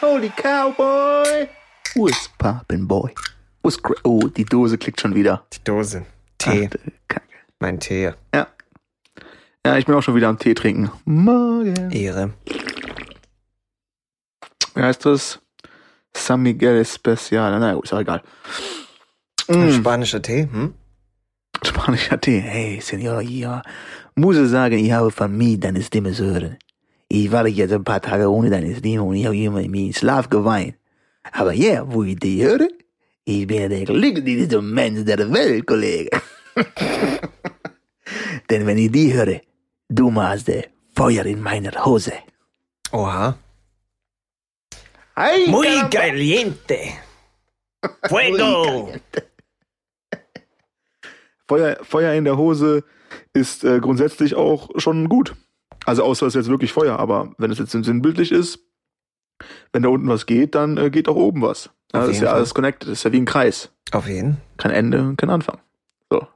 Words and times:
holy 0.00 0.30
cowboy. 0.30 1.48
What's 1.94 2.28
poppin', 2.38 2.86
boy? 2.86 3.14
What's 3.62 3.78
oh, 4.04 4.28
die 4.28 4.44
Dose 4.44 4.78
klickt 4.78 5.00
schon 5.00 5.14
wieder. 5.14 5.44
Die 5.52 5.64
Dose. 5.64 6.06
Tee. 6.38 6.68
Ach, 6.72 6.90
Kacke. 7.08 7.26
Mein 7.58 7.80
Tee. 7.80 8.12
Ja. 8.34 8.46
Ja, 9.64 9.76
ich 9.76 9.86
bin 9.86 9.94
auch 9.94 10.02
schon 10.02 10.14
wieder 10.14 10.28
am 10.28 10.38
Tee 10.38 10.54
trinken. 10.54 10.90
Morgen. 11.04 11.90
Ehre. 11.90 12.34
Wie 14.74 14.82
heißt 14.82 15.06
das? 15.06 15.40
San 16.16 16.42
Miguel 16.42 16.76
Especial. 16.76 17.58
Na 17.58 17.74
gut, 17.74 17.84
ist 17.84 17.92
auch 17.92 18.00
egal. 18.00 18.22
Mm, 19.48 19.70
Spanischer 19.70 20.22
Tee, 20.22 20.48
hm? 20.50 20.74
spanischer 21.64 22.20
Tee. 22.20 22.40
Hey, 22.40 22.80
Senor, 22.80 23.20
ja. 23.22 23.62
Muss 24.14 24.36
sagen, 24.50 24.78
ich 24.78 24.92
habe 24.92 25.10
vermieden, 25.10 25.60
deine 25.60 25.82
Stimme 25.82 26.16
hören. 26.16 26.58
Ich 27.08 27.30
war 27.30 27.46
jetzt 27.46 27.72
ein 27.72 27.84
paar 27.84 28.00
Tage 28.00 28.30
ohne 28.30 28.50
deine 28.50 28.74
Stimme 28.74 29.02
und 29.04 29.14
ich 29.14 29.26
habe 29.26 29.36
immer 29.36 29.60
in 29.60 29.70
meinen 29.70 29.92
Schlaf 29.94 30.28
geweint. 30.28 30.74
Aber 31.32 31.52
ja, 31.52 31.84
wo 31.92 32.02
ich 32.02 32.18
die 32.18 32.42
höre, 32.44 32.68
ich 33.24 33.46
bin 33.46 33.68
der 33.70 33.84
glücklichste 33.84 34.60
Mensch 34.62 35.04
der 35.04 35.32
Welt, 35.32 35.66
Kollege. 35.66 36.10
Denn 38.50 38.66
wenn 38.66 38.78
ich 38.78 38.90
die 38.92 39.12
höre, 39.12 39.40
du 39.88 40.10
machst 40.10 40.50
Feuer 40.94 41.26
in 41.26 41.42
meiner 41.42 41.84
Hose. 41.84 42.12
Oha. 42.92 43.36
Ay, 45.14 45.46
Muy 45.48 45.66
caramba. 45.66 45.88
caliente. 45.90 46.78
Fuego. 48.08 48.92
Feuer, 51.48 51.76
Feuer 51.82 52.12
in 52.14 52.24
der 52.24 52.36
Hose 52.36 52.84
ist 53.32 53.64
äh, 53.64 53.80
grundsätzlich 53.80 54.34
auch 54.34 54.70
schon 54.76 55.08
gut. 55.08 55.34
Also 55.86 56.02
außer 56.02 56.26
es 56.26 56.34
ist 56.34 56.42
jetzt 56.42 56.50
wirklich 56.50 56.72
Feuer, 56.72 56.98
aber 56.98 57.32
wenn 57.38 57.50
es 57.50 57.58
jetzt 57.58 57.70
sinnbildlich 57.70 58.32
ist, 58.32 58.58
wenn 59.72 59.82
da 59.82 59.88
unten 59.88 60.08
was 60.08 60.26
geht, 60.26 60.54
dann 60.56 60.76
äh, 60.76 60.90
geht 60.90 61.08
auch 61.08 61.14
oben 61.14 61.42
was. 61.42 61.70
Ja, 61.92 62.00
das 62.00 62.10
ist 62.10 62.20
ja 62.20 62.28
Fall. 62.28 62.36
alles 62.38 62.54
connected, 62.54 62.88
das 62.88 62.98
ist 62.98 63.04
ja 63.04 63.12
wie 63.12 63.20
ein 63.20 63.24
Kreis. 63.24 63.70
Auf 63.92 64.08
jeden. 64.08 64.38
Kein 64.56 64.72
Ende, 64.72 65.14
kein 65.16 65.30
Anfang. 65.30 65.58
So, 66.10 66.26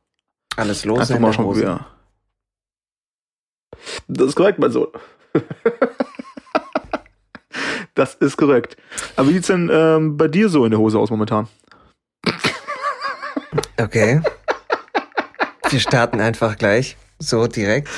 Alles 0.56 0.84
los 0.84 1.00
einfach 1.00 1.16
in 1.16 1.22
mal 1.22 1.32
schon 1.32 1.56
wieder. 1.56 1.86
Das 4.06 4.28
ist 4.28 4.36
korrekt, 4.36 4.60
mein 4.60 4.70
Sohn. 4.70 4.88
das 7.94 8.14
ist 8.14 8.36
korrekt. 8.36 8.76
Aber 9.16 9.28
wie 9.28 9.32
sieht's 9.32 9.48
denn 9.48 9.68
ähm, 9.72 10.16
bei 10.16 10.28
dir 10.28 10.48
so 10.48 10.64
in 10.64 10.70
der 10.70 10.78
Hose 10.78 10.98
aus 10.98 11.10
momentan? 11.10 11.48
Okay. 13.76 14.20
Wir 15.70 15.80
starten 15.80 16.20
einfach 16.20 16.56
gleich. 16.56 16.96
So 17.18 17.46
direkt. 17.46 17.88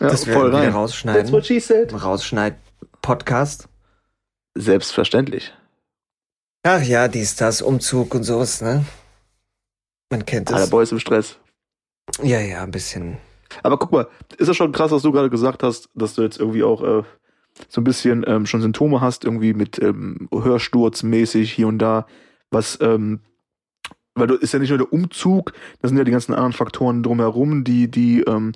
Ja, 0.00 0.08
das 0.08 0.26
werden 0.26 0.52
wir 0.52 0.68
rausschneiden. 0.70 1.42
she 1.42 1.60
said. 1.60 1.92
Rausschneid 1.92 2.56
Podcast. 3.00 3.68
Selbstverständlich. 4.54 5.52
Ach 6.62 6.82
ja, 6.82 7.08
dies, 7.08 7.36
das, 7.36 7.60
Umzug 7.60 8.14
und 8.14 8.22
sowas, 8.22 8.62
ne? 8.62 8.84
Man 10.10 10.24
kennt 10.24 10.52
Alle 10.52 10.64
es. 10.64 10.70
Boys 10.70 10.92
im 10.92 10.98
Stress. 10.98 11.38
Ja, 12.22 12.40
ja, 12.40 12.62
ein 12.62 12.70
bisschen. 12.70 13.18
Aber 13.62 13.78
guck 13.78 13.92
mal, 13.92 14.08
ist 14.38 14.48
das 14.48 14.56
schon 14.56 14.72
krass, 14.72 14.90
was 14.90 15.02
du 15.02 15.12
gerade 15.12 15.30
gesagt 15.30 15.62
hast, 15.62 15.88
dass 15.94 16.14
du 16.14 16.22
jetzt 16.22 16.38
irgendwie 16.40 16.62
auch 16.62 16.82
äh, 16.82 17.02
so 17.68 17.80
ein 17.80 17.84
bisschen 17.84 18.24
ähm, 18.26 18.46
schon 18.46 18.62
Symptome 18.62 19.00
hast, 19.00 19.24
irgendwie 19.24 19.54
mit 19.54 19.80
ähm, 19.80 20.28
Hörsturz-mäßig 20.32 21.52
hier 21.52 21.68
und 21.68 21.78
da, 21.78 22.06
was, 22.50 22.78
ähm, 22.80 23.20
weil 24.14 24.26
du 24.26 24.34
ist 24.34 24.52
ja 24.52 24.58
nicht 24.58 24.70
nur 24.70 24.78
der 24.78 24.92
Umzug, 24.92 25.52
das 25.80 25.90
sind 25.90 25.98
ja 25.98 26.04
die 26.04 26.12
ganzen 26.12 26.34
anderen 26.34 26.52
Faktoren 26.52 27.02
drumherum, 27.02 27.64
die, 27.64 27.90
die 27.90 28.22
ähm, 28.22 28.52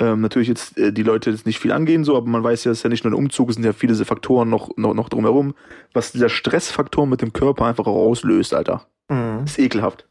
ähm, 0.00 0.20
natürlich 0.20 0.48
jetzt 0.48 0.76
äh, 0.76 0.92
die 0.92 1.02
Leute 1.02 1.30
jetzt 1.30 1.46
nicht 1.46 1.58
viel 1.58 1.72
angehen, 1.72 2.04
so, 2.04 2.16
aber 2.16 2.26
man 2.26 2.42
weiß 2.42 2.64
ja, 2.64 2.72
es 2.72 2.78
ist 2.78 2.84
ja 2.84 2.90
nicht 2.90 3.04
nur 3.04 3.12
der 3.12 3.18
Umzug, 3.18 3.48
es 3.48 3.54
sind 3.54 3.64
ja 3.64 3.72
viele 3.72 3.94
Faktoren 4.04 4.48
noch, 4.48 4.70
noch, 4.76 4.94
noch 4.94 5.08
drumherum, 5.08 5.54
was 5.92 6.12
dieser 6.12 6.28
Stressfaktor 6.28 7.06
mit 7.06 7.22
dem 7.22 7.32
Körper 7.32 7.66
einfach 7.66 7.86
auch 7.86 8.08
auslöst, 8.08 8.54
Alter. 8.54 8.86
Mhm. 9.08 9.44
ist 9.44 9.58
ekelhaft. 9.58 10.06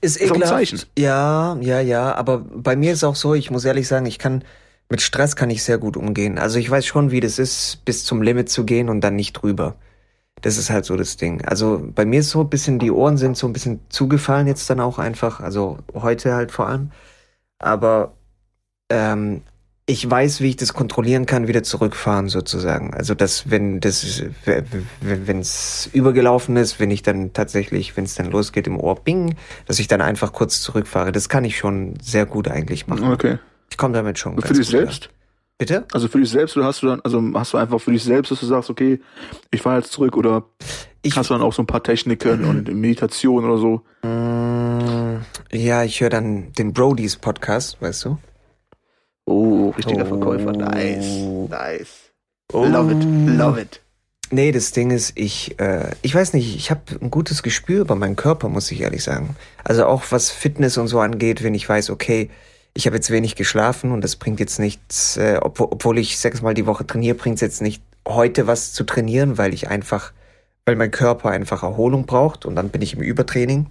Ist 0.00 0.16
Ist 0.16 0.30
auch 0.30 0.36
ein 0.36 0.42
ekelhaft. 0.42 0.68
Zeichen. 0.70 0.82
Ja, 0.98 1.56
ja, 1.60 1.80
ja. 1.80 2.14
Aber 2.14 2.38
bei 2.38 2.76
mir 2.76 2.92
ist 2.92 3.04
auch 3.04 3.16
so, 3.16 3.34
ich 3.34 3.50
muss 3.50 3.64
ehrlich 3.64 3.88
sagen, 3.88 4.06
ich 4.06 4.18
kann, 4.18 4.44
mit 4.88 5.02
Stress 5.02 5.36
kann 5.36 5.50
ich 5.50 5.62
sehr 5.62 5.78
gut 5.78 5.96
umgehen. 5.96 6.38
Also 6.38 6.58
ich 6.58 6.70
weiß 6.70 6.86
schon, 6.86 7.10
wie 7.10 7.20
das 7.20 7.38
ist, 7.38 7.84
bis 7.84 8.04
zum 8.04 8.22
Limit 8.22 8.48
zu 8.48 8.64
gehen 8.64 8.88
und 8.88 9.00
dann 9.02 9.16
nicht 9.16 9.32
drüber. 9.34 9.76
Das 10.42 10.58
ist 10.58 10.70
halt 10.70 10.84
so 10.84 10.96
das 10.96 11.16
Ding. 11.16 11.44
Also 11.44 11.82
bei 11.94 12.04
mir 12.04 12.20
ist 12.20 12.30
so 12.30 12.40
ein 12.42 12.50
bisschen, 12.50 12.78
die 12.78 12.90
Ohren 12.90 13.16
sind 13.16 13.36
so 13.36 13.46
ein 13.46 13.52
bisschen 13.52 13.80
zugefallen 13.88 14.46
jetzt 14.46 14.68
dann 14.70 14.80
auch 14.80 14.98
einfach. 14.98 15.40
Also 15.40 15.78
heute 15.94 16.34
halt 16.34 16.52
vor 16.52 16.68
allem. 16.68 16.90
Aber 17.58 18.15
ähm, 18.90 19.42
ich 19.88 20.08
weiß, 20.08 20.40
wie 20.40 20.48
ich 20.48 20.56
das 20.56 20.74
kontrollieren 20.74 21.26
kann, 21.26 21.46
wieder 21.46 21.62
zurückfahren 21.62 22.28
sozusagen. 22.28 22.92
Also 22.92 23.14
dass 23.14 23.50
wenn 23.50 23.78
das 23.80 24.24
wenn 25.00 25.38
es 25.38 25.88
übergelaufen 25.92 26.56
ist, 26.56 26.80
wenn 26.80 26.90
ich 26.90 27.02
dann 27.02 27.32
tatsächlich, 27.32 27.96
wenn 27.96 28.04
es 28.04 28.16
dann 28.16 28.30
losgeht 28.30 28.66
im 28.66 28.80
Ohr, 28.80 28.96
bing, 28.96 29.36
dass 29.66 29.78
ich 29.78 29.86
dann 29.86 30.00
einfach 30.00 30.32
kurz 30.32 30.60
zurückfahre. 30.60 31.12
Das 31.12 31.28
kann 31.28 31.44
ich 31.44 31.56
schon 31.56 31.94
sehr 32.02 32.26
gut 32.26 32.48
eigentlich 32.48 32.88
machen. 32.88 33.12
Okay. 33.12 33.38
Ich 33.70 33.76
komme 33.76 33.94
damit 33.94 34.18
schon. 34.18 34.40
Für 34.40 34.54
dich 34.54 34.66
selbst? 34.66 35.10
Bitte? 35.58 35.86
Also 35.92 36.08
für 36.08 36.18
dich 36.18 36.30
selbst 36.30 36.56
oder 36.56 36.66
hast 36.66 36.82
du 36.82 36.88
dann, 36.88 37.00
also 37.02 37.22
hast 37.34 37.54
du 37.54 37.58
einfach 37.58 37.80
für 37.80 37.92
dich 37.92 38.02
selbst, 38.02 38.30
dass 38.30 38.40
du 38.40 38.46
sagst, 38.46 38.68
okay, 38.68 39.00
ich 39.50 39.62
fahre 39.62 39.78
jetzt 39.78 39.92
zurück 39.92 40.16
oder 40.16 40.44
Ich, 41.00 41.16
hast 41.16 41.30
du 41.30 41.34
dann 41.34 41.42
auch 41.42 41.52
so 41.52 41.62
ein 41.62 41.66
paar 41.66 41.82
Techniken 41.82 42.44
und 42.44 42.68
Meditation 42.74 43.44
oder 43.44 43.56
so? 43.56 43.82
Mm, 44.06 45.22
ja, 45.52 45.82
ich 45.84 46.00
höre 46.00 46.10
dann 46.10 46.52
den 46.52 46.74
Brodies 46.74 47.16
Podcast, 47.16 47.80
weißt 47.80 48.04
du? 48.04 48.18
Oh, 49.26 49.70
richtiger 49.76 50.04
Oh. 50.04 50.08
Verkäufer. 50.08 50.52
Nice. 50.52 51.22
Nice. 51.48 52.12
Oh. 52.52 52.64
Love 52.64 52.92
it. 52.92 53.04
Love 53.04 53.60
it. 53.60 53.80
Nee, 54.30 54.50
das 54.50 54.72
Ding 54.72 54.90
ist, 54.90 55.12
ich, 55.16 55.58
äh, 55.60 55.90
ich 56.02 56.14
weiß 56.14 56.32
nicht, 56.32 56.56
ich 56.56 56.70
habe 56.70 56.80
ein 57.00 57.10
gutes 57.10 57.42
Gespür 57.44 57.82
über 57.82 57.94
meinen 57.94 58.16
Körper, 58.16 58.48
muss 58.48 58.70
ich 58.72 58.80
ehrlich 58.80 59.04
sagen. 59.04 59.36
Also 59.62 59.86
auch 59.86 60.02
was 60.10 60.30
Fitness 60.30 60.78
und 60.78 60.88
so 60.88 60.98
angeht, 60.98 61.44
wenn 61.44 61.54
ich 61.54 61.68
weiß, 61.68 61.90
okay, 61.90 62.28
ich 62.74 62.86
habe 62.86 62.96
jetzt 62.96 63.10
wenig 63.10 63.36
geschlafen 63.36 63.92
und 63.92 64.02
das 64.02 64.16
bringt 64.16 64.40
jetzt 64.40 64.58
nichts, 64.58 65.16
äh, 65.16 65.38
obwohl, 65.40 65.68
obwohl 65.70 65.98
ich 65.98 66.18
sechsmal 66.18 66.54
die 66.54 66.66
Woche 66.66 66.86
trainiere, 66.86 67.14
bringt 67.14 67.36
es 67.36 67.40
jetzt 67.40 67.62
nicht 67.62 67.82
heute 68.06 68.46
was 68.48 68.72
zu 68.72 68.84
trainieren, 68.84 69.38
weil 69.38 69.54
ich 69.54 69.68
einfach, 69.68 70.12
weil 70.64 70.74
mein 70.76 70.90
Körper 70.90 71.30
einfach 71.30 71.62
Erholung 71.62 72.06
braucht 72.06 72.44
und 72.46 72.56
dann 72.56 72.70
bin 72.70 72.82
ich 72.82 72.94
im 72.94 73.02
Übertraining. 73.02 73.66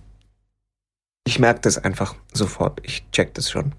Ich 1.28 1.38
merke 1.40 1.60
das 1.62 1.78
einfach 1.78 2.16
sofort, 2.34 2.80
ich 2.84 3.04
check 3.12 3.34
das 3.34 3.52
schon. 3.52 3.74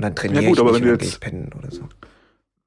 Und 0.00 0.04
dann 0.04 0.14
trainiere 0.16 0.42
Ja 0.44 0.48
gut, 0.48 0.56
ich 0.56 0.62
aber 0.62 0.72
wenn 0.74 0.80
du 0.82 0.88
jetzt- 0.88 1.20
pennen 1.20 1.50
oder 1.58 1.70
so. 1.70 1.82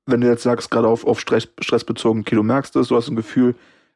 Wenn 0.05 0.21
du 0.21 0.27
jetzt 0.27 0.43
sagst, 0.43 0.69
gerade 0.69 0.87
auf, 0.87 1.03
auf 1.03 1.19
Stress, 1.19 1.47
Stress 1.61 1.83
bezogen, 1.83 2.23
du 2.23 2.43
merkst 2.43 2.75
es, 2.75 2.89
du 2.89 2.95
hast 2.95 3.07
ein 3.09 3.15
Gefühl, 3.15 3.55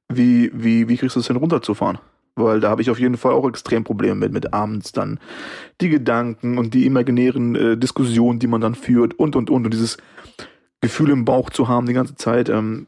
wie, 0.09 0.49
wie, 0.55 0.87
wie 0.87 0.97
kriegst 0.97 1.15
du 1.15 1.19
es 1.19 1.27
denn 1.27 1.35
runterzufahren? 1.35 1.99
Weil 2.35 2.61
da 2.61 2.71
habe 2.71 2.81
ich 2.81 2.89
auf 2.89 2.99
jeden 2.99 3.15
Fall 3.15 3.33
auch 3.33 3.47
extrem 3.47 3.83
Probleme 3.83 4.15
mit, 4.15 4.31
mit 4.33 4.53
abends 4.55 4.91
dann 4.91 5.19
die 5.79 5.89
Gedanken 5.89 6.57
und 6.57 6.73
die 6.73 6.87
imaginären 6.87 7.55
äh, 7.55 7.77
Diskussionen, 7.77 8.39
die 8.39 8.47
man 8.47 8.59
dann 8.59 8.73
führt 8.73 9.13
und 9.19 9.35
und 9.35 9.51
und 9.51 9.65
und 9.65 9.71
dieses 9.71 9.97
Gefühl 10.81 11.11
im 11.11 11.23
Bauch 11.23 11.51
zu 11.51 11.67
haben 11.67 11.85
die 11.85 11.93
ganze 11.93 12.15
Zeit. 12.15 12.49
Ähm, 12.49 12.87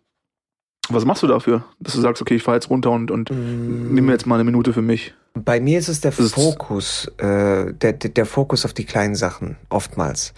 was 0.90 1.06
machst 1.06 1.22
du 1.22 1.28
dafür, 1.28 1.64
dass 1.80 1.94
du 1.94 2.02
sagst, 2.02 2.24
okay, 2.24 2.36
ich 2.38 2.42
fahre 2.44 2.58
jetzt 2.58 2.72
runter 2.72 2.90
und, 2.90 3.12
und 3.12 3.30
Mm. 3.30 3.94
nimm 3.94 4.06
mir 4.06 4.14
jetzt 4.14 4.26
mal 4.26 4.36
eine 4.36 4.46
Minute 4.46 4.74
für 4.74 4.82
mich? 4.82 5.14
Bei 5.34 5.60
mir 5.60 5.80
ist 5.80 5.88
es 5.88 6.02
der 6.02 6.12
Das 6.12 6.32
Fokus, 6.32 7.08
äh, 7.18 7.74
der, 7.74 7.94
der, 7.94 8.10
der 8.10 8.26
Fokus 8.26 8.66
auf 8.66 8.74
die 8.74 8.86
kleinen 8.86 9.16
Sachen, 9.16 9.58
oftmals. 9.70 10.34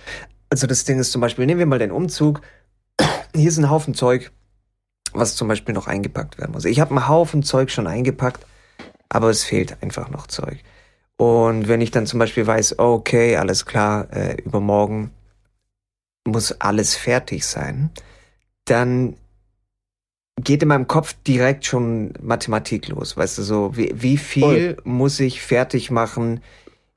Also 0.50 0.68
das 0.68 0.84
Ding 0.84 1.00
ist 1.00 1.12
zum 1.12 1.22
Beispiel, 1.22 1.46
nehmen 1.46 1.60
wir 1.60 1.66
mal 1.66 1.80
den 1.80 1.92
Umzug. 1.92 2.42
Hier 3.36 3.48
ist 3.48 3.58
ein 3.58 3.70
Haufen 3.70 3.94
Zeug, 3.94 4.32
was 5.14 5.36
zum 5.36 5.48
Beispiel 5.48 5.74
noch 5.74 5.88
eingepackt 5.88 6.38
werden 6.38 6.52
muss. 6.52 6.66
Ich 6.66 6.80
habe 6.80 6.92
einen 6.92 7.08
Haufen 7.08 7.44
Zeug 7.44 7.72
schon 7.72 7.88
eingepackt, 7.88 8.46
aber 9.10 9.30
es 9.30 9.44
fehlt 9.44 9.82
einfach 9.82 10.10
noch 10.10 10.28
Zeug. 10.28 10.60
Und 11.18 11.68
wenn 11.68 11.82
ich 11.82 11.92
dann 11.92 12.08
zum 12.08 12.20
Beispiel 12.20 12.48
weiß, 12.48 12.80
okay, 12.80 13.38
alles 13.38 13.66
klar, 13.66 14.12
äh, 14.12 14.42
übermorgen 14.42 15.12
muss 16.26 16.60
alles 16.60 16.96
fertig 16.96 17.46
sein, 17.46 17.92
dann 18.66 19.16
geht 20.40 20.64
in 20.64 20.70
meinem 20.70 20.88
Kopf 20.88 21.16
direkt 21.28 21.66
schon 21.66 22.14
Mathematik 22.22 22.88
los. 22.88 23.18
Weißt 23.18 23.38
du, 23.38 23.44
so 23.44 23.76
wie, 23.76 23.92
wie 23.96 24.18
viel 24.18 24.78
muss 24.84 25.20
ich 25.20 25.42
fertig 25.42 25.92
machen 25.92 26.42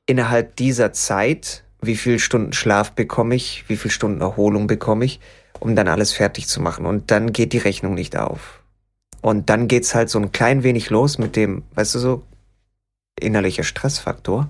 innerhalb 0.06 0.56
dieser 0.56 0.92
Zeit? 0.92 1.64
Wie 1.81 1.96
viel 1.96 2.19
Stunden 2.19 2.52
Schlaf 2.52 2.92
bekomme 2.92 3.34
ich? 3.34 3.64
Wie 3.69 3.76
viel 3.76 3.90
Stunden 3.90 4.20
Erholung 4.20 4.66
bekomme 4.66 5.04
ich? 5.04 5.20
Um 5.60 5.76
dann 5.76 5.88
alles 5.88 6.12
fertig 6.12 6.48
zu 6.48 6.60
machen. 6.60 6.86
Und 6.86 7.10
dann 7.10 7.32
geht 7.32 7.52
die 7.52 7.58
Rechnung 7.58 7.94
nicht 7.94 8.16
auf. 8.16 8.62
Und 9.20 9.48
dann 9.48 9.69
geht's 9.69 9.94
halt 9.94 10.10
so 10.10 10.19
ein 10.19 10.32
klein 10.32 10.62
wenig 10.62 10.90
los 10.90 11.19
mit 11.19 11.36
dem, 11.36 11.62
weißt 11.75 11.94
du 11.94 11.98
so, 11.98 12.22
innerlicher 13.19 13.62
Stressfaktor. 13.62 14.48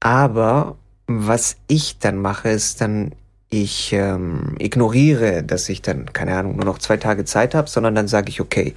Aber 0.00 0.76
was 1.06 1.56
ich 1.66 1.98
dann 1.98 2.18
mache, 2.18 2.50
ist 2.50 2.80
dann, 2.80 3.14
ich 3.52 3.92
ähm, 3.92 4.56
ignoriere, 4.58 5.42
dass 5.42 5.68
ich 5.68 5.82
dann, 5.82 6.10
keine 6.14 6.36
Ahnung, 6.38 6.56
nur 6.56 6.64
noch 6.64 6.78
zwei 6.78 6.96
Tage 6.96 7.26
Zeit 7.26 7.54
habe, 7.54 7.68
sondern 7.68 7.94
dann 7.94 8.08
sage 8.08 8.30
ich, 8.30 8.40
okay, 8.40 8.74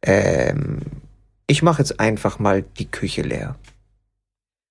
ähm, 0.00 0.78
ich 1.48 1.62
mache 1.64 1.82
jetzt 1.82 1.98
einfach 1.98 2.38
mal 2.38 2.62
die 2.62 2.88
Küche 2.88 3.22
leer. 3.22 3.56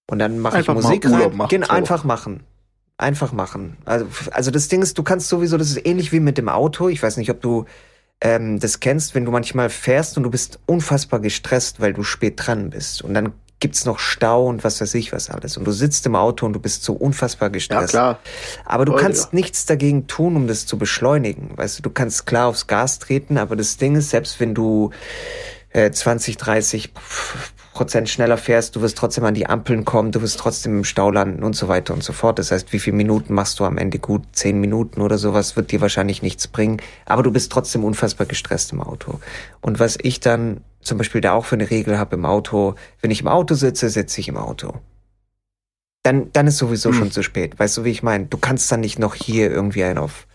Und 0.09 0.19
dann 0.19 0.39
mache 0.39 0.61
ich 0.61 0.67
Musik 0.69 1.05
rein. 1.05 1.35
machen, 1.35 1.49
Genau, 1.49 1.67
so. 1.67 1.73
einfach 1.73 2.05
machen. 2.05 2.43
Einfach 2.97 3.33
machen. 3.33 3.75
Also, 3.83 4.05
also 4.31 4.51
das 4.51 4.69
Ding 4.69 4.81
ist, 4.81 4.97
du 4.97 5.03
kannst 5.03 5.27
sowieso, 5.27 5.57
das 5.57 5.69
ist 5.69 5.85
ähnlich 5.85 6.13
wie 6.13 6.21
mit 6.21 6.37
dem 6.37 6.47
Auto. 6.47 6.87
Ich 6.87 7.03
weiß 7.03 7.17
nicht, 7.17 7.29
ob 7.29 7.41
du 7.41 7.65
ähm, 8.21 8.57
das 8.57 8.79
kennst, 8.79 9.15
wenn 9.15 9.25
du 9.25 9.31
manchmal 9.31 9.69
fährst 9.69 10.15
und 10.15 10.23
du 10.23 10.29
bist 10.29 10.59
unfassbar 10.65 11.19
gestresst, 11.19 11.81
weil 11.81 11.91
du 11.91 12.03
spät 12.03 12.35
dran 12.37 12.69
bist. 12.69 13.01
Und 13.01 13.15
dann 13.15 13.33
gibt's 13.61 13.85
noch 13.85 13.99
Stau 13.99 14.47
und 14.47 14.65
was 14.65 14.81
weiß 14.81 14.93
ich 14.95 15.13
was 15.13 15.29
alles. 15.29 15.55
Und 15.55 15.63
du 15.65 15.71
sitzt 15.71 16.05
im 16.05 16.15
Auto 16.17 16.45
und 16.45 16.51
du 16.53 16.59
bist 16.59 16.83
so 16.83 16.91
unfassbar 16.93 17.47
Ja, 17.47 17.53
gestresst. 17.53 17.89
klar. 17.91 18.19
Aber 18.65 18.83
du 18.83 18.91
Voll, 18.91 19.01
kannst 19.01 19.23
ja. 19.25 19.29
nichts 19.39 19.65
dagegen 19.65 20.07
tun, 20.07 20.35
um 20.35 20.47
das 20.47 20.65
zu 20.65 20.77
beschleunigen. 20.77 21.51
Weißt 21.55 21.77
du, 21.79 21.83
du 21.83 21.89
kannst 21.91 22.25
klar 22.25 22.47
aufs 22.47 22.67
Gas 22.67 22.99
treten, 22.99 23.37
aber 23.37 23.55
das 23.55 23.77
Ding 23.77 23.95
ist, 23.95 24.09
selbst 24.09 24.39
wenn 24.41 24.53
du 24.53 24.91
äh, 25.69 25.89
20, 25.91 26.35
30 26.35 26.91
Prozent 27.73 28.09
schneller 28.09 28.37
fährst, 28.37 28.75
du 28.75 28.81
wirst 28.81 28.97
trotzdem 28.97 29.23
an 29.23 29.33
die 29.33 29.47
Ampeln 29.47 29.85
kommen, 29.85 30.11
du 30.11 30.21
wirst 30.21 30.37
trotzdem 30.39 30.79
im 30.79 30.83
Stau 30.83 31.09
landen 31.09 31.41
und 31.43 31.55
so 31.55 31.69
weiter 31.69 31.93
und 31.93 32.03
so 32.03 32.11
fort. 32.11 32.37
Das 32.39 32.51
heißt, 32.51 32.73
wie 32.73 32.79
viele 32.79 32.97
Minuten 32.97 33.33
machst 33.33 33.59
du 33.59 33.63
am 33.65 33.77
Ende 33.77 33.97
gut? 33.97 34.23
Zehn 34.33 34.59
Minuten 34.59 34.99
oder 34.99 35.17
sowas 35.17 35.55
wird 35.55 35.71
dir 35.71 35.79
wahrscheinlich 35.79 36.21
nichts 36.21 36.47
bringen, 36.47 36.81
aber 37.05 37.23
du 37.23 37.31
bist 37.31 37.51
trotzdem 37.51 37.85
unfassbar 37.85 38.27
gestresst 38.27 38.73
im 38.73 38.81
Auto. 38.81 39.19
Und 39.61 39.79
was 39.79 39.97
ich 40.01 40.19
dann 40.19 40.61
zum 40.81 40.97
Beispiel 40.97 41.21
da 41.21 41.33
auch 41.33 41.45
für 41.45 41.55
eine 41.55 41.69
Regel 41.69 41.97
habe 41.97 42.15
im 42.15 42.25
Auto, 42.25 42.75
wenn 43.01 43.11
ich 43.11 43.21
im 43.21 43.27
Auto 43.27 43.53
sitze, 43.55 43.89
sitze 43.89 44.19
ich 44.21 44.27
im 44.27 44.37
Auto. 44.37 44.73
Dann, 46.03 46.31
dann 46.33 46.47
ist 46.47 46.57
sowieso 46.57 46.89
Hm. 46.89 46.95
schon 46.95 47.11
zu 47.11 47.21
spät. 47.23 47.59
Weißt 47.59 47.77
du, 47.77 47.83
wie 47.83 47.91
ich 47.91 48.01
meine? 48.03 48.25
Du 48.25 48.37
kannst 48.37 48.71
dann 48.71 48.79
nicht 48.79 48.97
noch 48.99 49.13
hier 49.15 49.51
irgendwie 49.51 49.83
einen 49.83 49.97
auf 49.99 50.27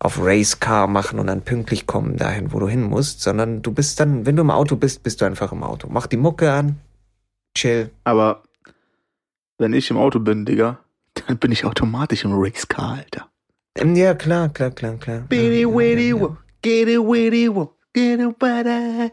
auf 0.00 0.20
Racecar 0.22 0.86
machen 0.86 1.18
und 1.18 1.26
dann 1.26 1.42
pünktlich 1.42 1.88
kommen 1.88 2.16
dahin, 2.16 2.52
wo 2.52 2.60
du 2.60 2.68
hin 2.68 2.82
musst, 2.84 3.20
sondern 3.20 3.62
du 3.62 3.72
bist 3.72 3.98
dann, 3.98 4.26
wenn 4.26 4.36
du 4.36 4.42
im 4.42 4.50
Auto 4.52 4.76
bist, 4.76 5.02
bist 5.02 5.20
du 5.20 5.24
einfach 5.24 5.50
im 5.50 5.64
Auto. 5.64 5.88
Mach 5.90 6.06
die 6.06 6.16
Mucke 6.16 6.52
an, 6.52 6.78
chill. 7.56 7.90
Aber 8.04 8.44
wenn 9.58 9.72
ich 9.72 9.90
im 9.90 9.96
Auto 9.96 10.20
bin, 10.20 10.44
Digga, 10.44 10.78
dann 11.26 11.38
bin 11.38 11.50
ich 11.50 11.64
automatisch 11.64 12.24
im 12.24 12.30
Racecar, 12.32 12.98
Alter. 12.98 13.28
Ähm, 13.74 13.96
Ja, 13.96 14.14
klar, 14.14 14.50
klar, 14.50 14.70
klar, 14.70 14.98
klar. 14.98 15.22
Bitty 15.28 15.62
Ja, 15.62 15.68
ja, 15.68 15.76
witty 15.76 16.08
ja, 16.10 16.14
ja. 16.16 16.20
wo, 16.22 16.36
get 16.62 16.88
it 16.88 17.00
witty 17.00 17.48
get 17.92 18.20
it. 18.20 19.12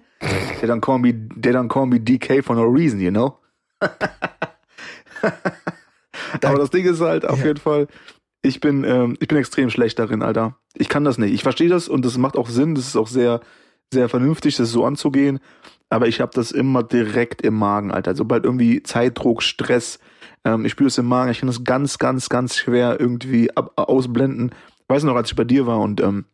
They 0.62 0.68
don't 0.70 0.82
call 0.82 0.98
me, 1.00 1.14
they 1.36 1.52
don't 1.52 1.68
call 1.68 1.86
me 1.86 1.98
DK 2.00 2.42
for 2.44 2.56
no 2.56 2.64
reason, 2.64 3.00
you 3.00 3.12
know? 3.12 3.38
Aber 6.44 6.60
das 6.60 6.70
Ding 6.70 6.86
ist 6.86 7.02
halt 7.02 7.26
auf 7.26 7.40
Ja. 7.40 7.46
jeden 7.48 7.60
Fall, 7.60 7.88
ich 8.42 8.60
bin, 8.60 8.84
ähm, 8.84 9.18
ich 9.20 9.28
bin 9.28 9.38
extrem 9.38 9.70
schlecht 9.70 9.98
darin, 10.00 10.22
Alter. 10.22 10.56
Ich 10.76 10.90
kann 10.90 11.04
das 11.04 11.18
nicht. 11.18 11.34
Ich 11.34 11.44
verstehe 11.44 11.70
das 11.70 11.88
und 11.88 12.06
das 12.06 12.18
macht 12.18 12.38
auch 12.38 12.48
Sinn. 12.50 12.76
Das 12.76 12.86
ist 12.88 12.96
auch 12.96 13.08
sehr, 13.08 13.42
sehr 13.94 14.10
vernünftig, 14.10 14.56
das 14.58 14.72
so 14.72 14.86
anzugehen. 14.86 15.40
Aber 15.90 16.08
ich 16.08 16.20
habe 16.22 16.32
das 16.34 16.52
immer 16.52 16.84
direkt 16.84 17.42
im 17.42 17.56
Magen, 17.56 17.92
Alter. 17.92 18.16
Sobald 18.16 18.44
irgendwie 18.44 18.84
Zeitdruck, 18.84 19.42
Stress, 19.44 20.00
ähm, 20.44 20.66
ich 20.66 20.72
spüre 20.74 20.88
es 20.88 20.98
im 20.98 21.06
Magen. 21.08 21.32
Ich 21.32 21.40
kann 21.40 21.48
das 21.48 21.64
ganz, 21.64 21.98
ganz, 21.98 22.30
ganz 22.30 22.56
schwer 22.58 23.00
irgendwie 23.00 23.56
ab, 23.56 23.72
ausblenden. 23.76 24.52
Ich 24.80 24.90
weiß 24.90 25.04
noch, 25.04 25.16
als 25.16 25.30
ich 25.32 25.36
bei 25.36 25.44
dir 25.44 25.66
war 25.66 25.80
und 25.80 26.02
ähm, 26.02 26.26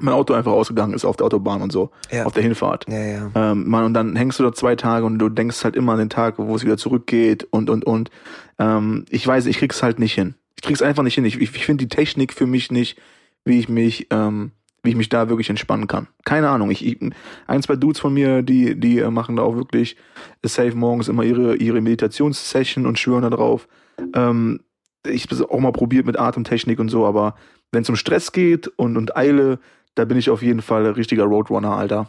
mein 0.00 0.14
Auto 0.14 0.32
einfach 0.34 0.52
ausgegangen 0.52 0.94
ist 0.94 1.04
auf 1.04 1.16
der 1.16 1.26
Autobahn 1.26 1.60
und 1.62 1.70
so, 1.72 1.90
Ja. 2.10 2.24
auf 2.24 2.32
der 2.32 2.42
Hinfahrt. 2.42 2.86
Ja, 2.88 2.98
ja. 3.04 3.30
Ähm, 3.34 3.68
man, 3.68 3.84
und 3.84 3.94
dann 3.94 4.16
hängst 4.16 4.38
du 4.38 4.42
da 4.42 4.52
zwei 4.52 4.74
Tage 4.76 5.04
und 5.04 5.18
du 5.18 5.28
denkst 5.28 5.62
halt 5.64 5.76
immer 5.76 5.92
an 5.92 5.98
den 5.98 6.10
Tag, 6.10 6.34
wo 6.38 6.54
es 6.56 6.64
wieder 6.64 6.76
zurückgeht 6.78 7.46
und, 7.50 7.68
und, 7.70 7.84
und. 7.84 8.10
Ähm, 8.58 9.04
ich 9.10 9.26
weiß, 9.26 9.46
ich 9.46 9.58
krieg's 9.58 9.82
halt 9.82 9.98
nicht 9.98 10.14
hin. 10.14 10.34
Ich 10.56 10.62
krieg's 10.62 10.82
einfach 10.82 11.02
nicht 11.02 11.14
hin. 11.14 11.24
Ich, 11.24 11.36
ich, 11.40 11.54
ich 11.54 11.66
finde 11.66 11.84
die 11.84 11.94
Technik 11.94 12.32
für 12.32 12.46
mich 12.46 12.70
nicht, 12.70 12.98
wie 13.44 13.58
ich 13.58 13.68
mich, 13.68 14.06
ähm, 14.10 14.52
wie 14.82 14.90
ich 14.90 14.96
mich 14.96 15.08
da 15.08 15.28
wirklich 15.28 15.50
entspannen 15.50 15.86
kann. 15.88 16.08
Keine 16.24 16.48
Ahnung. 16.48 16.70
Ich, 16.70 16.84
ich 16.86 16.98
ein, 17.46 17.62
zwei 17.62 17.76
Dudes 17.76 18.00
von 18.00 18.14
mir, 18.14 18.42
die, 18.42 18.78
die 18.78 18.98
äh, 18.98 19.10
machen 19.10 19.36
da 19.36 19.42
auch 19.42 19.56
wirklich 19.56 19.96
safe 20.44 20.74
morgens 20.76 21.08
immer 21.08 21.22
ihre, 21.24 21.56
ihre 21.56 21.80
Meditationssession 21.80 22.86
und 22.86 22.98
schwören 22.98 23.22
da 23.22 23.30
drauf. 23.30 23.68
Ähm, 24.14 24.60
ich 25.06 25.26
habe 25.30 25.50
auch 25.50 25.58
mal 25.60 25.72
probiert 25.72 26.06
mit 26.06 26.18
Atemtechnik 26.18 26.78
und 26.78 26.88
so, 26.88 27.04
aber 27.06 27.34
wenn 27.72 27.82
es 27.82 27.88
um 27.88 27.96
Stress 27.96 28.32
geht 28.32 28.68
und, 28.68 28.96
und 28.96 29.16
Eile, 29.16 29.58
da 29.94 30.04
bin 30.04 30.18
ich 30.18 30.30
auf 30.30 30.42
jeden 30.42 30.62
Fall 30.62 30.86
richtiger 30.86 31.24
Roadrunner, 31.24 31.76
Alter. 31.76 32.08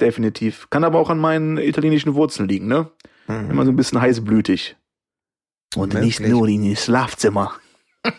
Definitiv. 0.00 0.68
Kann 0.70 0.84
aber 0.84 0.98
auch 0.98 1.10
an 1.10 1.18
meinen 1.18 1.58
italienischen 1.58 2.14
Wurzeln 2.14 2.48
liegen, 2.48 2.66
ne? 2.66 2.90
Mhm. 3.28 3.50
Immer 3.50 3.64
so 3.64 3.72
ein 3.72 3.76
bisschen 3.76 4.00
heißblütig. 4.00 4.76
Und 5.76 5.94
nicht 5.94 6.20
Möglich. 6.20 6.36
nur 6.36 6.48
in 6.48 6.76
Schlafzimmer. 6.76 7.52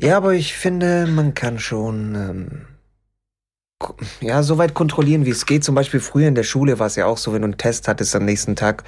Ja, 0.00 0.16
aber 0.16 0.34
ich 0.34 0.54
finde, 0.54 1.08
man 1.08 1.34
kann 1.34 1.58
schon 1.58 2.14
ähm, 2.14 2.66
ja 4.20 4.42
so 4.42 4.58
weit 4.58 4.74
kontrollieren, 4.74 5.24
wie 5.24 5.30
es 5.30 5.46
geht. 5.46 5.62
Zum 5.64 5.74
Beispiel 5.74 6.00
früher 6.00 6.28
in 6.28 6.34
der 6.34 6.42
Schule 6.42 6.78
war 6.78 6.86
es 6.88 6.96
ja 6.96 7.06
auch 7.06 7.16
so, 7.18 7.32
wenn 7.32 7.42
du 7.42 7.46
einen 7.46 7.58
Test 7.58 7.88
hattest 7.88 8.14
am 8.16 8.24
nächsten 8.24 8.56
Tag 8.56 8.84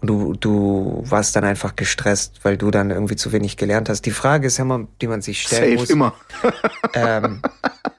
und 0.00 0.08
du 0.08 0.34
du 0.34 1.02
warst 1.06 1.34
dann 1.36 1.44
einfach 1.44 1.76
gestresst, 1.76 2.40
weil 2.42 2.56
du 2.56 2.70
dann 2.70 2.90
irgendwie 2.90 3.16
zu 3.16 3.32
wenig 3.32 3.56
gelernt 3.56 3.88
hast. 3.88 4.02
Die 4.02 4.10
Frage 4.10 4.46
ist 4.48 4.58
immer, 4.58 4.86
die 5.00 5.06
man 5.06 5.22
sich 5.22 5.42
stellen 5.42 5.70
Safe, 5.70 5.80
muss. 5.80 5.90
immer. 5.90 6.14
Ähm, 6.96 7.42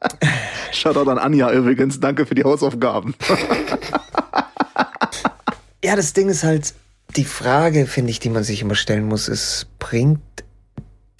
Shoutout 0.71 1.09
an 1.11 1.17
Anja 1.17 1.51
übrigens. 1.51 1.99
Danke 1.99 2.25
für 2.25 2.35
die 2.35 2.43
Hausaufgaben. 2.43 3.13
Ja, 5.85 5.95
das 5.95 6.13
Ding 6.13 6.29
ist 6.29 6.43
halt, 6.43 6.73
die 7.15 7.25
Frage, 7.25 7.85
finde 7.85 8.09
ich, 8.09 8.19
die 8.19 8.31
man 8.31 8.43
sich 8.43 8.63
immer 8.63 8.73
stellen 8.73 9.05
muss, 9.05 9.27
ist, 9.27 9.67
bringt 9.77 10.19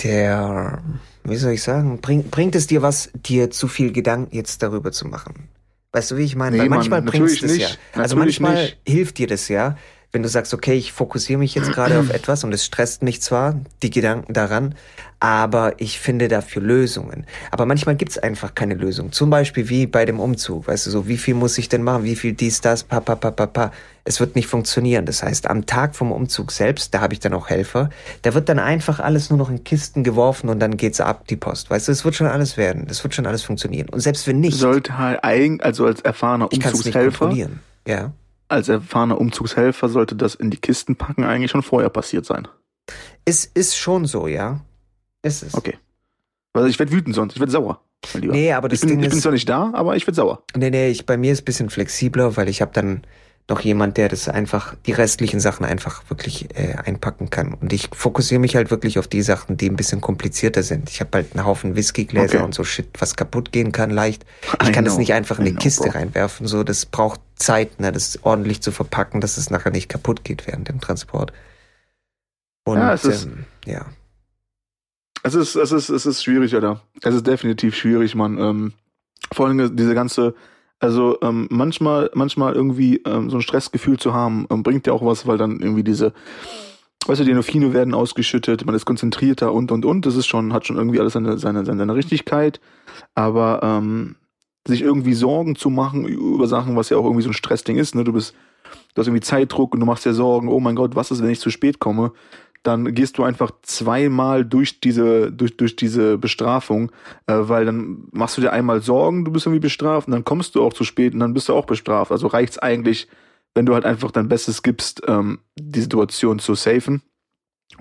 der, 0.01 0.81
wie 1.25 1.35
soll 1.35 1.53
ich 1.53 1.63
sagen, 1.63 1.99
bringt, 2.01 2.31
bringt 2.31 2.55
es 2.55 2.67
dir 2.67 2.81
was, 2.81 3.09
dir 3.13 3.49
zu 3.49 3.67
viel 3.67 3.91
Gedanken 3.91 4.35
jetzt 4.35 4.61
darüber 4.63 4.91
zu 4.91 5.07
machen? 5.07 5.49
Weißt 5.91 6.11
du, 6.11 6.17
wie 6.17 6.23
ich 6.23 6.35
meine? 6.35 6.57
Nee, 6.57 6.63
Weil 6.63 6.69
manchmal 6.69 7.01
bringt 7.01 7.29
es 7.29 7.57
ja. 7.57 7.67
Also 7.93 8.15
Natürlich 8.15 8.39
manchmal 8.39 8.63
nicht. 8.63 8.77
hilft 8.85 9.17
dir 9.17 9.27
das 9.27 9.47
ja, 9.47 9.77
wenn 10.15 10.23
du 10.23 10.29
sagst, 10.29 10.53
okay, 10.53 10.75
ich 10.75 10.93
fokussiere 10.93 11.37
mich 11.37 11.53
jetzt 11.55 11.73
gerade 11.73 11.99
auf 11.99 12.09
etwas 12.13 12.45
und 12.45 12.53
es 12.53 12.63
stresst 12.63 13.03
mich 13.03 13.21
zwar, 13.21 13.59
die 13.83 13.89
Gedanken 13.89 14.31
daran, 14.33 14.73
aber 15.19 15.73
ich 15.77 15.99
finde 15.99 16.29
dafür 16.29 16.61
Lösungen. 16.61 17.25
Aber 17.51 17.65
manchmal 17.65 17.95
gibt's 17.95 18.17
einfach 18.17 18.55
keine 18.55 18.75
Lösung. 18.75 19.11
Zum 19.11 19.29
Beispiel 19.29 19.67
wie 19.67 19.87
bei 19.87 20.05
dem 20.05 20.21
Umzug. 20.21 20.67
Weißt 20.67 20.87
du, 20.87 20.91
so, 20.91 21.07
wie 21.09 21.17
viel 21.17 21.33
muss 21.33 21.57
ich 21.57 21.67
denn 21.67 21.83
machen? 21.83 22.05
Wie 22.05 22.15
viel 22.15 22.31
dies, 22.31 22.61
das, 22.61 22.83
pa, 22.83 23.01
pa, 23.01 23.15
pa, 23.15 23.31
pa, 23.31 23.45
pa. 23.45 23.71
Es 24.05 24.21
wird 24.21 24.35
nicht 24.35 24.47
funktionieren. 24.47 25.05
Das 25.05 25.21
heißt, 25.21 25.49
am 25.49 25.65
Tag 25.65 25.97
vom 25.97 26.13
Umzug 26.13 26.53
selbst, 26.53 26.93
da 26.93 27.01
habe 27.01 27.13
ich 27.13 27.19
dann 27.19 27.33
auch 27.33 27.49
Helfer, 27.49 27.89
da 28.21 28.33
wird 28.33 28.47
dann 28.47 28.59
einfach 28.59 29.01
alles 29.01 29.29
nur 29.29 29.37
noch 29.37 29.49
in 29.49 29.65
Kisten 29.65 30.05
geworfen 30.05 30.47
und 30.47 30.59
dann 30.59 30.77
geht's 30.77 31.01
ab, 31.01 31.27
die 31.27 31.35
Post. 31.35 31.69
Weißt 31.69 31.89
du, 31.89 31.91
es 31.91 32.05
wird 32.05 32.15
schon 32.15 32.27
alles 32.27 32.55
werden. 32.55 32.85
Das 32.87 33.03
wird 33.03 33.15
schon 33.15 33.25
alles 33.25 33.43
funktionieren. 33.43 33.89
Und 33.89 33.99
selbst 33.99 34.27
wenn 34.27 34.39
nicht, 34.39 34.57
Sollte 34.57 34.97
halt 34.97 35.23
eigen, 35.25 35.59
also 35.59 35.85
als 35.85 35.99
erfahrener 35.99 36.47
ich 36.51 36.59
kann 36.61 36.71
es 36.71 36.85
nicht 36.85 36.95
Umzugshelfer, 36.95 37.17
kontrollieren. 37.17 37.59
Ja. 37.85 38.13
Als 38.47 38.69
erfahrener 38.69 39.19
Umzugshelfer 39.19 39.89
sollte 39.89 40.15
das 40.15 40.35
in 40.35 40.51
die 40.51 40.57
Kisten 40.57 40.95
packen 40.95 41.23
eigentlich 41.23 41.51
schon 41.51 41.63
vorher 41.63 41.89
passiert 41.89 42.25
sein. 42.25 42.47
Es 43.25 43.45
ist 43.45 43.75
schon 43.75 44.05
so, 44.05 44.27
ja. 44.27 44.61
Ist 45.23 45.43
es. 45.43 45.55
Okay. 45.55 45.77
Also 46.53 46.67
ich 46.67 46.79
werde 46.79 46.91
wütend 46.91 47.15
sonst, 47.15 47.33
ich 47.33 47.39
werde 47.39 47.51
sauer. 47.51 47.81
Mein 48.13 48.21
Lieber. 48.21 48.33
Nee, 48.33 48.53
aber 48.53 48.69
das 48.69 48.77
ich 48.77 48.81
bin, 48.81 48.89
Ding 48.89 48.99
ich 48.99 49.09
bin 49.09 49.17
ist, 49.17 49.23
zwar 49.23 49.31
nicht 49.31 49.49
da, 49.49 49.71
aber 49.73 49.95
ich 49.95 50.05
werde 50.05 50.15
sauer. 50.15 50.43
nee, 50.55 50.69
nee, 50.69 50.89
ich, 50.89 51.05
bei 51.05 51.17
mir 51.17 51.33
ist 51.33 51.41
ein 51.41 51.45
bisschen 51.45 51.69
flexibler, 51.69 52.37
weil 52.37 52.47
ich 52.47 52.61
habe 52.61 52.71
dann 52.73 53.01
noch 53.47 53.59
jemand, 53.61 53.97
der 53.97 54.09
das 54.09 54.27
einfach, 54.27 54.73
die 54.87 54.91
restlichen 54.91 55.39
Sachen 55.39 55.65
einfach 55.65 56.03
wirklich 56.09 56.49
äh, 56.57 56.73
einpacken 56.83 57.29
kann. 57.29 57.53
Und 57.53 57.71
ich 57.73 57.89
fokussiere 57.93 58.39
mich 58.41 58.55
halt 58.55 58.71
wirklich 58.71 58.97
auf 58.97 59.07
die 59.07 59.21
Sachen, 59.21 59.55
die 59.55 59.69
ein 59.69 59.75
bisschen 59.75 60.01
komplizierter 60.01 60.63
sind. 60.63 60.89
Ich 60.89 60.99
habe 60.99 61.11
halt 61.13 61.35
einen 61.35 61.45
Haufen 61.45 61.75
Whiskygläser 61.75 62.37
Okay. 62.37 62.43
und 62.43 62.55
so 62.55 62.63
Shit, 62.63 62.87
was 62.97 63.15
kaputt 63.15 63.51
gehen 63.51 63.71
kann 63.71 63.91
leicht. 63.91 64.25
Ich 64.63 64.69
I 64.69 64.71
kann 64.71 64.83
das 64.83 64.95
know. 64.95 64.99
nicht 65.01 65.13
einfach 65.13 65.37
in 65.37 65.45
I 65.45 65.49
eine 65.49 65.55
know, 65.57 65.61
Kiste 65.61 65.83
bro. 65.83 65.91
reinwerfen. 65.91 66.47
So, 66.47 66.63
das 66.63 66.87
braucht 66.87 67.19
Zeit, 67.35 67.79
ne, 67.79 67.91
das 67.91 68.17
ordentlich 68.23 68.61
zu 68.61 68.71
verpacken, 68.71 69.21
dass 69.21 69.37
es 69.37 69.51
nachher 69.51 69.71
nicht 69.71 69.89
kaputt 69.89 70.23
geht 70.23 70.47
während 70.47 70.67
dem 70.67 70.81
Transport. 70.81 71.31
Und 72.63 72.79
Ja, 72.79 72.93
es 72.93 73.05
ist- 73.05 73.25
ähm, 73.25 73.45
ja. 73.67 73.85
Es 75.21 75.35
ist, 75.35 75.55
es 75.55 75.71
ist, 75.71 75.89
es 75.89 76.05
ist 76.05 76.23
schwierig, 76.23 76.53
Alter. 76.55 76.81
Es 77.01 77.13
ist 77.13 77.25
definitiv 77.27 77.75
schwierig, 77.75 78.15
man. 78.15 78.37
Ähm, 78.39 78.73
vor 79.33 79.47
allem 79.47 79.75
diese 79.75 79.93
ganze, 79.95 80.35
also 80.79 81.17
ähm, 81.21 81.47
manchmal, 81.49 82.09
manchmal 82.13 82.53
irgendwie 82.53 83.01
ähm, 83.05 83.29
so 83.29 83.37
ein 83.37 83.41
Stressgefühl 83.41 83.97
zu 83.97 84.13
haben, 84.13 84.45
ähm, 84.49 84.63
bringt 84.63 84.87
ja 84.87 84.93
auch 84.93 85.05
was, 85.05 85.25
weil 85.25 85.37
dann 85.37 85.59
irgendwie 85.59 85.83
diese, 85.83 86.13
weißt 87.07 87.21
du, 87.21 87.23
die 87.23 87.31
Endorphine 87.31 87.73
werden 87.73 87.93
ausgeschüttet, 87.93 88.65
man 88.65 88.75
ist 88.75 88.85
konzentrierter 88.85 89.53
und 89.53 89.71
und 89.71 89.85
und. 89.85 90.05
Das 90.05 90.15
ist 90.15 90.27
schon, 90.27 90.53
hat 90.53 90.67
schon 90.67 90.77
irgendwie 90.77 90.99
alles 90.99 91.13
seine, 91.13 91.37
seine, 91.37 91.65
seine, 91.65 91.95
Richtigkeit. 91.95 92.59
Aber 93.13 93.61
ähm, 93.63 94.15
sich 94.67 94.81
irgendwie 94.81 95.13
Sorgen 95.13 95.55
zu 95.55 95.69
machen 95.69 96.05
über 96.05 96.47
Sachen, 96.47 96.75
was 96.75 96.89
ja 96.89 96.97
auch 96.97 97.05
irgendwie 97.05 97.23
so 97.23 97.29
ein 97.29 97.33
Stressding 97.33 97.77
ist, 97.77 97.95
ne? 97.95 98.03
Du 98.03 98.13
bist, 98.13 98.33
du 98.93 98.99
hast 98.99 99.07
irgendwie 99.07 99.21
Zeitdruck 99.21 99.73
und 99.73 99.79
du 99.79 99.85
machst 99.85 100.05
dir 100.05 100.13
Sorgen, 100.13 100.49
oh 100.49 100.59
mein 100.59 100.75
Gott, 100.75 100.95
was 100.95 101.11
ist, 101.11 101.21
wenn 101.21 101.29
ich 101.29 101.39
zu 101.39 101.51
spät 101.51 101.79
komme? 101.79 102.11
Dann 102.65 102.93
gehst 102.93 103.17
du 103.17 103.23
einfach 103.23 103.51
zweimal 103.61 104.43
durch 104.43 104.79
diese, 104.79 105.31
durch, 105.31 105.55
durch 105.57 105.75
diese 105.75 106.17
Bestrafung, 106.17 106.91
äh, 107.27 107.35
weil 107.37 107.65
dann 107.65 108.07
machst 108.11 108.37
du 108.37 108.41
dir 108.41 108.51
einmal 108.51 108.81
Sorgen, 108.81 109.23
du 109.25 109.31
bist 109.31 109.45
irgendwie 109.45 109.61
bestraft 109.61 110.07
und 110.07 110.13
dann 110.13 110.25
kommst 110.25 110.55
du 110.55 110.63
auch 110.63 110.73
zu 110.73 110.83
spät 110.83 111.13
und 111.13 111.19
dann 111.19 111.33
bist 111.33 111.49
du 111.49 111.53
auch 111.53 111.65
bestraft. 111.65 112.11
Also 112.11 112.27
reicht's 112.27 112.57
eigentlich, 112.57 113.07
wenn 113.53 113.65
du 113.65 113.73
halt 113.73 113.85
einfach 113.85 114.11
dein 114.11 114.27
Bestes 114.27 114.63
gibst, 114.63 115.03
ähm, 115.07 115.39
die 115.57 115.81
Situation 115.81 116.39
zu 116.39 116.55
safen 116.55 117.01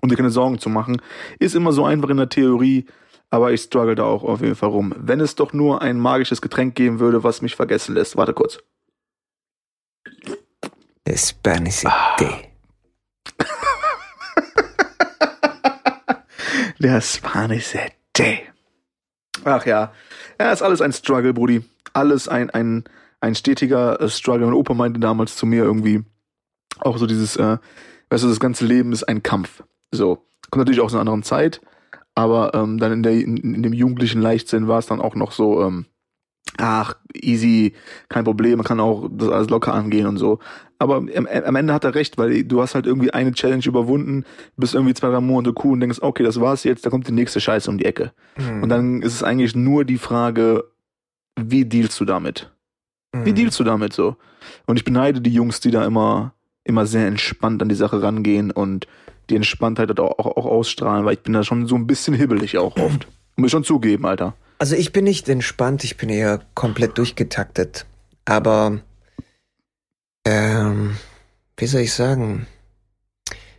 und 0.02 0.12
dir 0.12 0.16
keine 0.16 0.30
Sorgen 0.30 0.58
zu 0.58 0.68
machen. 0.68 1.00
Ist 1.38 1.54
immer 1.54 1.72
so 1.72 1.84
einfach 1.84 2.10
in 2.10 2.18
der 2.18 2.28
Theorie, 2.28 2.86
aber 3.30 3.52
ich 3.52 3.62
struggle 3.62 3.94
da 3.94 4.04
auch 4.04 4.22
auf 4.22 4.42
jeden 4.42 4.54
Fall 4.54 4.68
rum. 4.68 4.94
Wenn 4.98 5.20
es 5.20 5.34
doch 5.34 5.52
nur 5.52 5.82
ein 5.82 5.98
magisches 5.98 6.42
Getränk 6.42 6.74
geben 6.74 7.00
würde, 7.00 7.24
was 7.24 7.42
mich 7.42 7.56
vergessen 7.56 7.94
lässt. 7.94 8.16
Warte 8.16 8.34
kurz. 8.34 8.58
Der 11.06 11.16
Spanish 11.16 11.84
Day. 12.20 12.53
Der 16.84 17.00
spanische 17.00 17.80
Tee. 18.12 18.40
Ach 19.42 19.64
ja. 19.64 19.94
Ja, 20.38 20.52
ist 20.52 20.60
alles 20.60 20.82
ein 20.82 20.92
Struggle, 20.92 21.32
Brudi. 21.32 21.64
Alles 21.94 22.28
ein, 22.28 22.50
ein, 22.50 22.84
ein 23.22 23.34
stetiger 23.34 23.98
äh, 24.02 24.10
Struggle. 24.10 24.44
Mein 24.44 24.54
Opa 24.54 24.74
meinte 24.74 25.00
damals 25.00 25.34
zu 25.34 25.46
mir 25.46 25.64
irgendwie 25.64 26.04
auch 26.80 26.98
so 26.98 27.06
dieses, 27.06 27.36
äh, 27.36 27.56
weißt 28.10 28.24
du, 28.24 28.28
das 28.28 28.38
ganze 28.38 28.66
Leben 28.66 28.92
ist 28.92 29.04
ein 29.04 29.22
Kampf. 29.22 29.64
So. 29.92 30.26
Kommt 30.50 30.60
natürlich 30.60 30.82
aus 30.82 30.92
einer 30.92 31.00
anderen 31.00 31.22
Zeit, 31.22 31.62
aber 32.14 32.52
ähm, 32.52 32.76
dann 32.76 32.92
in, 32.92 33.02
der, 33.02 33.12
in, 33.12 33.38
in 33.38 33.62
dem 33.62 33.72
jugendlichen 33.72 34.20
Leichtsinn 34.20 34.68
war 34.68 34.78
es 34.78 34.84
dann 34.84 35.00
auch 35.00 35.14
noch 35.14 35.32
so, 35.32 35.62
ähm, 35.62 35.86
ach, 36.58 36.96
easy, 37.14 37.74
kein 38.08 38.24
Problem, 38.24 38.58
man 38.58 38.66
kann 38.66 38.80
auch 38.80 39.08
das 39.10 39.28
alles 39.28 39.50
locker 39.50 39.74
angehen 39.74 40.06
und 40.06 40.18
so. 40.18 40.38
Aber 40.78 40.96
am, 40.96 41.08
am 41.08 41.56
Ende 41.56 41.72
hat 41.72 41.84
er 41.84 41.94
recht, 41.94 42.18
weil 42.18 42.44
du 42.44 42.60
hast 42.60 42.74
halt 42.74 42.86
irgendwie 42.86 43.12
eine 43.12 43.32
Challenge 43.32 43.64
überwunden, 43.64 44.24
bist 44.56 44.74
irgendwie 44.74 44.94
zwei, 44.94 45.08
drei 45.08 45.20
Monate 45.20 45.54
cool 45.64 45.72
und 45.72 45.80
denkst, 45.80 45.98
okay, 46.00 46.22
das 46.22 46.40
war's 46.40 46.64
jetzt, 46.64 46.84
da 46.84 46.90
kommt 46.90 47.08
die 47.08 47.12
nächste 47.12 47.40
Scheiße 47.40 47.70
um 47.70 47.78
die 47.78 47.84
Ecke. 47.84 48.12
Mhm. 48.36 48.62
Und 48.62 48.68
dann 48.68 49.02
ist 49.02 49.14
es 49.14 49.22
eigentlich 49.22 49.54
nur 49.54 49.84
die 49.84 49.98
Frage, 49.98 50.64
wie 51.36 51.64
dealst 51.64 51.98
du 52.00 52.04
damit? 52.04 52.52
Mhm. 53.12 53.24
Wie 53.24 53.32
dealst 53.32 53.58
du 53.58 53.64
damit 53.64 53.92
so? 53.92 54.16
Und 54.66 54.76
ich 54.76 54.84
beneide 54.84 55.20
die 55.20 55.32
Jungs, 55.32 55.60
die 55.60 55.70
da 55.70 55.84
immer, 55.84 56.34
immer 56.64 56.86
sehr 56.86 57.06
entspannt 57.06 57.62
an 57.62 57.68
die 57.68 57.74
Sache 57.74 58.02
rangehen 58.02 58.50
und 58.50 58.86
die 59.30 59.36
Entspanntheit 59.36 59.98
auch, 59.98 60.18
auch, 60.18 60.36
auch 60.36 60.46
ausstrahlen, 60.46 61.06
weil 61.06 61.14
ich 61.14 61.22
bin 61.22 61.32
da 61.32 61.44
schon 61.44 61.66
so 61.66 61.76
ein 61.76 61.86
bisschen 61.86 62.14
hibbelig 62.14 62.58
auch 62.58 62.76
oft. 62.76 63.06
Muss 63.36 63.46
ich 63.46 63.52
schon 63.52 63.64
zugeben, 63.64 64.04
Alter. 64.06 64.34
Also 64.64 64.76
ich 64.76 64.92
bin 64.92 65.04
nicht 65.04 65.28
entspannt, 65.28 65.84
ich 65.84 65.98
bin 65.98 66.08
eher 66.08 66.40
komplett 66.54 66.96
durchgetaktet. 66.96 67.84
Aber, 68.24 68.80
ähm, 70.24 70.96
wie 71.58 71.66
soll 71.66 71.82
ich 71.82 71.92
sagen? 71.92 72.46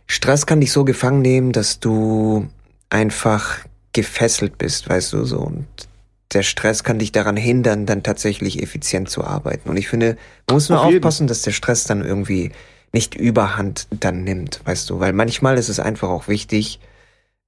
Stress 0.08 0.46
kann 0.46 0.60
dich 0.60 0.72
so 0.72 0.84
gefangen 0.84 1.22
nehmen, 1.22 1.52
dass 1.52 1.78
du 1.78 2.48
einfach 2.90 3.58
gefesselt 3.92 4.58
bist, 4.58 4.88
weißt 4.88 5.12
du, 5.12 5.24
so. 5.24 5.38
Und 5.38 5.68
der 6.32 6.42
Stress 6.42 6.82
kann 6.82 6.98
dich 6.98 7.12
daran 7.12 7.36
hindern, 7.36 7.86
dann 7.86 8.02
tatsächlich 8.02 8.60
effizient 8.60 9.08
zu 9.08 9.22
arbeiten. 9.22 9.68
Und 9.70 9.76
ich 9.76 9.86
finde, 9.86 10.16
man 10.48 10.56
muss 10.56 10.68
nur 10.68 10.80
Auf 10.80 10.86
aufpassen, 10.86 11.22
jeden. 11.22 11.28
dass 11.28 11.42
der 11.42 11.52
Stress 11.52 11.84
dann 11.84 12.04
irgendwie 12.04 12.50
nicht 12.92 13.14
überhand 13.14 13.86
dann 13.90 14.24
nimmt, 14.24 14.60
weißt 14.64 14.90
du, 14.90 14.98
weil 14.98 15.12
manchmal 15.12 15.56
ist 15.56 15.68
es 15.68 15.78
einfach 15.78 16.08
auch 16.08 16.26
wichtig, 16.26 16.80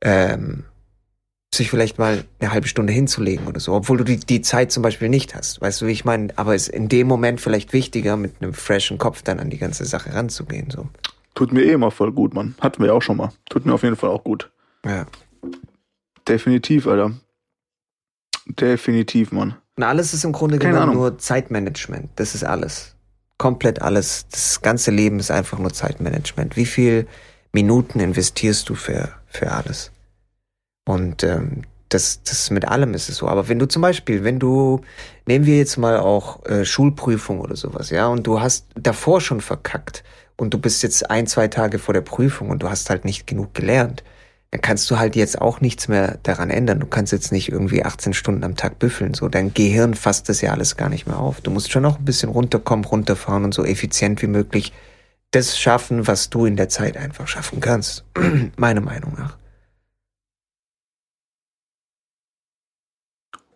ähm, 0.00 0.62
sich 1.54 1.70
vielleicht 1.70 1.98
mal 1.98 2.24
eine 2.40 2.52
halbe 2.52 2.68
Stunde 2.68 2.92
hinzulegen 2.92 3.46
oder 3.46 3.60
so, 3.60 3.72
obwohl 3.72 3.98
du 3.98 4.04
die, 4.04 4.18
die 4.18 4.42
Zeit 4.42 4.70
zum 4.70 4.82
Beispiel 4.82 5.08
nicht 5.08 5.34
hast. 5.34 5.60
Weißt 5.60 5.80
du, 5.80 5.86
wie 5.86 5.92
ich 5.92 6.04
meine? 6.04 6.28
Aber 6.36 6.54
es 6.54 6.68
ist 6.68 6.74
in 6.74 6.88
dem 6.88 7.06
Moment 7.06 7.40
vielleicht 7.40 7.72
wichtiger, 7.72 8.16
mit 8.16 8.40
einem 8.40 8.52
freshen 8.52 8.98
Kopf 8.98 9.22
dann 9.22 9.40
an 9.40 9.50
die 9.50 9.58
ganze 9.58 9.84
Sache 9.84 10.14
ranzugehen. 10.14 10.70
So. 10.70 10.88
Tut 11.34 11.52
mir 11.52 11.62
eh 11.62 11.72
immer 11.72 11.90
voll 11.90 12.12
gut, 12.12 12.34
Mann. 12.34 12.54
Hatten 12.60 12.80
wir 12.82 12.88
ja 12.88 12.92
auch 12.92 13.02
schon 13.02 13.16
mal. 13.16 13.32
Tut 13.48 13.64
mir 13.64 13.72
auf 13.74 13.82
jeden 13.82 13.96
Fall 13.96 14.10
auch 14.10 14.24
gut. 14.24 14.50
Ja. 14.84 15.06
Definitiv, 16.26 16.86
Alter. 16.86 17.12
Definitiv, 18.46 19.32
Mann. 19.32 19.56
Und 19.76 19.84
alles 19.84 20.12
ist 20.12 20.24
im 20.24 20.32
Grunde 20.32 20.58
Keine 20.58 20.72
genommen 20.74 20.90
Ahnung. 20.90 21.02
nur 21.02 21.18
Zeitmanagement. 21.18 22.10
Das 22.16 22.34
ist 22.34 22.44
alles. 22.44 22.94
Komplett 23.38 23.80
alles. 23.80 24.26
Das 24.30 24.60
ganze 24.60 24.90
Leben 24.90 25.18
ist 25.18 25.30
einfach 25.30 25.58
nur 25.58 25.72
Zeitmanagement. 25.72 26.56
Wie 26.56 26.66
viel 26.66 27.06
Minuten 27.52 28.00
investierst 28.00 28.68
du 28.68 28.74
für, 28.74 29.10
für 29.26 29.52
alles? 29.52 29.92
Und 30.88 31.22
ähm, 31.22 31.64
das, 31.90 32.22
das 32.22 32.50
mit 32.50 32.66
allem 32.66 32.94
ist 32.94 33.10
es 33.10 33.16
so. 33.16 33.28
Aber 33.28 33.48
wenn 33.48 33.58
du 33.58 33.68
zum 33.68 33.82
Beispiel, 33.82 34.24
wenn 34.24 34.38
du, 34.38 34.80
nehmen 35.26 35.44
wir 35.44 35.58
jetzt 35.58 35.76
mal 35.76 35.98
auch 35.98 36.46
äh, 36.46 36.64
Schulprüfung 36.64 37.40
oder 37.40 37.56
sowas, 37.56 37.90
ja, 37.90 38.06
und 38.06 38.26
du 38.26 38.40
hast 38.40 38.66
davor 38.74 39.20
schon 39.20 39.42
verkackt 39.42 40.02
und 40.38 40.54
du 40.54 40.58
bist 40.58 40.82
jetzt 40.82 41.10
ein, 41.10 41.26
zwei 41.26 41.48
Tage 41.48 41.78
vor 41.78 41.92
der 41.92 42.00
Prüfung 42.00 42.48
und 42.48 42.62
du 42.62 42.70
hast 42.70 42.88
halt 42.88 43.04
nicht 43.04 43.26
genug 43.26 43.52
gelernt, 43.52 44.02
dann 44.50 44.62
kannst 44.62 44.90
du 44.90 44.98
halt 44.98 45.14
jetzt 45.14 45.42
auch 45.42 45.60
nichts 45.60 45.88
mehr 45.88 46.18
daran 46.22 46.48
ändern. 46.48 46.80
Du 46.80 46.86
kannst 46.86 47.12
jetzt 47.12 47.32
nicht 47.32 47.52
irgendwie 47.52 47.84
18 47.84 48.14
Stunden 48.14 48.42
am 48.42 48.56
Tag 48.56 48.78
büffeln. 48.78 49.12
So, 49.12 49.28
dein 49.28 49.52
Gehirn 49.52 49.92
fasst 49.92 50.30
das 50.30 50.40
ja 50.40 50.52
alles 50.52 50.78
gar 50.78 50.88
nicht 50.88 51.06
mehr 51.06 51.18
auf. 51.18 51.42
Du 51.42 51.50
musst 51.50 51.70
schon 51.70 51.82
noch 51.82 51.98
ein 51.98 52.06
bisschen 52.06 52.30
runterkommen, 52.30 52.86
runterfahren 52.86 53.44
und 53.44 53.52
so 53.52 53.62
effizient 53.62 54.22
wie 54.22 54.26
möglich 54.26 54.72
das 55.32 55.58
schaffen, 55.58 56.06
was 56.06 56.30
du 56.30 56.46
in 56.46 56.56
der 56.56 56.70
Zeit 56.70 56.96
einfach 56.96 57.28
schaffen 57.28 57.60
kannst. 57.60 58.06
Meiner 58.56 58.80
Meinung 58.80 59.12
nach. 59.18 59.36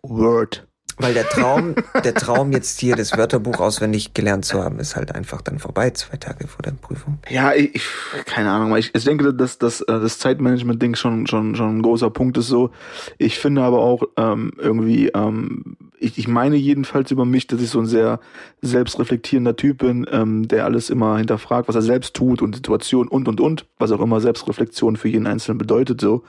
Word. 0.03 0.67
Weil 0.97 1.15
der 1.15 1.27
Traum, 1.27 1.73
der 2.03 2.13
Traum 2.13 2.51
jetzt 2.51 2.79
hier 2.79 2.95
das 2.95 3.17
Wörterbuch 3.17 3.59
auswendig 3.59 4.13
gelernt 4.13 4.45
zu 4.45 4.63
haben, 4.63 4.79
ist 4.79 4.95
halt 4.95 5.13
einfach 5.13 5.41
dann 5.41 5.57
vorbei, 5.57 5.89
zwei 5.89 6.17
Tage 6.17 6.47
vor 6.47 6.61
der 6.61 6.71
Prüfung. 6.71 7.17
Ja, 7.29 7.53
ich, 7.53 7.81
keine 8.25 8.51
Ahnung, 8.51 8.77
ich, 8.77 8.93
ich 8.93 9.03
denke, 9.03 9.33
dass, 9.33 9.57
dass 9.57 9.81
äh, 9.81 9.85
das 9.87 10.19
Zeitmanagement-Ding 10.19 10.95
schon, 10.95 11.25
schon, 11.25 11.55
schon 11.55 11.77
ein 11.77 11.81
großer 11.81 12.11
Punkt 12.11 12.37
ist 12.37 12.47
so. 12.47 12.69
Ich 13.17 13.39
finde 13.39 13.63
aber 13.63 13.79
auch 13.79 14.03
ähm, 14.17 14.51
irgendwie, 14.59 15.07
ähm, 15.07 15.77
ich, 15.97 16.19
ich 16.19 16.27
meine 16.27 16.57
jedenfalls 16.57 17.09
über 17.09 17.25
mich, 17.25 17.47
dass 17.47 17.59
ich 17.59 17.69
so 17.69 17.79
ein 17.79 17.87
sehr 17.87 18.19
selbstreflektierender 18.61 19.55
Typ 19.55 19.79
bin, 19.79 20.05
ähm, 20.11 20.47
der 20.47 20.65
alles 20.65 20.91
immer 20.91 21.17
hinterfragt, 21.17 21.67
was 21.67 21.75
er 21.75 21.81
selbst 21.81 22.13
tut 22.13 22.43
und 22.43 22.55
Situation 22.55 23.07
und 23.07 23.27
und 23.27 23.41
und, 23.41 23.65
was 23.79 23.91
auch 23.91 24.01
immer 24.01 24.21
Selbstreflexion 24.21 24.95
für 24.97 25.09
jeden 25.09 25.25
Einzelnen 25.25 25.57
bedeutet 25.57 25.99
so. 25.99 26.23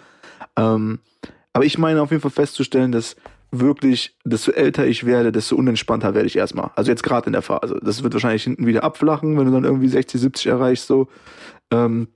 Ähm, 0.56 1.00
aber 1.52 1.64
ich 1.66 1.76
meine 1.78 2.00
auf 2.00 2.10
jeden 2.10 2.22
Fall 2.22 2.30
festzustellen, 2.30 2.92
dass 2.92 3.14
wirklich, 3.60 4.16
desto 4.24 4.52
älter 4.52 4.86
ich 4.86 5.04
werde, 5.06 5.32
desto 5.32 5.56
unentspannter 5.56 6.14
werde 6.14 6.26
ich 6.26 6.36
erstmal. 6.36 6.70
Also 6.74 6.90
jetzt 6.90 7.02
gerade 7.02 7.26
in 7.26 7.32
der 7.32 7.42
Phase. 7.42 7.80
Das 7.82 8.02
wird 8.02 8.12
wahrscheinlich 8.12 8.44
hinten 8.44 8.66
wieder 8.66 8.84
abflachen, 8.84 9.38
wenn 9.38 9.46
du 9.46 9.52
dann 9.52 9.64
irgendwie 9.64 9.88
60, 9.88 10.20
70 10.20 10.46
erreichst, 10.46 10.86
so. 10.86 11.08
Ähm, 11.70 12.08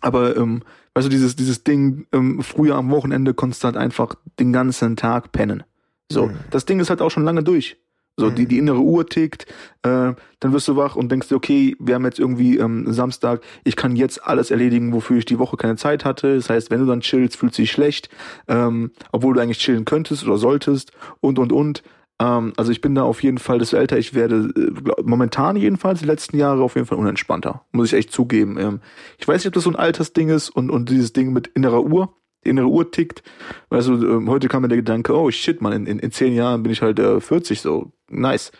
aber, 0.00 0.36
ähm, 0.36 0.62
weißt 0.94 1.06
du, 1.06 1.10
dieses, 1.10 1.36
dieses 1.36 1.64
Ding, 1.64 2.06
ähm, 2.12 2.42
früher 2.42 2.76
am 2.76 2.90
Wochenende 2.90 3.34
konntest 3.34 3.62
du 3.62 3.66
halt 3.66 3.76
einfach 3.76 4.14
den 4.38 4.52
ganzen 4.52 4.96
Tag 4.96 5.32
pennen. 5.32 5.64
So, 6.10 6.26
mhm. 6.26 6.38
das 6.50 6.66
Ding 6.66 6.80
ist 6.80 6.90
halt 6.90 7.02
auch 7.02 7.10
schon 7.10 7.24
lange 7.24 7.42
durch. 7.42 7.76
So, 8.18 8.30
die, 8.30 8.42
mhm. 8.42 8.48
die 8.48 8.58
innere 8.58 8.80
Uhr 8.80 9.06
tickt, 9.06 9.44
äh, 9.82 10.14
dann 10.40 10.52
wirst 10.52 10.68
du 10.68 10.76
wach 10.76 10.96
und 10.96 11.12
denkst 11.12 11.28
dir, 11.28 11.36
okay, 11.36 11.76
wir 11.78 11.94
haben 11.94 12.04
jetzt 12.04 12.18
irgendwie 12.18 12.56
ähm, 12.56 12.90
Samstag, 12.90 13.42
ich 13.62 13.76
kann 13.76 13.94
jetzt 13.94 14.24
alles 14.24 14.50
erledigen, 14.50 14.94
wofür 14.94 15.18
ich 15.18 15.26
die 15.26 15.38
Woche 15.38 15.58
keine 15.58 15.76
Zeit 15.76 16.06
hatte. 16.06 16.34
Das 16.34 16.48
heißt, 16.48 16.70
wenn 16.70 16.80
du 16.80 16.86
dann 16.86 17.00
chillst, 17.00 17.36
fühlst 17.36 17.58
du 17.58 17.62
dich 17.62 17.72
schlecht, 17.72 18.08
ähm, 18.48 18.90
obwohl 19.12 19.34
du 19.34 19.40
eigentlich 19.40 19.58
chillen 19.58 19.84
könntest 19.84 20.24
oder 20.24 20.38
solltest 20.38 20.92
und 21.20 21.38
und 21.38 21.52
und. 21.52 21.82
Ähm, 22.18 22.54
also 22.56 22.72
ich 22.72 22.80
bin 22.80 22.94
da 22.94 23.02
auf 23.02 23.22
jeden 23.22 23.38
Fall, 23.38 23.58
desto 23.58 23.76
älter 23.76 23.98
ich 23.98 24.14
werde, 24.14 24.50
äh, 24.56 25.02
momentan 25.02 25.56
jedenfalls, 25.56 26.00
die 26.00 26.06
letzten 26.06 26.38
Jahre 26.38 26.62
auf 26.62 26.74
jeden 26.74 26.86
Fall 26.86 26.98
unentspannter. 26.98 27.66
Muss 27.72 27.88
ich 27.88 27.98
echt 27.98 28.12
zugeben. 28.12 28.56
Ähm, 28.58 28.80
ich 29.18 29.28
weiß 29.28 29.42
nicht, 29.42 29.48
ob 29.48 29.54
das 29.54 29.64
so 29.64 29.70
ein 29.70 29.76
Altersding 29.76 30.30
ist 30.30 30.48
und, 30.48 30.70
und 30.70 30.88
dieses 30.88 31.12
Ding 31.12 31.34
mit 31.34 31.48
innerer 31.48 31.82
Uhr 31.82 32.14
innere 32.46 32.68
Uhr 32.68 32.90
tickt. 32.90 33.22
Also 33.70 33.94
ähm, 33.94 34.28
heute 34.28 34.48
kam 34.48 34.62
mir 34.62 34.68
der 34.68 34.78
Gedanke, 34.78 35.14
oh 35.14 35.30
shit, 35.30 35.60
man, 35.60 35.72
in, 35.72 35.86
in, 35.86 35.98
in 35.98 36.10
zehn 36.10 36.34
Jahren 36.34 36.62
bin 36.62 36.72
ich 36.72 36.82
halt 36.82 36.98
äh, 36.98 37.20
40, 37.20 37.60
so 37.60 37.92
nice. 38.08 38.52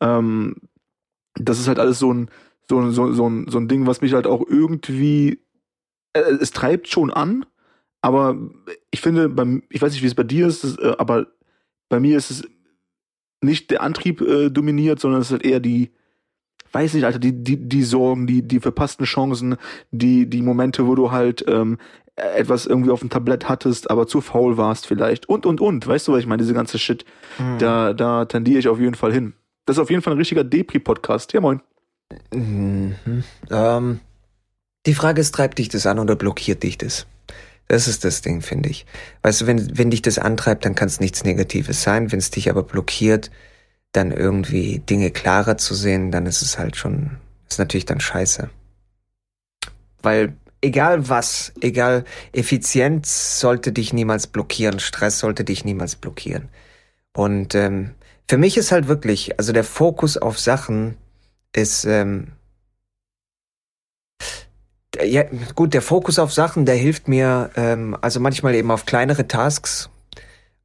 Ähm, 0.00 0.56
das 1.34 1.58
ist 1.58 1.68
halt 1.68 1.78
alles 1.78 1.98
so 1.98 2.12
ein, 2.12 2.30
so, 2.68 2.90
so, 2.90 3.12
so, 3.12 3.28
ein, 3.28 3.46
so 3.48 3.58
ein 3.58 3.68
Ding, 3.68 3.86
was 3.86 4.00
mich 4.00 4.14
halt 4.14 4.26
auch 4.26 4.42
irgendwie, 4.46 5.40
äh, 6.12 6.20
es 6.40 6.50
treibt 6.50 6.88
schon 6.88 7.10
an, 7.10 7.44
aber 8.02 8.36
ich 8.90 9.00
finde, 9.00 9.28
beim, 9.28 9.62
ich 9.68 9.82
weiß 9.82 9.92
nicht, 9.92 10.02
wie 10.02 10.06
es 10.06 10.14
bei 10.14 10.22
dir 10.22 10.46
ist, 10.46 10.64
äh, 10.78 10.94
aber 10.98 11.26
bei 11.88 12.00
mir 12.00 12.16
ist 12.16 12.30
es 12.30 12.44
nicht 13.42 13.70
der 13.70 13.82
Antrieb 13.82 14.20
äh, 14.20 14.50
dominiert, 14.50 15.00
sondern 15.00 15.20
es 15.20 15.28
ist 15.28 15.32
halt 15.32 15.44
eher 15.44 15.60
die, 15.60 15.90
weiß 16.72 16.94
nicht, 16.94 17.04
Alter, 17.04 17.18
die, 17.18 17.32
die, 17.42 17.68
die 17.68 17.82
Sorgen, 17.82 18.26
die, 18.26 18.42
die 18.42 18.60
verpassten 18.60 19.06
Chancen, 19.06 19.56
die, 19.90 20.28
die 20.28 20.42
Momente, 20.42 20.86
wo 20.86 20.94
du 20.94 21.10
halt 21.10 21.44
ähm, 21.48 21.78
etwas 22.20 22.66
irgendwie 22.66 22.90
auf 22.90 23.00
dem 23.00 23.10
Tablett 23.10 23.48
hattest, 23.48 23.90
aber 23.90 24.06
zu 24.06 24.20
faul 24.20 24.56
warst 24.56 24.86
vielleicht 24.86 25.28
und 25.28 25.46
und 25.46 25.60
und, 25.60 25.86
weißt 25.86 26.08
du, 26.08 26.12
was 26.12 26.20
ich 26.20 26.26
meine, 26.26 26.42
diese 26.42 26.54
ganze 26.54 26.78
Shit, 26.78 27.04
mhm. 27.38 27.58
da 27.58 27.92
da 27.92 28.24
tendiere 28.24 28.58
ich 28.58 28.68
auf 28.68 28.78
jeden 28.78 28.94
Fall 28.94 29.12
hin. 29.12 29.34
Das 29.66 29.76
ist 29.76 29.82
auf 29.82 29.90
jeden 29.90 30.02
Fall 30.02 30.14
ein 30.14 30.18
richtiger 30.18 30.44
Depri-Podcast. 30.44 31.32
Ja, 31.32 31.40
moin. 31.40 31.60
Mhm. 32.32 32.94
Ähm, 33.50 34.00
die 34.86 34.94
Frage 34.94 35.20
ist, 35.20 35.34
treibt 35.34 35.58
dich 35.58 35.68
das 35.68 35.86
an 35.86 35.98
oder 35.98 36.16
blockiert 36.16 36.62
dich 36.62 36.78
das? 36.78 37.06
Das 37.68 37.86
ist 37.86 38.04
das 38.04 38.22
Ding, 38.22 38.40
finde 38.40 38.68
ich. 38.68 38.84
Weißt 39.22 39.42
du, 39.42 39.46
wenn, 39.46 39.78
wenn 39.78 39.90
dich 39.90 40.02
das 40.02 40.18
antreibt, 40.18 40.64
dann 40.64 40.74
kann 40.74 40.88
es 40.88 40.98
nichts 40.98 41.22
Negatives 41.22 41.82
sein. 41.82 42.10
Wenn 42.10 42.18
es 42.18 42.32
dich 42.32 42.50
aber 42.50 42.64
blockiert, 42.64 43.30
dann 43.92 44.10
irgendwie 44.10 44.80
Dinge 44.80 45.10
klarer 45.10 45.56
zu 45.56 45.74
sehen, 45.74 46.10
dann 46.10 46.26
ist 46.26 46.42
es 46.42 46.58
halt 46.58 46.76
schon, 46.76 47.18
ist 47.48 47.58
natürlich 47.58 47.84
dann 47.84 48.00
scheiße. 48.00 48.50
Weil 50.02 50.34
egal 50.60 51.08
was, 51.08 51.52
egal, 51.60 52.04
Effizienz 52.32 53.40
sollte 53.40 53.72
dich 53.72 53.92
niemals 53.92 54.26
blockieren, 54.26 54.80
Stress 54.80 55.18
sollte 55.18 55.44
dich 55.44 55.64
niemals 55.64 55.96
blockieren. 55.96 56.48
Und 57.12 57.54
ähm, 57.54 57.94
für 58.28 58.38
mich 58.38 58.56
ist 58.56 58.72
halt 58.72 58.88
wirklich, 58.88 59.38
also 59.38 59.52
der 59.52 59.64
Fokus 59.64 60.16
auf 60.16 60.38
Sachen 60.38 60.96
ist, 61.54 61.84
ähm, 61.84 62.28
ja, 65.02 65.24
gut, 65.54 65.72
der 65.74 65.82
Fokus 65.82 66.18
auf 66.18 66.32
Sachen, 66.32 66.66
der 66.66 66.74
hilft 66.74 67.08
mir, 67.08 67.50
ähm, 67.56 67.96
also 68.00 68.20
manchmal 68.20 68.54
eben 68.54 68.70
auf 68.70 68.86
kleinere 68.86 69.26
Tasks. 69.26 69.88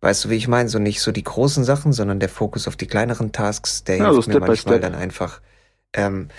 Weißt 0.01 0.25
du, 0.25 0.29
wie 0.29 0.35
ich 0.35 0.47
meine? 0.47 0.69
So 0.69 0.77
nicht 0.77 1.01
so 1.01 1.11
die 1.11 1.23
großen 1.23 1.63
Sachen, 1.63 1.93
sondern 1.93 2.19
der 2.19 2.29
Fokus 2.29 2.67
auf 2.67 2.75
die 2.75 2.87
kleineren 2.87 3.31
Tasks, 3.31 3.83
der 3.83 3.97
ja, 3.97 4.11
hilft 4.11 4.27
mir 4.27 4.39
manchmal 4.39 4.79
dann 4.79 4.93
einfach. 4.93 5.41
Ähm, 5.93 6.29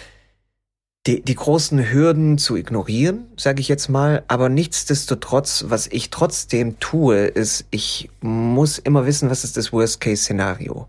die, 1.06 1.22
die 1.22 1.34
großen 1.34 1.92
Hürden 1.92 2.38
zu 2.38 2.56
ignorieren, 2.56 3.26
sage 3.36 3.60
ich 3.60 3.68
jetzt 3.68 3.88
mal. 3.88 4.24
Aber 4.28 4.48
nichtsdestotrotz, 4.48 5.66
was 5.68 5.86
ich 5.86 6.10
trotzdem 6.10 6.80
tue, 6.80 7.26
ist, 7.26 7.66
ich 7.70 8.10
muss 8.20 8.78
immer 8.78 9.06
wissen, 9.06 9.30
was 9.30 9.44
ist 9.44 9.56
das 9.56 9.72
Worst-Case-Szenario. 9.72 10.88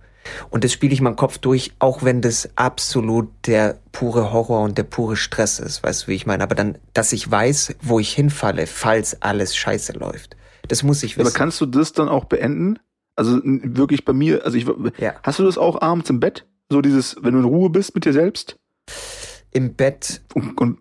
Und 0.49 0.63
das 0.63 0.73
spiele 0.73 0.93
ich 0.93 1.01
meinem 1.01 1.15
Kopf 1.15 1.37
durch, 1.37 1.71
auch 1.79 2.03
wenn 2.03 2.21
das 2.21 2.49
absolut 2.55 3.29
der 3.45 3.77
pure 3.91 4.33
Horror 4.33 4.63
und 4.63 4.77
der 4.77 4.83
pure 4.83 5.15
Stress 5.15 5.59
ist, 5.59 5.83
weißt 5.83 6.03
du, 6.03 6.07
wie 6.07 6.15
ich 6.15 6.25
meine? 6.25 6.43
Aber 6.43 6.55
dann, 6.55 6.77
dass 6.93 7.13
ich 7.13 7.29
weiß, 7.29 7.75
wo 7.81 7.99
ich 7.99 8.13
hinfalle, 8.13 8.67
falls 8.67 9.21
alles 9.21 9.55
scheiße 9.55 9.93
läuft. 9.93 10.35
Das 10.67 10.83
muss 10.83 11.03
ich 11.03 11.17
wissen. 11.17 11.27
Aber 11.27 11.37
kannst 11.37 11.61
du 11.61 11.65
das 11.65 11.93
dann 11.93 12.09
auch 12.09 12.25
beenden? 12.25 12.77
Also 13.15 13.39
wirklich 13.43 14.03
bei 14.05 14.13
mir, 14.13 14.43
also 14.45 14.57
ich, 14.57 14.65
Ja. 14.99 15.15
hast 15.23 15.39
du 15.39 15.43
das 15.43 15.57
auch 15.57 15.81
abends 15.81 16.09
im 16.09 16.19
Bett? 16.19 16.45
So 16.69 16.81
dieses, 16.81 17.15
wenn 17.21 17.33
du 17.33 17.39
in 17.39 17.45
Ruhe 17.45 17.69
bist 17.69 17.95
mit 17.95 18.03
dir 18.03 18.13
selbst? 18.13 18.57
Im 19.51 19.73
Bett 19.73 20.21
Und, 20.33 20.57
und 20.59 20.79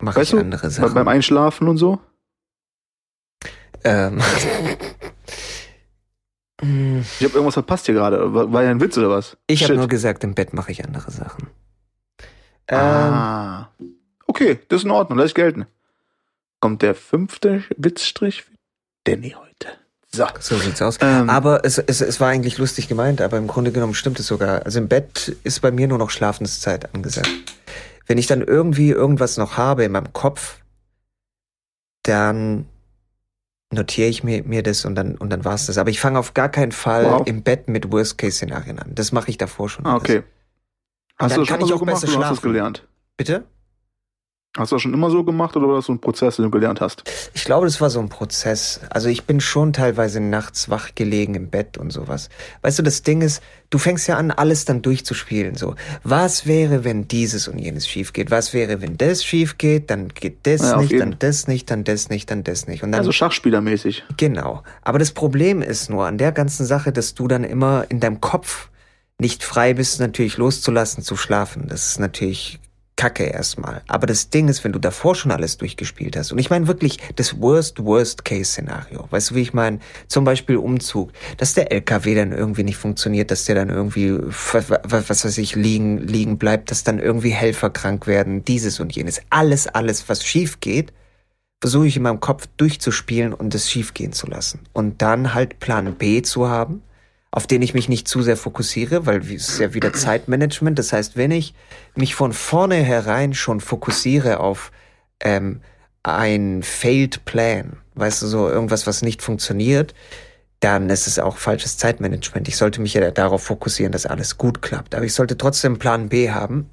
mache 0.00 0.22
ich 0.22 0.34
andere 0.34 0.70
Sachen. 0.70 0.94
beim 0.94 1.08
Einschlafen 1.08 1.68
und 1.68 1.76
so? 1.78 2.00
ähm. 3.84 4.20
Hm, 6.60 7.04
Ich 7.20 7.24
habe 7.24 7.34
irgendwas 7.34 7.54
verpasst 7.54 7.86
hier 7.86 7.94
gerade. 7.94 8.32
War, 8.34 8.62
ja 8.62 8.70
ein 8.70 8.80
Witz 8.80 8.96
oder 8.98 9.10
was? 9.10 9.36
ich 9.46 9.62
habe 9.64 9.76
nur 9.76 9.88
gesagt, 9.88 10.24
im 10.24 10.34
Bett 10.34 10.52
mache 10.54 10.72
ich 10.72 10.84
andere 10.84 11.10
Sachen. 11.10 11.48
Ähm, 12.68 12.78
Ah. 12.78 13.70
Okay, 14.26 14.58
das 14.68 14.78
ist 14.80 14.84
in 14.84 14.90
Ordnung, 14.90 15.18
lass 15.18 15.28
ich 15.28 15.34
gelten. 15.34 15.66
Kommt 16.60 16.82
der 16.82 16.94
fünfte 16.94 17.62
Witzstrich 17.76 18.42
für 18.42 18.52
Danny 19.04 19.30
heute. 19.38 19.68
So. 20.12 20.26
so 20.40 20.56
sieht's 20.58 20.80
aus. 20.82 20.98
Ähm, 21.00 21.28
Aber 21.30 21.64
es, 21.64 21.78
es, 21.78 22.00
es 22.00 22.18
war 22.20 22.28
eigentlich 22.28 22.56
lustig 22.58 22.88
gemeint, 22.88 23.20
aber 23.20 23.36
im 23.36 23.46
Grunde 23.46 23.70
genommen 23.70 23.94
stimmt 23.94 24.18
es 24.18 24.26
sogar. 24.26 24.64
Also 24.64 24.78
im 24.78 24.88
Bett 24.88 25.36
ist 25.44 25.60
bei 25.60 25.70
mir 25.70 25.86
nur 25.86 25.98
noch 25.98 26.10
Schlafenszeit 26.10 26.92
angesagt. 26.94 27.28
Wenn 28.06 28.18
ich 28.18 28.26
dann 28.26 28.40
irgendwie 28.42 28.90
irgendwas 28.90 29.36
noch 29.36 29.56
habe 29.56 29.84
in 29.84 29.92
meinem 29.92 30.12
Kopf, 30.12 30.60
dann 32.02 32.66
notiere 33.72 34.08
ich 34.08 34.22
mir, 34.22 34.44
mir 34.44 34.62
das 34.62 34.84
und 34.84 34.94
dann, 34.94 35.16
und 35.16 35.30
dann 35.30 35.44
war's 35.44 35.66
das. 35.66 35.76
Aber 35.78 35.90
ich 35.90 35.98
fange 36.00 36.18
auf 36.18 36.34
gar 36.34 36.48
keinen 36.48 36.72
Fall 36.72 37.04
Wow. 37.04 37.26
im 37.26 37.42
Bett 37.42 37.68
mit 37.68 37.90
Worst-Case-Szenarien 37.90 38.78
an. 38.78 38.94
Das 38.94 39.10
mache 39.12 39.28
ich 39.30 39.38
davor 39.38 39.68
schon. 39.68 39.84
ah, 39.86 39.96
okay. 39.96 40.22
Hast 41.18 41.32
Dann 41.32 41.40
du 41.40 41.46
das 41.46 41.48
kann 41.48 41.60
schon 41.60 41.60
ich 41.60 41.60
immer 41.60 41.68
so 41.68 41.74
auch 41.74 41.80
gemacht 41.80 42.00
besser 42.02 42.16
oder 42.18 42.26
hast 42.28 42.36
schlafen. 42.40 42.52
gelernt? 42.52 42.88
Bitte? 43.16 43.44
Hast 44.56 44.72
du 44.72 44.76
das 44.76 44.82
schon 44.82 44.94
immer 44.94 45.10
so 45.10 45.22
gemacht 45.22 45.54
oder 45.56 45.68
war 45.68 45.76
das 45.76 45.86
so 45.86 45.92
ein 45.92 46.00
Prozess, 46.00 46.36
den 46.36 46.46
du 46.46 46.50
gelernt 46.50 46.80
hast? 46.80 47.04
Ich 47.34 47.44
glaube, 47.44 47.66
das 47.66 47.80
war 47.80 47.90
so 47.90 48.00
ein 48.00 48.08
Prozess. 48.08 48.80
Also 48.88 49.08
ich 49.08 49.24
bin 49.24 49.40
schon 49.40 49.74
teilweise 49.74 50.20
nachts 50.20 50.70
wach 50.70 50.94
gelegen 50.94 51.34
im 51.34 51.50
Bett 51.50 51.76
und 51.76 51.92
sowas. 51.92 52.30
Weißt 52.62 52.78
du, 52.78 52.82
das 52.82 53.02
Ding 53.02 53.20
ist, 53.20 53.42
du 53.68 53.76
fängst 53.76 54.08
ja 54.08 54.16
an, 54.16 54.30
alles 54.30 54.64
dann 54.64 54.80
durchzuspielen. 54.80 55.56
So, 55.56 55.74
was 56.04 56.46
wäre, 56.46 56.84
wenn 56.84 57.06
dieses 57.06 57.48
und 57.48 57.58
jenes 57.58 57.86
schief 57.86 58.14
geht? 58.14 58.30
Was 58.30 58.54
wäre, 58.54 58.80
wenn 58.80 58.96
das 58.96 59.24
schief 59.24 59.58
geht? 59.58 59.90
Dann 59.90 60.08
geht 60.08 60.46
das 60.46 60.62
Ja, 60.62 60.78
nicht, 60.78 60.98
dann 60.98 61.16
das 61.18 61.48
nicht, 61.48 61.70
dann 61.70 61.84
das 61.84 62.08
nicht, 62.08 62.30
dann 62.30 62.42
das 62.42 62.66
nicht. 62.66 62.82
Und 62.82 62.92
dann 62.92 63.00
Also 63.00 63.12
Schachspielermäßig. 63.12 64.04
Genau. 64.16 64.62
Aber 64.82 64.98
das 64.98 65.12
Problem 65.12 65.60
ist 65.60 65.90
nur 65.90 66.06
an 66.06 66.16
der 66.16 66.32
ganzen 66.32 66.64
Sache, 66.64 66.92
dass 66.92 67.14
du 67.14 67.28
dann 67.28 67.44
immer 67.44 67.84
in 67.90 68.00
deinem 68.00 68.22
Kopf 68.22 68.70
nicht 69.18 69.44
frei 69.44 69.74
bist, 69.74 70.00
natürlich 70.00 70.36
loszulassen, 70.36 71.02
zu 71.02 71.16
schlafen. 71.16 71.68
Das 71.68 71.88
ist 71.88 72.00
natürlich 72.00 72.58
Kacke 72.96 73.24
erstmal. 73.24 73.82
Aber 73.88 74.06
das 74.06 74.30
Ding 74.30 74.48
ist, 74.48 74.64
wenn 74.64 74.72
du 74.72 74.78
davor 74.78 75.14
schon 75.14 75.30
alles 75.30 75.58
durchgespielt 75.58 76.16
hast, 76.16 76.32
und 76.32 76.38
ich 76.38 76.48
meine 76.48 76.66
wirklich 76.66 76.98
das 77.16 77.40
Worst, 77.40 77.84
Worst-Case-Szenario. 77.84 79.06
Weißt 79.10 79.30
du, 79.30 79.34
wie 79.34 79.42
ich 79.42 79.52
meine? 79.52 79.80
Zum 80.08 80.24
Beispiel 80.24 80.56
Umzug, 80.56 81.12
dass 81.36 81.52
der 81.52 81.70
LKW 81.72 82.14
dann 82.14 82.32
irgendwie 82.32 82.64
nicht 82.64 82.78
funktioniert, 82.78 83.30
dass 83.30 83.44
der 83.44 83.54
dann 83.54 83.68
irgendwie, 83.68 84.18
was, 84.18 85.24
weiß 85.24 85.38
ich, 85.38 85.54
liegen, 85.54 85.98
liegen 85.98 86.38
bleibt, 86.38 86.70
dass 86.70 86.84
dann 86.84 86.98
irgendwie 86.98 87.30
Helfer 87.30 87.68
krank 87.68 88.06
werden, 88.06 88.44
dieses 88.44 88.80
und 88.80 88.94
jenes. 88.96 89.20
Alles, 89.28 89.66
alles, 89.66 90.08
was 90.08 90.24
schief 90.24 90.60
geht, 90.60 90.92
versuche 91.60 91.86
ich 91.86 91.96
in 91.96 92.02
meinem 92.02 92.20
Kopf 92.20 92.46
durchzuspielen 92.56 93.34
und 93.34 93.54
es 93.54 93.70
schief 93.70 93.92
gehen 93.92 94.12
zu 94.12 94.26
lassen. 94.26 94.60
Und 94.72 95.02
dann 95.02 95.34
halt 95.34 95.58
Plan 95.58 95.94
B 95.94 96.22
zu 96.22 96.48
haben, 96.48 96.82
auf 97.30 97.46
den 97.46 97.62
ich 97.62 97.74
mich 97.74 97.88
nicht 97.88 98.08
zu 98.08 98.22
sehr 98.22 98.36
fokussiere, 98.36 99.06
weil 99.06 99.20
es 99.20 99.48
ist 99.48 99.58
ja 99.58 99.74
wieder 99.74 99.92
Zeitmanagement. 99.92 100.78
Das 100.78 100.92
heißt, 100.92 101.16
wenn 101.16 101.30
ich 101.30 101.54
mich 101.94 102.14
von 102.14 102.32
vornherein 102.32 103.34
schon 103.34 103.60
fokussiere 103.60 104.40
auf 104.40 104.72
ähm, 105.20 105.60
ein 106.02 106.62
failed 106.62 107.24
Plan, 107.24 107.78
weißt 107.94 108.22
du, 108.22 108.26
so 108.26 108.48
irgendwas, 108.48 108.86
was 108.86 109.02
nicht 109.02 109.22
funktioniert, 109.22 109.94
dann 110.60 110.88
ist 110.88 111.06
es 111.06 111.18
auch 111.18 111.36
falsches 111.36 111.76
Zeitmanagement. 111.76 112.48
Ich 112.48 112.56
sollte 112.56 112.80
mich 112.80 112.94
ja 112.94 113.10
darauf 113.10 113.42
fokussieren, 113.42 113.92
dass 113.92 114.06
alles 114.06 114.38
gut 114.38 114.62
klappt. 114.62 114.94
Aber 114.94 115.04
ich 115.04 115.12
sollte 115.12 115.36
trotzdem 115.36 115.78
Plan 115.78 116.08
B 116.08 116.30
haben. 116.30 116.70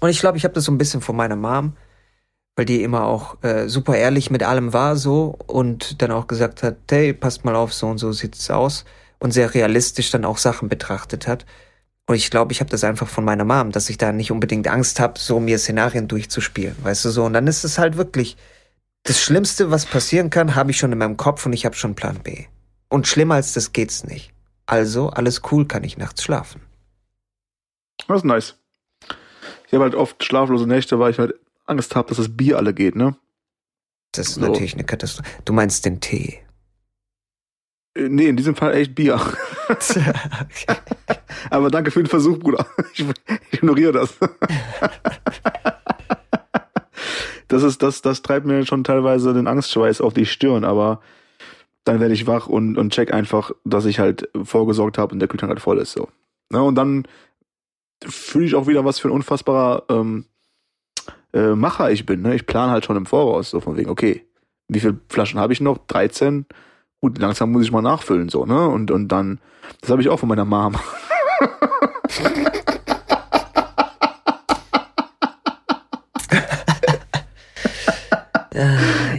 Und 0.00 0.08
ich 0.08 0.20
glaube, 0.20 0.38
ich 0.38 0.44
habe 0.44 0.54
das 0.54 0.64
so 0.64 0.72
ein 0.72 0.78
bisschen 0.78 1.02
von 1.02 1.16
meiner 1.16 1.36
Mom, 1.36 1.76
weil 2.56 2.64
die 2.64 2.82
immer 2.82 3.04
auch 3.04 3.42
äh, 3.42 3.68
super 3.68 3.96
ehrlich 3.96 4.30
mit 4.30 4.42
allem 4.42 4.72
war 4.72 4.96
so 4.96 5.36
und 5.46 6.00
dann 6.00 6.10
auch 6.10 6.26
gesagt 6.26 6.62
hat, 6.62 6.76
hey, 6.90 7.12
passt 7.12 7.44
mal 7.44 7.54
auf, 7.54 7.74
so 7.74 7.88
und 7.88 7.98
so 7.98 8.12
sieht's 8.12 8.50
aus 8.50 8.86
und 9.20 9.32
sehr 9.32 9.54
realistisch 9.54 10.10
dann 10.10 10.24
auch 10.24 10.38
Sachen 10.38 10.68
betrachtet 10.68 11.28
hat. 11.28 11.46
Und 12.06 12.16
ich 12.16 12.30
glaube, 12.30 12.52
ich 12.52 12.60
habe 12.60 12.70
das 12.70 12.82
einfach 12.82 13.06
von 13.06 13.24
meiner 13.24 13.44
Mom, 13.44 13.70
dass 13.70 13.88
ich 13.88 13.96
da 13.96 14.10
nicht 14.10 14.32
unbedingt 14.32 14.66
Angst 14.66 14.98
habe, 14.98 15.18
so 15.18 15.38
mir 15.38 15.58
Szenarien 15.58 16.08
durchzuspielen, 16.08 16.76
weißt 16.82 17.04
du 17.04 17.10
so. 17.10 17.24
Und 17.24 17.34
dann 17.34 17.46
ist 17.46 17.62
es 17.62 17.78
halt 17.78 17.96
wirklich 17.96 18.36
das 19.04 19.20
Schlimmste, 19.20 19.70
was 19.70 19.86
passieren 19.86 20.28
kann, 20.30 20.56
habe 20.56 20.72
ich 20.72 20.78
schon 20.78 20.90
in 20.92 20.98
meinem 20.98 21.16
Kopf 21.16 21.46
und 21.46 21.52
ich 21.52 21.64
habe 21.64 21.76
schon 21.76 21.94
Plan 21.94 22.18
B. 22.22 22.46
Und 22.88 23.06
schlimmer 23.06 23.36
als 23.36 23.52
das 23.52 23.72
geht's 23.72 24.02
nicht. 24.04 24.32
Also 24.66 25.10
alles 25.10 25.42
cool, 25.52 25.66
kann 25.66 25.84
ich 25.84 25.96
nachts 25.96 26.22
schlafen. 26.22 26.60
Das 28.08 28.18
ist 28.18 28.24
nice. 28.24 28.56
Ich 29.66 29.74
habe 29.74 29.84
halt 29.84 29.94
oft 29.94 30.24
schlaflose 30.24 30.66
Nächte, 30.66 30.98
weil 30.98 31.12
ich 31.12 31.18
halt 31.18 31.34
Angst 31.66 31.94
habe, 31.94 32.08
dass 32.08 32.18
das 32.18 32.36
Bier 32.36 32.56
alle 32.56 32.74
geht, 32.74 32.96
ne? 32.96 33.16
Das 34.12 34.28
ist 34.28 34.34
So. 34.34 34.40
natürlich 34.40 34.74
eine 34.74 34.84
Katastrophe. 34.84 35.28
Du 35.44 35.52
meinst 35.52 35.84
den 35.84 36.00
Tee. 36.00 36.40
Äh, 37.94 38.08
Nee, 38.08 38.28
in 38.28 38.36
diesem 38.36 38.54
Fall 38.54 38.74
echt 38.74 38.94
Bier. 38.94 39.20
Aber 41.50 41.70
danke 41.70 41.90
für 41.90 42.02
den 42.02 42.08
Versuch, 42.08 42.38
Bruder. 42.38 42.66
Ich, 42.94 43.04
ich 43.50 43.58
ignoriere 43.58 43.92
das. 43.92 44.18
Das 47.48 47.64
ist, 47.64 47.82
das, 47.82 48.00
das 48.00 48.22
treibt 48.22 48.46
mir 48.46 48.64
schon 48.64 48.84
teilweise 48.84 49.34
den 49.34 49.48
Angstschweiß 49.48 50.00
auf 50.00 50.14
die 50.14 50.26
Stirn, 50.26 50.64
aber 50.64 51.00
dann 51.82 51.98
werde 51.98 52.14
ich 52.14 52.28
wach 52.28 52.46
und, 52.46 52.78
und 52.78 52.92
check 52.92 53.12
einfach, 53.12 53.50
dass 53.64 53.86
ich 53.86 53.98
halt 53.98 54.28
vorgesorgt 54.44 54.98
habe 54.98 55.12
und 55.12 55.18
der 55.18 55.26
Kühlschrank 55.26 55.50
halt 55.50 55.60
voll 55.60 55.78
ist, 55.78 55.92
so. 55.92 56.08
Ne, 56.52 56.62
und 56.62 56.76
dann 56.76 57.08
fühle 58.06 58.46
ich 58.46 58.54
auch 58.54 58.68
wieder, 58.68 58.84
was 58.84 59.00
für 59.00 59.08
ein 59.08 59.12
unfassbarer 59.12 59.82
ähm, 59.88 60.26
äh, 61.32 61.56
Macher 61.56 61.90
ich 61.90 62.06
bin. 62.06 62.22
Ne? 62.22 62.36
Ich 62.36 62.46
plane 62.46 62.70
halt 62.70 62.84
schon 62.84 62.96
im 62.96 63.06
Voraus, 63.06 63.50
so 63.50 63.60
von 63.60 63.76
wegen, 63.76 63.90
okay, 63.90 64.24
wie 64.68 64.80
viele 64.80 65.00
Flaschen 65.08 65.40
habe 65.40 65.52
ich 65.52 65.60
noch? 65.60 65.78
13? 65.88 66.46
Gut, 67.02 67.18
langsam 67.18 67.50
muss 67.52 67.62
ich 67.64 67.72
mal 67.72 67.80
nachfüllen, 67.82 68.28
so, 68.28 68.44
ne? 68.44 68.68
Und, 68.68 68.90
und 68.90 69.08
dann, 69.08 69.40
das 69.80 69.90
habe 69.90 70.02
ich 70.02 70.08
auch 70.10 70.18
von 70.20 70.28
meiner 70.28 70.44
Mom. 70.44 70.76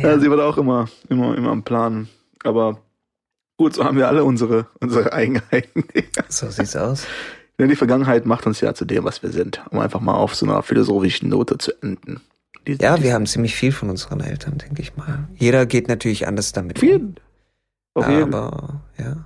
Ja, 0.03 0.19
sie 0.19 0.29
war 0.29 0.37
da 0.37 0.45
auch 0.47 0.57
immer, 0.57 0.87
immer, 1.09 1.35
immer 1.37 1.51
am 1.51 1.63
Planen. 1.63 2.09
Aber 2.43 2.81
gut, 3.57 3.73
so 3.75 3.83
haben 3.83 3.97
wir 3.97 4.07
alle 4.07 4.23
unsere, 4.23 4.67
unsere 4.79 5.13
Eigenheiten. 5.13 5.83
So 6.29 6.49
sieht's 6.49 6.75
aus. 6.75 7.05
Denn 7.59 7.69
die 7.69 7.75
Vergangenheit 7.75 8.25
macht 8.25 8.45
uns 8.47 8.59
ja 8.61 8.73
zu 8.73 8.85
dem, 8.85 9.03
was 9.03 9.21
wir 9.23 9.29
sind. 9.29 9.61
Um 9.69 9.79
einfach 9.79 9.99
mal 10.01 10.15
auf 10.15 10.35
so 10.35 10.45
einer 10.45 10.63
philosophischen 10.63 11.29
Note 11.29 11.57
zu 11.57 11.71
enden. 11.81 12.21
Die, 12.67 12.73
Ja, 12.73 12.97
die- 12.97 13.03
wir 13.03 13.13
haben 13.13 13.25
ziemlich 13.25 13.55
viel 13.55 13.71
von 13.71 13.89
unseren 13.89 14.19
Eltern, 14.19 14.57
denke 14.57 14.81
ich 14.81 14.95
mal. 14.97 15.27
Jeder 15.35 15.65
geht 15.65 15.87
natürlich 15.87 16.27
anders 16.27 16.51
damit 16.51 16.79
viel. 16.79 17.13
Auf 17.93 18.07
um. 18.07 18.13
jeden 18.13 18.33
Aber, 18.33 18.81
ja. 18.97 19.25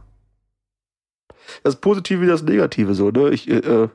das 1.64 1.76
Positive 1.76 2.22
wie 2.22 2.28
das 2.28 2.44
Negative 2.44 2.94
so, 2.96 3.12
ne? 3.12 3.30
Ich, 3.30 3.50
äh, 3.50 3.58
äh, 3.58 3.90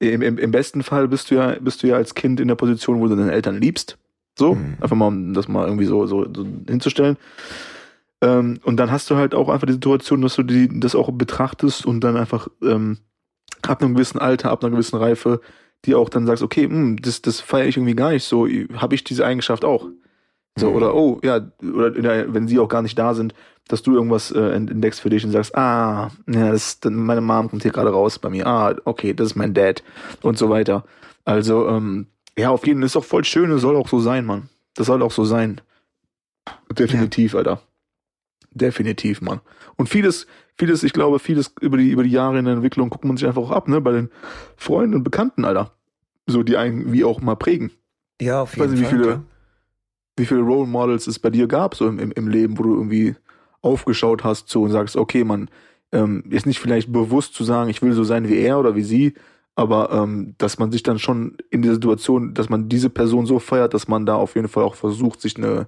im, 0.00 0.22
im, 0.22 0.38
Im 0.38 0.50
besten 0.50 0.82
Fall 0.82 1.08
bist 1.08 1.30
du 1.30 1.34
ja, 1.34 1.56
bist 1.60 1.82
du 1.82 1.86
ja 1.88 1.96
als 1.96 2.14
Kind 2.14 2.40
in 2.40 2.48
der 2.48 2.54
Position, 2.54 3.00
wo 3.00 3.06
du 3.06 3.16
deine 3.16 3.32
Eltern 3.32 3.60
liebst. 3.60 3.98
So, 4.38 4.54
Mhm. 4.54 4.76
einfach 4.80 4.96
mal, 4.96 5.08
um 5.08 5.34
das 5.34 5.48
mal 5.48 5.66
irgendwie 5.66 5.84
so, 5.84 6.06
so, 6.06 6.26
so 6.32 6.46
hinzustellen. 6.68 7.16
Ähm, 8.22 8.60
und 8.64 8.76
dann 8.76 8.90
hast 8.90 9.10
du 9.10 9.16
halt 9.16 9.34
auch 9.34 9.48
einfach 9.48 9.66
die 9.66 9.74
Situation, 9.74 10.22
dass 10.22 10.36
du 10.36 10.42
die, 10.42 10.80
das 10.80 10.94
auch 10.94 11.10
betrachtest 11.10 11.84
und 11.84 12.00
dann 12.02 12.16
einfach 12.16 12.48
ähm, 12.62 12.98
ab 13.62 13.82
einem 13.82 13.94
gewissen 13.94 14.18
Alter, 14.18 14.50
ab 14.50 14.62
einer 14.62 14.70
gewissen 14.70 14.96
Reife, 14.96 15.40
die 15.84 15.94
auch 15.94 16.08
dann 16.08 16.26
sagst, 16.26 16.42
okay, 16.42 16.64
hm, 16.64 17.00
das, 17.02 17.20
das 17.22 17.40
feiere 17.40 17.66
ich 17.66 17.76
irgendwie 17.76 17.94
gar 17.94 18.10
nicht 18.10 18.24
so, 18.24 18.46
habe 18.76 18.94
ich 18.94 19.04
diese 19.04 19.26
Eigenschaft 19.26 19.64
auch. 19.64 19.88
So, 20.58 20.70
Mhm. 20.70 20.76
oder 20.76 20.94
oh, 20.94 21.20
ja, 21.22 21.40
oder 21.62 21.98
ja, 22.24 22.32
wenn 22.34 22.48
sie 22.48 22.58
auch 22.58 22.68
gar 22.68 22.82
nicht 22.82 22.98
da 22.98 23.14
sind, 23.14 23.34
dass 23.68 23.82
du 23.82 23.94
irgendwas 23.94 24.30
äh, 24.32 24.50
ent- 24.52 24.70
entdeckst 24.70 25.00
für 25.00 25.10
dich 25.10 25.24
und 25.24 25.30
sagst, 25.30 25.54
ah, 25.56 26.10
ja, 26.28 26.50
das, 26.50 26.80
dann- 26.80 26.94
meine 26.94 27.20
Mom 27.20 27.48
kommt 27.48 27.62
hier 27.62 27.70
gerade 27.70 27.90
raus 27.90 28.18
bei 28.18 28.28
mir, 28.30 28.46
ah, 28.46 28.74
okay, 28.84 29.14
das 29.14 29.28
ist 29.28 29.36
mein 29.36 29.54
Dad 29.54 29.82
und 30.22 30.36
so 30.38 30.50
weiter. 30.50 30.84
Also, 31.24 31.68
ähm, 31.68 32.08
ja, 32.36 32.50
auf 32.50 32.66
jeden 32.66 32.80
Fall 32.80 32.86
ist 32.86 32.96
auch 32.96 33.04
voll 33.04 33.24
schön, 33.24 33.50
es 33.52 33.62
soll 33.62 33.76
auch 33.76 33.88
so 33.88 34.00
sein, 34.00 34.24
Mann. 34.26 34.48
Das 34.74 34.86
soll 34.88 35.02
auch 35.02 35.12
so 35.12 35.24
sein. 35.24 35.60
Definitiv, 36.76 37.34
Alter. 37.34 37.60
Definitiv, 38.52 39.20
Mann. 39.20 39.40
Und 39.76 39.88
vieles, 39.88 40.26
vieles, 40.56 40.82
ich 40.82 40.92
glaube, 40.92 41.18
vieles 41.18 41.54
über 41.60 41.76
die, 41.76 41.90
über 41.90 42.02
die 42.02 42.10
Jahre 42.10 42.38
in 42.38 42.44
der 42.44 42.54
Entwicklung 42.54 42.90
guckt 42.90 43.04
man 43.04 43.16
sich 43.16 43.26
einfach 43.26 43.42
auch 43.42 43.50
ab, 43.52 43.68
ne, 43.68 43.80
bei 43.80 43.92
den 43.92 44.10
Freunden 44.56 44.94
und 44.96 45.04
Bekannten, 45.04 45.44
Alter. 45.44 45.72
So, 46.26 46.42
die 46.42 46.56
einen 46.56 46.92
wie 46.92 47.04
auch 47.04 47.20
mal 47.20 47.36
prägen 47.36 47.70
Ja, 48.20 48.42
auf 48.42 48.54
Ich 48.54 48.58
weiß 48.60 48.70
jeden 48.70 48.80
nicht, 48.80 48.80
wie 48.80 48.84
Fall. 48.96 49.02
viele- 49.04 49.12
klar. 49.14 49.24
Wie 50.20 50.26
viele 50.26 50.40
Role 50.40 50.68
Models 50.68 51.06
es 51.06 51.18
bei 51.18 51.30
dir 51.30 51.48
gab, 51.48 51.74
so 51.74 51.88
im, 51.88 51.98
im, 51.98 52.12
im 52.12 52.28
Leben, 52.28 52.58
wo 52.58 52.62
du 52.62 52.74
irgendwie 52.74 53.16
aufgeschaut 53.62 54.22
hast 54.24 54.48
so 54.48 54.62
und 54.62 54.70
sagst, 54.70 54.96
okay, 54.96 55.24
Mann, 55.24 55.48
ähm, 55.92 56.22
ist 56.30 56.46
nicht 56.46 56.60
vielleicht 56.60 56.92
bewusst 56.92 57.34
zu 57.34 57.44
sagen, 57.44 57.70
ich 57.70 57.82
will 57.82 57.92
so 57.92 58.04
sein 58.04 58.28
wie 58.28 58.38
er 58.38 58.58
oder 58.58 58.76
wie 58.76 58.82
sie, 58.82 59.14
aber 59.56 59.90
ähm, 59.92 60.34
dass 60.38 60.58
man 60.58 60.70
sich 60.70 60.82
dann 60.82 60.98
schon 60.98 61.36
in 61.50 61.62
der 61.62 61.74
Situation, 61.74 62.34
dass 62.34 62.48
man 62.48 62.68
diese 62.68 62.90
Person 62.90 63.26
so 63.26 63.38
feiert, 63.38 63.74
dass 63.74 63.88
man 63.88 64.06
da 64.06 64.14
auf 64.14 64.36
jeden 64.36 64.48
Fall 64.48 64.64
auch 64.64 64.76
versucht, 64.76 65.20
sich 65.20 65.36
eine, 65.36 65.66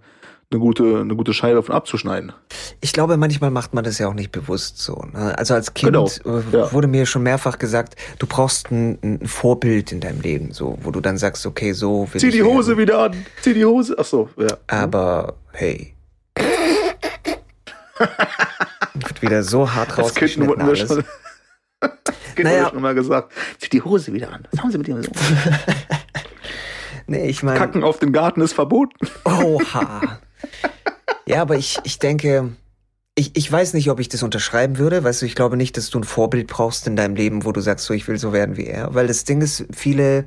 eine 0.52 0.60
gute, 0.60 1.00
eine 1.00 1.16
gute 1.16 1.32
Scheibe 1.34 1.56
davon 1.56 1.74
abzuschneiden. 1.74 2.32
Ich 2.80 2.92
glaube, 2.92 3.16
manchmal 3.16 3.50
macht 3.50 3.74
man 3.74 3.82
das 3.84 3.98
ja 3.98 4.06
auch 4.08 4.14
nicht 4.14 4.30
bewusst 4.32 4.78
so. 4.78 5.04
Ne? 5.12 5.36
Also 5.38 5.54
als 5.54 5.72
Kind 5.74 5.92
Genau, 5.92 6.06
äh, 6.06 6.42
ja. 6.56 6.72
wurde 6.72 6.86
mir 6.88 7.06
schon 7.06 7.22
mehrfach 7.22 7.58
gesagt, 7.58 7.96
du 8.18 8.26
brauchst 8.26 8.70
ein, 8.70 8.98
ein 9.02 9.26
Vorbild 9.26 9.90
in 9.92 10.00
deinem 10.00 10.20
Leben, 10.20 10.52
so, 10.52 10.78
wo 10.82 10.90
du 10.90 11.00
dann 11.00 11.16
sagst, 11.18 11.46
okay, 11.46 11.72
so 11.72 12.06
will 12.12 12.20
Zieh 12.20 12.30
die 12.30 12.42
Hose 12.42 12.68
werden. 12.76 12.78
wieder 12.80 12.98
an, 12.98 13.26
zieh 13.40 13.54
die 13.54 13.64
Hose. 13.64 13.96
Ach 13.98 14.04
so, 14.04 14.28
ja. 14.36 14.56
Aber 14.68 15.34
hey. 15.52 15.94
Wird 18.94 19.22
wieder 19.22 19.42
so 19.42 19.72
hart 19.72 19.96
rausgeschnitten 19.98 20.60
alles. 20.60 20.80
schon. 20.80 21.04
Kind 22.34 22.44
Naja. 22.44 22.58
wurde 22.60 22.68
schon 22.70 22.78
immer 22.78 22.94
gesagt, 22.94 23.32
zieh 23.58 23.68
die 23.70 23.82
Hose 23.82 24.12
wieder 24.12 24.32
an. 24.32 24.46
Was 24.52 24.60
haben 24.62 24.70
sie 24.70 24.78
mit 24.78 24.86
dir 24.86 25.02
so? 25.02 25.10
Nee, 27.06 27.26
ich 27.28 27.42
meine. 27.42 27.58
Kacken 27.58 27.82
auf 27.84 27.98
den 27.98 28.12
Garten 28.12 28.40
ist 28.40 28.52
verboten. 28.52 29.08
Oha. 29.24 30.18
Ja, 31.26 31.42
aber 31.42 31.56
ich, 31.56 31.78
ich 31.84 31.98
denke, 31.98 32.52
ich, 33.14 33.36
ich 33.36 33.50
weiß 33.50 33.74
nicht, 33.74 33.90
ob 33.90 34.00
ich 34.00 34.08
das 34.08 34.22
unterschreiben 34.22 34.78
würde. 34.78 35.04
Weißt 35.04 35.22
du, 35.22 35.26
ich 35.26 35.34
glaube 35.34 35.56
nicht, 35.56 35.76
dass 35.76 35.90
du 35.90 35.98
ein 35.98 36.04
Vorbild 36.04 36.46
brauchst 36.46 36.86
in 36.86 36.96
deinem 36.96 37.14
Leben, 37.14 37.44
wo 37.44 37.52
du 37.52 37.60
sagst, 37.60 37.84
so, 37.84 37.94
ich 37.94 38.08
will 38.08 38.18
so 38.18 38.32
werden 38.32 38.56
wie 38.56 38.66
er. 38.66 38.94
Weil 38.94 39.06
das 39.06 39.24
Ding 39.24 39.40
ist, 39.42 39.66
viele 39.72 40.24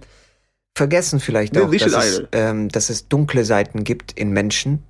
vergessen 0.78 1.20
vielleicht 1.20 1.58
auch, 1.58 1.72
dass 1.72 1.94
es, 1.96 2.24
ähm, 2.32 2.70
dass 2.70 2.90
es 2.90 3.08
dunkle 3.08 3.46
Seiten 3.46 3.84
gibt 3.84 4.12
in 4.12 4.32
Menschen. 4.32 4.84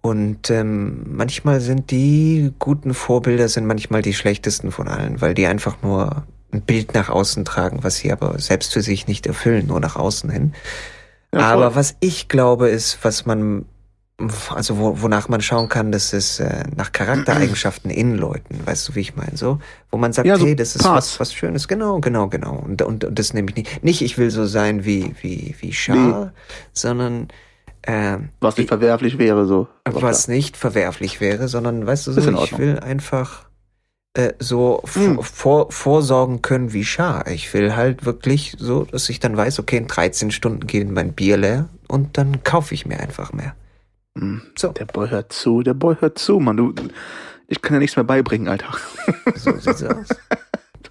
Und 0.00 0.48
ähm, 0.50 1.04
manchmal 1.06 1.60
sind 1.60 1.90
die 1.90 2.52
guten 2.58 2.94
Vorbilder 2.94 3.48
sind 3.48 3.66
manchmal 3.66 4.00
die 4.00 4.14
schlechtesten 4.14 4.70
von 4.70 4.88
allen, 4.88 5.20
weil 5.20 5.34
die 5.34 5.46
einfach 5.46 5.82
nur 5.82 6.24
ein 6.52 6.62
Bild 6.62 6.94
nach 6.94 7.10
außen 7.10 7.44
tragen, 7.44 7.82
was 7.82 7.96
sie 7.96 8.12
aber 8.12 8.38
selbst 8.38 8.72
für 8.72 8.80
sich 8.80 9.06
nicht 9.06 9.26
erfüllen, 9.26 9.66
nur 9.66 9.80
nach 9.80 9.96
außen 9.96 10.30
hin. 10.30 10.54
Ja. 11.34 11.40
Aber 11.40 11.74
was 11.74 11.96
ich 12.00 12.28
glaube, 12.28 12.68
ist, 12.68 12.98
was 13.02 13.26
man, 13.26 13.66
also 14.52 14.78
wo, 14.78 15.00
wonach 15.02 15.28
man 15.28 15.40
schauen 15.40 15.68
kann, 15.68 15.92
das 15.92 16.12
ist 16.12 16.40
äh, 16.40 16.64
nach 16.76 16.90
Charaktereigenschaften 16.90 17.90
in 17.90 18.16
Leuten, 18.16 18.60
weißt 18.66 18.88
du, 18.88 18.94
wie 18.96 19.00
ich 19.00 19.14
meine, 19.14 19.36
so, 19.36 19.60
wo 19.90 19.96
man 19.96 20.12
sagt, 20.12 20.26
Ja, 20.26 20.36
so 20.36 20.44
hey, 20.44 20.56
das 20.56 20.74
ist 20.74 20.84
was, 20.84 21.20
was 21.20 21.32
Schönes, 21.32 21.68
genau, 21.68 22.00
genau, 22.00 22.26
genau. 22.28 22.56
Und, 22.56 22.82
und, 22.82 23.04
und 23.04 23.18
das 23.18 23.32
nehme 23.32 23.50
ich 23.50 23.56
nicht, 23.56 23.84
nicht, 23.84 24.02
ich 24.02 24.18
will 24.18 24.30
so 24.30 24.44
sein 24.46 24.84
wie, 24.84 25.14
wie, 25.22 25.54
wie 25.60 25.70
Charles, 25.70 26.30
sondern 26.72 27.28
ähm, 27.86 28.30
Was 28.40 28.56
nicht 28.56 28.68
verwerflich 28.68 29.18
wäre, 29.18 29.46
so. 29.46 29.68
Aber 29.84 30.02
was 30.02 30.26
nicht 30.26 30.56
verwerflich 30.56 31.20
wäre, 31.20 31.46
sondern 31.46 31.86
weißt 31.86 32.08
du 32.08 32.12
so, 32.12 32.42
ich 32.42 32.58
will 32.58 32.80
einfach 32.80 33.46
äh, 34.14 34.32
so 34.40 34.82
Hm. 34.94 35.14
vor, 35.14 35.24
vor, 35.24 35.70
vorsorgen 35.72 36.42
können 36.42 36.72
wie 36.72 36.84
Schar. 36.84 37.28
Ich 37.28 37.54
will 37.54 37.76
halt 37.76 38.04
wirklich 38.04 38.56
so, 38.58 38.82
dass 38.84 39.08
ich 39.08 39.20
dann 39.20 39.36
weiß, 39.36 39.60
okay, 39.60 39.76
in 39.76 39.86
13 39.86 40.32
Stunden 40.32 40.66
geht 40.66 40.90
mein 40.90 41.12
Bier 41.12 41.36
leer 41.36 41.68
und 41.86 42.18
dann 42.18 42.42
kaufe 42.42 42.74
ich 42.74 42.84
mir 42.84 42.98
einfach 42.98 43.32
mehr. 43.32 43.54
Hm. 44.18 44.42
So, 44.58 44.68
Der 44.72 44.84
Boy 44.86 45.08
hört 45.08 45.32
zu, 45.32 45.62
der 45.62 45.74
Boy 45.74 45.96
hört 46.00 46.18
zu, 46.18 46.38
Mann. 46.40 46.56
Du, 46.56 46.74
ich 47.46 47.62
kann 47.62 47.74
ja 47.74 47.78
nichts 47.80 47.96
mehr 47.96 48.04
beibringen, 48.04 48.48
Alter. 48.48 48.72
so 49.36 49.52
sieht's 49.56 49.82
aus. 49.84 50.06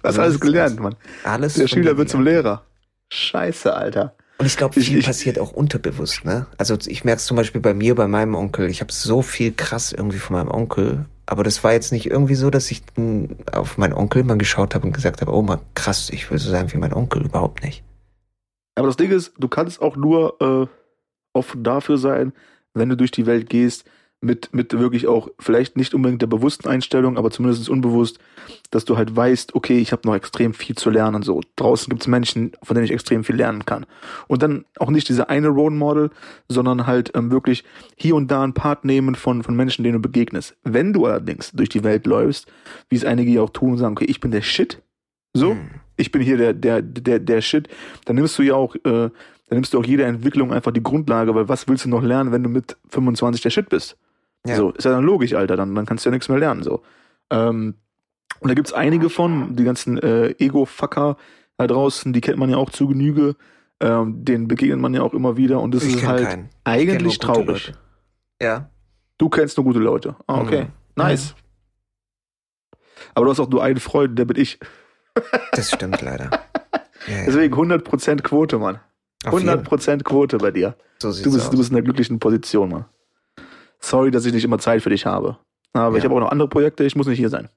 hast 0.08 0.18
alles 0.20 0.38
gelernt. 0.38 0.78
Mann. 0.78 0.94
Alles 1.24 1.54
Der 1.54 1.66
Schüler 1.66 1.96
wird 1.96 2.08
zum. 2.08 2.22
Lehrer. 2.22 2.64
Scheiße, 3.10 3.74
Alter. 3.74 4.14
Und 4.38 4.46
ich 4.46 4.56
glaube, 4.56 4.80
viel 4.80 4.98
ich- 4.98 5.06
passiert 5.06 5.40
auch 5.40 5.50
unterbewusst, 5.50 6.24
ne? 6.24 6.46
Also 6.56 6.76
ich 6.86 7.02
merke 7.04 7.18
es 7.18 7.24
zum 7.26 7.36
Beispiel 7.36 7.60
bei 7.60 7.74
mir, 7.74 7.96
bei 7.96 8.06
meinem 8.06 8.36
Onkel. 8.36 8.70
Ich 8.70 8.80
habe 8.80 8.92
so 8.92 9.22
viel 9.22 9.52
krass 9.52 9.92
irgendwie 9.92 10.18
von 10.18 10.36
meinem 10.36 10.50
Onkel. 10.52 11.06
Aber 11.26 11.42
das 11.42 11.64
war 11.64 11.72
jetzt 11.72 11.90
nicht 11.90 12.06
irgendwie 12.06 12.36
so, 12.36 12.48
dass 12.48 12.70
ich 12.70 12.82
auf 13.50 13.76
meinen 13.76 13.92
Onkel 13.94 14.22
mal 14.22 14.38
geschaut 14.38 14.76
habe 14.76 14.86
und 14.86 14.92
gesagt 14.92 15.20
habe, 15.20 15.32
oh 15.34 15.42
mal 15.42 15.58
krass, 15.74 16.10
ich 16.10 16.30
will 16.30 16.38
so 16.38 16.48
sein 16.50 16.72
wie 16.72 16.78
mein 16.78 16.92
Onkel. 16.92 17.24
Überhaupt 17.24 17.64
nicht. 17.64 17.82
Aber 18.76 18.86
das 18.86 18.96
Ding 18.96 19.10
ist, 19.10 19.32
du 19.38 19.48
kannst 19.48 19.82
auch 19.82 19.96
nur 19.96 20.36
äh, 20.40 20.66
offen 21.32 21.64
dafür 21.64 21.98
sein, 21.98 22.32
wenn 22.74 22.88
du 22.88 22.96
durch 22.96 23.10
die 23.10 23.26
Welt 23.26 23.48
gehst, 23.50 23.84
mit, 24.20 24.52
mit 24.52 24.76
wirklich 24.76 25.06
auch, 25.06 25.28
vielleicht 25.38 25.76
nicht 25.76 25.94
unbedingt 25.94 26.22
der 26.22 26.26
bewussten 26.26 26.68
Einstellung, 26.68 27.16
aber 27.16 27.30
zumindest 27.30 27.68
unbewusst, 27.68 28.18
dass 28.70 28.84
du 28.84 28.96
halt 28.96 29.14
weißt, 29.14 29.54
okay, 29.54 29.78
ich 29.78 29.92
habe 29.92 30.08
noch 30.08 30.14
extrem 30.16 30.54
viel 30.54 30.74
zu 30.74 30.90
lernen. 30.90 31.22
So, 31.22 31.40
draußen 31.54 31.88
gibt's 31.88 32.08
Menschen, 32.08 32.52
von 32.62 32.74
denen 32.74 32.84
ich 32.84 32.90
extrem 32.90 33.22
viel 33.22 33.36
lernen 33.36 33.64
kann. 33.64 33.86
Und 34.26 34.42
dann 34.42 34.64
auch 34.78 34.90
nicht 34.90 35.08
dieser 35.08 35.30
eine 35.30 35.48
Role 35.48 35.74
Model, 35.74 36.10
sondern 36.48 36.86
halt 36.86 37.12
ähm, 37.14 37.30
wirklich 37.30 37.62
hier 37.96 38.16
und 38.16 38.28
da 38.28 38.42
ein 38.42 38.54
Part 38.54 38.84
nehmen 38.84 39.14
von, 39.14 39.44
von 39.44 39.54
Menschen, 39.54 39.84
denen 39.84 39.94
du 39.94 40.02
begegnest. 40.02 40.56
Wenn 40.64 40.92
du 40.92 41.06
allerdings 41.06 41.52
durch 41.52 41.68
die 41.68 41.84
Welt 41.84 42.04
läufst, 42.06 42.50
wie 42.88 42.96
es 42.96 43.04
einige 43.04 43.30
ja 43.30 43.42
auch 43.42 43.50
tun 43.50 43.72
und 43.72 43.78
sagen, 43.78 43.96
okay, 43.96 44.06
ich 44.06 44.18
bin 44.18 44.32
der 44.32 44.42
Shit, 44.42 44.82
so, 45.32 45.50
Hm. 45.52 45.70
ich 45.96 46.10
bin 46.10 46.22
hier 46.22 46.36
der, 46.36 46.54
der, 46.54 46.82
der, 46.82 47.20
der 47.20 47.40
Shit, 47.40 47.68
dann 48.06 48.16
nimmst 48.16 48.36
du 48.38 48.42
ja 48.42 48.54
auch, 48.54 48.74
äh, 48.84 49.10
dann 49.48 49.56
nimmst 49.56 49.72
du 49.74 49.78
auch 49.80 49.84
jede 49.84 50.04
Entwicklung 50.04 50.52
einfach 50.52 50.72
die 50.72 50.82
Grundlage, 50.82 51.34
weil 51.34 51.48
was 51.48 51.68
willst 51.68 51.84
du 51.84 51.88
noch 51.88 52.02
lernen, 52.02 52.32
wenn 52.32 52.42
du 52.42 52.48
mit 52.50 52.76
25 52.90 53.40
der 53.42 53.50
Shit 53.50 53.68
bist? 53.68 53.96
Ja. 54.46 54.56
So, 54.56 54.70
ist 54.70 54.84
ja 54.84 54.90
dann 54.90 55.04
logisch, 55.04 55.34
Alter, 55.34 55.56
dann, 55.56 55.74
dann 55.74 55.86
kannst 55.86 56.04
du 56.04 56.10
ja 56.10 56.12
nichts 56.12 56.28
mehr 56.28 56.38
lernen, 56.38 56.62
so. 56.62 56.82
Ähm, 57.30 57.74
und 58.40 58.48
da 58.48 58.54
gibt's 58.54 58.72
einige 58.72 59.10
von, 59.10 59.56
die 59.56 59.64
ganzen 59.64 59.98
äh, 59.98 60.30
Ego-Fucker 60.38 61.16
da 61.56 61.66
draußen, 61.66 62.12
die 62.12 62.20
kennt 62.20 62.38
man 62.38 62.50
ja 62.50 62.56
auch 62.56 62.70
zu 62.70 62.86
Genüge, 62.86 63.34
ähm, 63.80 64.24
denen 64.24 64.48
begegnet 64.48 64.78
man 64.80 64.94
ja 64.94 65.02
auch 65.02 65.14
immer 65.14 65.36
wieder 65.36 65.60
und 65.60 65.74
das 65.74 65.82
Ich 65.84 65.96
ist 65.96 66.06
halt 66.06 66.28
keinen. 66.28 66.48
eigentlich 66.64 67.18
traurig. 67.18 67.72
Ja. 68.40 68.70
Du 69.18 69.28
kennst 69.28 69.56
nur 69.56 69.64
gute 69.64 69.80
Leute. 69.80 70.14
Ah, 70.26 70.40
okay. 70.40 70.64
Mhm. 70.64 70.68
Nice. 70.96 71.34
Aber 73.14 73.24
du 73.26 73.30
hast 73.32 73.40
auch 73.40 73.48
nur 73.50 73.62
einen 73.62 73.80
Freund, 73.80 74.18
der 74.18 74.24
bin 74.24 74.40
ich. 74.40 74.58
Das 75.52 75.70
stimmt 75.72 76.00
leider. 76.02 76.30
Ja, 77.06 77.14
ja. 77.20 77.24
Deswegen 77.26 77.54
100% 77.54 78.20
Quote, 78.22 78.58
Mann. 78.58 78.80
Auf 79.24 79.40
jeden. 79.40 79.50
100% 79.50 80.02
Quote 80.04 80.38
bei 80.38 80.50
dir. 80.50 80.74
So 81.00 81.12
Du 81.12 81.32
bist, 81.32 81.46
aus. 81.46 81.50
du 81.50 81.58
bist 81.58 81.70
in 81.70 81.76
einer 81.76 81.84
glücklichen 81.84 82.18
Position, 82.18 82.70
Mann. 82.70 82.84
Sorry, 83.80 84.10
dass 84.10 84.24
ich 84.26 84.32
nicht 84.32 84.44
immer 84.44 84.58
Zeit 84.58 84.82
für 84.82 84.90
dich 84.90 85.06
habe. 85.06 85.38
Aber 85.72 85.92
Ja. 85.92 85.98
ich 85.98 86.04
habe 86.04 86.14
auch 86.14 86.20
noch 86.20 86.30
andere 86.30 86.48
Projekte, 86.48 86.84
ich 86.84 86.96
muss 86.96 87.06
nicht 87.06 87.18
hier 87.18 87.28
sein. 87.30 87.48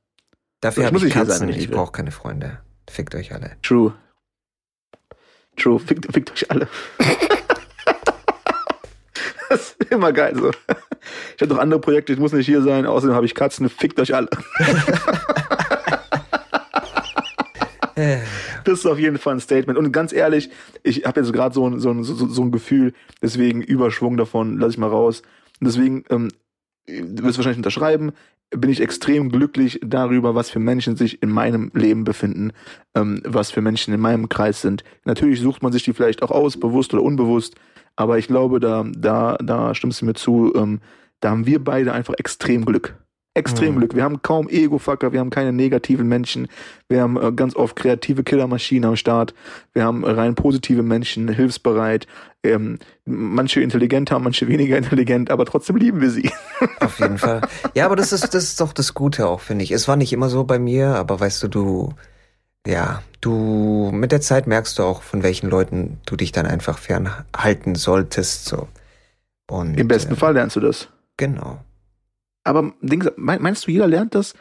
Dafür 0.62 0.84
ich 0.84 0.88
habe 0.88 0.98
ich 0.98 1.04
sein, 1.04 1.12
Katzen. 1.28 1.48
wenn 1.48 1.56
ich 1.56 1.64
ich 1.64 1.72
brauche 1.72 1.92
keine 1.92 2.12
Freunde. 2.12 2.60
Fickt 2.90 3.16
euch 3.16 3.34
alle. 3.34 3.58
True. 3.64 3.94
True. 5.58 5.80
Fickt, 5.80 6.12
fickt 6.14 6.32
euch 6.32 6.50
alle. 6.52 6.68
das 9.50 9.76
ist 9.80 9.92
immer 9.92 10.14
geil 10.14 10.36
so. 10.36 10.52
Ich 11.36 11.42
habe 11.42 11.54
noch 11.54 11.60
andere 11.62 11.80
Projekte, 11.82 12.14
ich 12.14 12.20
muss 12.20 12.32
nicht 12.34 12.46
hier 12.46 12.62
sein. 12.62 12.86
Außerdem 12.86 13.16
habe 13.16 13.26
ich 13.26 13.34
Katzen, 13.36 13.70
fickt 13.70 14.00
euch 14.00 14.14
alle. 14.14 14.30
Das 18.64 18.80
ist 18.80 18.86
auf 18.86 19.00
jeden 19.00 19.18
Fall 19.18 19.36
ein 19.36 19.40
Statement. 19.40 19.78
Und 19.78 19.92
ganz 19.92 20.14
ehrlich, 20.14 20.50
ich 20.84 21.06
habe 21.06 21.20
jetzt 21.20 21.34
gerade 21.34 21.54
so 21.54 21.68
ein, 21.68 21.80
so, 21.80 22.04
so, 22.04 22.28
so 22.28 22.42
ein 22.42 22.52
Gefühl, 22.52 22.94
deswegen 23.22 23.62
Überschwung 23.62 24.18
davon, 24.18 24.58
lass 24.58 24.74
ich 24.74 24.78
mal 24.78 24.90
raus. 24.90 25.22
Und 25.60 25.68
deswegen, 25.68 26.04
ähm, 26.10 26.30
du 26.88 27.24
wirst 27.24 27.38
wahrscheinlich 27.38 27.58
unterschreiben, 27.58 28.12
bin 28.52 28.70
ich 28.70 28.82
extrem 28.82 29.30
glücklich 29.30 29.80
darüber, 29.84 30.36
was 30.36 30.50
für 30.50 30.60
Menschen 30.60 30.98
sich 30.98 31.24
in 31.24 31.30
meinem 31.30 31.72
Leben 31.74 32.04
befinden, 32.04 32.52
ähm, 32.96 33.22
was 33.26 33.50
für 33.52 33.62
Menschen 33.62 33.94
in 33.94 34.02
meinem 34.02 34.28
Kreis 34.28 34.62
sind. 34.62 34.84
Natürlich 35.06 35.40
sucht 35.40 35.64
man 35.64 35.72
sich 35.72 35.84
die 35.84 35.94
vielleicht 35.94 36.22
auch 36.22 36.32
aus, 36.32 36.60
bewusst 36.60 36.94
oder 36.94 37.04
unbewusst, 37.04 37.56
aber 37.96 38.18
ich 38.18 38.28
glaube, 38.28 38.60
da, 38.60 38.86
da, 38.96 39.38
da 39.38 39.74
stimmst 39.74 40.02
du 40.02 40.06
mir 40.06 40.14
zu, 40.14 40.54
ähm, 40.56 40.82
da 41.22 41.30
haben 41.30 41.46
wir 41.46 41.64
beide 41.64 41.94
einfach 41.94 42.16
extrem 42.18 42.66
Glück. 42.66 42.96
Extrem 43.34 43.76
Mhm. 43.76 43.80
Glück. 43.80 43.96
Wir 43.96 44.04
haben 44.04 44.22
kaum 44.22 44.50
Ego-Fucker, 44.50 45.14
wir 45.14 45.22
haben 45.22 45.30
keine 45.30 45.54
negativen 45.54 46.06
Menschen, 46.08 46.50
wir 46.90 47.02
haben 47.02 47.16
äh, 47.16 47.32
ganz 47.32 47.56
oft 47.56 47.78
kreative 47.78 48.24
Killermaschinen 48.24 48.90
am 48.90 48.98
Start, 48.98 49.34
wir 49.72 49.86
haben 49.86 50.04
äh, 50.04 50.10
rein 50.10 50.36
positive 50.36 50.84
Menschen, 50.84 51.30
hilfsbereit, 51.30 52.08
ähm, 52.44 52.78
manche 53.06 53.62
intelligenter, 53.62 54.20
manche 54.20 54.50
weniger 54.50 54.78
intelligent, 54.84 55.32
aber 55.32 55.46
trotzdem 55.46 55.78
lieben 55.78 56.02
wir 56.02 56.10
sie. 56.10 56.30
auf 56.82 57.00
jeden 57.00 57.18
Fall. 57.18 57.42
Ja, 57.74 57.86
aber 57.86 57.96
das 57.96 58.12
ist, 58.12 58.34
das 58.34 58.44
ist 58.44 58.60
doch 58.60 58.74
das 58.74 58.94
Gute 58.94 59.28
auch, 59.28 59.40
finde 59.40 59.64
ich. 59.64 59.72
Es 59.72 59.88
war 59.88 59.96
nicht 59.96 60.12
immer 60.12 60.28
so 60.28 60.44
bei 60.44 60.60
mir, 60.60 60.96
aber 60.96 61.22
weißt 61.22 61.42
du, 61.44 61.48
du, 61.48 61.94
ja, 62.68 63.02
du, 63.22 63.92
mit 63.94 64.12
der 64.12 64.20
Zeit 64.20 64.46
merkst 64.46 64.78
du 64.78 64.84
auch, 64.84 65.04
von 65.04 65.24
welchen 65.24 65.50
Leuten 65.50 66.00
du 66.06 66.18
dich 66.18 66.34
dann 66.34 66.46
einfach 66.46 66.78
fernhalten 66.78 67.76
solltest, 67.76 68.46
so. 68.46 68.68
Und, 69.50 69.80
Im 69.80 69.88
besten 69.88 70.14
äh, 70.14 70.18
Fall 70.18 70.34
lernst 70.34 70.58
du 70.58 70.60
das. 70.60 70.90
Genau. 71.16 71.60
Aber 72.44 72.74
meinst 73.16 73.68
du, 73.68 73.72
jeder 73.72 73.88
lernt 73.88 74.16
das? 74.16 74.34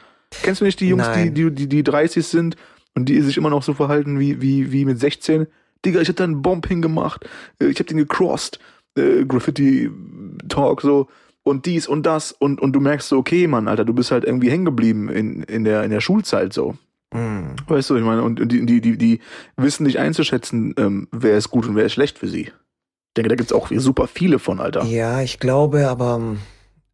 Kennst 0.42 0.60
du 0.60 0.64
nicht 0.64 0.80
die 0.80 0.88
Jungs, 0.88 1.10
die, 1.12 1.24
Nein. 1.24 1.34
die, 1.34 1.50
die, 1.50 1.68
die 1.68 1.82
30 1.82 2.26
sind 2.26 2.56
und 2.94 3.08
die 3.08 3.20
sich 3.20 3.36
immer 3.36 3.50
noch 3.50 3.62
so 3.62 3.74
verhalten 3.74 4.18
wie, 4.18 4.40
wie, 4.40 4.72
wie 4.72 4.84
mit 4.84 4.98
16? 4.98 5.46
Digga, 5.84 6.00
ich 6.00 6.08
hab 6.08 6.16
da 6.16 6.24
einen 6.24 6.42
Bomb 6.42 6.66
hingemacht, 6.66 7.28
äh, 7.60 7.66
ich 7.66 7.78
hab 7.80 7.86
den 7.86 7.98
gecrossed, 7.98 8.58
äh, 8.96 9.24
Graffiti-Talk 9.24 10.82
so 10.82 11.08
und 11.42 11.66
dies 11.66 11.86
und 11.86 12.04
das 12.04 12.32
und, 12.32 12.60
und 12.60 12.72
du 12.72 12.80
merkst 12.80 13.08
so, 13.08 13.18
okay, 13.18 13.46
Mann, 13.46 13.68
Alter, 13.68 13.84
du 13.84 13.94
bist 13.94 14.10
halt 14.10 14.24
irgendwie 14.24 14.50
hängen 14.50 14.64
geblieben 14.64 15.08
in, 15.08 15.42
in, 15.42 15.64
der, 15.64 15.84
in 15.84 15.90
der 15.90 16.00
Schulzeit 16.00 16.52
so. 16.52 16.76
Hm. 17.12 17.56
Weißt 17.66 17.90
du, 17.90 17.96
ich 17.96 18.04
meine, 18.04 18.22
und 18.22 18.40
und 18.40 18.52
die, 18.52 18.64
die, 18.64 18.80
die, 18.80 18.96
die 18.96 19.20
wissen 19.56 19.84
nicht 19.84 19.98
einzuschätzen, 19.98 20.74
ähm, 20.76 21.08
wer 21.10 21.36
ist 21.36 21.50
gut 21.50 21.66
und 21.66 21.74
wer 21.74 21.86
ist 21.86 21.94
schlecht 21.94 22.18
für 22.18 22.28
sie. 22.28 22.42
Ich 22.42 23.14
denke, 23.16 23.30
da 23.30 23.34
gibt's 23.34 23.52
auch 23.52 23.68
super 23.74 24.06
viele 24.06 24.38
von, 24.38 24.60
Alter. 24.60 24.84
Ja, 24.84 25.20
ich 25.20 25.40
glaube, 25.40 25.88
aber 25.88 26.18
ähm, 26.20 26.38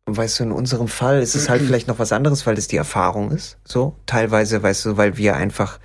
weißt 0.07 0.40
du, 0.40 0.45
in 0.45 0.53
unserem 0.53 0.88
Fall 0.88 1.21
ist 1.21 1.35
es 1.35 1.49
halt 1.49 1.62
vielleicht 1.66 1.88
noch 1.88 1.99
was 1.99 2.12
anderes, 2.12 2.47
weil 2.47 2.55
das 2.55 2.69
die 2.69 2.77
Erfahrung 2.77 3.31
ist. 3.31 3.59
So, 3.64 3.97
teilweise, 4.07 4.62
weißt 4.62 4.85
du, 4.87 4.97
weil 4.97 5.16
wir 5.16 5.37
einfach 5.37 5.79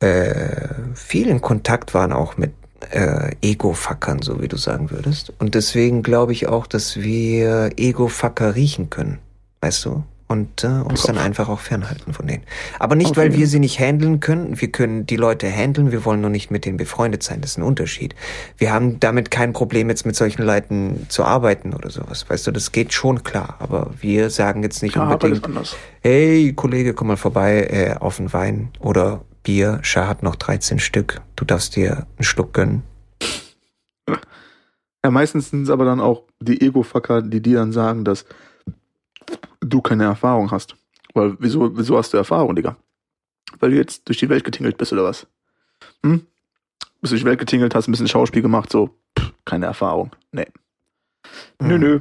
äh, 0.00 0.68
viel 0.94 1.28
in 1.28 1.40
Kontakt 1.40 1.94
waren 1.94 2.12
auch 2.12 2.36
mit 2.36 2.52
äh, 2.90 3.34
Ego-Fuckern, 3.40 4.22
so 4.22 4.42
wie 4.42 4.48
du 4.48 4.56
sagen 4.56 4.90
würdest. 4.90 5.32
Und 5.38 5.54
deswegen 5.54 6.02
glaube 6.02 6.32
ich 6.32 6.48
auch, 6.48 6.66
dass 6.66 6.96
wir 6.96 7.70
Ego-Fucker 7.76 8.54
riechen 8.54 8.90
können, 8.90 9.18
weißt 9.60 9.84
du? 9.84 10.04
Und 10.32 10.64
äh, 10.64 10.68
uns 10.68 11.02
dann 11.02 11.18
einfach 11.18 11.50
auch 11.50 11.60
fernhalten 11.60 12.14
von 12.14 12.26
denen. 12.26 12.42
Aber 12.78 12.94
nicht, 12.94 13.18
weil 13.18 13.34
wir 13.34 13.46
sie 13.46 13.58
nicht 13.58 13.78
handeln 13.78 14.20
können. 14.20 14.58
Wir 14.58 14.72
können 14.72 15.04
die 15.04 15.16
Leute 15.16 15.46
handeln, 15.50 15.92
wir 15.92 16.06
wollen 16.06 16.22
nur 16.22 16.30
nicht 16.30 16.50
mit 16.50 16.64
denen 16.64 16.78
befreundet 16.78 17.22
sein. 17.22 17.42
Das 17.42 17.50
ist 17.50 17.58
ein 17.58 17.62
Unterschied. 17.62 18.14
Wir 18.56 18.72
haben 18.72 18.98
damit 18.98 19.30
kein 19.30 19.52
Problem, 19.52 19.90
jetzt 19.90 20.06
mit 20.06 20.16
solchen 20.16 20.42
Leuten 20.42 21.04
zu 21.10 21.24
arbeiten 21.24 21.74
oder 21.74 21.90
sowas. 21.90 22.24
Weißt 22.30 22.46
du, 22.46 22.50
das 22.50 22.72
geht 22.72 22.94
schon 22.94 23.22
klar. 23.24 23.56
Aber 23.58 23.90
wir 24.00 24.30
sagen 24.30 24.62
jetzt 24.62 24.82
nicht 24.82 24.96
Ja, 24.96 25.04
unbedingt, 25.04 25.46
hey 26.00 26.54
Kollege, 26.54 26.94
komm 26.94 27.08
mal 27.08 27.18
vorbei 27.18 27.68
äh, 27.70 28.00
auf 28.00 28.16
den 28.16 28.32
Wein 28.32 28.70
oder 28.80 29.20
Bier, 29.42 29.80
Schar 29.82 30.08
hat 30.08 30.22
noch 30.22 30.36
13 30.36 30.78
Stück, 30.78 31.20
du 31.36 31.44
darfst 31.44 31.76
dir 31.76 32.06
einen 32.16 32.24
Schluck 32.24 32.54
gönnen. 32.54 32.84
Ja, 35.04 35.10
meistens 35.10 35.50
sind 35.50 35.64
es 35.64 35.70
aber 35.70 35.84
dann 35.84 36.00
auch 36.00 36.22
die 36.40 36.60
Ego-Fucker, 36.60 37.22
die 37.22 37.42
dir 37.42 37.58
dann 37.58 37.72
sagen, 37.72 38.04
dass 38.04 38.24
du 39.60 39.80
keine 39.80 40.04
Erfahrung 40.04 40.50
hast. 40.50 40.76
Weil, 41.14 41.36
wieso, 41.38 41.76
wieso 41.76 41.96
hast 41.98 42.12
du 42.12 42.16
Erfahrung, 42.16 42.54
Digga? 42.56 42.76
Weil 43.60 43.70
du 43.70 43.76
jetzt 43.76 44.08
durch 44.08 44.18
die 44.18 44.28
Welt 44.28 44.44
getingelt 44.44 44.78
bist 44.78 44.92
oder 44.92 45.04
was? 45.04 45.26
Hm? 46.02 46.26
Bist 47.00 47.12
durch 47.12 47.20
die 47.22 47.26
Welt 47.26 47.38
getingelt, 47.38 47.74
hast 47.74 47.88
ein 47.88 47.92
bisschen 47.92 48.08
Schauspiel 48.08 48.42
gemacht, 48.42 48.70
so, 48.70 48.90
pff, 49.18 49.32
keine 49.44 49.66
Erfahrung. 49.66 50.10
Nee. 50.32 50.46
Nö, 51.60 51.78
Mhm. 51.78 51.80
nö. 51.80 52.00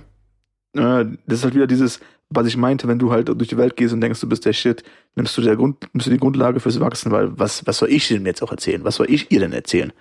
Äh, 1.02 1.18
das 1.26 1.40
ist 1.40 1.44
halt 1.44 1.56
wieder 1.56 1.68
dieses, 1.68 2.00
was 2.30 2.48
ich 2.48 2.56
meinte, 2.56 2.88
wenn 2.88 3.00
du 3.00 3.12
halt 3.12 3.28
durch 3.28 3.50
die 3.50 3.58
Welt 3.58 3.76
gehst 3.76 3.94
und 3.94 4.00
denkst, 4.02 4.22
du 4.22 4.30
bist 4.30 4.46
der 4.46 4.54
Shit, 4.54 4.84
nimmst 5.16 5.38
du, 5.38 5.42
der 5.42 5.58
Grund, 5.58 5.86
nimmst 5.94 6.08
du 6.08 6.12
die 6.12 6.18
Grundlage 6.18 6.60
fürs 6.62 6.80
Wachsen, 6.80 7.12
weil 7.12 7.38
was, 7.38 7.66
was 7.68 7.78
soll 7.80 7.90
ich 7.90 8.08
denn 8.08 8.26
jetzt 8.26 8.42
auch 8.42 8.52
erzählen? 8.52 8.84
Was 8.86 8.96
soll 8.96 9.10
ich 9.10 9.30
ihr 9.32 9.40
denn 9.42 9.52
erzählen? 9.54 9.92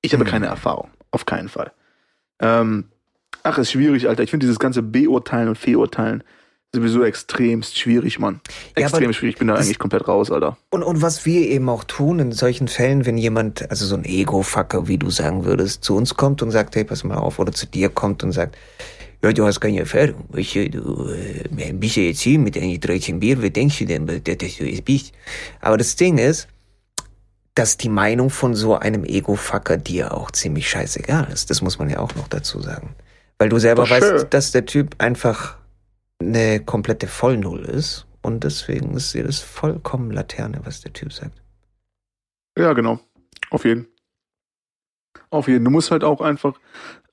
Ich 0.00 0.12
habe 0.12 0.24
Mhm. 0.24 0.28
keine 0.28 0.46
Erfahrung. 0.46 0.90
Auf 1.10 1.26
keinen 1.26 1.48
Fall. 1.48 1.72
Ähm, 2.38 2.84
ach, 3.42 3.58
ist 3.58 3.72
schwierig, 3.72 4.08
Alter. 4.08 4.22
Ich 4.22 4.30
finde 4.30 4.44
dieses 4.46 4.58
ganze 4.60 4.82
Beurteilen 4.82 5.48
und 5.48 5.58
Feurteilen 5.58 6.22
sowieso 6.74 7.04
extremst 7.04 7.78
schwierig, 7.78 8.18
Mann. 8.18 8.40
Ja, 8.76 8.84
Extrem 8.84 9.12
schwierig. 9.12 9.34
Ich 9.34 9.38
bin 9.38 9.48
da 9.48 9.54
eigentlich 9.54 9.78
komplett 9.78 10.08
raus, 10.08 10.30
Alter. 10.30 10.56
Und, 10.70 10.82
und 10.82 11.02
was 11.02 11.26
wir 11.26 11.48
eben 11.48 11.68
auch 11.68 11.84
tun 11.84 12.18
in 12.18 12.32
solchen 12.32 12.68
Fällen, 12.68 13.04
wenn 13.04 13.18
jemand, 13.18 13.70
also 13.70 13.84
so 13.84 13.94
ein 13.94 14.04
Ego-Fucker, 14.04 14.88
wie 14.88 14.98
du 14.98 15.10
sagen 15.10 15.44
würdest, 15.44 15.84
zu 15.84 15.96
uns 15.96 16.14
kommt 16.14 16.42
und 16.42 16.50
sagt, 16.50 16.74
hey, 16.74 16.84
pass 16.84 17.04
mal 17.04 17.18
auf, 17.18 17.38
oder 17.38 17.52
zu 17.52 17.66
dir 17.66 17.90
kommt 17.90 18.22
und 18.22 18.32
sagt, 18.32 18.56
ja, 19.22 19.32
du 19.32 19.44
hast 19.44 19.60
keine 19.60 19.80
Erfahrung, 19.80 20.24
weißt 20.30 20.54
du, 20.56 20.70
du 20.70 21.10
äh, 21.10 21.72
bist 21.74 21.96
ja 21.96 22.02
jetzt 22.04 22.20
hier 22.22 22.38
mit 22.38 22.56
deinen 22.56 22.80
13 22.80 23.20
Bier, 23.20 23.40
wer 23.40 23.50
denkst 23.50 23.78
du 23.78 23.84
denn, 23.84 24.06
dass 24.06 24.56
du 24.56 24.64
jetzt 24.64 24.84
bist? 24.84 25.12
Aber 25.60 25.76
das 25.76 25.94
Ding 25.94 26.18
ist, 26.18 26.48
dass 27.54 27.76
die 27.76 27.90
Meinung 27.90 28.30
von 28.30 28.54
so 28.54 28.76
einem 28.76 29.04
Ego-Fucker 29.04 29.76
dir 29.76 30.14
auch 30.14 30.30
ziemlich 30.30 30.68
scheißegal 30.68 31.28
ist. 31.30 31.50
Das 31.50 31.60
muss 31.60 31.78
man 31.78 31.90
ja 31.90 31.98
auch 31.98 32.14
noch 32.14 32.28
dazu 32.28 32.60
sagen. 32.60 32.94
Weil 33.38 33.50
du 33.50 33.58
selber 33.58 33.88
weißt, 33.88 34.28
dass 34.30 34.52
der 34.52 34.64
Typ 34.64 34.94
einfach 34.98 35.56
eine 36.28 36.60
komplette 36.60 37.06
Vollnull 37.06 37.64
ist. 37.64 38.06
Und 38.22 38.44
deswegen 38.44 38.94
ist 38.94 39.14
das 39.14 39.40
vollkommen 39.40 40.10
Laterne, 40.10 40.60
was 40.64 40.80
der 40.80 40.92
Typ 40.92 41.12
sagt. 41.12 41.42
Ja, 42.56 42.72
genau. 42.72 43.00
Auf 43.50 43.64
jeden. 43.64 43.88
Auf 45.30 45.48
jeden. 45.48 45.64
Du 45.64 45.70
musst 45.70 45.90
halt 45.90 46.04
auch 46.04 46.20
einfach, 46.20 46.54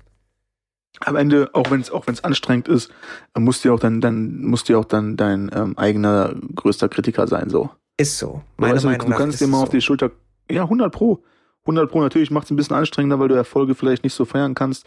am 1.00 1.16
Ende, 1.16 1.50
auch 1.54 1.70
wenn 1.70 1.80
es 1.80 1.90
auch 1.90 2.06
wenn 2.06 2.14
es 2.14 2.22
anstrengend 2.22 2.68
ist, 2.68 2.92
musst 3.36 3.64
du 3.64 3.68
ja 3.68 3.74
auch 3.74 3.80
dann, 3.80 4.00
dann 4.00 4.42
musst 4.42 4.68
du 4.68 4.74
ja 4.74 4.78
auch 4.78 4.84
dann 4.84 5.16
dein 5.16 5.50
ähm, 5.54 5.76
eigener 5.78 6.34
größter 6.54 6.88
Kritiker 6.88 7.26
sein, 7.26 7.48
so. 7.50 7.70
Ist 7.96 8.18
so. 8.18 8.42
Meiner 8.56 8.80
du, 8.80 8.86
Meinung 8.86 9.06
du 9.06 9.10
nach 9.10 9.18
kannst 9.18 9.40
dir 9.40 9.46
mal 9.46 9.58
es 9.58 9.62
auf 9.64 9.68
die 9.70 9.80
Schulter, 9.80 10.10
ja, 10.50 10.62
100 10.62 10.92
pro. 10.92 11.22
100 11.64 11.90
pro, 11.90 12.00
natürlich 12.00 12.32
macht 12.32 12.46
es 12.46 12.50
ein 12.50 12.56
bisschen 12.56 12.74
anstrengender, 12.74 13.20
weil 13.20 13.28
du 13.28 13.36
Erfolge 13.36 13.76
vielleicht 13.76 14.02
nicht 14.02 14.14
so 14.14 14.24
feiern 14.24 14.54
kannst, 14.54 14.84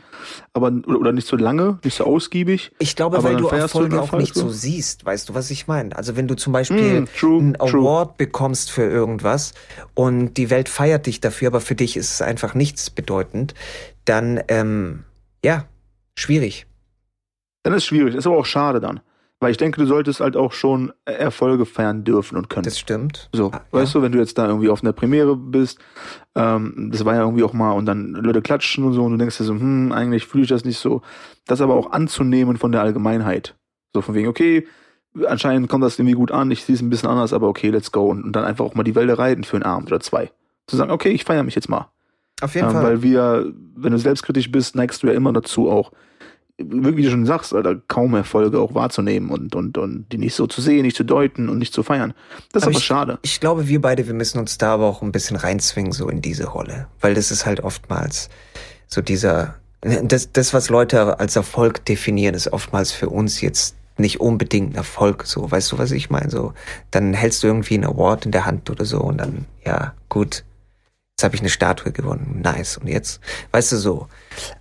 aber, 0.53 0.73
oder, 0.87 1.13
nicht 1.13 1.25
so 1.25 1.37
lange, 1.37 1.79
nicht 1.85 1.95
so 1.95 2.03
ausgiebig. 2.03 2.71
Ich 2.79 2.97
glaube, 2.97 3.17
Aber 3.17 3.29
weil 3.29 3.37
du 3.37 3.43
du 3.43 3.55
Erfolge 3.55 3.91
den 3.91 3.99
auch 3.99 4.11
nicht 4.13 4.35
so 4.35 4.49
siehst, 4.49 5.05
weißt 5.05 5.29
du, 5.29 5.33
was 5.35 5.51
ich 5.51 5.67
meine? 5.67 5.95
Also 5.95 6.17
wenn 6.17 6.27
du 6.27 6.35
zum 6.35 6.51
Beispiel 6.51 7.01
Mm, 7.01 7.05
true, 7.17 7.39
einen 7.39 7.53
true. 7.53 7.79
Award 7.81 8.17
bekommst 8.17 8.71
für 8.71 8.83
irgendwas 8.83 9.53
und 9.93 10.33
die 10.35 10.49
Welt 10.49 10.67
feiert 10.67 11.05
dich 11.05 11.21
dafür, 11.21 11.47
aber 11.47 11.61
für 11.61 11.75
dich 11.75 11.95
ist 11.95 12.11
es 12.11 12.21
einfach 12.21 12.53
nichts 12.55 12.89
bedeutend, 12.89 13.53
dann, 14.03 14.41
ähm, 14.49 15.03
ja, 15.45 15.65
schwierig. 16.17 16.67
Dann 17.63 17.73
ist 17.73 17.83
es 17.83 17.85
schwierig, 17.85 18.15
ist 18.15 18.27
aber 18.27 18.37
auch 18.37 18.45
schade 18.45 18.79
dann. 18.81 18.99
Weil 19.41 19.51
ich 19.51 19.57
denke, 19.57 19.81
du 19.81 19.85
solltest 19.85 20.21
halt 20.21 20.37
auch 20.37 20.53
schon 20.53 20.93
Erfolge 21.03 21.65
feiern 21.65 22.03
dürfen 22.05 22.37
und 22.37 22.49
können. 22.49 22.63
Das 22.63 22.79
stimmt. 22.79 23.29
So, 23.33 23.51
Ah, 23.51 23.61
weißt 23.71 23.93
du, 23.93 24.01
wenn 24.01 24.13
du 24.13 24.17
jetzt 24.17 24.37
da 24.37 24.47
irgendwie 24.47 24.69
auf 24.69 24.81
einer 24.81 24.93
Premiere 24.93 25.35
bist, 25.35 25.77
ähm, 26.35 26.89
das 26.91 27.03
war 27.03 27.15
ja 27.15 27.21
irgendwie 27.21 27.43
auch 27.43 27.53
mal 27.53 27.71
und 27.73 27.85
dann 27.85 28.13
Leute 28.13 28.41
klatschen 28.41 28.85
und 28.85 28.93
so 28.93 29.03
und 29.03 29.11
du 29.11 29.17
denkst 29.17 29.37
dir 29.37 29.43
so, 29.43 29.53
hm, 29.53 29.91
eigentlich 29.91 30.25
fühle 30.25 30.43
ich 30.43 30.49
das 30.49 30.63
nicht 30.63 30.77
so. 30.79 31.01
Das 31.47 31.59
aber 31.61 31.75
auch 31.75 31.91
anzunehmen 31.91 32.57
von 32.57 32.71
der 32.71 32.81
Allgemeinheit. 32.81 33.55
So 33.93 34.01
von 34.01 34.15
wegen, 34.15 34.29
okay, 34.29 34.67
anscheinend 35.27 35.69
kommt 35.69 35.83
das 35.83 35.99
irgendwie 35.99 36.15
gut 36.15 36.31
an, 36.31 36.49
ich 36.51 36.63
sehe 36.63 36.75
es 36.75 36.81
ein 36.81 36.89
bisschen 36.89 37.09
anders, 37.09 37.33
aber 37.33 37.47
okay, 37.49 37.69
let's 37.69 37.91
go. 37.91 38.05
Und, 38.09 38.23
und 38.23 38.33
dann 38.35 38.45
einfach 38.45 38.65
auch 38.65 38.75
mal 38.75 38.83
die 38.83 38.95
Wälder 38.95 39.19
reiten 39.19 39.43
für 39.43 39.57
einen 39.57 39.63
Abend 39.63 39.89
oder 39.91 39.99
zwei. 39.99 40.31
Zu 40.67 40.77
sagen, 40.77 40.91
okay, 40.91 41.09
ich 41.09 41.25
feiere 41.25 41.43
mich 41.43 41.55
jetzt 41.55 41.69
mal. 41.69 41.89
Auf 42.41 42.55
jeden 42.55 42.67
Ähm, 42.67 42.73
Fall. 42.73 42.83
weil 42.83 43.01
wir, 43.03 43.53
wenn 43.75 43.91
du 43.91 43.97
selbstkritisch 43.99 44.51
bist, 44.51 44.75
neigst 44.75 45.03
du 45.03 45.07
ja 45.07 45.13
immer 45.13 45.31
dazu 45.33 45.69
auch, 45.69 45.91
wie 46.57 47.01
du 47.03 47.09
schon 47.11 47.25
sagst, 47.25 47.53
Alter, 47.53 47.75
kaum 47.87 48.13
Erfolge 48.15 48.59
auch 48.59 48.73
wahrzunehmen 48.73 49.29
und, 49.29 49.55
und, 49.55 49.77
und 49.77 50.05
die 50.11 50.17
nicht 50.17 50.35
so 50.35 50.47
zu 50.47 50.61
sehen, 50.61 50.83
nicht 50.83 50.95
zu 50.95 51.03
deuten 51.03 51.49
und 51.49 51.57
nicht 51.57 51.73
zu 51.73 51.83
feiern. 51.83 52.13
Das 52.53 52.63
ist 52.63 52.67
Aber 52.67 52.71
aber, 52.71 52.79
ich- 52.79 52.85
schade. 52.85 53.19
Ich 53.23 53.39
glaube, 53.41 53.67
wir 53.67 53.81
beide, 53.81 54.07
wir 54.07 54.13
müssen 54.13 54.39
uns 54.39 54.57
da 54.57 54.73
aber 54.75 54.85
auch 54.85 55.01
ein 55.01 55.11
bisschen 55.11 55.35
reinzwingen, 55.35 55.91
so 55.91 56.07
in 56.09 56.21
diese 56.21 56.45
Rolle. 56.47 56.87
Weil 57.01 57.13
das 57.13 57.29
ist 57.31 57.45
halt 57.45 57.59
oftmals 57.61 58.29
so 58.87 59.01
dieser, 59.01 59.55
das, 59.81 60.31
das, 60.31 60.53
was 60.53 60.69
Leute 60.69 61.19
als 61.19 61.35
Erfolg 61.35 61.83
definieren, 61.85 62.35
ist 62.35 62.51
oftmals 62.53 62.91
für 62.91 63.09
uns 63.09 63.41
jetzt 63.41 63.75
nicht 63.97 64.19
unbedingt 64.19 64.73
ein 64.73 64.75
Erfolg, 64.75 65.25
so, 65.25 65.49
weißt 65.49 65.71
du, 65.71 65.77
was 65.77 65.91
ich 65.91 66.09
meine? 66.09 66.29
So, 66.29 66.53
dann 66.91 67.13
hältst 67.13 67.43
du 67.43 67.47
irgendwie 67.47 67.75
einen 67.75 67.85
Award 67.85 68.25
in 68.25 68.31
der 68.31 68.45
Hand 68.45 68.69
oder 68.69 68.83
so 68.85 68.99
und 68.99 69.17
dann, 69.17 69.45
ja, 69.65 69.93
gut, 70.09 70.43
jetzt 71.15 71.23
habe 71.23 71.33
ich 71.35 71.41
eine 71.41 71.49
Statue 71.49 71.93
gewonnen, 71.93 72.41
nice. 72.43 72.77
Und 72.77 72.87
jetzt, 72.87 73.21
weißt 73.51 73.71
du 73.71 73.77
so. 73.77 74.07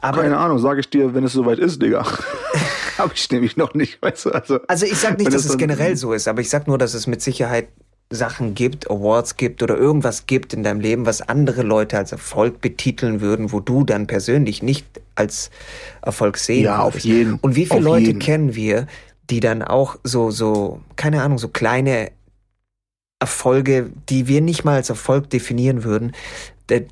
Aber 0.01 0.23
Keine 0.23 0.39
Ahnung, 0.39 0.61
sage 0.61 0.79
ich 0.81 0.89
dir, 0.89 1.13
wenn 1.13 1.25
es 1.25 1.33
soweit 1.33 1.59
ist, 1.59 1.83
Digga. 1.83 2.07
Hab 2.99 3.13
ich 3.13 3.29
nämlich 3.33 3.57
noch 3.57 3.75
nicht, 3.75 4.01
weißt 4.01 4.27
du? 4.27 4.31
Also, 4.31 4.61
Also 4.69 4.87
ich 4.87 4.97
sag 4.97 5.19
nicht, 5.19 5.27
dass 5.35 5.43
das 5.43 5.53
es 5.53 5.59
generell 5.59 5.97
so 5.97 6.13
ist, 6.13 6.29
aber 6.29 6.41
ich 6.41 6.49
sag 6.49 6.69
nur, 6.69 6.79
dass 6.79 6.95
es 6.95 7.09
mit 7.09 7.21
Sicherheit 7.23 7.69
Sachen 8.11 8.55
gibt, 8.55 8.89
Awards 8.89 9.37
gibt 9.37 9.65
oder 9.65 9.77
irgendwas 9.77 10.27
gibt 10.27 10.55
in 10.55 10.63
deinem 10.63 10.79
Leben, 10.79 11.07
was 11.07 11.23
andere 11.23 11.63
Leute 11.63 11.99
als 11.99 12.13
Erfolg 12.13 12.61
betiteln 12.61 13.21
würden, 13.21 13.51
wo 13.51 13.59
du 13.59 13.83
dann 13.83 14.07
persönlich 14.07 14.63
nicht 14.63 14.87
als 15.17 15.51
Erfolg 16.03 16.37
sehen 16.37 16.65
Ja, 16.67 16.83
auf 16.83 16.93
würdest. 16.95 17.07
jeden. 17.07 17.35
Und 17.41 17.57
wie 17.57 17.65
viele 17.67 17.79
Auf 17.79 17.85
Leute 17.85 18.07
jeden. 18.07 18.21
kennen 18.21 18.55
wir, 18.55 18.87
die 19.31 19.41
dann 19.41 19.63
auch 19.63 19.97
so, 20.05 20.31
so, 20.31 20.81
keine 20.95 21.23
Ahnung, 21.23 21.39
so 21.39 21.49
kleine 21.49 22.13
Erfolge, 23.21 23.91
die 24.09 24.29
wir 24.29 24.41
nicht 24.41 24.65
mal 24.65 24.77
als 24.77 24.91
Erfolg 24.91 25.31
definieren 25.31 25.85
würden, 25.85 26.13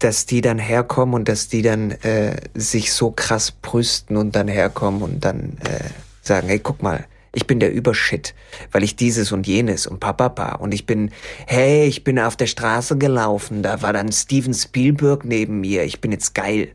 dass 0.00 0.26
die 0.26 0.40
dann 0.40 0.58
herkommen 0.58 1.14
und 1.14 1.28
dass 1.28 1.48
die 1.48 1.62
dann 1.62 1.92
äh, 2.02 2.36
sich 2.54 2.92
so 2.92 3.10
krass 3.10 3.50
brüsten 3.50 4.16
und 4.16 4.36
dann 4.36 4.48
herkommen 4.48 5.02
und 5.02 5.24
dann 5.24 5.58
äh, 5.64 5.88
sagen, 6.22 6.48
hey, 6.48 6.58
guck 6.58 6.82
mal, 6.82 7.06
Ich 7.34 7.46
bin 7.46 7.60
der 7.60 7.72
Übershit, 7.72 8.34
weil 8.72 8.82
ich 8.82 8.94
dieses 8.94 9.32
und 9.32 9.46
jenes 9.46 9.86
und 9.86 10.00
papapa 10.00 10.56
und 10.56 10.74
ich 10.74 10.84
bin, 10.84 11.10
hey, 11.46 11.86
ich 11.86 12.04
bin 12.04 12.18
auf 12.18 12.36
der 12.36 12.46
Straße 12.46 12.98
gelaufen, 12.98 13.62
da 13.62 13.80
war 13.80 13.94
dann 13.94 14.12
Steven 14.12 14.52
Spielberg 14.52 15.24
neben 15.24 15.60
mir, 15.60 15.84
ich 15.84 16.00
bin 16.02 16.12
jetzt 16.12 16.34
geil. 16.34 16.72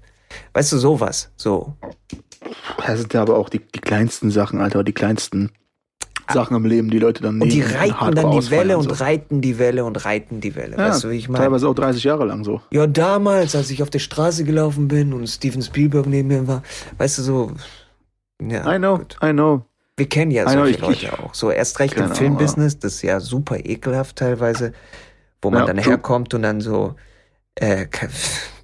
Weißt 0.53 0.71
du, 0.73 0.77
sowas, 0.79 1.29
so. 1.37 1.75
Das 2.85 2.99
sind 2.99 3.13
ja 3.13 3.21
aber 3.21 3.37
auch 3.37 3.49
die, 3.49 3.59
die 3.59 3.79
kleinsten 3.79 4.31
Sachen, 4.31 4.59
Alter, 4.59 4.83
die 4.83 4.93
kleinsten 4.93 5.51
Sachen 6.33 6.55
im 6.57 6.65
Leben, 6.65 6.89
die 6.89 6.99
Leute 6.99 7.23
dann 7.23 7.41
Und 7.41 7.49
die 7.51 7.59
nehmen 7.59 7.71
reiten 7.75 8.15
dann 8.15 8.31
die 8.31 8.49
Welle 8.51 8.77
und 8.77 8.83
so. 8.97 9.03
reiten 9.03 9.41
die 9.41 9.57
Welle 9.59 9.85
und 9.85 10.05
reiten 10.05 10.41
die 10.41 10.55
Welle. 10.55 10.77
Ja, 10.77 10.89
weißt 10.89 11.03
du, 11.03 11.09
wie 11.09 11.15
ich 11.17 11.29
meine? 11.29 11.45
Teilweise 11.45 11.67
auch 11.69 11.75
30 11.75 12.03
Jahre 12.03 12.25
lang 12.25 12.43
so. 12.43 12.61
Ja, 12.71 12.87
damals, 12.87 13.55
als 13.55 13.69
ich 13.69 13.81
auf 13.83 13.89
der 13.89 13.99
Straße 13.99 14.43
gelaufen 14.43 14.87
bin 14.87 15.13
und 15.13 15.27
Steven 15.27 15.61
Spielberg 15.61 16.05
neben 16.07 16.27
mir 16.27 16.47
war, 16.47 16.63
weißt 16.97 17.17
du, 17.19 17.21
so. 17.23 17.51
Ja, 18.41 18.73
I 18.73 18.77
know, 18.77 18.97
gut. 18.99 19.17
I 19.23 19.31
know. 19.31 19.63
Wir 19.95 20.07
kennen 20.07 20.29
ja 20.31 20.43
know, 20.43 20.53
solche 20.53 20.71
ich- 20.75 20.81
Leute 20.81 20.93
ich- 21.05 21.13
auch. 21.13 21.33
So 21.33 21.49
erst 21.49 21.79
recht 21.79 21.95
im 21.95 22.13
Filmbusiness, 22.13 22.77
das 22.79 22.95
ist 22.95 23.01
ja 23.01 23.19
super 23.19 23.57
ekelhaft 23.57 24.17
teilweise, 24.17 24.73
wo 25.41 25.49
man 25.49 25.61
Ja, 25.61 25.65
dann 25.65 25.77
herkommt 25.79 26.33
und 26.35 26.43
dann 26.43 26.61
so 26.61 26.95
äh, 27.55 27.87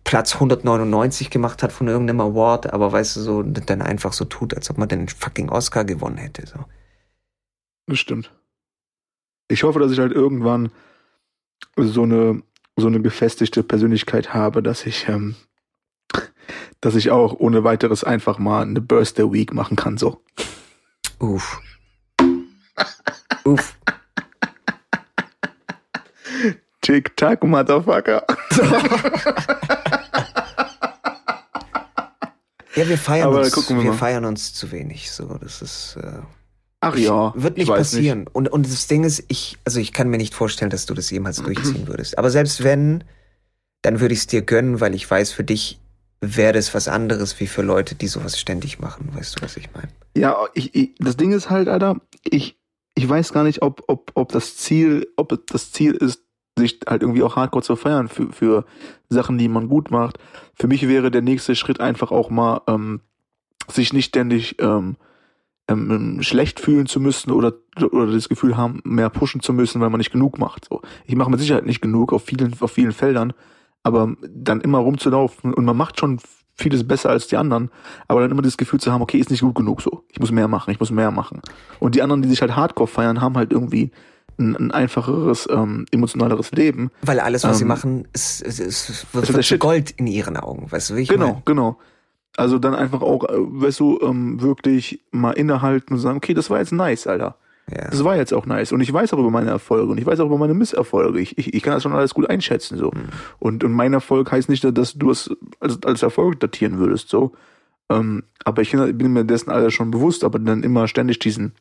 Platz 0.04 0.36
199 0.36 1.32
gemacht 1.32 1.64
hat 1.64 1.72
von 1.72 1.88
irgendeinem 1.88 2.22
Award, 2.22 2.72
aber 2.72 2.92
weißt 2.92 3.16
du, 3.16 3.22
so 3.22 3.42
dann 3.42 3.82
einfach 3.82 4.14
so 4.14 4.26
tut, 4.26 4.54
als 4.54 4.70
ob 4.70 4.78
man 4.78 4.88
den 4.88 5.08
fucking 5.08 5.50
Oscar 5.50 5.86
gewonnen 5.86 6.18
hätte. 6.18 6.46
So. 6.46 6.60
Das 7.88 8.00
stimmt. 8.00 8.32
Ich 9.48 9.64
hoffe, 9.64 9.80
dass 9.80 9.92
ich 9.92 10.00
halt 10.00 10.12
irgendwann 10.12 10.72
so 11.76 12.04
eine, 12.04 12.44
so 12.76 12.88
eine 12.88 13.02
gefestigte 13.02 13.64
Persönlichkeit 13.64 14.34
habe, 14.34 14.64
dass 14.64 14.86
ich, 14.86 15.08
ähm, 15.10 15.36
dass 16.82 16.96
ich 16.96 17.12
auch 17.12 17.34
ohne 17.34 17.64
weiteres 17.64 18.04
einfach 18.04 18.40
mal 18.40 18.62
eine 18.62 18.82
Birthday 18.82 19.32
Week 19.32 19.54
machen 19.54 19.76
kann, 19.76 19.98
so. 19.98 20.22
Uff. 21.20 21.60
Uff. 23.44 23.78
Tick-Tack, 26.82 27.44
Motherfucker. 27.44 28.26
Ja, 32.76 32.90
wir 32.90 32.98
feiern 32.98 33.28
Aber 33.28 33.42
uns, 33.42 33.70
wir 33.70 33.84
wir 33.84 33.94
feiern 33.94 34.26
uns 34.26 34.54
zu 34.54 34.72
wenig. 34.72 35.12
So, 35.12 35.38
das 35.38 35.62
ist 35.62 35.96
äh, 35.98 36.22
Ach 36.84 36.98
ja. 36.98 37.34
wird 37.36 37.58
nicht 37.58 37.70
passieren. 37.70 38.28
Und 38.32 38.50
und 38.50 38.66
das 38.66 38.88
Ding 38.88 39.04
ist, 39.04 39.24
ich 39.28 39.58
also 39.66 39.80
ich 39.80 39.94
kann 39.94 40.10
mir 40.10 40.18
nicht 40.18 40.34
vorstellen, 40.34 40.70
dass 40.70 40.86
du 40.86 40.94
das 40.94 41.10
jemals 41.10 41.38
durchziehen 41.44 41.88
würdest. 41.88 42.18
Aber 42.18 42.30
selbst 42.30 42.64
wenn, 42.64 43.04
dann 43.82 44.00
würde 44.00 44.14
ich 44.14 44.22
es 44.22 44.28
dir 44.28 44.42
gönnen, 44.42 44.82
weil 44.82 44.94
ich 44.94 45.10
weiß, 45.10 45.32
für 45.32 45.44
dich 45.44 45.80
wäre 46.24 46.54
das 46.54 46.74
was 46.74 46.88
anderes 46.88 47.40
wie 47.40 47.48
für 47.48 47.62
Leute, 47.62 47.96
die 47.96 48.08
sowas 48.08 48.40
ständig 48.40 48.80
machen. 48.80 49.10
Weißt 49.14 49.38
du, 49.38 49.44
was 49.44 49.58
ich 49.58 49.70
meine? 49.74 49.90
Ja, 50.16 50.38
ich, 50.54 50.74
ich, 50.74 50.96
das 51.00 51.18
Ding 51.18 51.32
ist 51.32 51.50
halt, 51.50 51.68
Alter, 51.68 51.98
ich, 52.24 52.58
ich 52.96 53.08
weiß 53.08 53.34
gar 53.34 53.44
nicht, 53.44 53.62
ob, 53.62 53.84
ob, 53.88 54.12
ob 54.16 54.32
das 54.32 54.56
Ziel, 54.58 55.08
ob 55.18 55.46
das 55.48 55.72
Ziel 55.72 55.94
ist, 55.94 56.22
sich 56.58 56.80
halt 56.88 57.02
irgendwie 57.02 57.24
auch 57.24 57.36
hardcore 57.36 57.64
zu 57.64 57.76
feiern 57.76 58.08
für, 58.08 58.32
für 58.32 58.66
Sachen, 59.10 59.38
die 59.38 59.48
man 59.48 59.68
gut 59.68 59.92
macht. 59.92 60.20
Für 60.54 60.68
mich 60.68 60.88
wäre 60.88 61.12
der 61.12 61.24
nächste 61.24 61.56
Schritt 61.56 61.80
einfach 61.80 62.12
auch 62.12 62.30
mal, 62.30 62.62
ähm, 62.68 63.02
sich 63.68 63.92
nicht 63.92 64.08
ständig 64.08 64.62
ähm, 64.62 64.98
ähm, 65.68 66.22
schlecht 66.22 66.60
fühlen 66.60 66.86
zu 66.88 67.00
müssen 67.00 67.32
oder, 67.32 67.54
oder 67.92 68.12
das 68.12 68.30
Gefühl 68.30 68.58
haben, 68.58 68.82
mehr 68.84 69.10
pushen 69.10 69.42
zu 69.42 69.54
müssen, 69.54 69.82
weil 69.82 69.90
man 69.90 70.00
nicht 70.00 70.12
genug 70.12 70.38
macht. 70.38 70.66
So. 70.70 70.82
Ich 71.06 71.16
mache 71.16 71.32
mit 71.32 71.40
Sicherheit 71.40 71.66
nicht 71.66 71.82
genug 71.82 72.12
auf 72.14 72.24
vielen, 72.24 72.54
auf 72.60 72.72
vielen 72.72 72.92
Feldern, 72.92 73.34
aber 73.84 74.16
dann 74.28 74.62
immer 74.62 74.80
rumzulaufen 74.80 75.54
und 75.54 75.66
man 75.66 75.78
macht 75.78 76.00
schon 76.00 76.20
vieles 76.56 76.88
besser 76.88 77.10
als 77.10 77.28
die 77.28 77.38
anderen, 77.38 77.72
aber 78.08 78.22
dann 78.22 78.32
immer 78.32 78.42
das 78.44 78.58
Gefühl 78.58 78.80
zu 78.80 78.92
haben, 78.92 79.02
okay, 79.02 79.18
ist 79.18 79.32
nicht 79.32 79.42
gut 79.42 79.56
genug 79.56 79.82
so. 79.82 80.04
Ich 80.10 80.20
muss 80.20 80.32
mehr 80.32 80.48
machen, 80.48 80.72
ich 80.72 80.80
muss 80.80 80.92
mehr 80.92 81.12
machen. 81.12 81.42
Und 81.80 81.96
die 81.96 82.02
anderen, 82.02 82.22
die 82.22 82.30
sich 82.30 82.42
halt 82.42 82.56
hardcore 82.56 82.88
feiern, 82.88 83.22
haben 83.22 83.36
halt 83.38 83.52
irgendwie 83.52 83.92
ein, 84.38 84.56
ein 84.56 84.72
einfacheres, 84.72 85.48
ähm, 85.50 85.86
emotionaleres 85.92 86.52
Leben. 86.52 86.92
Weil 87.02 87.20
alles, 87.20 87.44
was 87.44 87.58
sie 87.58 87.64
Ähm, 87.64 87.68
machen, 87.70 88.08
ist, 88.14 88.42
ist, 88.42 88.60
ist, 88.60 89.06
ist 89.14 89.46
Shit. 89.46 89.60
Gold 89.60 89.92
in 89.92 90.08
ihren 90.08 90.38
Augen. 90.38 90.72
Weißt 90.72 90.90
du, 90.92 90.96
wie 90.96 91.02
ich 91.02 91.10
genau, 91.10 91.28
meine? 91.28 91.42
genau. 91.46 91.78
Also 92.36 92.58
dann 92.58 92.74
einfach 92.74 93.02
auch, 93.02 93.30
äh, 93.30 93.36
weißt 93.36 93.80
du, 93.80 94.00
ähm, 94.02 94.42
wirklich 94.42 95.02
mal 95.12 95.32
innehalten 95.32 95.94
und 95.94 96.00
sagen, 96.00 96.18
okay, 96.18 96.34
das 96.34 96.50
war 96.50 96.60
jetzt 96.60 96.72
nice, 96.72 97.06
Alter. 97.08 97.36
Ja. 97.72 97.90
Das 97.90 98.04
war 98.04 98.18
jetzt 98.18 98.34
auch 98.34 98.46
nice. 98.46 98.72
Und 98.72 98.82
ich 98.82 98.92
weiß 98.92 99.14
auch 99.14 99.20
über 99.20 99.32
meine 99.32 99.50
Erfolge 99.50 99.92
und 99.92 99.98
ich 99.98 100.06
weiß 100.06 100.20
auch 100.20 100.26
über 100.26 100.38
meine 100.38 100.54
Misserfolge. 100.54 101.20
Ich, 101.20 101.38
ich, 101.38 101.54
ich 101.54 101.64
kann 101.64 101.74
das 101.74 101.84
schon 101.84 101.94
alles 101.94 102.14
gut 102.14 102.30
einschätzen. 102.30 102.78
so. 102.78 102.92
Und, 103.40 103.64
und 103.64 103.72
mein 103.72 103.94
Erfolg 103.94 104.32
heißt 104.32 104.50
nicht, 104.50 104.66
dass 104.78 104.94
du 104.96 105.12
es 105.12 105.30
als, 105.60 105.82
als 105.84 106.02
Erfolg 106.02 106.40
datieren 106.40 106.78
würdest. 106.80 107.10
so. 107.10 107.34
Ähm, 107.90 108.24
aber 108.44 108.62
ich 108.62 108.72
bin 108.72 109.14
mir 109.14 109.26
dessen 109.26 109.50
alles 109.50 109.74
schon 109.74 109.92
bewusst, 109.92 110.24
aber 110.24 110.40
dann 110.40 110.64
immer 110.64 110.88
ständig 110.88 111.20
diesen, 111.20 111.54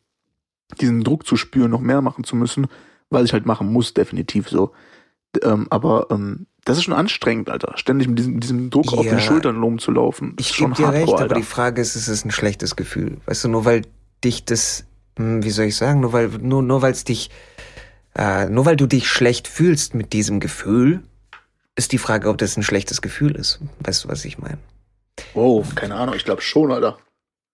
diesen 0.81 1.05
Druck 1.05 1.27
zu 1.27 1.37
spüren, 1.37 1.71
noch 1.71 1.81
mehr 1.81 2.03
machen 2.03 2.25
zu 2.25 2.35
müssen, 2.37 2.67
was 3.11 3.25
ich 3.25 3.33
halt 3.33 3.47
machen 3.47 3.73
muss, 3.73 3.95
definitiv 3.95 4.49
so. 4.49 4.73
Ähm, 5.43 5.67
aber 5.71 6.09
ähm, 6.11 6.47
das 6.65 6.79
ist 6.79 6.85
schon 6.85 6.95
anstrengend, 6.95 7.49
Alter. 7.51 7.73
Ständig 7.77 8.09
mit 8.09 8.19
diesem, 8.19 8.39
diesem 8.41 8.71
Druck 8.71 8.93
auf 8.93 9.05
Ja. 9.05 9.13
den 9.13 9.21
Schultern 9.21 9.61
rumzulaufen. 9.63 10.35
Das 10.37 10.47
Ich 10.47 10.51
ist 10.53 10.57
schon 10.57 10.75
dir 10.75 10.89
recht, 10.89 10.99
hardcore, 11.09 11.19
aber 11.25 11.29
die 11.29 11.35
Alter. 11.37 11.47
Frage 11.47 11.81
ist, 11.83 11.97
ist 11.97 12.09
es 12.09 12.25
ein 12.25 12.31
schlechtes 12.31 12.77
Gefühl? 12.77 13.19
Weißt 13.27 13.45
du, 13.45 13.49
nur 13.49 13.65
weil 13.65 13.83
dich 14.23 14.45
das, 14.45 14.85
hm, 15.17 15.43
wie 15.43 15.51
soll 15.51 15.67
ich 15.67 15.77
sagen, 15.77 16.01
nur 16.01 16.13
weil, 16.13 16.29
nur, 16.29 16.63
nur 16.63 16.83
weil 16.83 16.93
es 16.93 17.05
dich, 17.05 17.31
äh, 18.17 18.47
nur 18.49 18.67
weil 18.67 18.77
du 18.77 18.87
dich 18.87 19.09
schlecht 19.09 19.49
fühlst 19.49 19.95
mit 19.95 20.13
diesem 20.13 20.39
Gefühl, 20.39 21.03
ist 21.75 21.93
die 21.93 21.99
Frage, 21.99 22.29
ob 22.29 22.37
das 22.39 22.57
ein 22.57 22.63
schlechtes 22.63 23.01
Gefühl 23.01 23.35
ist. 23.35 23.61
Weißt 23.81 24.05
du, 24.05 24.09
was 24.09 24.25
ich 24.25 24.39
meine? 24.39 24.59
Oh, 25.35 25.65
keine 25.75 25.95
Ahnung, 25.95 26.15
ich 26.15 26.25
glaube 26.25 26.43
schon, 26.43 26.71
Alter. 26.71 26.99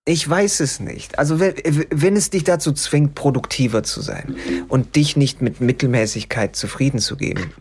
Ich 0.05 0.29
weiß 0.29 0.61
es 0.61 0.81
nicht. 0.81 1.19
Also 1.19 1.38
wenn, 1.38 1.55
wenn 1.91 2.17
es 2.17 2.31
dich 2.31 2.43
dazu 2.43 2.73
zwingt, 2.73 3.14
produktiver 3.14 3.83
zu 3.83 4.01
sein 4.01 4.37
und 4.69 4.97
dich 4.97 5.17
nicht 5.17 5.43
mit 5.43 5.61
Mittelmäßigkeit 5.61 6.57
zufrieden 6.57 6.99
zu 6.99 7.17
geben, 7.17 7.53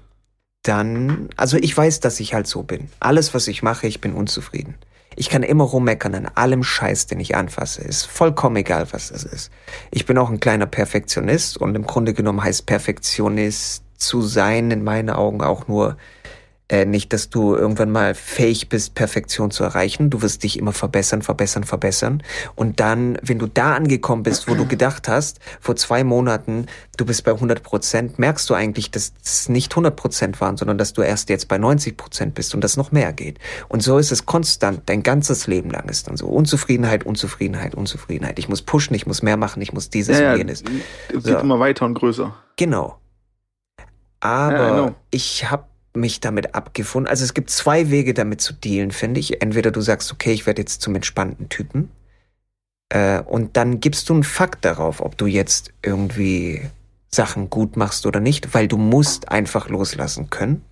dann, 0.67 1.29
also 1.37 1.57
ich 1.57 1.75
weiß, 1.75 1.99
dass 1.99 2.19
ich 2.19 2.33
halt 2.33 2.47
so 2.47 2.63
bin. 2.63 2.89
Alles, 2.99 3.33
was 3.33 3.47
ich 3.47 3.63
mache, 3.63 3.87
ich 3.87 4.01
bin 4.01 4.13
unzufrieden. 4.13 4.75
Ich 5.15 5.29
kann 5.29 5.41
immer 5.41 5.63
rummeckern 5.63 6.13
an 6.13 6.31
allem 6.35 6.63
Scheiß, 6.63 7.07
den 7.07 7.19
ich 7.19 7.35
anfasse. 7.35 7.81
Ist 7.81 8.05
vollkommen 8.05 8.57
egal, 8.57 8.87
was 8.91 9.09
das 9.09 9.23
ist. 9.23 9.51
Ich 9.89 10.05
bin 10.05 10.17
auch 10.17 10.29
ein 10.29 10.39
kleiner 10.39 10.67
Perfektionist 10.67 11.57
und 11.57 11.73
im 11.75 11.87
Grunde 11.87 12.13
genommen 12.13 12.43
heißt 12.43 12.67
Perfektionist 12.67 13.83
zu 13.97 14.21
sein 14.21 14.69
in 14.69 14.83
meinen 14.83 15.09
Augen 15.09 15.41
auch 15.41 15.67
nur 15.67 15.97
äh, 16.69 16.83
nicht, 16.85 17.13
dass 17.13 17.29
du 17.29 17.55
irgendwann 17.55 17.91
mal 17.91 18.13
fähig 18.13 18.67
bist, 18.67 18.93
Perfektion 18.93 19.51
zu 19.51 19.63
erreichen. 19.63 20.09
Du 20.09 20.21
wirst 20.21 20.43
dich 20.43 20.59
immer 20.59 20.73
verbessern, 20.73 21.21
verbessern, 21.21 21.63
verbessern. 21.63 22.21
Und 22.55 22.81
dann, 22.81 23.17
wenn 23.21 23.39
du 23.39 23.47
da 23.47 23.73
angekommen 23.75 24.23
bist, 24.23 24.49
wo 24.49 24.53
du 24.55 24.67
gedacht 24.67 25.07
hast, 25.07 25.39
vor 25.61 25.77
zwei 25.77 26.03
Monaten, 26.03 26.65
du 26.97 27.05
bist 27.05 27.23
bei 27.23 27.31
100 27.31 27.63
Prozent, 27.63 28.19
merkst 28.19 28.49
du 28.49 28.53
eigentlich, 28.53 28.91
dass 28.91 29.13
es 29.23 29.47
nicht 29.47 29.71
100 29.71 29.95
Prozent 29.95 30.41
waren, 30.41 30.57
sondern 30.57 30.77
dass 30.77 30.91
du 30.91 31.01
erst 31.03 31.29
jetzt 31.29 31.47
bei 31.47 31.57
90 31.57 31.95
Prozent 31.95 32.33
bist 32.35 32.53
und 32.53 32.61
das 32.63 32.75
noch 32.75 32.91
mehr 32.91 33.13
geht. 33.13 33.39
Und 33.69 33.81
so 33.81 33.97
ist 33.97 34.11
es 34.11 34.25
konstant, 34.25 34.81
dein 34.87 35.03
ganzes 35.03 35.47
Leben 35.47 35.69
lang 35.69 35.87
ist 35.87 36.09
dann 36.09 36.17
so. 36.17 36.27
Unzufriedenheit, 36.27 37.05
Unzufriedenheit, 37.05 37.75
Unzufriedenheit. 37.75 38.39
Ich 38.39 38.49
muss 38.49 38.61
pushen, 38.61 38.93
ich 38.93 39.07
muss 39.07 39.21
mehr 39.21 39.37
machen, 39.37 39.61
ich 39.61 39.71
muss 39.71 39.89
dieses 39.89 40.19
Ja, 40.19 40.33
und 40.33 40.39
jenes. 40.39 40.63
es 41.07 41.23
So. 41.23 41.29
geht 41.29 41.41
immer 41.41 41.61
weiter 41.61 41.85
und 41.85 41.93
größer. 41.93 42.35
Genau. 42.57 42.97
Aber 44.19 44.57
Ja, 44.57 44.95
ich 45.11 45.49
habe 45.49 45.63
mich 45.97 46.19
damit 46.19 46.55
abgefunden. 46.55 47.09
Also 47.09 47.23
es 47.23 47.33
gibt 47.33 47.49
zwei 47.49 47.89
Wege, 47.89 48.13
damit 48.13 48.41
zu 48.41 48.53
dealen, 48.53 48.91
finde 48.91 49.19
ich. 49.19 49.41
Entweder 49.41 49.71
du 49.71 49.81
sagst, 49.81 50.11
okay, 50.11 50.31
ich 50.31 50.45
werde 50.45 50.61
jetzt 50.61 50.81
zum 50.81 50.95
entspannten 50.95 51.49
Typen. 51.49 51.91
Äh, 52.89 53.21
und 53.21 53.57
dann 53.57 53.79
gibst 53.79 54.09
du 54.09 54.13
einen 54.13 54.23
Fakt 54.23 54.63
darauf, 54.65 55.01
ob 55.01 55.17
du 55.17 55.25
jetzt 55.25 55.73
irgendwie 55.81 56.61
Sachen 57.09 57.49
gut 57.49 57.77
machst 57.77 58.05
oder 58.05 58.19
nicht, 58.19 58.53
weil 58.53 58.67
du 58.67 58.77
musst 58.77 59.29
einfach 59.29 59.69
loslassen 59.69 60.29
können. 60.29 60.63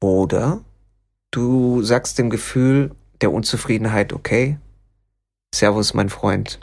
Oder 0.00 0.60
du 1.30 1.82
sagst 1.82 2.18
dem 2.18 2.30
Gefühl 2.30 2.94
der 3.20 3.32
Unzufriedenheit, 3.32 4.12
okay, 4.12 4.58
Servus, 5.54 5.94
mein 5.94 6.08
Freund, 6.08 6.60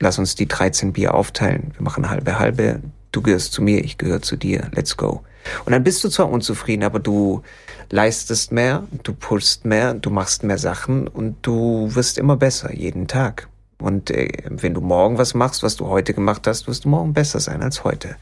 lass 0.00 0.18
uns 0.18 0.34
die 0.34 0.46
13 0.46 0.92
Bier 0.92 1.14
aufteilen. 1.14 1.72
Wir 1.74 1.82
machen 1.82 2.10
halbe 2.10 2.38
halbe. 2.38 2.80
Du 3.10 3.22
gehörst 3.22 3.52
zu 3.52 3.62
mir, 3.62 3.82
ich 3.82 3.98
gehöre 3.98 4.22
zu 4.22 4.36
dir. 4.36 4.70
Let's 4.74 4.96
go. 4.96 5.24
Und 5.64 5.72
dann 5.72 5.84
bist 5.84 6.02
du 6.04 6.08
zwar 6.08 6.30
unzufrieden, 6.30 6.84
aber 6.84 6.98
du 6.98 7.42
leistest 7.90 8.52
mehr, 8.52 8.86
du 9.02 9.14
pushst 9.14 9.64
mehr, 9.64 9.94
du 9.94 10.10
machst 10.10 10.42
mehr 10.42 10.58
Sachen 10.58 11.08
und 11.08 11.36
du 11.42 11.94
wirst 11.94 12.18
immer 12.18 12.36
besser, 12.36 12.72
jeden 12.72 13.08
Tag. 13.08 13.48
Und 13.80 14.10
äh, 14.10 14.28
wenn 14.48 14.74
du 14.74 14.80
morgen 14.80 15.18
was 15.18 15.34
machst, 15.34 15.62
was 15.62 15.76
du 15.76 15.86
heute 15.86 16.14
gemacht 16.14 16.46
hast, 16.46 16.66
wirst 16.66 16.84
du 16.84 16.88
morgen 16.88 17.12
besser 17.12 17.40
sein 17.40 17.62
als 17.62 17.84
heute. 17.84 18.16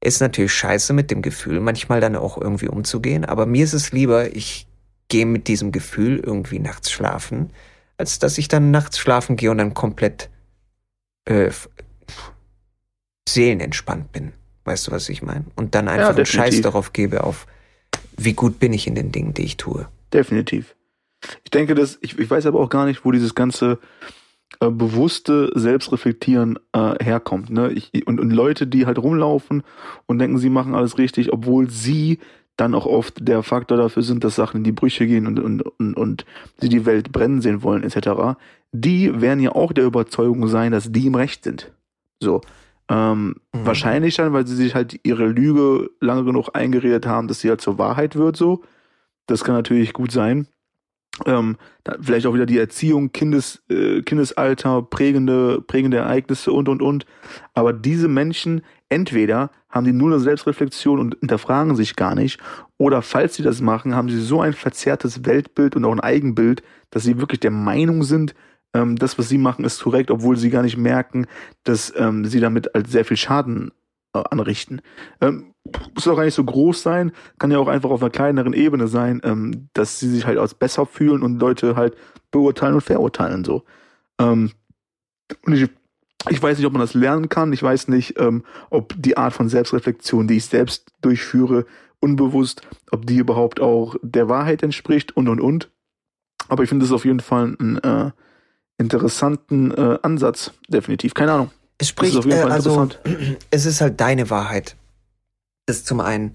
Ist 0.00 0.20
natürlich 0.20 0.52
scheiße 0.52 0.92
mit 0.92 1.10
dem 1.10 1.22
Gefühl, 1.22 1.60
manchmal 1.60 2.00
dann 2.00 2.16
auch 2.16 2.38
irgendwie 2.40 2.68
umzugehen, 2.68 3.24
aber 3.24 3.46
mir 3.46 3.64
ist 3.64 3.72
es 3.72 3.92
lieber, 3.92 4.34
ich 4.34 4.66
gehe 5.08 5.26
mit 5.26 5.48
diesem 5.48 5.72
Gefühl 5.72 6.18
irgendwie 6.18 6.58
nachts 6.58 6.90
schlafen, 6.90 7.50
als 7.96 8.18
dass 8.18 8.38
ich 8.38 8.48
dann 8.48 8.70
nachts 8.70 8.98
schlafen 8.98 9.36
gehe 9.36 9.50
und 9.50 9.58
dann 9.58 9.74
komplett 9.74 10.28
äh, 11.26 11.50
seelenentspannt 13.28 14.12
bin. 14.12 14.32
Weißt 14.66 14.86
du, 14.86 14.92
was 14.92 15.08
ich 15.08 15.22
meine? 15.22 15.44
Und 15.54 15.74
dann 15.74 15.88
einfach 15.88 16.08
einen 16.08 16.16
definitiv. 16.16 16.54
Scheiß 16.54 16.60
darauf 16.62 16.92
gebe, 16.92 17.24
auf 17.24 17.46
wie 18.16 18.34
gut 18.34 18.58
bin 18.58 18.72
ich 18.72 18.86
in 18.86 18.94
den 18.94 19.12
Dingen, 19.12 19.32
die 19.34 19.44
ich 19.44 19.56
tue. 19.56 19.88
Definitiv. 20.12 20.74
Ich 21.44 21.50
denke, 21.50 21.74
dass, 21.74 21.98
ich, 22.00 22.18
ich 22.18 22.30
weiß 22.30 22.46
aber 22.46 22.60
auch 22.60 22.68
gar 22.68 22.86
nicht, 22.86 23.04
wo 23.04 23.12
dieses 23.12 23.34
ganze, 23.34 23.78
äh, 24.60 24.70
bewusste 24.70 25.50
Selbstreflektieren 25.54 26.58
äh, 26.72 27.02
herkommt. 27.02 27.50
Ne? 27.50 27.72
Ich, 27.72 28.06
und, 28.06 28.20
und 28.20 28.30
Leute, 28.30 28.66
die 28.66 28.86
halt 28.86 28.98
rumlaufen 28.98 29.62
und 30.06 30.18
denken, 30.18 30.38
sie 30.38 30.48
machen 30.48 30.74
alles 30.74 30.98
richtig, 30.98 31.32
obwohl 31.32 31.68
sie 31.68 32.20
dann 32.56 32.74
auch 32.74 32.86
oft 32.86 33.28
der 33.28 33.42
Faktor 33.42 33.76
dafür 33.76 34.02
sind, 34.02 34.24
dass 34.24 34.36
Sachen 34.36 34.58
in 34.58 34.64
die 34.64 34.72
Brüche 34.72 35.06
gehen 35.06 35.26
und, 35.26 35.38
und, 35.40 35.60
und, 35.62 35.94
und 35.94 36.24
sie 36.58 36.70
die 36.70 36.86
Welt 36.86 37.12
brennen 37.12 37.42
sehen 37.42 37.62
wollen, 37.62 37.82
etc., 37.82 38.38
die 38.72 39.20
werden 39.20 39.40
ja 39.40 39.52
auch 39.52 39.72
der 39.72 39.84
Überzeugung 39.84 40.48
sein, 40.48 40.72
dass 40.72 40.90
die 40.90 41.06
im 41.06 41.14
Recht 41.14 41.44
sind. 41.44 41.72
So. 42.20 42.40
Ähm, 42.88 43.36
mhm. 43.52 43.66
Wahrscheinlich 43.66 44.16
dann, 44.16 44.32
weil 44.32 44.46
sie 44.46 44.56
sich 44.56 44.74
halt 44.74 45.00
ihre 45.02 45.26
Lüge 45.26 45.90
lange 46.00 46.24
genug 46.24 46.50
eingeredet 46.54 47.06
haben, 47.06 47.28
dass 47.28 47.40
sie 47.40 47.48
halt 47.48 47.60
zur 47.60 47.78
Wahrheit 47.78 48.16
wird, 48.16 48.36
so. 48.36 48.62
Das 49.26 49.42
kann 49.42 49.56
natürlich 49.56 49.92
gut 49.92 50.12
sein. 50.12 50.46
Ähm, 51.24 51.56
vielleicht 52.00 52.26
auch 52.26 52.34
wieder 52.34 52.46
die 52.46 52.58
Erziehung, 52.58 53.10
Kindes, 53.10 53.62
äh, 53.70 54.02
Kindesalter, 54.02 54.82
prägende, 54.82 55.62
prägende 55.62 55.96
Ereignisse 55.96 56.52
und 56.52 56.68
und 56.68 56.82
und. 56.82 57.06
Aber 57.54 57.72
diese 57.72 58.06
Menschen, 58.06 58.60
entweder 58.88 59.50
haben 59.70 59.86
die 59.86 59.92
nur 59.92 60.10
eine 60.10 60.20
Selbstreflexion 60.20 61.00
und 61.00 61.16
hinterfragen 61.20 61.74
sich 61.74 61.96
gar 61.96 62.14
nicht, 62.14 62.38
oder 62.78 63.00
falls 63.00 63.34
sie 63.34 63.42
das 63.42 63.62
machen, 63.62 63.94
haben 63.94 64.10
sie 64.10 64.20
so 64.20 64.40
ein 64.40 64.52
verzerrtes 64.52 65.24
Weltbild 65.24 65.74
und 65.74 65.84
auch 65.86 65.92
ein 65.92 66.00
Eigenbild, 66.00 66.62
dass 66.90 67.04
sie 67.04 67.18
wirklich 67.18 67.40
der 67.40 67.50
Meinung 67.50 68.02
sind, 68.02 68.34
ähm, 68.76 68.96
das, 68.96 69.18
was 69.18 69.28
sie 69.28 69.38
machen, 69.38 69.64
ist 69.64 69.82
korrekt, 69.82 70.10
obwohl 70.10 70.36
sie 70.36 70.50
gar 70.50 70.62
nicht 70.62 70.76
merken, 70.76 71.26
dass 71.64 71.92
ähm, 71.96 72.24
sie 72.26 72.40
damit 72.40 72.74
als 72.74 72.90
sehr 72.90 73.04
viel 73.04 73.16
Schaden 73.16 73.72
äh, 74.14 74.22
anrichten. 74.30 74.82
Ähm, 75.20 75.54
muss 75.94 76.06
auch 76.06 76.16
gar 76.16 76.24
nicht 76.24 76.34
so 76.34 76.44
groß 76.44 76.82
sein, 76.82 77.12
kann 77.38 77.50
ja 77.50 77.58
auch 77.58 77.68
einfach 77.68 77.90
auf 77.90 78.02
einer 78.02 78.10
kleineren 78.10 78.52
Ebene 78.52 78.86
sein, 78.86 79.20
ähm, 79.24 79.68
dass 79.72 79.98
sie 79.98 80.08
sich 80.08 80.26
halt 80.26 80.38
als 80.38 80.54
besser 80.54 80.84
fühlen 80.84 81.22
und 81.22 81.40
Leute 81.40 81.74
halt 81.74 81.96
beurteilen 82.30 82.74
und 82.74 82.82
verurteilen 82.82 83.44
so. 83.44 83.64
Ähm, 84.20 84.52
und 85.44 85.54
ich, 85.54 85.68
ich 86.28 86.42
weiß 86.42 86.58
nicht, 86.58 86.66
ob 86.66 86.72
man 86.72 86.82
das 86.82 86.94
lernen 86.94 87.28
kann. 87.28 87.52
Ich 87.52 87.62
weiß 87.62 87.88
nicht, 87.88 88.20
ähm, 88.20 88.44
ob 88.70 88.94
die 88.96 89.16
Art 89.16 89.32
von 89.32 89.48
Selbstreflexion, 89.48 90.28
die 90.28 90.36
ich 90.36 90.46
selbst 90.46 90.92
durchführe, 91.00 91.64
unbewusst, 91.98 92.62
ob 92.90 93.06
die 93.06 93.16
überhaupt 93.16 93.58
auch 93.60 93.96
der 94.02 94.28
Wahrheit 94.28 94.62
entspricht 94.62 95.16
und 95.16 95.28
und 95.28 95.40
und. 95.40 95.70
Aber 96.48 96.62
ich 96.62 96.68
finde 96.68 96.84
es 96.84 96.92
auf 96.92 97.04
jeden 97.04 97.20
Fall 97.20 97.56
ein 97.58 97.78
äh, 97.78 98.10
interessanten 98.78 99.70
äh, 99.72 99.98
Ansatz, 100.02 100.52
definitiv. 100.68 101.14
Keine 101.14 101.32
Ahnung. 101.32 101.50
Es 101.78 101.88
spricht, 101.88 102.24
äh, 102.26 102.42
also, 102.42 102.88
es 103.50 103.66
ist 103.66 103.80
halt 103.80 104.00
deine 104.00 104.30
Wahrheit. 104.30 104.76
Das 105.66 105.84
zum 105.84 106.00
einen. 106.00 106.32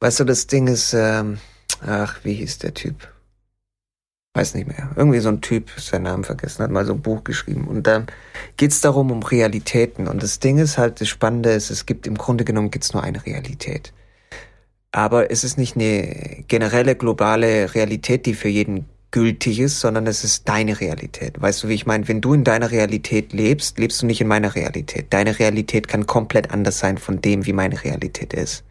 Weißt 0.00 0.20
du, 0.20 0.24
das 0.24 0.46
Ding 0.46 0.66
ist, 0.66 0.94
ähm, 0.94 1.38
ach, 1.86 2.20
wie 2.22 2.34
hieß 2.34 2.58
der 2.58 2.72
Typ? 2.72 3.08
Weiß 4.34 4.54
nicht 4.54 4.68
mehr. 4.68 4.90
Irgendwie 4.96 5.18
so 5.18 5.28
ein 5.28 5.40
Typ, 5.40 5.70
seinen 5.76 6.04
Namen 6.04 6.24
vergessen, 6.24 6.62
hat 6.62 6.70
mal 6.70 6.86
so 6.86 6.94
ein 6.94 7.02
Buch 7.02 7.24
geschrieben. 7.24 7.66
Und 7.66 7.86
dann 7.86 8.06
geht's 8.56 8.80
darum, 8.80 9.10
um 9.10 9.22
Realitäten. 9.22 10.06
Und 10.06 10.22
das 10.22 10.38
Ding 10.38 10.58
ist 10.58 10.78
halt, 10.78 11.00
das 11.00 11.08
Spannende 11.08 11.50
ist, 11.50 11.70
es 11.70 11.84
gibt 11.84 12.06
im 12.06 12.16
Grunde 12.16 12.44
genommen 12.44 12.70
gibt's 12.70 12.94
nur 12.94 13.02
eine 13.02 13.26
Realität. 13.26 13.92
Aber 14.92 15.30
es 15.30 15.44
ist 15.44 15.58
nicht 15.58 15.76
eine 15.76 16.44
generelle 16.48 16.94
globale 16.94 17.74
Realität, 17.74 18.24
die 18.26 18.34
für 18.34 18.48
jeden 18.48 18.88
gültig 19.10 19.58
ist, 19.58 19.80
sondern 19.80 20.06
es 20.06 20.24
ist 20.24 20.48
deine 20.48 20.80
Realität. 20.80 21.40
Weißt 21.40 21.64
du, 21.64 21.68
wie 21.68 21.74
ich 21.74 21.86
meine? 21.86 22.06
Wenn 22.08 22.20
du 22.20 22.34
in 22.34 22.44
deiner 22.44 22.70
Realität 22.70 23.32
lebst, 23.32 23.78
lebst 23.78 24.02
du 24.02 24.06
nicht 24.06 24.20
in 24.20 24.28
meiner 24.28 24.54
Realität. 24.54 25.06
Deine 25.10 25.38
Realität 25.38 25.88
kann 25.88 26.06
komplett 26.06 26.52
anders 26.52 26.78
sein 26.78 26.98
von 26.98 27.20
dem, 27.20 27.46
wie 27.46 27.52
meine 27.52 27.82
Realität 27.82 28.32
ist. 28.34 28.64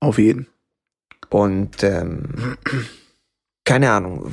Auf 0.00 0.18
jeden. 0.18 0.46
Und 1.30 1.82
ähm, 1.82 2.56
keine 3.64 3.90
Ahnung. 3.90 4.32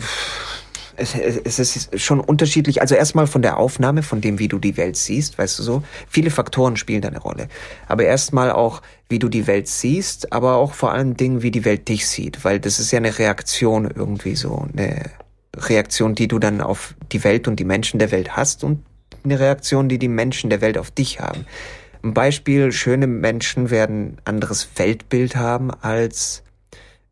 Es, 0.98 1.16
es, 1.16 1.60
ist 1.60 1.98
schon 2.02 2.20
unterschiedlich. 2.20 2.82
Also 2.82 2.94
erstmal 2.94 3.26
von 3.26 3.42
der 3.42 3.56
Aufnahme, 3.56 4.04
von 4.04 4.20
dem, 4.20 4.38
wie 4.38 4.50
du 4.50 4.60
die 4.60 4.76
Welt 4.76 4.98
siehst, 4.98 5.38
weißt 5.38 5.58
du 5.60 5.64
so. 5.64 5.84
Viele 6.10 6.30
Faktoren 6.30 6.76
spielen 6.76 7.02
da 7.02 7.08
eine 7.08 7.20
Rolle. 7.20 7.48
Aber 7.88 8.04
erstmal 8.04 8.52
auch, 8.52 8.82
wie 9.08 9.20
du 9.20 9.30
die 9.30 9.48
Welt 9.48 9.70
siehst, 9.70 10.34
aber 10.34 10.56
auch 10.56 10.74
vor 10.74 10.92
allen 10.92 11.16
Dingen, 11.16 11.42
wie 11.42 11.52
die 11.52 11.64
Welt 11.64 11.88
dich 11.88 12.06
sieht. 12.06 12.44
Weil 12.44 12.60
das 12.60 12.80
ist 12.80 12.92
ja 12.92 12.98
eine 12.98 13.18
Reaktion 13.18 13.90
irgendwie 13.90 14.36
so. 14.36 14.68
Eine, 14.76 15.10
Reaktion, 15.56 16.16
die 16.16 16.28
du 16.28 16.40
dann 16.40 16.62
auf 16.62 16.96
die 17.12 17.24
Welt 17.24 17.48
und 17.48 17.58
die 17.58 17.66
Menschen 17.66 18.00
der 18.00 18.12
Welt 18.12 18.36
hast 18.36 18.64
und 18.64 18.84
eine 19.24 19.40
Reaktion, 19.40 19.90
die 19.90 20.00
die 20.00 20.08
Menschen 20.08 20.50
der 20.50 20.62
Welt 20.62 20.78
auf 20.78 20.92
dich 20.92 21.20
haben. 21.20 21.46
Ein 22.04 22.14
Beispiel, 22.14 22.72
schöne 22.72 23.08
Menschen 23.08 23.70
werden 23.70 24.18
anderes 24.24 24.70
Weltbild 24.76 25.36
haben 25.36 25.72
als 25.72 26.44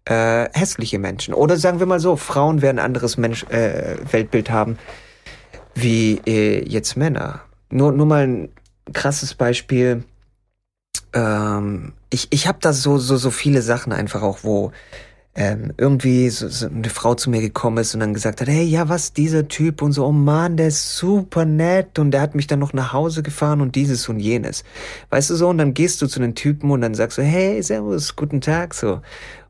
äh, 0.05 0.47
hässliche 0.53 0.99
Menschen. 0.99 1.33
Oder 1.33 1.57
sagen 1.57 1.79
wir 1.79 1.85
mal 1.85 1.99
so, 1.99 2.15
Frauen 2.15 2.61
werden 2.61 2.79
anderes 2.79 3.17
Mensch, 3.17 3.43
äh, 3.49 3.97
Weltbild 4.11 4.49
haben 4.49 4.77
wie 5.75 6.21
äh, 6.25 6.67
jetzt 6.67 6.95
Männer. 6.95 7.41
Nur, 7.69 7.91
nur 7.91 8.05
mal 8.05 8.25
ein 8.25 8.49
krasses 8.93 9.33
Beispiel. 9.33 10.03
Ähm, 11.13 11.93
ich 12.09 12.27
ich 12.31 12.47
habe 12.47 12.59
da 12.61 12.73
so, 12.73 12.97
so, 12.97 13.17
so 13.17 13.31
viele 13.31 13.61
Sachen 13.61 13.91
einfach 13.91 14.21
auch, 14.21 14.39
wo 14.43 14.71
ähm, 15.39 15.71
irgendwie 15.77 16.31
so, 16.31 16.49
so 16.49 16.65
eine 16.65 16.89
Frau 16.89 17.13
zu 17.13 17.29
mir 17.29 17.41
gekommen 17.41 17.77
ist 17.77 17.93
und 17.93 17.99
dann 17.99 18.15
gesagt 18.15 18.41
hat, 18.41 18.47
hey, 18.47 18.63
ja, 18.63 18.89
was, 18.89 19.13
dieser 19.13 19.47
Typ 19.47 19.83
und 19.83 19.91
so, 19.91 20.03
oh 20.03 20.11
Mann, 20.11 20.57
der 20.57 20.69
ist 20.69 20.97
super 20.97 21.45
nett 21.45 21.99
und 21.99 22.09
der 22.09 22.21
hat 22.21 22.33
mich 22.33 22.47
dann 22.47 22.57
noch 22.57 22.73
nach 22.73 22.91
Hause 22.91 23.21
gefahren 23.21 23.61
und 23.61 23.75
dieses 23.75 24.09
und 24.09 24.19
jenes. 24.19 24.63
Weißt 25.11 25.29
du 25.29 25.35
so, 25.35 25.47
und 25.49 25.59
dann 25.59 25.75
gehst 25.75 26.01
du 26.01 26.07
zu 26.07 26.19
den 26.19 26.33
Typen 26.33 26.71
und 26.71 26.81
dann 26.81 26.95
sagst 26.95 27.19
du, 27.19 27.21
hey, 27.21 27.61
servus, 27.61 28.15
guten 28.15 28.41
Tag, 28.41 28.73
so. 28.73 29.01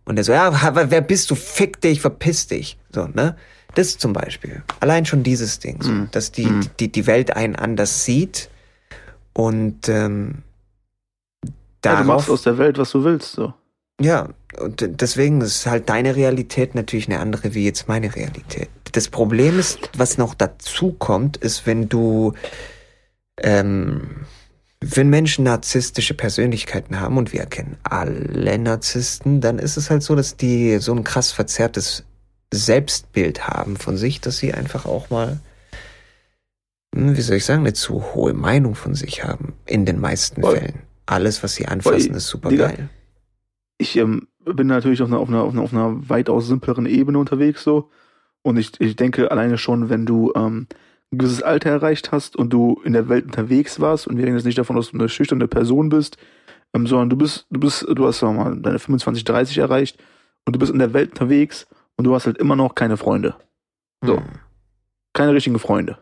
Und 0.03 0.17
der 0.17 0.25
so, 0.25 0.33
ja, 0.33 0.51
aber 0.51 0.91
wer 0.91 0.99
bist 0.99 1.31
du? 1.31 1.35
Fick 1.35 1.79
dich, 1.79 2.01
verpiss 2.01 2.47
dich. 2.47 2.77
So, 2.93 3.07
ne? 3.07 3.37
Das 3.75 3.97
zum 3.97 4.11
Beispiel. 4.11 4.63
Allein 4.81 5.05
schon 5.05 5.23
dieses 5.23 5.59
Ding, 5.59 5.81
so, 5.81 5.91
mm. 5.91 6.09
dass 6.11 6.33
die, 6.33 6.47
mm. 6.47 6.69
die, 6.81 6.91
die 6.91 7.07
Welt 7.07 7.35
einen 7.37 7.55
anders 7.55 8.03
sieht 8.03 8.49
und 9.31 9.87
ähm, 9.87 10.43
darauf, 11.81 11.99
ja, 11.99 12.01
du 12.01 12.07
machst 12.07 12.29
aus 12.29 12.41
der 12.41 12.57
Welt, 12.57 12.77
was 12.77 12.91
du 12.91 13.05
willst, 13.05 13.33
so. 13.33 13.53
Ja, 14.01 14.29
und 14.59 15.01
deswegen 15.01 15.41
ist 15.41 15.65
halt 15.65 15.89
deine 15.89 16.15
Realität 16.15 16.75
natürlich 16.75 17.07
eine 17.07 17.19
andere 17.19 17.53
wie 17.53 17.65
jetzt 17.65 17.87
meine 17.87 18.15
Realität. 18.15 18.69
Das 18.91 19.09
Problem 19.09 19.59
ist, 19.59 19.89
was 19.95 20.17
noch 20.17 20.33
dazu 20.33 20.93
kommt, 20.93 21.37
ist, 21.37 21.65
wenn 21.65 21.89
du, 21.89 22.33
ähm, 23.41 24.25
wenn 24.81 25.09
Menschen 25.09 25.43
narzisstische 25.43 26.13
Persönlichkeiten 26.13 26.99
haben 26.99 27.17
und 27.17 27.33
wir 27.33 27.41
erkennen 27.41 27.77
alle 27.83 28.57
Narzissten, 28.57 29.41
dann 29.41 29.59
ist 29.59 29.77
es 29.77 29.89
halt 29.89 30.03
so, 30.03 30.15
dass 30.15 30.37
die 30.37 30.77
so 30.77 30.93
ein 30.93 31.03
krass 31.03 31.31
verzerrtes 31.31 32.05
Selbstbild 32.51 33.47
haben 33.47 33.75
von 33.75 33.97
sich, 33.97 34.21
dass 34.21 34.37
sie 34.37 34.53
einfach 34.53 34.85
auch 34.85 35.09
mal, 35.09 35.39
hm, 36.95 37.17
wie 37.17 37.21
soll 37.21 37.37
ich 37.37 37.45
sagen, 37.45 37.61
eine 37.61 37.73
zu 37.73 38.13
hohe 38.13 38.33
Meinung 38.33 38.75
von 38.75 38.95
sich 38.95 39.23
haben. 39.23 39.53
In 39.65 39.85
den 39.85 39.99
meisten 39.99 40.41
Voll. 40.41 40.57
Fällen. 40.57 40.81
Alles, 41.05 41.43
was 41.43 41.55
sie 41.55 41.67
anfassen, 41.67 42.07
Voll. 42.07 42.17
ist 42.17 42.27
super 42.27 42.51
geil 42.51 42.89
ich 43.77 43.95
ähm, 43.97 44.27
bin 44.53 44.67
natürlich 44.67 45.01
auf 45.01 45.09
einer, 45.09 45.19
auf, 45.19 45.29
einer, 45.29 45.43
auf, 45.43 45.53
einer, 45.53 45.63
auf 45.63 45.73
einer 45.73 46.09
weitaus 46.09 46.47
simpleren 46.47 46.85
Ebene 46.85 47.19
unterwegs 47.19 47.63
so. 47.63 47.89
Und 48.41 48.57
ich, 48.57 48.79
ich 48.79 48.95
denke 48.95 49.31
alleine 49.31 49.57
schon, 49.57 49.89
wenn 49.89 50.05
du 50.05 50.31
ähm, 50.35 50.67
ein 51.11 51.17
gewisses 51.17 51.41
Alter 51.41 51.69
erreicht 51.69 52.11
hast 52.11 52.35
und 52.35 52.51
du 52.51 52.81
in 52.83 52.93
der 52.93 53.09
Welt 53.09 53.25
unterwegs 53.25 53.79
warst, 53.79 54.07
und 54.07 54.17
wir 54.17 54.25
reden 54.25 54.35
jetzt 54.35 54.45
nicht 54.45 54.57
davon, 54.57 54.75
dass 54.75 54.91
du 54.91 54.97
eine 54.97 55.09
schüchterne 55.09 55.47
Person 55.47 55.89
bist, 55.89 56.17
ähm, 56.73 56.87
sondern 56.87 57.09
du 57.09 57.17
bist, 57.17 57.47
du 57.49 57.59
bist, 57.59 57.85
du 57.87 58.05
hast 58.05 58.19
sagen 58.19 58.37
wir 58.37 58.45
mal 58.45 58.57
deine 58.57 58.79
25, 58.79 59.23
30 59.23 59.57
erreicht 59.57 59.97
und 60.45 60.55
du 60.55 60.59
bist 60.59 60.71
in 60.71 60.79
der 60.79 60.93
Welt 60.93 61.11
unterwegs 61.11 61.67
und 61.95 62.05
du 62.05 62.13
hast 62.13 62.25
halt 62.25 62.37
immer 62.37 62.55
noch 62.55 62.75
keine 62.75 62.97
Freunde. 62.97 63.35
So. 64.03 64.17
Hm. 64.17 64.25
Keine 65.13 65.33
richtigen 65.33 65.59
Freunde. 65.59 65.97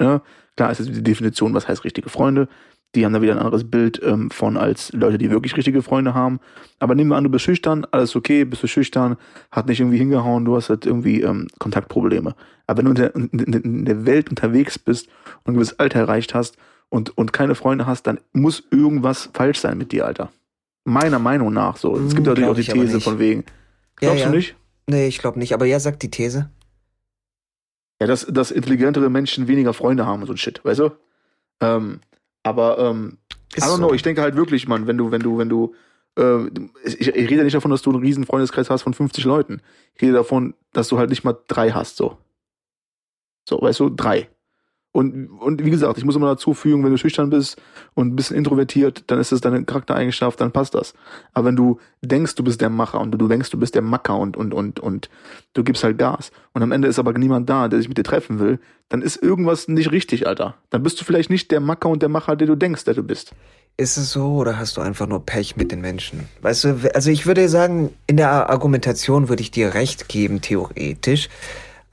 Ja? 0.00 0.22
Klar 0.56 0.70
ist 0.70 0.78
jetzt 0.78 0.94
die 0.94 1.02
Definition, 1.02 1.54
was 1.54 1.68
heißt 1.68 1.84
richtige 1.84 2.08
Freunde. 2.08 2.48
Die 2.94 3.04
haben 3.04 3.12
da 3.12 3.20
wieder 3.20 3.32
ein 3.32 3.38
anderes 3.38 3.68
Bild 3.68 4.00
ähm, 4.02 4.30
von 4.30 4.56
als 4.56 4.92
Leute, 4.92 5.18
die 5.18 5.30
wirklich 5.30 5.56
richtige 5.56 5.82
Freunde 5.82 6.14
haben. 6.14 6.40
Aber 6.78 6.94
nehmen 6.94 7.10
wir 7.10 7.16
an, 7.16 7.24
du 7.24 7.30
bist 7.30 7.44
schüchtern, 7.44 7.86
alles 7.90 8.16
okay, 8.16 8.44
bist 8.44 8.62
du 8.62 8.66
schüchtern, 8.66 9.16
hat 9.50 9.66
nicht 9.66 9.80
irgendwie 9.80 9.98
hingehauen, 9.98 10.44
du 10.44 10.56
hast 10.56 10.70
halt 10.70 10.86
irgendwie 10.86 11.20
ähm, 11.20 11.48
Kontaktprobleme. 11.58 12.34
Aber 12.66 12.78
wenn 12.78 12.84
du 12.86 12.90
in 12.90 12.96
der, 12.96 13.14
in, 13.64 13.84
der 13.84 14.06
Welt 14.06 14.30
unterwegs 14.30 14.78
bist 14.78 15.08
und 15.44 15.52
ein 15.52 15.54
gewisses 15.54 15.78
Alter 15.78 16.00
erreicht 16.00 16.34
hast 16.34 16.56
und, 16.88 17.16
und 17.18 17.32
keine 17.32 17.54
Freunde 17.54 17.86
hast, 17.86 18.06
dann 18.06 18.18
muss 18.32 18.62
irgendwas 18.70 19.30
falsch 19.34 19.58
sein 19.58 19.76
mit 19.78 19.92
dir, 19.92 20.06
Alter. 20.06 20.30
Meiner 20.84 21.18
Meinung 21.18 21.52
nach 21.52 21.76
so. 21.76 21.96
Es 21.96 22.14
gibt 22.14 22.26
hm, 22.26 22.34
natürlich 22.34 22.48
auch 22.48 22.54
die 22.54 22.80
These 22.80 23.00
von 23.00 23.18
wegen. 23.18 23.44
Glaubst 23.96 24.20
ja, 24.20 24.24
ja. 24.26 24.30
du 24.30 24.36
nicht? 24.36 24.56
Nee, 24.86 25.08
ich 25.08 25.18
glaube 25.18 25.38
nicht. 25.38 25.52
Aber 25.52 25.66
ja, 25.66 25.80
sagt 25.80 26.02
die 26.02 26.10
These. 26.10 26.50
Ja, 28.00 28.06
dass, 28.06 28.26
dass 28.26 28.50
intelligentere 28.50 29.10
Menschen 29.10 29.48
weniger 29.48 29.72
Freunde 29.72 30.06
haben 30.06 30.20
und 30.20 30.26
so 30.26 30.34
ein 30.34 30.36
Shit, 30.36 30.64
weißt 30.64 30.80
du? 30.80 30.90
Ähm, 31.60 32.00
aber 32.46 32.78
ähm, 32.78 33.18
I 33.56 33.60
don't 33.60 33.78
know, 33.78 33.92
ich 33.92 34.02
denke 34.02 34.22
halt 34.22 34.36
wirklich, 34.36 34.68
Mann, 34.68 34.86
wenn 34.86 34.96
du, 34.96 35.10
wenn 35.10 35.20
du, 35.20 35.36
wenn 35.36 35.48
du, 35.48 35.74
äh, 36.16 36.46
ich, 36.84 37.08
ich 37.08 37.28
rede 37.30 37.42
nicht 37.42 37.56
davon, 37.56 37.72
dass 37.72 37.82
du 37.82 37.90
einen 37.90 38.00
riesen 38.00 38.24
Freundeskreis 38.24 38.70
hast 38.70 38.82
von 38.82 38.94
50 38.94 39.24
Leuten. 39.24 39.60
Ich 39.94 40.02
rede 40.02 40.12
davon, 40.12 40.54
dass 40.72 40.86
du 40.86 40.96
halt 40.96 41.10
nicht 41.10 41.24
mal 41.24 41.36
drei 41.48 41.72
hast, 41.72 41.96
so. 41.96 42.18
So, 43.48 43.60
weißt 43.60 43.80
du, 43.80 43.88
drei. 43.88 44.28
Und, 44.96 45.28
und 45.28 45.62
wie 45.62 45.68
gesagt, 45.68 45.98
ich 45.98 46.06
muss 46.06 46.16
immer 46.16 46.28
dazu 46.28 46.54
fügen, 46.54 46.82
wenn 46.82 46.90
du 46.90 46.96
schüchtern 46.96 47.28
bist 47.28 47.60
und 47.92 48.06
ein 48.08 48.16
bisschen 48.16 48.34
introvertiert, 48.34 49.04
dann 49.08 49.20
ist 49.20 49.30
das 49.30 49.42
deine 49.42 49.62
Charaktereigenschaft, 49.62 50.40
dann 50.40 50.52
passt 50.52 50.74
das. 50.74 50.94
Aber 51.34 51.48
wenn 51.48 51.56
du 51.56 51.78
denkst, 52.00 52.34
du 52.34 52.42
bist 52.42 52.62
der 52.62 52.70
Macher 52.70 53.00
und 53.02 53.10
du 53.10 53.28
denkst, 53.28 53.50
du 53.50 53.58
bist 53.58 53.74
der 53.74 53.82
Macker 53.82 54.16
und, 54.16 54.38
und, 54.38 54.54
und, 54.54 54.80
und 54.80 55.10
du 55.52 55.64
gibst 55.64 55.84
halt 55.84 55.98
Gas 55.98 56.30
und 56.54 56.62
am 56.62 56.72
Ende 56.72 56.88
ist 56.88 56.98
aber 56.98 57.12
niemand 57.12 57.50
da, 57.50 57.68
der 57.68 57.78
sich 57.78 57.88
mit 57.88 57.98
dir 57.98 58.04
treffen 58.04 58.38
will, 58.38 58.58
dann 58.88 59.02
ist 59.02 59.22
irgendwas 59.22 59.68
nicht 59.68 59.90
richtig, 59.90 60.26
Alter. 60.26 60.54
Dann 60.70 60.82
bist 60.82 60.98
du 60.98 61.04
vielleicht 61.04 61.28
nicht 61.28 61.50
der 61.50 61.60
Macker 61.60 61.90
und 61.90 62.00
der 62.00 62.08
Macher, 62.08 62.34
der 62.34 62.46
du 62.46 62.56
denkst, 62.56 62.84
der 62.84 62.94
du 62.94 63.02
bist. 63.02 63.34
Ist 63.76 63.98
es 63.98 64.12
so 64.12 64.36
oder 64.36 64.58
hast 64.58 64.78
du 64.78 64.80
einfach 64.80 65.06
nur 65.06 65.26
Pech 65.26 65.56
mit 65.56 65.72
den 65.72 65.82
Menschen? 65.82 66.26
Weißt 66.40 66.64
du, 66.64 66.90
also 66.94 67.10
ich 67.10 67.26
würde 67.26 67.50
sagen, 67.50 67.90
in 68.06 68.16
der 68.16 68.48
Argumentation 68.48 69.28
würde 69.28 69.42
ich 69.42 69.50
dir 69.50 69.74
recht 69.74 70.08
geben, 70.08 70.40
theoretisch. 70.40 71.28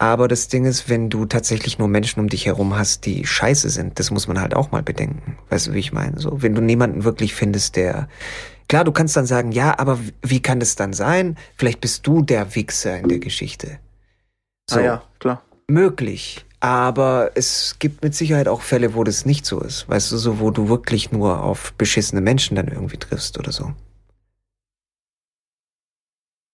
Aber 0.03 0.27
das 0.27 0.49
Ding 0.49 0.65
ist, 0.65 0.89
wenn 0.89 1.09
du 1.09 1.25
tatsächlich 1.25 1.79
nur 1.79 1.87
Menschen 1.87 2.19
um 2.19 2.27
dich 2.27 2.45
herum 2.45 2.75
hast, 2.75 3.05
die 3.05 3.25
scheiße 3.25 3.69
sind, 3.69 3.99
das 3.99 4.11
muss 4.11 4.27
man 4.27 4.41
halt 4.41 4.53
auch 4.53 4.69
mal 4.69 4.83
bedenken. 4.83 5.37
Weißt 5.47 5.67
du, 5.67 5.73
wie 5.73 5.79
ich 5.79 5.93
meine? 5.93 6.19
So, 6.19 6.41
wenn 6.41 6.53
du 6.53 6.61
niemanden 6.61 7.05
wirklich 7.05 7.33
findest, 7.33 7.77
der, 7.77 8.09
klar, 8.67 8.83
du 8.83 8.91
kannst 8.91 9.15
dann 9.15 9.25
sagen, 9.25 9.53
ja, 9.53 9.79
aber 9.79 9.97
wie 10.21 10.41
kann 10.41 10.59
das 10.59 10.75
dann 10.75 10.91
sein? 10.91 11.37
Vielleicht 11.55 11.79
bist 11.79 12.05
du 12.05 12.21
der 12.21 12.53
Wichser 12.53 12.99
in 12.99 13.07
der 13.07 13.19
Geschichte. 13.19 13.79
So, 14.69 14.79
ah 14.79 14.83
ja, 14.83 15.03
klar. 15.19 15.41
Möglich. 15.69 16.45
Aber 16.59 17.31
es 17.35 17.77
gibt 17.79 18.03
mit 18.03 18.13
Sicherheit 18.13 18.49
auch 18.49 18.61
Fälle, 18.61 18.95
wo 18.95 19.05
das 19.05 19.25
nicht 19.25 19.45
so 19.45 19.61
ist. 19.61 19.87
Weißt 19.87 20.11
du, 20.11 20.17
so, 20.17 20.41
wo 20.41 20.51
du 20.51 20.67
wirklich 20.67 21.13
nur 21.13 21.41
auf 21.41 21.71
beschissene 21.75 22.19
Menschen 22.19 22.57
dann 22.57 22.67
irgendwie 22.67 22.97
triffst 22.97 23.39
oder 23.39 23.53
so. 23.53 23.71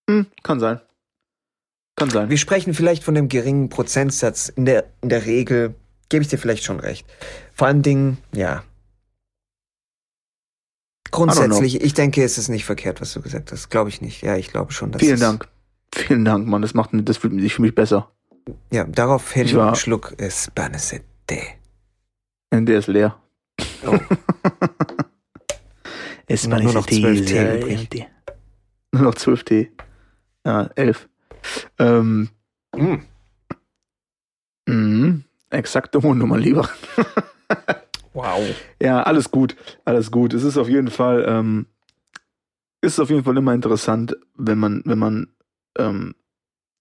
Hm, 0.08 0.28
kann 0.44 0.60
sein. 0.60 0.82
Kann 2.00 2.10
sein. 2.10 2.30
Wir 2.30 2.38
sprechen 2.38 2.74
vielleicht 2.74 3.04
von 3.04 3.14
dem 3.14 3.28
geringen 3.28 3.70
Prozentsatz. 3.70 4.50
In 4.50 4.66
der, 4.66 4.86
in 5.02 5.10
der 5.10 5.26
Regel 5.26 5.76
gebe 6.10 6.24
ich 6.24 6.30
dir 6.30 6.38
vielleicht 6.38 6.64
schon 6.64 6.80
recht. 6.80 7.06
Vor 7.54 7.68
allen 7.68 7.82
Dingen, 7.82 8.18
ja. 8.34 8.64
Grundsätzlich, 11.12 11.82
ich 11.82 11.94
denke, 11.94 12.24
es 12.24 12.38
ist 12.38 12.50
nicht 12.50 12.66
verkehrt, 12.66 13.02
was 13.02 13.14
du 13.14 13.22
gesagt 13.22 13.52
hast. 13.52 13.70
Glaube 13.70 13.90
ich 13.90 14.02
nicht. 14.02 14.22
Ja, 14.22 14.36
ich 14.36 14.50
glaube 14.50 14.72
schon. 14.72 14.92
Dass 14.92 15.02
Vielen 15.02 15.20
Dank. 15.20 15.48
Vielen 15.94 16.24
Dank, 16.24 16.48
Mann. 16.48 16.62
Das 16.62 16.74
macht 16.74 16.92
das 16.94 17.18
fühlt 17.18 17.34
mich 17.34 17.54
für 17.54 17.62
mich 17.62 17.76
besser. 17.76 18.12
Ja, 18.72 18.86
daraufhin 18.86 19.46
ich 19.46 19.56
war, 19.56 19.76
Schluck 19.76 20.16
Spanisette. 20.30 21.04
Der 22.52 22.80
ist 22.80 22.88
leer. 22.88 23.20
Oh. 23.86 23.98
Nur 26.48 26.74
noch 26.74 26.86
12 26.86 27.26
Tee 27.26 27.58
übrig. 27.58 28.08
Nur 28.92 29.04
noch 29.04 29.16
12 29.16 29.44
Tee. 29.44 29.72
Ja, 30.46 30.70
11. 30.76 31.10
Ähm, 31.78 32.30
mm. 32.76 33.00
Mm, 34.68 35.24
exakte 35.50 36.00
Mondnummer, 36.00 36.38
lieber. 36.38 36.70
wow. 38.14 38.42
Ja, 38.82 39.02
alles 39.04 39.32
gut, 39.32 39.56
alles 39.86 40.12
gut. 40.12 40.34
Es 40.34 40.44
ist 40.44 40.58
auf 40.58 40.70
jeden 40.70 40.90
Fall, 40.90 41.26
ähm, 41.28 41.66
ist 42.82 43.00
auf 43.00 43.10
jeden 43.10 43.24
Fall 43.24 43.38
immer 43.38 43.54
interessant, 43.54 44.16
wenn 44.36 44.60
man, 44.60 44.82
wenn 44.86 45.00
man 45.00 45.28
ähm, 45.78 46.16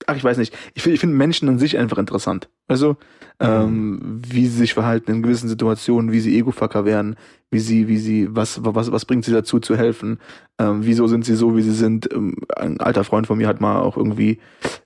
ach, 0.07 0.17
ich 0.17 0.25
weiß 0.25 0.39
nicht, 0.39 0.55
ich 0.75 0.83
finde 0.83 0.95
ich 0.95 1.01
find 1.01 1.15
Menschen 1.15 1.49
an 1.49 1.59
sich 1.59 1.79
einfach 1.79 1.99
interessant. 1.99 2.49
Also, 2.67 2.97
ähm, 3.41 3.91
mhm. 3.91 4.23
wie 4.27 4.47
sie 4.47 4.59
sich 4.59 4.75
verhalten 4.75 5.11
in 5.11 5.23
gewissen 5.23 5.49
Situationen, 5.49 6.13
wie 6.13 6.21
sie 6.21 6.37
Ego-Fucker 6.39 6.85
werden, 6.85 7.17
wie 7.51 7.59
sie, 7.59 7.89
wie 7.89 7.99
sie, 7.99 8.29
was, 8.31 8.65
was, 8.65 8.93
was 8.93 9.05
bringt 9.05 9.25
sie 9.25 9.33
dazu 9.33 9.59
zu 9.59 9.77
helfen, 9.77 10.19
ähm, 10.59 10.81
wieso 10.83 11.07
sind 11.07 11.25
sie 11.25 11.35
so, 11.35 11.57
wie 11.57 11.63
sie 11.63 11.73
sind. 11.73 12.13
Ähm, 12.13 12.37
ein 12.57 12.81
alter 12.81 13.05
Freund 13.05 13.27
von 13.27 13.39
mir 13.39 13.49
hat 13.49 13.61
mal 13.61 13.81
auch 13.81 13.97
irgendwie 13.97 14.39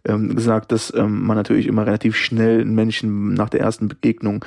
ähm, 0.04 0.34
gesagt, 0.34 0.72
dass 0.72 0.92
ähm, 0.94 1.22
man 1.22 1.36
natürlich 1.36 1.66
immer 1.66 1.86
relativ 1.86 2.16
schnell 2.16 2.60
einen 2.60 2.74
Menschen 2.74 3.34
nach 3.34 3.48
der 3.48 3.60
ersten 3.60 3.88
Begegnung 3.88 4.44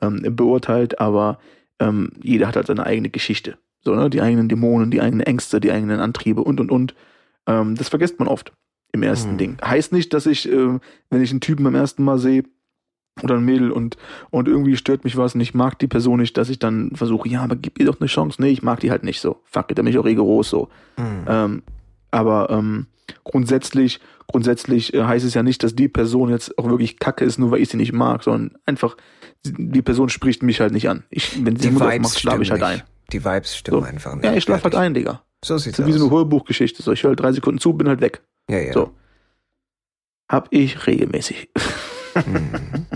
ähm, 0.00 0.22
beurteilt, 0.30 1.00
aber 1.00 1.38
ähm, 1.80 2.10
jeder 2.22 2.48
hat 2.48 2.56
halt 2.56 2.66
seine 2.66 2.86
eigene 2.86 3.10
Geschichte. 3.10 3.58
So, 3.84 3.94
ne? 3.94 4.10
Die 4.10 4.20
eigenen 4.20 4.48
Dämonen, 4.48 4.90
die 4.90 5.00
eigenen 5.00 5.20
Ängste, 5.20 5.60
die 5.60 5.70
eigenen 5.70 6.00
Antriebe 6.00 6.42
und 6.42 6.60
und 6.60 6.70
und. 6.70 6.94
Ähm, 7.46 7.74
das 7.76 7.88
vergisst 7.88 8.18
man 8.18 8.28
oft 8.28 8.52
im 8.92 9.02
ersten 9.02 9.32
mhm. 9.32 9.38
Ding. 9.38 9.58
Heißt 9.64 9.92
nicht, 9.92 10.12
dass 10.14 10.26
ich, 10.26 10.50
äh, 10.50 10.78
wenn 11.10 11.22
ich 11.22 11.30
einen 11.30 11.40
Typen 11.40 11.64
beim 11.64 11.74
ersten 11.74 12.04
Mal 12.04 12.18
sehe, 12.18 12.44
oder 13.22 13.36
ein 13.36 13.44
Mädel 13.44 13.70
und, 13.70 13.96
und 14.30 14.48
irgendwie 14.48 14.76
stört 14.76 15.04
mich 15.04 15.16
was 15.16 15.34
und 15.34 15.40
ich 15.40 15.54
mag 15.54 15.78
die 15.78 15.86
Person 15.86 16.20
nicht, 16.20 16.36
dass 16.36 16.48
ich 16.48 16.58
dann 16.58 16.92
versuche, 16.94 17.28
ja, 17.28 17.42
aber 17.42 17.56
gib 17.56 17.78
ihr 17.78 17.86
doch 17.86 18.00
eine 18.00 18.06
Chance. 18.06 18.40
Nee, 18.40 18.50
ich 18.50 18.62
mag 18.62 18.80
die 18.80 18.90
halt 18.90 19.02
nicht 19.02 19.20
so. 19.20 19.40
Fuck 19.44 19.70
it, 19.70 19.78
da 19.78 19.82
bin 19.82 19.90
ich 19.90 19.98
auch 19.98 20.04
rigoros 20.04 20.50
so. 20.50 20.68
Mhm. 20.96 21.24
Ähm, 21.26 21.62
aber 22.10 22.50
ähm, 22.50 22.86
grundsätzlich, 23.24 24.00
grundsätzlich 24.26 24.94
äh, 24.94 25.04
heißt 25.04 25.24
es 25.24 25.34
ja 25.34 25.42
nicht, 25.42 25.62
dass 25.62 25.74
die 25.74 25.88
Person 25.88 26.30
jetzt 26.30 26.56
auch 26.58 26.68
wirklich 26.68 26.98
kacke 26.98 27.24
ist, 27.24 27.38
nur 27.38 27.50
weil 27.50 27.60
ich 27.60 27.68
sie 27.68 27.76
nicht 27.76 27.92
mag, 27.92 28.22
sondern 28.22 28.56
einfach, 28.66 28.96
die 29.44 29.82
Person 29.82 30.08
spricht 30.08 30.42
mich 30.42 30.60
halt 30.60 30.72
nicht 30.72 30.88
an. 30.88 31.04
Ich, 31.10 31.44
wenn 31.44 31.56
sie 31.56 31.70
die 31.70 31.74
Vibes 31.74 32.10
macht, 32.10 32.20
schlafe 32.20 32.42
ich 32.42 32.50
halt 32.50 32.62
ein. 32.62 32.82
Die 33.12 33.24
Vibes 33.24 33.56
stimmen 33.56 33.80
so. 33.80 33.86
einfach 33.86 34.14
nicht. 34.14 34.24
Ja, 34.24 34.34
ich 34.34 34.44
schlafe 34.44 34.64
halt 34.64 34.74
ein, 34.74 34.94
Digga. 34.94 35.22
So 35.44 35.56
sieht's 35.56 35.76
so 35.76 35.82
aus. 35.82 35.88
Wie 35.88 35.92
so 35.92 36.06
eine 36.06 36.14
Hörbuchgeschichte. 36.14 36.82
So, 36.82 36.92
ich 36.92 37.02
höre 37.02 37.10
halt 37.10 37.20
drei 37.20 37.32
Sekunden 37.32 37.60
zu, 37.60 37.72
bin 37.72 37.88
halt 37.88 38.00
weg. 38.00 38.22
Ja, 38.48 38.58
ja. 38.58 38.72
So. 38.72 38.94
Hab 40.28 40.48
ich 40.50 40.86
regelmäßig. 40.86 41.50
Mhm. 42.14 42.86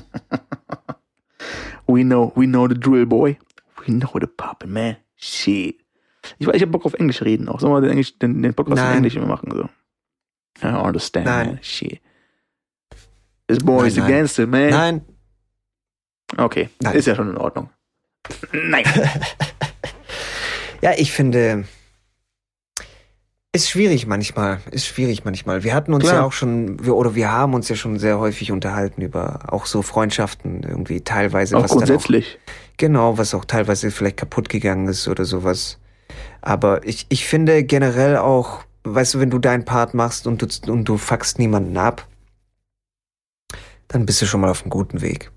we 1.86 2.02
know, 2.02 2.32
we 2.34 2.46
know 2.46 2.68
the 2.68 2.74
drill, 2.74 3.06
boy. 3.06 3.38
We 3.86 3.92
know 3.92 4.18
the 4.20 4.26
poppin', 4.26 4.72
man. 4.72 4.96
Shit. 5.16 5.78
Ich, 6.38 6.46
ich 6.46 6.62
hab 6.62 6.70
Bock 6.70 6.84
auf 6.86 6.94
Englisch 6.94 7.22
reden 7.22 7.48
auch. 7.48 7.60
Sollen 7.60 7.72
wir 7.72 7.80
den, 7.80 7.90
Englisch, 7.90 8.18
den, 8.18 8.42
den 8.42 8.54
Podcast 8.54 8.76
nein. 8.76 8.90
in 8.90 8.96
Englisch 8.98 9.16
immer 9.16 9.26
machen? 9.26 9.50
So. 9.52 9.68
I 10.66 10.72
understand, 10.72 11.26
nein. 11.26 11.46
man. 11.46 11.62
Shit. 11.62 12.00
This 13.48 13.58
boy 13.58 13.86
is 13.86 13.96
nein. 13.96 14.06
a 14.06 14.08
gangster, 14.08 14.46
man. 14.46 14.70
Nein. 14.70 15.02
Okay, 16.36 16.70
Nein. 16.80 16.94
ist 16.94 17.06
ja 17.06 17.14
schon 17.14 17.30
in 17.30 17.36
Ordnung. 17.36 17.70
Nein. 18.52 18.84
ja, 20.80 20.92
ich 20.96 21.12
finde, 21.12 21.64
ist 23.54 23.68
schwierig 23.68 24.06
manchmal, 24.06 24.60
ist 24.70 24.86
schwierig 24.86 25.24
manchmal. 25.24 25.62
Wir 25.62 25.74
hatten 25.74 25.92
uns 25.92 26.04
Klar. 26.04 26.14
ja 26.14 26.22
auch 26.24 26.32
schon, 26.32 26.82
wir, 26.84 26.96
oder 26.96 27.14
wir 27.14 27.30
haben 27.30 27.52
uns 27.52 27.68
ja 27.68 27.76
schon 27.76 27.98
sehr 27.98 28.18
häufig 28.18 28.50
unterhalten 28.50 29.02
über 29.02 29.52
auch 29.52 29.66
so 29.66 29.82
Freundschaften 29.82 30.62
irgendwie 30.62 31.02
teilweise. 31.02 31.58
Auch 31.58 31.64
was 31.64 31.72
grundsätzlich. 31.72 32.38
Auch, 32.38 32.76
genau, 32.78 33.18
was 33.18 33.34
auch 33.34 33.44
teilweise 33.44 33.90
vielleicht 33.90 34.16
kaputt 34.16 34.48
gegangen 34.48 34.88
ist 34.88 35.06
oder 35.06 35.26
sowas. 35.26 35.78
Aber 36.40 36.86
ich, 36.86 37.06
ich 37.10 37.26
finde 37.26 37.62
generell 37.62 38.16
auch, 38.16 38.64
weißt 38.84 39.14
du, 39.14 39.20
wenn 39.20 39.30
du 39.30 39.38
deinen 39.38 39.66
Part 39.66 39.92
machst 39.92 40.26
und 40.26 40.40
du, 40.40 40.72
und 40.72 40.88
du 40.88 40.96
fuckst 40.96 41.38
niemanden 41.38 41.76
ab, 41.76 42.08
dann 43.88 44.06
bist 44.06 44.22
du 44.22 44.26
schon 44.26 44.40
mal 44.40 44.50
auf 44.50 44.62
einem 44.62 44.70
guten 44.70 45.02
Weg. 45.02 45.30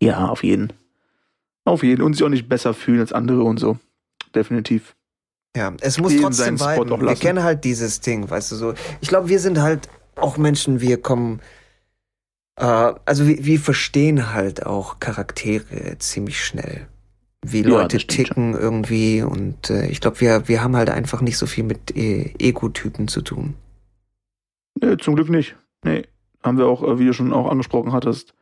Ja, 0.00 0.28
auf 0.28 0.44
jeden. 0.44 0.72
Auf 1.64 1.82
jeden. 1.82 2.02
Und 2.02 2.12
sich 2.12 2.22
auch 2.22 2.28
nicht 2.28 2.48
besser 2.48 2.74
fühlen 2.74 3.00
als 3.00 3.12
andere 3.12 3.42
und 3.42 3.58
so. 3.58 3.76
Definitiv. 4.36 4.94
Ja, 5.58 5.72
es 5.80 5.98
muss 5.98 6.14
trotzdem 6.16 6.60
weiten. 6.60 6.88
Wir 6.88 7.16
kennen 7.16 7.42
halt 7.42 7.64
dieses 7.64 8.00
Ding, 8.00 8.30
weißt 8.30 8.52
du 8.52 8.56
so. 8.56 8.74
Ich 9.00 9.08
glaube, 9.08 9.28
wir 9.28 9.40
sind 9.40 9.60
halt 9.60 9.88
auch 10.14 10.36
Menschen, 10.36 10.80
wir 10.80 11.02
kommen, 11.02 11.40
äh, 12.54 12.92
also 13.04 13.26
wir, 13.26 13.44
wir 13.44 13.58
verstehen 13.58 14.32
halt 14.32 14.64
auch 14.64 15.00
Charaktere 15.00 15.98
ziemlich 15.98 16.44
schnell. 16.44 16.86
Wie 17.44 17.62
Ja, 17.62 17.70
Leute 17.70 17.98
stimmt 17.98 18.16
ticken 18.16 18.54
irgendwie 18.54 19.22
und 19.22 19.68
äh, 19.70 19.88
ich 19.88 20.00
glaube, 20.00 20.20
wir, 20.20 20.46
wir 20.46 20.62
haben 20.62 20.76
halt 20.76 20.90
einfach 20.90 21.22
nicht 21.22 21.38
so 21.38 21.46
viel 21.46 21.64
mit 21.64 21.96
äh, 21.96 22.34
Ego-Typen 22.38 23.08
zu 23.08 23.22
tun. 23.22 23.54
Nee, 24.80 24.96
zum 24.98 25.16
Glück 25.16 25.28
nicht. 25.28 25.56
Nee. 25.82 26.04
Haben 26.44 26.58
wir 26.58 26.66
auch, 26.66 26.84
äh, 26.84 27.00
wie 27.00 27.06
du 27.06 27.12
schon 27.12 27.32
auch 27.32 27.50
angesprochen 27.50 27.92
hattest, 27.92 28.32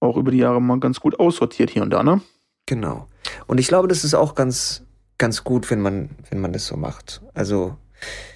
auch 0.00 0.16
über 0.16 0.32
die 0.32 0.38
Jahre 0.38 0.60
mal 0.60 0.80
ganz 0.80 0.98
gut 0.98 1.20
aussortiert 1.20 1.70
hier 1.70 1.82
und 1.82 1.90
da, 1.90 2.02
ne? 2.02 2.20
Genau. 2.66 3.06
Und 3.46 3.58
ich 3.58 3.68
glaube, 3.68 3.86
das 3.86 4.02
ist 4.02 4.14
auch 4.14 4.34
ganz, 4.34 4.84
ganz 5.18 5.44
gut, 5.44 5.70
wenn 5.70 5.80
man, 5.80 6.10
wenn 6.30 6.40
man 6.40 6.52
das 6.52 6.66
so 6.66 6.76
macht. 6.76 7.20
Also 7.34 7.76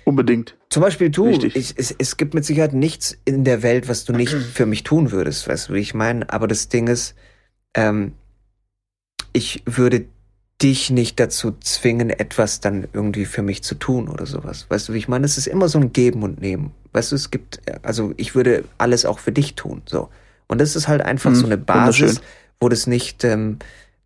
Unbedingt. 0.04 0.56
Zum 0.70 0.82
Beispiel 0.82 1.10
du, 1.10 1.28
ich, 1.28 1.74
es, 1.76 1.94
es 1.96 2.16
gibt 2.16 2.34
mit 2.34 2.44
Sicherheit 2.44 2.72
nichts 2.72 3.16
in 3.24 3.44
der 3.44 3.62
Welt, 3.62 3.88
was 3.88 4.04
du 4.04 4.12
nicht 4.12 4.32
für 4.32 4.66
mich 4.66 4.82
tun 4.82 5.12
würdest, 5.12 5.46
weißt 5.46 5.68
du, 5.68 5.74
wie 5.74 5.78
ich 5.78 5.94
meine? 5.94 6.28
Aber 6.30 6.48
das 6.48 6.68
Ding 6.68 6.88
ist, 6.88 7.14
ähm, 7.74 8.14
ich 9.32 9.62
würde 9.66 10.06
dich 10.60 10.90
nicht 10.90 11.18
dazu 11.18 11.52
zwingen, 11.60 12.10
etwas 12.10 12.60
dann 12.60 12.86
irgendwie 12.92 13.24
für 13.24 13.42
mich 13.42 13.62
zu 13.62 13.74
tun 13.74 14.08
oder 14.08 14.26
sowas. 14.26 14.66
Weißt 14.68 14.88
du, 14.88 14.92
wie 14.94 14.98
ich 14.98 15.08
meine? 15.08 15.24
Es 15.26 15.38
ist 15.38 15.46
immer 15.46 15.68
so 15.68 15.78
ein 15.78 15.92
Geben 15.92 16.22
und 16.22 16.40
Nehmen. 16.40 16.72
Weißt 16.92 17.12
du, 17.12 17.16
es 17.16 17.30
gibt, 17.30 17.60
also 17.82 18.12
ich 18.16 18.34
würde 18.34 18.64
alles 18.78 19.04
auch 19.04 19.18
für 19.18 19.32
dich 19.32 19.54
tun, 19.54 19.82
so. 19.86 20.08
Und 20.48 20.60
das 20.60 20.76
ist 20.76 20.88
halt 20.88 21.02
einfach 21.02 21.30
Mhm, 21.30 21.34
so 21.36 21.46
eine 21.46 21.58
Basis, 21.58 22.20
wo 22.60 22.68
das 22.68 22.86
nicht 22.86 23.24
ähm, 23.24 23.58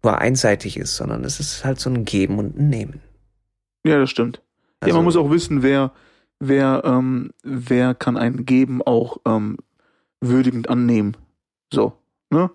nur 0.06 0.18
einseitig 0.18 0.76
ist, 0.76 0.96
sondern 0.96 1.24
es 1.24 1.40
ist 1.40 1.64
halt 1.64 1.80
so 1.80 1.90
ein 1.90 2.04
Geben 2.04 2.38
und 2.38 2.58
ein 2.58 2.68
Nehmen. 2.70 3.00
Ja, 3.84 3.98
das 3.98 4.10
stimmt. 4.10 4.38
ja, 4.82 4.86
Also- 4.86 4.96
man 4.96 5.04
muss 5.04 5.16
auch 5.16 5.30
wissen, 5.30 5.62
wer, 5.62 5.92
wer, 6.40 6.82
ähm, 6.84 7.30
wer 7.42 7.94
kann 7.94 8.16
ein 8.16 8.44
Geben 8.46 8.82
auch 8.82 9.18
ähm, 9.26 9.58
würdigend 10.20 10.68
annehmen. 10.70 11.16
So, 11.72 11.92
ne? 12.30 12.50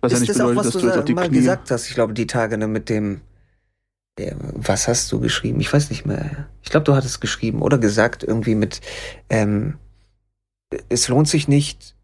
Was 0.00 0.10
ja 0.12 0.16
ist 0.16 0.20
nicht 0.22 0.30
das 0.30 0.40
auch, 0.40 0.48
bedeutet, 0.48 0.56
was 0.58 0.64
dass 0.66 0.72
du 0.74 0.80
du 0.80 0.86
jetzt 0.88 0.98
auf 0.98 1.04
die 1.04 1.14
mal 1.14 1.28
Knie. 1.28 1.38
gesagt 1.38 1.70
hast? 1.70 1.88
Ich 1.88 1.94
glaube, 1.94 2.12
die 2.12 2.26
Tage 2.26 2.58
ne, 2.58 2.66
mit 2.66 2.88
dem. 2.88 3.20
Der, 4.18 4.34
was 4.40 4.88
hast 4.88 5.12
du 5.12 5.20
geschrieben? 5.20 5.60
Ich 5.60 5.72
weiß 5.72 5.90
nicht 5.90 6.04
mehr. 6.04 6.48
Ich 6.62 6.70
glaube, 6.70 6.82
du 6.82 6.96
hattest 6.96 7.20
geschrieben 7.20 7.62
oder 7.62 7.78
gesagt 7.78 8.24
irgendwie 8.24 8.56
mit. 8.56 8.80
Ähm, 9.30 9.78
es 10.88 11.06
lohnt 11.06 11.28
sich 11.28 11.46
nicht, 11.46 11.94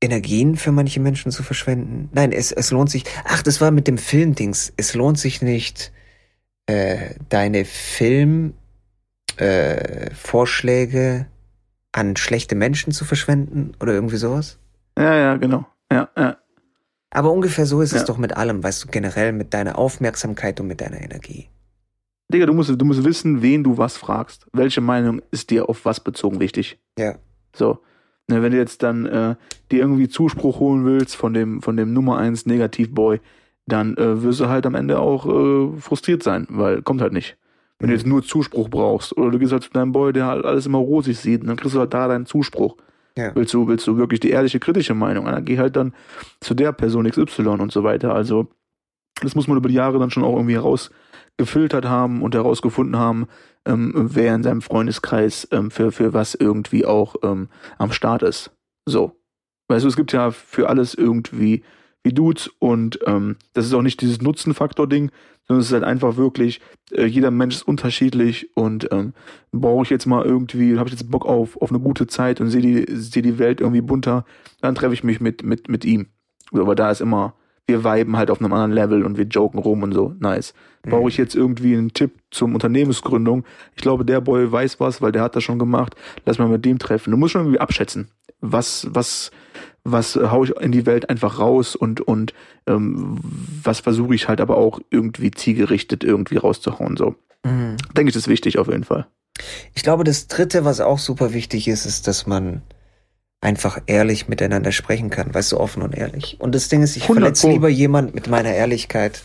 Energien 0.00 0.56
für 0.56 0.72
manche 0.72 1.00
Menschen 1.00 1.32
zu 1.32 1.42
verschwenden. 1.42 2.10
Nein, 2.12 2.32
es, 2.32 2.52
es 2.52 2.70
lohnt 2.70 2.90
sich. 2.90 3.04
Ach, 3.24 3.42
das 3.42 3.60
war 3.60 3.70
mit 3.70 3.86
dem 3.88 3.98
Filmdings. 3.98 4.72
Es 4.76 4.94
lohnt 4.94 5.18
sich 5.18 5.40
nicht, 5.42 5.92
äh, 6.66 7.14
deine 7.28 7.64
Film 7.64 8.54
äh, 9.38 10.12
Vorschläge 10.14 11.26
an 11.92 12.16
schlechte 12.16 12.54
Menschen 12.54 12.92
zu 12.92 13.04
verschwenden 13.04 13.72
oder 13.80 13.94
irgendwie 13.94 14.16
sowas. 14.16 14.58
Ja, 14.98 15.14
ja, 15.16 15.36
genau. 15.36 15.66
Ja, 15.90 16.08
ja. 16.16 16.36
Aber 17.10 17.32
ungefähr 17.32 17.64
so 17.64 17.80
ist 17.80 17.92
Ja. 17.92 17.98
es 17.98 18.04
doch 18.04 18.18
mit 18.18 18.36
allem, 18.36 18.62
weißt 18.62 18.84
du, 18.84 18.88
generell 18.88 19.32
mit 19.32 19.54
deiner 19.54 19.78
Aufmerksamkeit 19.78 20.60
und 20.60 20.66
mit 20.66 20.80
deiner 20.82 21.00
Energie. 21.00 21.48
Digga, 22.30 22.44
du 22.44 22.52
musst, 22.52 22.70
du 22.70 22.84
musst 22.84 23.04
wissen, 23.04 23.40
wen 23.40 23.62
du 23.64 23.78
was 23.78 23.96
fragst. 23.96 24.46
Welche 24.52 24.80
Meinung 24.80 25.22
ist 25.30 25.50
dir 25.50 25.68
auf 25.68 25.84
was 25.84 26.00
bezogen 26.00 26.40
wichtig? 26.40 26.78
Ja. 26.98 27.16
So. 27.54 27.78
Ne, 28.28 28.42
wenn 28.42 28.50
du 28.52 28.58
jetzt 28.58 28.82
dann 28.82 29.06
äh, 29.06 29.36
dir 29.70 29.80
irgendwie 29.80 30.08
Zuspruch 30.08 30.58
holen 30.58 30.84
willst 30.84 31.14
von 31.14 31.32
dem, 31.32 31.62
von 31.62 31.76
dem 31.76 31.92
Nummer 31.92 32.18
1 32.18 32.46
Negativboy, 32.46 33.20
dann 33.66 33.96
äh, 33.96 34.22
wirst 34.22 34.40
du 34.40 34.48
halt 34.48 34.66
am 34.66 34.74
Ende 34.74 34.98
auch 34.98 35.26
äh, 35.26 35.80
frustriert 35.80 36.22
sein, 36.22 36.46
weil 36.50 36.82
kommt 36.82 37.00
halt 37.00 37.12
nicht. 37.12 37.36
Wenn 37.78 37.88
du 37.88 37.92
Mhm. 37.94 37.98
jetzt 37.98 38.06
nur 38.06 38.22
Zuspruch 38.24 38.68
brauchst 38.68 39.16
oder 39.16 39.30
du 39.30 39.38
gehst 39.38 39.52
halt 39.52 39.62
zu 39.62 39.70
deinem 39.70 39.92
Boy, 39.92 40.12
der 40.12 40.26
halt 40.26 40.44
alles 40.44 40.66
immer 40.66 40.78
rosig 40.78 41.18
sieht, 41.18 41.46
dann 41.46 41.56
kriegst 41.56 41.74
du 41.74 41.78
halt 41.80 41.94
da 41.94 42.08
deinen 42.08 42.26
Zuspruch. 42.26 42.76
Ja. 43.16 43.34
Willst 43.34 43.54
du, 43.54 43.68
willst 43.68 43.86
du 43.86 43.96
wirklich 43.96 44.20
die 44.20 44.30
ehrliche, 44.30 44.58
kritische 44.60 44.94
Meinung? 44.94 45.26
Dann 45.26 45.44
geh 45.44 45.58
halt 45.58 45.76
dann 45.76 45.94
zu 46.40 46.54
der 46.54 46.72
Person 46.72 47.08
XY 47.08 47.46
und 47.60 47.72
so 47.72 47.82
weiter. 47.84 48.14
Also, 48.14 48.48
das 49.22 49.34
muss 49.34 49.46
man 49.48 49.56
über 49.56 49.68
die 49.68 49.74
Jahre 49.74 49.98
dann 49.98 50.10
schon 50.10 50.24
auch 50.24 50.36
irgendwie 50.36 50.56
herausgefiltert 51.38 51.84
haben 51.84 52.22
und 52.22 52.34
herausgefunden 52.34 52.96
haben, 52.96 53.26
ähm, 53.64 53.92
wer 53.94 54.34
in 54.34 54.42
seinem 54.42 54.62
Freundeskreis 54.62 55.48
ähm, 55.52 55.70
für, 55.70 55.92
für 55.92 56.12
was 56.12 56.34
irgendwie 56.34 56.84
auch 56.84 57.16
ähm, 57.22 57.48
am 57.78 57.92
Start 57.92 58.22
ist. 58.22 58.50
So. 58.86 59.12
Weißt 59.68 59.84
du, 59.84 59.88
es 59.88 59.96
gibt 59.96 60.12
ja 60.12 60.30
für 60.30 60.68
alles 60.68 60.94
irgendwie 60.94 61.64
wie 62.04 62.12
Dudes 62.12 62.48
und 62.60 63.00
ähm, 63.04 63.36
das 63.52 63.66
ist 63.66 63.74
auch 63.74 63.82
nicht 63.82 64.00
dieses 64.00 64.22
Nutzenfaktor-Ding, 64.22 65.10
sondern 65.42 65.60
es 65.60 65.66
ist 65.66 65.72
halt 65.72 65.82
einfach 65.82 66.16
wirklich, 66.16 66.60
äh, 66.92 67.04
jeder 67.04 67.32
Mensch 67.32 67.56
ist 67.56 67.66
unterschiedlich 67.66 68.56
und 68.56 68.88
ähm, 68.92 69.12
brauche 69.50 69.82
ich 69.82 69.90
jetzt 69.90 70.06
mal 70.06 70.24
irgendwie, 70.24 70.78
habe 70.78 70.88
ich 70.88 70.94
jetzt 70.94 71.10
Bock 71.10 71.26
auf, 71.26 71.60
auf 71.60 71.70
eine 71.70 71.80
gute 71.80 72.06
Zeit 72.06 72.40
und 72.40 72.48
sehe 72.48 72.62
die, 72.62 72.86
seh 72.94 73.22
die 73.22 73.40
Welt 73.40 73.60
irgendwie 73.60 73.80
bunter, 73.80 74.24
dann 74.60 74.76
treffe 74.76 74.94
ich 74.94 75.02
mich 75.02 75.20
mit, 75.20 75.42
mit, 75.42 75.68
mit 75.68 75.84
ihm. 75.84 76.06
Aber 76.52 76.76
da 76.76 76.92
ist 76.92 77.00
immer, 77.00 77.34
wir 77.66 77.84
viben 77.84 78.16
halt 78.16 78.30
auf 78.30 78.40
einem 78.40 78.52
anderen 78.52 78.72
Level 78.72 79.04
und 79.04 79.16
wir 79.16 79.24
joken 79.24 79.58
rum 79.58 79.82
und 79.82 79.92
so, 79.92 80.14
nice. 80.18 80.54
Brauche 80.82 81.08
ich 81.08 81.16
jetzt 81.16 81.34
irgendwie 81.34 81.76
einen 81.76 81.94
Tipp 81.94 82.20
zum 82.30 82.54
Unternehmensgründung? 82.54 83.44
Ich 83.74 83.82
glaube, 83.82 84.04
der 84.04 84.20
Boy 84.20 84.50
weiß 84.50 84.78
was, 84.78 85.02
weil 85.02 85.10
der 85.10 85.22
hat 85.22 85.34
das 85.34 85.42
schon 85.42 85.58
gemacht. 85.58 85.96
Lass 86.24 86.38
mal 86.38 86.46
mit 86.48 86.64
dem 86.64 86.78
treffen. 86.78 87.10
Du 87.10 87.16
musst 87.16 87.32
schon 87.32 87.42
irgendwie 87.42 87.58
abschätzen, 87.58 88.08
was, 88.40 88.86
was, 88.90 89.32
was 89.82 90.14
äh, 90.14 90.28
hau 90.30 90.44
ich 90.44 90.50
in 90.60 90.70
die 90.70 90.86
Welt 90.86 91.10
einfach 91.10 91.40
raus 91.40 91.74
und, 91.74 92.00
und 92.00 92.34
ähm, 92.68 93.18
was 93.64 93.80
versuche 93.80 94.14
ich 94.14 94.28
halt 94.28 94.40
aber 94.40 94.56
auch 94.56 94.78
irgendwie 94.90 95.32
zielgerichtet 95.32 96.04
irgendwie 96.04 96.36
rauszuhauen. 96.36 96.96
So. 96.96 97.16
Mhm. 97.44 97.76
Denke 97.96 98.10
ich, 98.10 98.14
das 98.14 98.22
ist 98.22 98.28
wichtig 98.28 98.58
auf 98.58 98.68
jeden 98.68 98.84
Fall. 98.84 99.08
Ich 99.74 99.82
glaube, 99.82 100.04
das 100.04 100.28
dritte, 100.28 100.64
was 100.64 100.80
auch 100.80 101.00
super 101.00 101.32
wichtig 101.32 101.66
ist, 101.66 101.84
ist, 101.84 102.06
dass 102.06 102.28
man 102.28 102.62
einfach 103.46 103.80
ehrlich 103.86 104.26
miteinander 104.26 104.72
sprechen 104.72 105.08
kann, 105.08 105.32
weißt 105.32 105.52
du, 105.52 105.60
offen 105.60 105.82
und 105.82 105.94
ehrlich. 105.96 106.36
Und 106.40 106.52
das 106.56 106.68
Ding 106.68 106.82
ist, 106.82 106.96
ich 106.96 107.04
100 107.04 107.22
verletze 107.22 107.48
lieber 107.48 107.68
jemand 107.68 108.12
mit 108.12 108.26
meiner 108.26 108.52
Ehrlichkeit, 108.52 109.22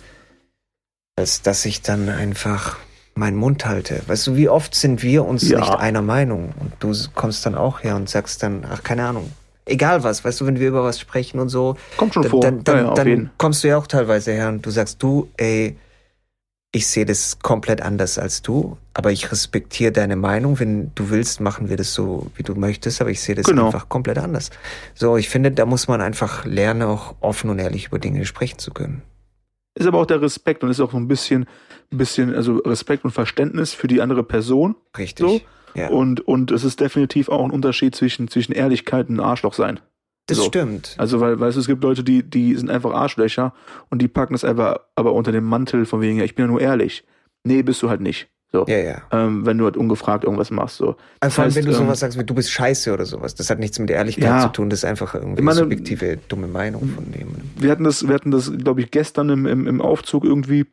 als 1.18 1.42
dass 1.42 1.66
ich 1.66 1.82
dann 1.82 2.08
einfach 2.08 2.78
meinen 3.16 3.36
Mund 3.36 3.66
halte. 3.66 4.02
Weißt 4.06 4.28
du, 4.28 4.36
wie 4.36 4.48
oft 4.48 4.76
sind 4.76 5.02
wir 5.02 5.26
uns 5.26 5.50
Ja. 5.50 5.60
nicht 5.60 5.72
einer 5.74 6.04
Meinung? 6.04 6.54
Und 6.60 6.72
du 6.80 6.94
kommst 7.16 7.46
dann 7.48 7.56
auch 7.56 7.84
her 7.84 7.96
und 7.96 8.10
sagst 8.10 8.44
dann, 8.44 8.64
ach, 8.70 8.84
keine 8.84 9.06
Ahnung. 9.06 9.32
Egal 9.66 10.04
was, 10.04 10.24
weißt 10.24 10.40
du, 10.42 10.46
wenn 10.46 10.60
wir 10.60 10.68
über 10.68 10.84
was 10.84 11.00
sprechen 11.00 11.40
und 11.40 11.50
so, 11.50 11.76
Kommt 11.98 12.14
schon 12.14 12.22
dann, 12.24 12.30
vor. 12.32 12.42
dann, 12.42 12.64
dann, 12.64 12.86
ja, 12.86 12.94
dann 12.94 13.32
kommst 13.40 13.64
du 13.64 13.70
ja 13.70 13.78
auch 13.78 13.88
teilweise 13.88 14.32
her 14.34 14.50
und 14.50 14.64
du 14.66 14.70
sagst, 14.70 15.02
du, 15.02 15.30
ey, 15.38 15.78
ich 16.74 16.88
sehe 16.88 17.06
das 17.06 17.40
komplett 17.40 17.82
anders 17.82 18.18
als 18.18 18.42
du, 18.42 18.78
aber 18.94 19.12
ich 19.12 19.32
respektiere 19.32 19.92
deine 19.92 20.16
Meinung. 20.16 20.60
Wenn 20.60 20.92
du 20.96 21.10
willst, 21.10 21.42
machen 21.42 21.70
wir 21.70 21.76
das 21.76 21.94
so, 21.94 22.32
wie 22.36 22.44
du 22.44 22.56
möchtest, 22.56 23.02
aber 23.02 23.10
ich 23.10 23.22
sehe 23.22 23.36
das 23.36 23.46
Genau. 23.46 23.66
einfach 23.66 23.90
komplett 23.90 24.18
anders. 24.18 24.52
So, 24.96 25.18
ich 25.18 25.28
finde, 25.28 25.52
da 25.52 25.66
muss 25.66 25.90
man 25.90 26.00
einfach 26.00 26.46
lernen, 26.46 26.84
auch 26.84 27.16
offen 27.20 27.50
und 27.50 27.60
ehrlich 27.60 27.88
über 27.88 28.00
Dinge 28.00 28.26
sprechen 28.26 28.58
zu 28.58 28.72
können. 28.72 29.02
Ist 29.76 29.88
aber 29.88 30.00
auch 30.00 30.06
der 30.06 30.22
Respekt 30.22 30.64
und 30.64 30.70
ist 30.70 30.80
auch 30.80 30.92
so 30.92 30.98
ein 30.98 31.08
bisschen, 31.10 31.46
bisschen, 31.90 32.34
also 32.34 32.58
Respekt 32.58 33.04
und 33.04 33.12
Verständnis 33.12 33.74
für 33.74 33.88
die 33.88 34.02
andere 34.02 34.24
Person. 34.24 34.76
Richtig. 34.98 35.26
So? 35.26 35.42
Ja, 35.74 35.88
Und, 35.90 36.20
und 36.22 36.52
es 36.52 36.64
ist 36.66 36.80
definitiv 36.82 37.30
auch 37.30 37.44
ein 37.44 37.52
Unterschied 37.52 37.96
zwischen, 37.96 38.28
zwischen 38.28 38.52
Ehrlichkeit 38.54 39.08
und 39.10 39.20
Arschloch 39.22 39.54
sein. 39.54 39.80
Das 40.28 40.38
so. 40.38 40.44
stimmt. 40.46 40.96
Also, 40.98 41.20
weil, 41.20 41.40
weißt 41.40 41.56
du, 41.58 41.62
es 41.62 41.68
gibt 41.68 41.84
Leute, 41.84 42.04
die, 42.04 42.24
die 42.24 42.56
sind 42.56 42.70
einfach 42.70 42.94
Arschlöcher 42.94 43.54
und 43.90 44.02
die 44.02 44.08
packen 44.08 44.34
es 44.36 44.44
einfach 44.46 44.80
aber 44.96 45.14
unter 45.14 45.32
dem 45.32 45.44
Mantel 45.46 45.86
von 45.86 46.02
wegen, 46.02 46.18
ja, 46.20 46.24
ich 46.24 46.36
bin 46.36 46.46
ja 46.46 46.52
nur 46.52 46.62
ehrlich. 46.62 47.04
Nee, 47.44 47.64
bist 47.64 47.82
du 47.82 47.90
halt 47.90 48.02
nicht. 48.02 48.28
So. 48.54 48.66
Ja, 48.68 48.78
ja. 48.78 49.02
Ähm, 49.12 49.46
wenn 49.46 49.58
du 49.58 49.64
halt 49.64 49.78
ungefragt 49.78 50.26
irgendwas 50.26 50.52
machst. 50.52 50.76
So. 50.78 50.98
Also 51.22 51.36
vor 51.36 51.44
allem, 51.44 51.48
heißt, 51.50 51.56
wenn 51.58 51.66
du 51.66 51.72
ähm, 51.72 51.78
sowas 51.78 52.00
sagst 52.02 52.20
wie 52.20 52.24
du 52.26 52.34
bist 52.34 52.52
scheiße 52.52 52.92
oder 52.94 53.06
sowas, 53.06 53.34
das 53.34 53.50
hat 53.50 53.60
nichts 53.60 53.80
mit 53.80 53.90
Ehrlichkeit 53.90 54.26
Ja. 54.26 54.42
zu 54.42 54.50
tun, 54.50 54.70
das 54.70 54.80
ist 54.80 54.86
einfach 54.86 55.16
irgendwie 55.16 55.42
meine- 55.42 55.62
eine 55.62 55.70
subjektive, 55.70 56.18
dumme 56.28 56.48
Meinung 56.48 56.82
von 56.90 57.06
jemandem. 57.18 57.50
Wir 57.58 57.72
hatten 57.72 57.86
das, 57.86 58.06
wir 58.08 58.14
hatten 58.14 58.30
das, 58.32 58.52
glaube 58.58 58.82
ich, 58.82 58.92
gestern 58.92 59.30
im, 59.30 59.46
im, 59.46 59.68
im 59.68 59.82
Aufzug 59.82 60.26
irgendwie. 60.26 60.66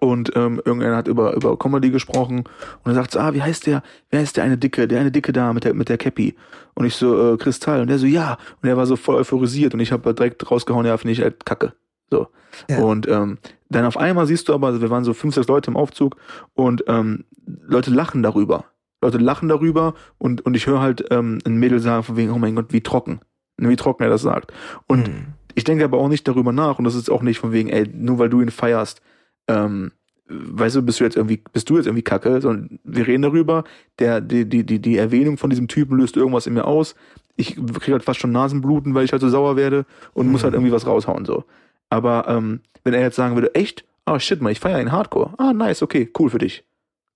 Und 0.00 0.32
ähm, 0.36 0.60
irgendeiner 0.64 0.96
hat 0.96 1.08
über, 1.08 1.34
über 1.34 1.58
Comedy 1.58 1.90
gesprochen 1.90 2.44
und 2.84 2.90
er 2.90 2.94
sagt 2.94 3.12
so, 3.12 3.20
ah, 3.20 3.32
wie 3.34 3.42
heißt 3.42 3.66
der, 3.66 3.82
wer 4.10 4.22
ist 4.22 4.36
der 4.36 4.44
eine 4.44 4.58
Dicke, 4.58 4.88
der 4.88 5.00
eine 5.00 5.10
Dicke 5.10 5.32
da 5.32 5.52
mit 5.52 5.64
der, 5.64 5.74
mit 5.74 5.88
der 5.88 5.96
Cappy? 5.96 6.34
Und 6.74 6.84
ich 6.84 6.96
so, 6.96 7.34
äh, 7.34 7.36
Kristall. 7.36 7.80
Und 7.80 7.88
der 7.88 7.98
so, 7.98 8.06
ja. 8.06 8.36
Und 8.60 8.68
er 8.68 8.76
war 8.76 8.86
so 8.86 8.96
voll 8.96 9.16
euphorisiert 9.16 9.74
und 9.74 9.80
ich 9.80 9.92
habe 9.92 10.12
direkt 10.12 10.50
rausgehauen, 10.50 10.86
ja, 10.86 10.96
finde 10.96 11.12
ich 11.12 11.22
halt 11.22 11.46
kacke. 11.46 11.72
So. 12.10 12.28
Ja. 12.68 12.78
Und 12.78 13.08
ähm, 13.08 13.38
dann 13.68 13.84
auf 13.84 13.96
einmal 13.96 14.26
siehst 14.26 14.48
du 14.48 14.54
aber, 14.54 14.68
also 14.68 14.80
wir 14.80 14.90
waren 14.90 15.04
so 15.04 15.14
fünf, 15.14 15.34
sechs 15.34 15.48
Leute 15.48 15.70
im 15.70 15.76
Aufzug 15.76 16.16
und 16.54 16.84
ähm, 16.88 17.24
Leute 17.46 17.90
lachen 17.90 18.22
darüber. 18.22 18.64
Leute 19.02 19.18
lachen 19.18 19.48
darüber 19.48 19.94
und, 20.18 20.44
und 20.44 20.56
ich 20.56 20.66
höre 20.66 20.80
halt 20.80 21.04
ähm, 21.10 21.38
ein 21.44 21.56
Mädel 21.56 21.80
sagen 21.80 22.02
von 22.02 22.16
wegen, 22.16 22.32
oh 22.32 22.38
mein 22.38 22.54
Gott, 22.54 22.72
wie 22.72 22.80
trocken. 22.80 23.20
Wie 23.56 23.76
trocken 23.76 24.02
er 24.02 24.10
das 24.10 24.22
sagt. 24.22 24.52
Und 24.86 25.08
Hm. 25.08 25.26
ich 25.54 25.64
denke 25.64 25.84
aber 25.84 25.98
auch 25.98 26.08
nicht 26.08 26.26
darüber 26.28 26.52
nach 26.52 26.78
und 26.78 26.84
das 26.84 26.94
ist 26.94 27.10
auch 27.10 27.22
nicht 27.22 27.38
von 27.38 27.52
wegen, 27.52 27.68
ey, 27.68 27.88
nur 27.92 28.18
weil 28.18 28.28
du 28.28 28.40
ihn 28.40 28.50
feierst, 28.50 29.00
ähm, 29.48 29.92
weißt 30.28 30.76
du, 30.76 30.82
bist 30.82 30.98
du 31.00 31.04
jetzt 31.04 31.16
irgendwie, 31.16 31.40
bist 31.52 31.68
du 31.70 31.76
jetzt 31.76 31.86
irgendwie 31.86 32.02
kacke, 32.02 32.40
sondern 32.40 32.78
wir 32.84 33.06
reden 33.06 33.22
darüber, 33.22 33.64
der, 33.98 34.20
die, 34.20 34.44
die, 34.48 34.64
die, 34.64 34.80
die 34.80 34.96
Erwähnung 34.96 35.38
von 35.38 35.50
diesem 35.50 35.68
Typen 35.68 35.96
löst 35.98 36.16
irgendwas 36.16 36.46
in 36.46 36.54
mir 36.54 36.64
aus. 36.64 36.94
Ich 37.36 37.54
kriege 37.54 37.92
halt 37.92 38.02
fast 38.02 38.18
schon 38.20 38.32
Nasenbluten, 38.32 38.94
weil 38.94 39.04
ich 39.04 39.12
halt 39.12 39.22
so 39.22 39.28
sauer 39.28 39.56
werde 39.56 39.84
und 40.14 40.28
muss 40.28 40.40
Mhm. 40.40 40.44
halt 40.44 40.54
irgendwie 40.54 40.72
was 40.72 40.86
raushauen, 40.86 41.24
so. 41.24 41.44
Aber, 41.90 42.26
ähm, 42.28 42.60
wenn 42.82 42.94
er 42.94 43.00
jetzt 43.02 43.16
sagen 43.16 43.34
würde, 43.36 43.54
echt? 43.54 43.84
Ah, 44.04 44.18
shit, 44.18 44.40
man, 44.40 44.52
ich 44.52 44.60
feiere 44.60 44.80
ihn 44.80 44.90
hardcore. 44.92 45.34
Ah, 45.38 45.52
nice, 45.52 45.82
okay, 45.82 46.10
cool 46.18 46.30
für 46.30 46.38
dich. 46.38 46.64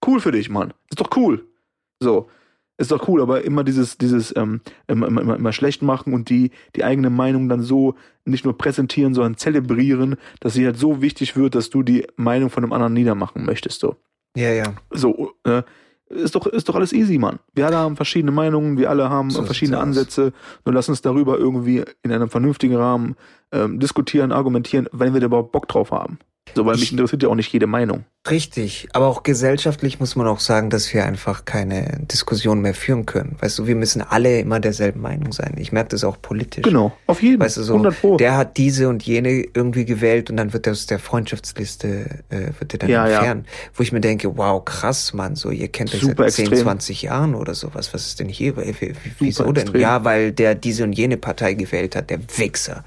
Cool 0.07 0.21
für 0.21 0.33
dich, 0.33 0.49
Mann. 0.51 0.73
Ist 0.91 1.01
doch 1.01 1.11
cool. 1.17 1.45
So. 2.01 2.29
Ist 2.81 2.93
doch 2.93 3.07
cool, 3.09 3.21
aber 3.21 3.45
immer 3.45 3.63
dieses, 3.63 3.99
dieses, 3.99 4.35
ähm, 4.37 4.63
immer, 4.87 5.07
immer, 5.09 5.37
immer, 5.37 5.53
schlecht 5.53 5.83
machen 5.83 6.15
und 6.15 6.31
die, 6.31 6.51
die 6.77 6.83
eigene 6.83 7.11
Meinung 7.11 7.51
dann 7.51 7.61
so 7.61 7.95
nicht 8.25 8.47
nur 8.47 8.57
präsentieren, 8.57 9.13
sondern 9.13 9.37
zelebrieren, 9.37 10.17
dass 10.41 10.55
sie 10.55 10.65
halt 10.65 10.79
so 10.79 11.03
wichtig 11.03 11.37
wird, 11.37 11.55
dass 11.55 11.69
du 11.69 11.83
die 11.83 12.07
Meinung 12.17 12.49
von 12.49 12.65
einem 12.65 12.73
anderen 12.73 12.95
niedermachen 12.95 13.45
möchtest, 13.45 13.81
so. 13.81 13.97
Ja, 14.35 14.51
ja. 14.51 14.75
So, 14.91 15.33
äh, 15.45 15.63
ist 16.09 16.35
doch, 16.35 16.47
ist 16.47 16.71
doch 16.71 16.75
alles 16.75 16.95
easy, 16.95 17.19
Mann. 17.19 17.39
Wir 17.53 17.67
alle 17.67 17.77
haben 17.77 17.97
verschiedene 17.97 18.33
Meinungen, 18.33 18.79
wir 18.79 18.89
alle 18.89 19.11
haben 19.11 19.29
So 19.29 19.45
verschiedene. 19.45 19.79
Ansätze. 19.79 20.33
Nur 20.65 20.75
lass 20.75 20.89
uns 20.89 21.03
darüber 21.03 21.37
irgendwie 21.37 21.85
in 22.03 22.13
einem 22.13 22.31
vernünftigen 22.31 22.77
Rahmen 22.77 23.15
ähm, 23.53 23.79
diskutieren, 23.79 24.33
argumentieren, 24.33 24.89
wenn 24.93 25.13
wir 25.13 25.21
da 25.21 25.27
überhaupt 25.27 25.53
Bock 25.53 25.69
drauf 25.69 25.91
haben. 25.91 26.19
So, 26.57 26.67
weil 26.67 26.75
mich 26.75 26.85
Ich- 26.85 26.93
interessiert 26.93 27.23
ja 27.23 27.29
auch 27.29 27.37
nicht 27.37 27.53
jede 27.53 27.69
Meinung. 27.69 28.05
Richtig, 28.29 28.89
aber 28.93 29.07
auch 29.07 29.23
gesellschaftlich 29.23 30.01
muss 30.01 30.17
man 30.17 30.27
auch 30.27 30.41
sagen, 30.41 30.69
dass 30.69 30.93
wir 30.93 31.05
einfach 31.07 31.45
keine 31.45 32.01
Diskussion 32.11 32.61
mehr 32.61 32.75
führen 32.75 33.07
können. 33.07 33.37
Weißt 33.41 33.59
du, 33.61 33.67
wir 33.69 33.77
müssen 33.77 34.03
alle 34.03 34.41
immer 34.41 34.59
derselben 34.59 35.01
Meinung 35.01 35.31
sein. 35.33 35.55
Ich 35.59 35.71
merke 35.71 35.91
das 35.91 36.03
auch 36.03 36.21
politisch. 36.21 36.65
Genau, 36.65 36.93
auf 37.07 37.23
jeden 37.23 37.41
Weißt 37.41 37.57
du, 37.59 37.63
so, 37.63 37.75
100 37.75 38.01
Pro. 38.01 38.17
der 38.17 38.37
hat 38.37 38.57
diese 38.57 38.89
und 38.89 39.05
jene 39.05 39.45
irgendwie 39.55 39.85
gewählt 39.85 40.29
und 40.29 40.37
dann 40.39 40.53
wird 40.53 40.67
aus 40.69 40.87
der 40.87 40.99
Freundschaftsliste, 40.99 42.23
äh, 42.31 42.51
wird 42.59 42.73
der 42.73 42.79
dann 42.81 42.91
Ja, 42.91 43.07
ja. 43.07 43.15
entfernt. 43.19 43.47
Wo 43.75 43.83
ich 43.85 43.93
mir 43.93 44.01
denke, 44.01 44.37
wow, 44.37 44.63
krass, 44.65 45.15
Mann, 45.15 45.37
so, 45.37 45.51
ihr 45.51 45.69
kennt 45.69 45.95
euch 45.95 46.01
Super 46.01 46.25
seit 46.25 46.33
10, 46.33 46.45
extrem. 46.47 46.63
20 46.65 47.03
Jahren 47.03 47.35
oder 47.37 47.55
sowas. 47.55 47.95
Was 47.95 48.07
ist 48.07 48.19
denn 48.21 48.29
hier? 48.29 48.57
Wie- 48.57 48.75
wie- 48.81 48.95
Wieso 49.21 49.45
denn? 49.53 49.63
extrem. 49.63 49.81
Ja, 49.81 50.05
weil 50.05 50.33
der 50.33 50.57
diese 50.57 50.83
und 50.85 50.93
jene 50.95 51.17
Partei 51.17 51.55
gewählt 51.55 51.95
hat, 51.95 52.11
der 52.11 52.19
Wichser. 52.37 52.85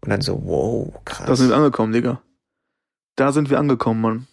Und 0.00 0.08
dann 0.10 0.20
so, 0.22 0.40
wow, 0.44 0.92
krass. 1.04 1.26
Da 1.26 1.36
sind 1.36 1.50
wir 1.50 1.56
angekommen, 1.56 1.92
Digga. 1.92 2.22
Da 3.18 3.32
sind 3.32 3.50
wir 3.50 3.58
angekommen, 3.58 4.00
Mann. 4.00 4.26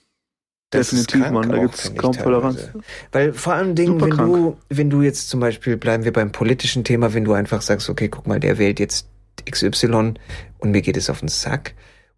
Das 0.70 0.90
Definitiv, 0.90 1.22
krank 1.22 1.34
Mann. 1.34 1.50
Da 1.50 1.56
finde 1.70 1.96
ich 1.96 1.98
kaum. 1.98 2.14
Toleranz. 2.14 2.70
Weil 3.12 3.34
vor 3.34 3.54
allem 3.54 3.76
Dingen, 3.76 4.00
wenn 4.02 4.10
krank. 4.12 4.32
du, 4.34 4.58
wenn 4.70 4.90
du 4.90 5.02
jetzt 5.02 5.30
zum 5.30 5.40
Beispiel, 5.40 5.78
bleiben 5.78 6.04
wir 6.04 6.14
beim 6.14 6.32
politischen 6.32 6.84
Thema, 6.84 7.14
wenn 7.14 7.24
du 7.26 7.34
einfach 7.34 7.62
sagst, 7.62 7.90
okay, 7.90 8.10
guck 8.10 8.28
mal, 8.28 8.40
der 8.40 8.58
wählt 8.58 8.80
jetzt 8.80 9.08
XY 9.50 10.14
und 10.60 10.72
mir 10.72 10.82
geht 10.82 10.98
es 10.98 11.10
auf 11.10 11.20
den 11.20 11.30
Sack 11.30 11.74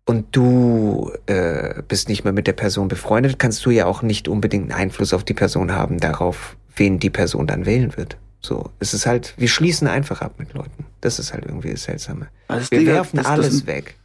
und 0.05 0.25
du 0.35 1.11
äh, 1.27 1.81
bist 1.87 2.09
nicht 2.09 2.23
mehr 2.23 2.33
mit 2.33 2.47
der 2.47 2.53
Person 2.53 2.87
befreundet, 2.87 3.37
kannst 3.39 3.65
du 3.65 3.69
ja 3.69 3.85
auch 3.85 4.01
nicht 4.01 4.27
unbedingt 4.27 4.71
einen 4.71 4.81
Einfluss 4.81 5.13
auf 5.13 5.23
die 5.23 5.33
Person 5.33 5.71
haben, 5.71 5.99
darauf, 5.99 6.55
wen 6.75 6.99
die 6.99 7.09
Person 7.09 7.47
dann 7.47 7.65
wählen 7.65 7.95
wird. 7.97 8.17
So, 8.41 8.69
es 8.79 8.93
ist 8.93 9.05
halt, 9.05 9.33
wir 9.37 9.47
schließen 9.49 9.87
einfach 9.87 10.21
ab 10.21 10.35
mit 10.37 10.53
Leuten. 10.53 10.85
Das 11.01 11.19
ist 11.19 11.33
halt 11.33 11.45
irgendwie 11.45 11.71
das 11.71 11.83
Seltsame. 11.83 12.27
Also, 12.47 12.71
Wir 12.71 12.79
Digga, 12.79 12.93
werfen 12.93 13.17
das- 13.17 13.25
das 13.25 13.33
alles 13.33 13.67
weg. 13.67 13.95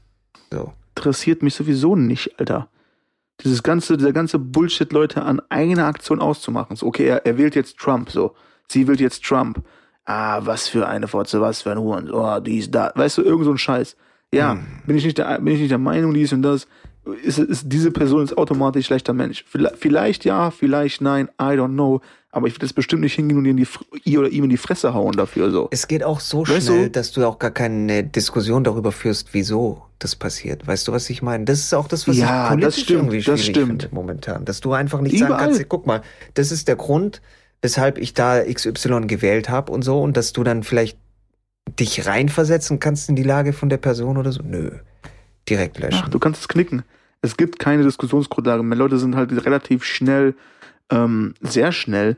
So. 0.53 0.73
interessiert 0.97 1.43
mich 1.43 1.55
sowieso 1.55 1.97
nicht, 1.97 2.39
Alter. 2.39 2.69
Dieses 3.41 3.63
ganze, 3.63 3.97
dieser 3.97 4.13
ganze 4.13 4.39
Bullshit, 4.39 4.93
Leute 4.93 5.23
an 5.23 5.41
einer 5.49 5.87
Aktion 5.87 6.21
auszumachen. 6.21 6.77
So, 6.77 6.87
okay, 6.87 7.07
er, 7.07 7.27
er 7.27 7.39
wählt 7.39 7.57
jetzt 7.57 7.79
Trump, 7.79 8.11
so. 8.11 8.35
Sie 8.69 8.87
wählt 8.87 9.01
jetzt 9.01 9.25
Trump. 9.25 9.65
Ah, 10.05 10.41
was 10.45 10.69
für 10.69 10.87
eine 10.87 11.09
Fotze, 11.09 11.41
was 11.41 11.63
für 11.63 11.73
ein 11.73 11.79
Huren, 11.79 12.11
oh, 12.11 12.41
dies, 12.41 12.71
da. 12.71 12.93
Weißt 12.95 13.19
du, 13.19 13.23
irgend 13.23 13.47
so 13.47 13.53
ein 13.53 13.59
Scheiß. 13.59 13.97
Ja, 14.33 14.59
bin 14.87 14.97
ich 14.97 15.05
nicht 15.05 15.19
der, 15.19 15.39
bin 15.41 15.55
ich 15.55 15.61
nicht 15.61 15.71
der 15.71 15.79
Meinung, 15.79 16.15
dies 16.15 16.33
und 16.33 16.43
das. 16.43 16.67
Ist, 17.25 17.39
ist 17.39 17.65
diese 17.67 17.91
Person 17.91 18.21
jetzt 18.21 18.39
automatisch 18.39 18.87
schlechter 18.87 19.13
Mensch? 19.13 19.45
Vielleicht, 19.49 19.77
vielleicht 19.79 20.25
ja, 20.25 20.51
vielleicht 20.53 21.01
nein, 21.01 21.29
I 21.41 21.55
don't 21.57 21.73
know. 21.73 22.01
Aber 22.31 22.47
ich 22.47 22.55
würde 22.55 22.65
jetzt 22.67 22.75
bestimmt 22.75 23.03
nicht 23.03 23.15
hingehen 23.15 23.37
und 23.39 23.45
ihr, 23.45 23.55
die, 23.55 23.67
ihr 24.05 24.21
oder 24.21 24.29
ihm 24.31 24.45
in 24.45 24.51
die 24.51 24.57
Fresse 24.57 24.95
hauen 24.95 25.13
dafür, 25.13 25.51
so. 25.51 25.69
Es 25.71 25.87
geht 25.89 26.03
auch 26.05 26.21
so 26.21 26.47
Weißt 26.47 26.67
schnell, 26.69 26.85
du? 26.85 26.91
dass 26.91 27.13
du 27.13 27.27
auch 27.27 27.39
gar 27.39 27.51
keine 27.51 28.05
Diskussion 28.05 28.65
darüber 28.65 28.93
führst, 28.93 29.31
wieso 29.35 29.83
das 29.99 30.17
passiert. 30.17 30.67
Weißt 30.67 30.89
du, 30.89 30.93
was 30.93 31.11
ich 31.11 31.23
meine? 31.23 31.45
Das 31.45 31.59
ist 31.59 31.75
auch 31.75 31.89
das, 31.89 32.09
was 32.09 32.17
Ja, 32.17 32.45
ich 32.45 32.49
politisch 32.51 32.75
das 32.77 32.81
stimmt, 32.85 32.99
irgendwie 33.01 33.17
das 33.19 33.25
schwierig 33.41 33.45
stimmt. 33.57 33.83
finde 33.83 33.89
momentan. 33.95 34.45
Dass 34.45 34.61
du 34.61 34.73
einfach 34.73 35.01
nicht 35.01 35.19
sagen 35.19 35.33
Überall. 35.33 35.47
kannst, 35.49 35.69
guck 35.69 35.87
mal, 35.87 36.03
das 36.35 36.53
ist 36.53 36.69
der 36.69 36.77
Grund, 36.77 37.21
weshalb 37.61 37.99
ich 37.99 38.15
da 38.15 38.43
XY 38.43 39.03
gewählt 39.09 39.49
habe 39.51 39.71
und 39.73 39.83
so 39.83 40.01
und 40.01 40.17
dass 40.17 40.33
du 40.33 40.43
dann 40.45 40.63
vielleicht 40.63 40.97
dich 41.79 42.07
reinversetzen 42.07 42.81
kannst 42.81 43.09
in 43.09 43.17
die 43.17 43.23
Lage 43.23 43.53
von 43.53 43.69
der 43.69 43.77
Person 43.77 44.17
oder 44.17 44.33
so. 44.33 44.41
Nö. 44.43 44.71
Direkt 45.49 45.79
löschen. 45.79 46.03
Ach, 46.05 46.09
du 46.09 46.19
kannst 46.19 46.41
es 46.41 46.49
knicken. 46.49 46.83
Es 47.21 47.37
gibt 47.37 47.59
keine 47.59 47.85
Diskussionsgrundlage 47.85 48.63
mehr. 48.63 48.79
Leute 48.79 48.99
sind 48.99 49.17
halt 49.17 49.33
relativ 49.45 49.85
schnell, 49.85 50.35
ähm, 50.91 51.35
sehr 51.41 51.73
schnell, 51.73 52.17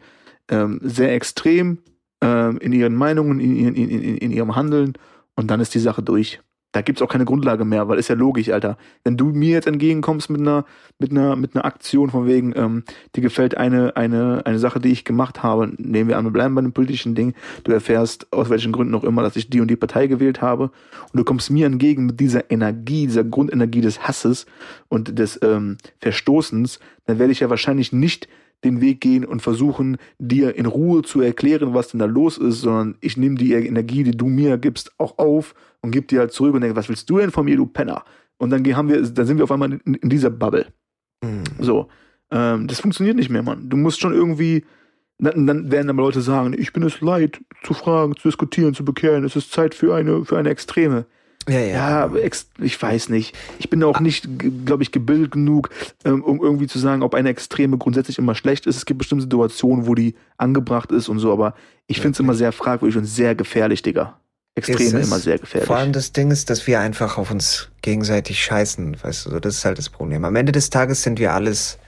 ähm, 0.49 0.81
sehr 0.83 1.13
extrem 1.15 1.79
ähm, 2.21 2.59
in 2.59 2.73
ihren 2.73 2.95
Meinungen, 2.95 3.41
in, 3.41 3.75
in, 3.75 3.91
in, 3.91 4.17
in 4.17 4.31
ihrem 4.31 4.57
Handeln 4.57 4.95
und 5.37 5.51
dann 5.51 5.61
ist 5.61 5.75
die 5.75 5.81
Sache 5.81 6.03
durch. 6.03 6.41
Da 6.75 6.83
gibt's 6.83 7.01
auch 7.03 7.09
keine 7.09 7.25
Grundlage 7.25 7.65
mehr, 7.65 7.87
weil 7.87 8.01
ist 8.01 8.09
ja 8.09 8.17
logisch, 8.17 8.49
Alter. 8.49 8.77
Wenn 9.05 9.17
du 9.17 9.27
mir 9.27 9.51
jetzt 9.51 9.69
entgegenkommst 9.69 10.29
mit 10.29 10.41
einer, 10.41 10.65
mit 10.99 11.13
einer, 11.13 11.37
mit 11.37 11.55
einer 11.55 11.65
Aktion 11.65 12.11
von 12.11 12.27
wegen, 12.27 12.53
ähm, 12.57 12.83
dir 13.15 13.21
gefällt 13.21 13.57
eine, 13.57 13.97
eine, 13.97 14.45
eine 14.45 14.59
Sache, 14.59 14.81
die 14.81 14.91
ich 14.91 15.05
gemacht 15.05 15.45
habe, 15.45 15.71
nehmen 15.77 16.09
wir 16.09 16.19
an, 16.19 16.25
wir 16.25 16.33
bleiben 16.33 16.57
bei 16.57 16.59
einem 16.59 16.73
politischen 16.73 17.15
Ding, 17.15 17.35
du 17.63 17.71
erfährst 17.71 18.33
aus 18.33 18.51
welchen 18.51 18.73
Gründen 18.73 18.97
auch 18.97 19.05
immer, 19.05 19.23
dass 19.23 19.37
ich 19.37 19.49
die 19.49 19.61
und 19.61 19.69
die 19.69 19.77
Partei 19.77 20.09
gewählt 20.09 20.43
habe 20.43 20.73
und 21.13 21.17
du 21.17 21.23
kommst 21.23 21.49
mir 21.49 21.67
entgegen 21.67 22.07
mit 22.07 22.19
dieser 22.19 22.51
Energie, 22.51 23.07
dieser 23.07 23.23
Grundenergie 23.23 23.81
des 23.81 24.09
Hasses 24.09 24.45
und 24.89 25.17
des 25.17 25.39
ähm, 25.45 25.77
Verstoßens, 26.01 26.81
dann 27.07 27.21
werde 27.21 27.31
ich 27.31 27.39
ja 27.39 27.51
wahrscheinlich 27.51 27.93
nicht 27.93 28.27
den 28.63 28.81
Weg 28.81 29.01
gehen 29.01 29.25
und 29.25 29.43
versuchen, 29.43 29.99
dir 30.19 30.57
in 30.57 30.67
Ruhe 30.67 31.03
zu 31.03 31.21
erklären, 31.21 31.75
was 31.75 31.89
denn 31.89 32.01
da 32.01 32.07
los 32.07 32.39
ist, 32.39 32.61
sondern 32.61 32.97
ich 33.01 33.17
nehme 33.17 33.37
die 33.37 33.53
Energie, 33.53 34.05
die 34.05 34.17
du 34.17 34.27
mir 34.27 34.59
gibst, 34.59 34.93
auch 34.99 35.19
auf 35.19 35.55
und 35.83 35.91
gebe 35.91 36.07
dir 36.07 36.21
halt 36.21 36.33
zurück 36.33 36.55
und 36.55 36.63
denke, 36.63 36.77
was 36.77 36.89
willst 36.89 37.09
du 37.11 37.19
denn 37.19 37.31
von 37.31 37.45
mir, 37.45 37.57
du 37.57 37.67
Penner? 37.67 38.05
Und 38.39 38.51
dann 38.51 38.65
haben 38.75 38.89
wir, 38.89 39.03
dann 39.03 39.27
sind 39.27 39.37
wir 39.37 39.45
auf 39.45 39.53
einmal 39.53 39.73
in, 39.85 39.95
in 39.95 40.09
dieser 40.09 40.31
Bubble. 40.31 40.67
Hm. 41.23 41.45
So. 41.61 41.89
Ähm, 42.31 42.67
das 42.67 42.81
funktioniert 42.81 43.17
nicht 43.17 43.31
mehr, 43.31 43.43
Mann. 43.43 43.69
Du 43.69 43.77
musst 43.77 44.01
schon 44.01 44.15
irgendwie, 44.15 44.65
dann, 45.19 45.47
dann 45.47 45.71
werden 45.71 45.91
aber 45.91 46.03
Leute 46.03 46.21
sagen, 46.21 46.55
ich 46.59 46.73
bin 46.73 46.83
es 46.83 47.01
leid, 47.01 47.41
zu 47.63 47.75
fragen, 47.75 48.17
zu 48.17 48.29
diskutieren, 48.29 48.75
zu 48.75 48.85
bekehren. 48.85 49.25
Es 49.25 49.37
ist 49.37 49.53
Zeit 49.53 49.75
für 49.75 49.95
eine, 49.95 50.25
für 50.25 50.39
eine 50.39 50.51
Extreme. 50.51 51.07
Ja, 51.49 51.61
ja. 51.61 52.07
Ja, 52.07 52.11
ich 52.59 52.81
weiß 52.81 53.09
nicht. 53.11 53.37
Ich 53.59 53.69
bin 53.71 53.83
auch 53.83 54.01
nicht, 54.01 54.29
glaube 54.65 54.83
ich, 54.83 54.93
gebildet 54.93 55.33
genug, 55.33 55.71
ähm, 56.05 56.23
um 56.23 56.43
irgendwie 56.43 56.67
zu 56.67 56.79
sagen, 56.79 57.03
ob 57.03 57.15
eine 57.15 57.29
Extreme 57.29 57.77
grundsätzlich 57.79 58.19
immer 58.19 58.35
schlecht 58.35 58.67
ist. 58.67 58.77
Es 58.77 58.87
gibt 58.87 58.99
bestimmte 58.99 59.23
Situationen, 59.23 59.87
wo 59.87 59.95
die 59.95 60.15
angebracht 60.39 60.91
ist 60.91 61.09
und 61.09 61.19
so, 61.19 61.33
aber 61.33 61.55
ich 61.87 62.01
finde 62.01 62.13
es 62.13 62.21
immer 62.21 62.35
sehr 62.35 62.53
fragwürdig 62.53 62.97
und 62.97 63.05
sehr 63.05 63.35
gefährlich, 63.35 63.83
Digga. 63.83 64.19
Extreme 64.57 65.01
immer 65.01 65.19
sehr 65.19 65.39
gefährlich. 65.39 65.67
Vor 65.67 65.77
allem 65.77 65.93
das 65.93 66.13
Ding 66.13 66.31
ist, 66.31 66.49
dass 66.49 66.67
wir 66.67 66.79
einfach 66.79 67.19
auf 67.19 67.31
uns 67.31 67.71
gegenseitig 67.83 68.43
scheißen, 68.43 68.97
weißt 69.03 69.27
du, 69.27 69.31
so, 69.31 69.41
das 69.41 69.57
ist 69.57 69.65
halt 69.65 69.79
das 69.79 69.89
Problem. 69.89 70.25
Am 70.25 70.37
Ende 70.37 70.53
des 70.53 70.71
Tages 70.71 71.03
sind 71.03 71.19
wir 71.19 71.33
alles, 71.33 71.79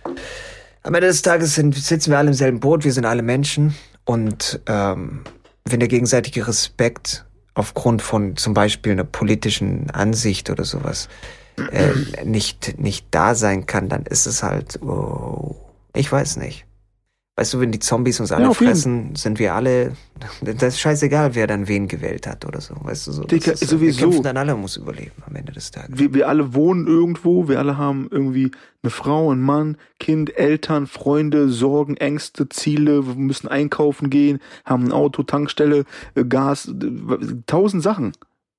am 0.83 0.95
Ende 0.95 1.07
des 1.07 1.23
Tages 1.23 1.55
sind, 1.55 1.77
sitzen 1.77 2.11
wir 2.11 2.19
alle 2.19 2.29
im 2.29 2.35
selben 2.35 2.59
Boot, 2.59 2.85
wir 2.85 2.93
sind 2.93 3.05
alle 3.05 3.23
Menschen 3.23 3.77
und 4.05 4.61
ähm, 4.67 5.21
wenn 5.65 5.81
der 5.81 5.89
gegenseitige 5.89 6.47
Respekt 6.49 7.26
aufgrund 7.57 8.03
von 8.03 8.37
zum 8.37 8.55
Beispiel 8.55 8.93
einer 8.93 9.05
politischen 9.05 9.91
Ansicht 9.91 10.51
oder 10.51 10.65
sowas 10.65 11.09
äh, 11.73 11.93
nicht, 12.25 12.79
nicht 12.79 13.07
da 13.11 13.35
sein 13.35 13.65
kann, 13.65 13.89
dann 13.89 14.05
ist 14.05 14.27
es 14.27 14.43
halt, 14.43 14.81
oh, 14.83 15.57
ich 15.95 16.13
weiß 16.13 16.37
nicht. 16.37 16.66
Weißt 17.39 17.53
du, 17.53 17.61
wenn 17.61 17.71
die 17.71 17.79
Zombies 17.79 18.19
uns 18.19 18.33
alle 18.33 18.45
Ja, 18.45 18.49
auf 18.49 18.61
jeden. 18.61 18.73
fressen, 18.73 19.15
sind 19.15 19.39
wir 19.39 19.55
alle, 19.55 19.93
das 20.41 20.63
ist 20.75 20.81
scheißegal, 20.81 21.35
wer 21.35 21.47
dann 21.47 21.69
wen 21.69 21.87
gewählt 21.87 22.27
hat 22.27 22.47
oder 22.47 22.63
so, 22.63 22.75
weißt 22.81 23.07
du 23.09 23.13
so. 23.13 23.25
Digga, 23.25 23.53
ist, 23.53 23.69
sowieso. 23.69 23.81
Wir 23.81 24.07
kämpfen 24.07 24.23
dann 24.23 24.39
alle, 24.39 24.57
muss 24.57 24.79
überleben 24.79 25.23
am 25.27 25.37
Ende 25.37 25.53
des 25.53 25.71
Tages. 25.71 25.99
wir, 25.99 26.15
wir 26.15 26.29
alle 26.31 26.55
wohnen 26.55 26.87
irgendwo, 26.87 27.47
wir 27.47 27.59
alle 27.59 27.77
haben 27.77 28.09
irgendwie 28.11 28.53
eine 28.83 28.91
Frau, 28.91 29.31
einen 29.31 29.43
Mann, 29.43 29.77
Kind, 30.01 30.35
Eltern, 30.39 30.87
Freunde, 30.87 31.51
Sorgen, 31.51 31.99
Ängste, 31.99 32.49
Ziele, 32.49 33.07
wir 33.07 33.15
müssen 33.17 33.49
einkaufen 33.49 34.09
gehen, 34.09 34.41
haben 34.65 34.87
ein 34.87 34.93
Auto, 34.93 35.23
Tankstelle, 35.23 35.85
äh, 36.15 36.25
Gas, 36.25 36.69
äh, 36.69 37.35
tausend 37.47 37.83
Sachen. 37.83 38.13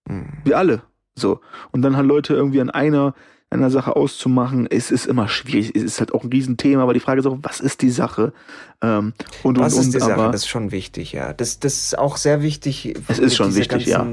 Hm. 0.07 0.27
Wir 0.43 0.55
alle. 0.55 0.83
So. 1.15 1.39
Und 1.71 1.81
dann 1.81 1.97
halt 1.97 2.05
Leute 2.05 2.35
irgendwie 2.35 2.61
an 2.61 2.69
einer, 2.69 3.15
einer 3.49 3.69
Sache 3.69 3.95
auszumachen, 3.95 4.67
es 4.69 4.91
ist 4.91 5.05
immer 5.05 5.27
schwierig. 5.27 5.73
Es 5.75 5.83
ist 5.83 5.99
halt 5.99 6.13
auch 6.13 6.23
ein 6.23 6.29
Riesenthema, 6.29 6.83
aber 6.83 6.93
die 6.93 6.99
Frage 6.99 7.21
ist 7.21 7.25
auch, 7.25 7.37
was 7.41 7.59
ist 7.59 7.81
die 7.81 7.89
Sache? 7.89 8.33
Ähm, 8.81 9.13
und, 9.43 9.59
Was 9.59 9.73
und, 9.73 9.79
ist 9.79 9.85
und, 9.87 9.95
die 9.95 9.99
Sache? 9.99 10.13
aber 10.13 10.31
Das 10.31 10.41
ist 10.41 10.47
schon 10.47 10.71
wichtig, 10.71 11.13
ja. 11.13 11.33
Das, 11.33 11.59
das 11.59 11.75
ist 11.75 11.97
auch 11.97 12.17
sehr 12.17 12.41
wichtig. 12.41 12.95
Es 13.07 13.19
ist 13.19 13.35
schon 13.35 13.55
wichtig, 13.55 13.85
ja. 13.85 14.05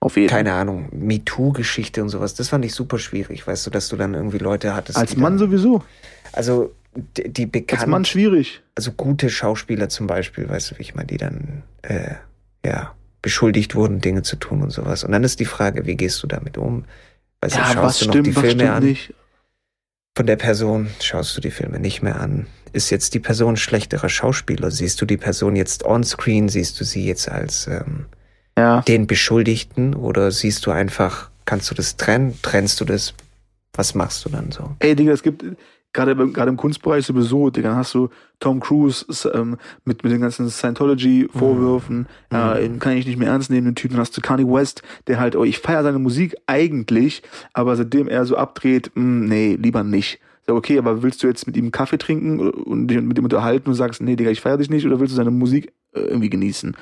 auf 0.00 0.16
jeden 0.16 0.28
Fall. 0.28 0.38
Keine 0.38 0.54
Ahnung, 0.54 0.88
MeToo-Geschichte 0.92 2.02
und 2.02 2.08
sowas. 2.08 2.34
Das 2.34 2.48
fand 2.48 2.64
ich 2.64 2.74
super 2.74 2.98
schwierig, 2.98 3.46
weißt 3.46 3.66
du, 3.66 3.70
dass 3.70 3.88
du 3.88 3.96
dann 3.96 4.14
irgendwie 4.14 4.38
Leute 4.38 4.74
hattest. 4.74 4.96
Als 4.96 5.16
Mann 5.16 5.34
dann, 5.34 5.38
sowieso. 5.38 5.84
Also, 6.32 6.72
die, 6.94 7.28
die 7.28 7.44
Als 7.44 7.52
bekannten. 7.52 7.90
Mann 7.90 8.04
schwierig. 8.04 8.62
also 8.74 8.92
gute 8.92 9.28
Schauspieler 9.28 9.90
zum 9.90 10.06
Beispiel, 10.06 10.48
weißt 10.48 10.70
du, 10.70 10.78
wie 10.78 10.82
ich 10.82 10.94
meine, 10.94 11.08
die 11.08 11.18
dann 11.18 11.62
äh, 11.82 12.14
ja 12.64 12.94
beschuldigt 13.22 13.74
wurden, 13.74 14.00
Dinge 14.00 14.22
zu 14.22 14.36
tun 14.36 14.62
und 14.62 14.70
sowas. 14.70 15.04
Und 15.04 15.12
dann 15.12 15.24
ist 15.24 15.40
die 15.40 15.44
Frage, 15.44 15.86
wie 15.86 15.96
gehst 15.96 16.22
du 16.22 16.26
damit 16.26 16.58
um? 16.58 16.84
Weißt 17.42 17.56
Ja, 17.56 17.64
schaust 17.66 17.76
was 17.82 17.98
du 17.98 18.04
noch 18.06 18.12
stimmt, 18.14 18.26
die 18.28 18.36
was 18.36 18.40
Filme 18.42 18.60
stimmt 18.62 18.70
an 18.76 18.84
nicht. 18.84 19.14
von 20.16 20.26
der 20.26 20.36
Person? 20.36 20.88
Schaust 21.00 21.36
du 21.36 21.40
die 21.40 21.50
Filme 21.50 21.78
nicht 21.80 22.02
mehr 22.02 22.20
an? 22.20 22.46
Ist 22.72 22.90
jetzt 22.90 23.12
die 23.14 23.18
Person 23.20 23.56
schlechterer 23.56 24.08
Schauspieler? 24.08 24.70
Siehst 24.70 25.00
du 25.00 25.06
die 25.06 25.16
Person 25.18 25.56
jetzt 25.56 25.84
on-screen? 25.84 26.48
Siehst 26.48 26.80
du 26.80 26.84
sie 26.84 27.04
jetzt 27.06 27.28
als 27.28 27.66
ähm, 27.66 28.06
Ja. 28.56 28.80
den 28.82 29.06
Beschuldigten? 29.06 29.94
Oder 29.94 30.30
siehst 30.30 30.64
du 30.66 30.70
einfach, 30.70 31.30
kannst 31.44 31.70
du 31.70 31.74
das 31.74 31.96
trennen? 31.96 32.38
Trennst 32.42 32.80
du 32.80 32.84
das? 32.84 33.12
Was 33.74 33.94
machst 33.94 34.24
du 34.24 34.28
dann 34.30 34.52
so? 34.52 34.74
Ey, 34.78 34.94
Digga, 34.94 35.12
es 35.12 35.22
gibt 35.22 35.44
gerade 35.92 36.14
gerade 36.30 36.48
im 36.50 36.56
Kunstbereich 36.56 37.04
sowieso, 37.06 37.50
Digga, 37.50 37.68
dann 37.70 37.78
hast 37.78 37.94
du 37.94 38.08
Tom 38.40 38.60
Cruise 38.60 39.04
ähm, 39.34 39.56
mit, 39.84 40.02
mit 40.02 40.12
den 40.12 40.20
ganzen 40.20 40.48
Scientology-Vorwürfen, 40.50 42.06
Mhm. 42.30 42.64
ihn 42.64 42.78
kann 42.78 42.96
ich 42.96 43.06
nicht 43.06 43.18
mehr 43.18 43.28
ernst 43.28 43.50
nehmen, 43.50 43.66
den 43.66 43.74
Typen. 43.74 43.94
Dann 43.94 44.00
hast 44.00 44.16
du 44.16 44.20
Kanye 44.20 44.46
West, 44.46 44.82
der 45.06 45.20
halt, 45.20 45.36
oh, 45.36 45.44
ich 45.44 45.58
feiere 45.58 45.82
seine 45.82 45.98
Musik 45.98 46.34
eigentlich, 46.46 47.22
aber 47.52 47.76
seitdem 47.76 48.08
er 48.08 48.24
so 48.24 48.36
abdreht, 48.36 48.90
mh, 48.94 49.26
nee, 49.28 49.54
lieber 49.60 49.84
nicht. 49.84 50.18
Sag, 50.46 50.56
okay, 50.56 50.78
aber 50.78 51.02
willst 51.02 51.22
du 51.22 51.28
jetzt 51.28 51.46
mit 51.46 51.56
ihm 51.56 51.70
Kaffee 51.70 51.98
trinken 51.98 52.40
und 52.40 52.88
dich 52.88 53.00
mit 53.00 53.16
ihm 53.18 53.24
unterhalten 53.24 53.68
und 53.68 53.74
sagst, 53.76 54.00
nee, 54.02 54.16
Digga, 54.16 54.30
ich 54.30 54.40
feiere 54.40 54.58
dich 54.58 54.70
nicht, 54.70 54.84
oder 54.86 54.98
willst 54.98 55.12
du 55.12 55.16
seine 55.16 55.30
Musik 55.30 55.72
äh, 55.94 56.00
irgendwie 56.00 56.30
genießen? 56.30 56.76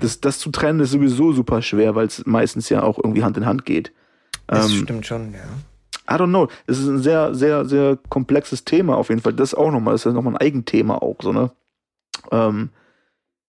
Das, 0.00 0.20
das 0.20 0.38
zu 0.38 0.50
trennen 0.50 0.80
ist 0.80 0.92
sowieso 0.92 1.32
super 1.32 1.60
schwer, 1.62 1.94
weil 1.94 2.06
es 2.06 2.24
meistens 2.24 2.68
ja 2.70 2.82
auch 2.82 2.98
irgendwie 2.98 3.22
Hand 3.22 3.36
in 3.36 3.44
Hand 3.46 3.66
geht. 3.66 3.92
Das 4.46 4.70
Ähm, 4.72 4.78
stimmt 4.84 5.06
schon, 5.06 5.32
ja. 5.32 5.40
I 6.08 6.14
don't 6.14 6.28
know. 6.28 6.48
Es 6.66 6.78
ist 6.78 6.88
ein 6.88 6.98
sehr, 6.98 7.34
sehr, 7.34 7.64
sehr 7.64 7.98
komplexes 8.08 8.64
Thema 8.64 8.96
auf 8.96 9.08
jeden 9.08 9.20
Fall. 9.20 9.32
Das 9.32 9.54
auch 9.54 9.70
nochmal, 9.70 9.94
das 9.94 10.02
ist 10.02 10.06
ja 10.06 10.12
nochmal 10.12 10.34
ein 10.34 10.40
Eigenthema 10.40 10.96
auch, 10.96 11.16
so, 11.20 11.32
ne? 11.32 11.50
Ähm, 12.30 12.70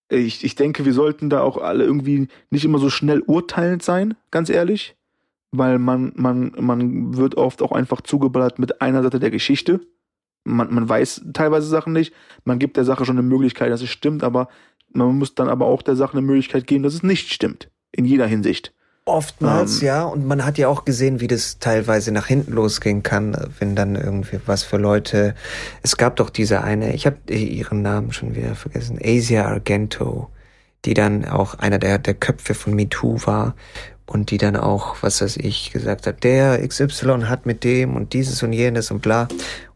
ich, 0.09 0.43
ich 0.43 0.55
denke, 0.55 0.85
wir 0.85 0.93
sollten 0.93 1.29
da 1.29 1.41
auch 1.41 1.57
alle 1.57 1.83
irgendwie 1.83 2.27
nicht 2.49 2.65
immer 2.65 2.77
so 2.77 2.89
schnell 2.89 3.21
urteilend 3.21 3.83
sein, 3.83 4.15
ganz 4.31 4.49
ehrlich. 4.49 4.95
Weil 5.51 5.77
man, 5.79 6.13
man, 6.15 6.53
man 6.59 7.15
wird 7.15 7.35
oft 7.35 7.61
auch 7.61 7.71
einfach 7.71 8.01
zugeballert 8.01 8.59
mit 8.59 8.81
einer 8.81 9.03
Seite 9.03 9.19
der 9.19 9.31
Geschichte. 9.31 9.81
Man, 10.43 10.73
man 10.73 10.89
weiß 10.89 11.25
teilweise 11.33 11.67
Sachen 11.67 11.93
nicht. 11.93 12.13
Man 12.43 12.59
gibt 12.59 12.75
der 12.77 12.85
Sache 12.85 13.05
schon 13.05 13.17
eine 13.17 13.27
Möglichkeit, 13.27 13.71
dass 13.71 13.81
es 13.81 13.89
stimmt, 13.89 14.23
aber 14.23 14.49
man 14.91 15.17
muss 15.17 15.35
dann 15.35 15.49
aber 15.49 15.65
auch 15.65 15.81
der 15.81 15.95
Sache 15.95 16.13
eine 16.13 16.25
Möglichkeit 16.25 16.67
geben, 16.67 16.83
dass 16.83 16.93
es 16.93 17.03
nicht 17.03 17.31
stimmt. 17.31 17.69
In 17.91 18.05
jeder 18.05 18.25
Hinsicht. 18.25 18.73
Oftmals, 19.05 19.81
Ähm, 19.81 19.87
ja. 19.87 20.03
Und 20.03 20.25
man 20.25 20.45
hat 20.45 20.57
ja 20.57 20.69
auch 20.69 20.85
gesehen, 20.85 21.19
wie 21.19 21.27
das 21.27 21.59
teilweise 21.59 22.11
nach 22.11 22.27
hinten 22.27 22.53
losgehen 22.53 23.03
kann, 23.03 23.35
wenn 23.59 23.75
dann 23.75 23.95
irgendwie 23.95 24.39
was 24.45 24.63
für 24.63 24.77
Leute. 24.77 25.35
Es 25.81 25.97
gab 25.97 26.15
doch 26.15 26.29
diese 26.29 26.63
eine, 26.63 26.93
ich 26.93 27.05
habe 27.05 27.17
ihren 27.29 27.81
Namen 27.81 28.13
schon 28.13 28.35
wieder 28.35 28.55
vergessen, 28.55 28.99
Asia 29.03 29.45
Argento, 29.45 30.29
die 30.85 30.93
dann 30.93 31.25
auch 31.25 31.55
einer 31.55 31.79
der, 31.79 31.97
der 31.97 32.13
Köpfe 32.13 32.53
von 32.53 32.73
MeToo 32.75 33.17
war 33.25 33.55
und 34.05 34.31
die 34.31 34.37
dann 34.37 34.55
auch, 34.57 34.97
was 35.01 35.21
weiß 35.21 35.37
ich, 35.37 35.71
gesagt 35.71 36.07
hat, 36.07 36.23
der 36.23 36.65
XY 36.67 37.23
hat 37.25 37.45
mit 37.45 37.63
dem 37.63 37.95
und 37.95 38.13
dieses 38.13 38.43
und 38.43 38.51
jenes 38.51 38.91
und 38.91 39.01
bla. 39.01 39.27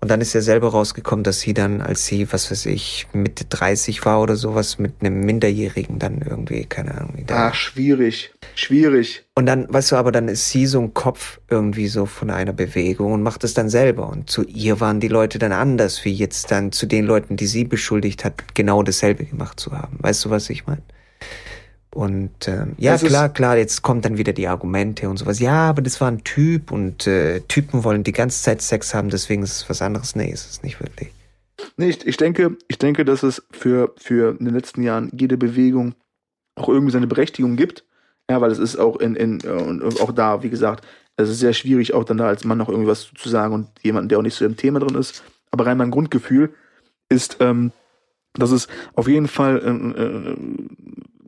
Und 0.01 0.11
dann 0.11 0.21
ist 0.21 0.33
ja 0.33 0.41
selber 0.41 0.69
rausgekommen, 0.69 1.23
dass 1.23 1.39
sie 1.39 1.53
dann, 1.53 1.81
als 1.81 2.05
sie, 2.05 2.31
was 2.31 2.51
weiß 2.51 2.65
ich, 2.67 3.07
Mitte 3.13 3.45
30 3.45 4.05
war 4.05 4.21
oder 4.21 4.35
sowas, 4.35 4.79
mit 4.79 4.95
einem 4.99 5.21
Minderjährigen 5.21 5.97
dann 5.97 6.21
irgendwie, 6.21 6.65
keine 6.65 6.95
Ahnung. 6.95 7.25
Ach, 7.29 7.55
schwierig, 7.55 8.33
schwierig. 8.53 9.25
Und 9.33 9.45
dann, 9.45 9.71
weißt 9.73 9.93
du, 9.93 9.95
aber 9.95 10.11
dann 10.11 10.27
ist 10.27 10.49
sie 10.49 10.67
so 10.67 10.81
ein 10.81 10.93
Kopf 10.93 11.39
irgendwie 11.49 11.87
so 11.87 12.05
von 12.05 12.29
einer 12.29 12.53
Bewegung 12.53 13.13
und 13.13 13.23
macht 13.23 13.43
es 13.43 13.53
dann 13.53 13.69
selber. 13.69 14.09
Und 14.09 14.29
zu 14.29 14.43
ihr 14.43 14.79
waren 14.81 14.99
die 14.99 15.07
Leute 15.07 15.39
dann 15.39 15.53
anders, 15.53 16.03
wie 16.03 16.13
jetzt 16.13 16.51
dann 16.51 16.71
zu 16.71 16.85
den 16.85 17.05
Leuten, 17.05 17.37
die 17.37 17.47
sie 17.47 17.63
beschuldigt 17.63 18.25
hat, 18.25 18.55
genau 18.55 18.83
dasselbe 18.83 19.25
gemacht 19.25 19.59
zu 19.59 19.71
haben. 19.71 19.97
Weißt 20.01 20.25
du, 20.25 20.29
was 20.29 20.49
ich 20.49 20.67
meine? 20.67 20.83
Und 21.97 22.47
ähm, 22.47 22.75
ja, 22.77 22.95
klar, 22.95 23.27
klar, 23.27 23.57
jetzt 23.57 23.81
kommt 23.81 24.05
dann 24.05 24.19
wieder 24.19 24.31
die 24.31 24.47
Argumente 24.47 25.09
und 25.09 25.17
sowas. 25.17 25.39
Ja, 25.39 25.67
aber 25.67 25.81
das 25.81 25.99
war 25.99 26.11
ein 26.11 26.23
Typ 26.23 26.71
und 26.71 27.07
äh, 27.07 27.39
Typen 27.47 27.83
wollen 27.83 28.03
die 28.03 28.11
ganze 28.11 28.43
Zeit 28.43 28.61
Sex 28.61 28.93
haben, 28.93 29.09
deswegen 29.09 29.41
ist 29.41 29.53
es 29.53 29.67
was 29.67 29.81
anderes. 29.81 30.15
Nee, 30.15 30.29
ist 30.29 30.47
es 30.47 30.61
nicht 30.61 30.79
wirklich. 30.79 31.09
Nee, 31.75 31.89
ich, 31.89 32.05
ich 32.05 32.17
denke, 32.17 32.55
ich 32.67 32.77
denke, 32.77 33.03
dass 33.03 33.23
es 33.23 33.41
für, 33.49 33.95
für 33.97 34.37
in 34.37 34.45
den 34.45 34.53
letzten 34.53 34.83
Jahren 34.83 35.09
jede 35.11 35.37
Bewegung 35.37 35.95
auch 36.53 36.69
irgendwie 36.69 36.91
seine 36.91 37.07
Berechtigung 37.07 37.55
gibt. 37.55 37.83
Ja, 38.29 38.41
weil 38.41 38.51
es 38.51 38.59
ist 38.59 38.77
auch 38.77 38.97
in, 38.97 39.15
in 39.15 39.41
und 39.41 39.99
auch 39.99 40.11
da, 40.11 40.43
wie 40.43 40.51
gesagt, 40.51 40.85
es 41.15 41.29
ist 41.29 41.39
sehr 41.39 41.53
schwierig, 41.53 41.95
auch 41.95 42.03
dann 42.03 42.19
da 42.19 42.27
als 42.27 42.43
Mann 42.43 42.59
noch 42.59 42.69
irgendwas 42.69 43.09
zu 43.15 43.27
sagen 43.27 43.55
und 43.55 43.69
jemand, 43.81 44.11
der 44.11 44.19
auch 44.19 44.23
nicht 44.23 44.35
so 44.35 44.45
im 44.45 44.55
Thema 44.55 44.79
drin 44.79 44.93
ist. 44.99 45.23
Aber 45.49 45.65
rein 45.65 45.79
mein 45.79 45.89
Grundgefühl 45.89 46.53
ist, 47.09 47.37
ähm, 47.39 47.71
dass 48.35 48.51
es 48.51 48.67
auf 48.93 49.07
jeden 49.07 49.27
Fall 49.27 49.57
äh, 49.57 50.01
äh, 50.03 50.37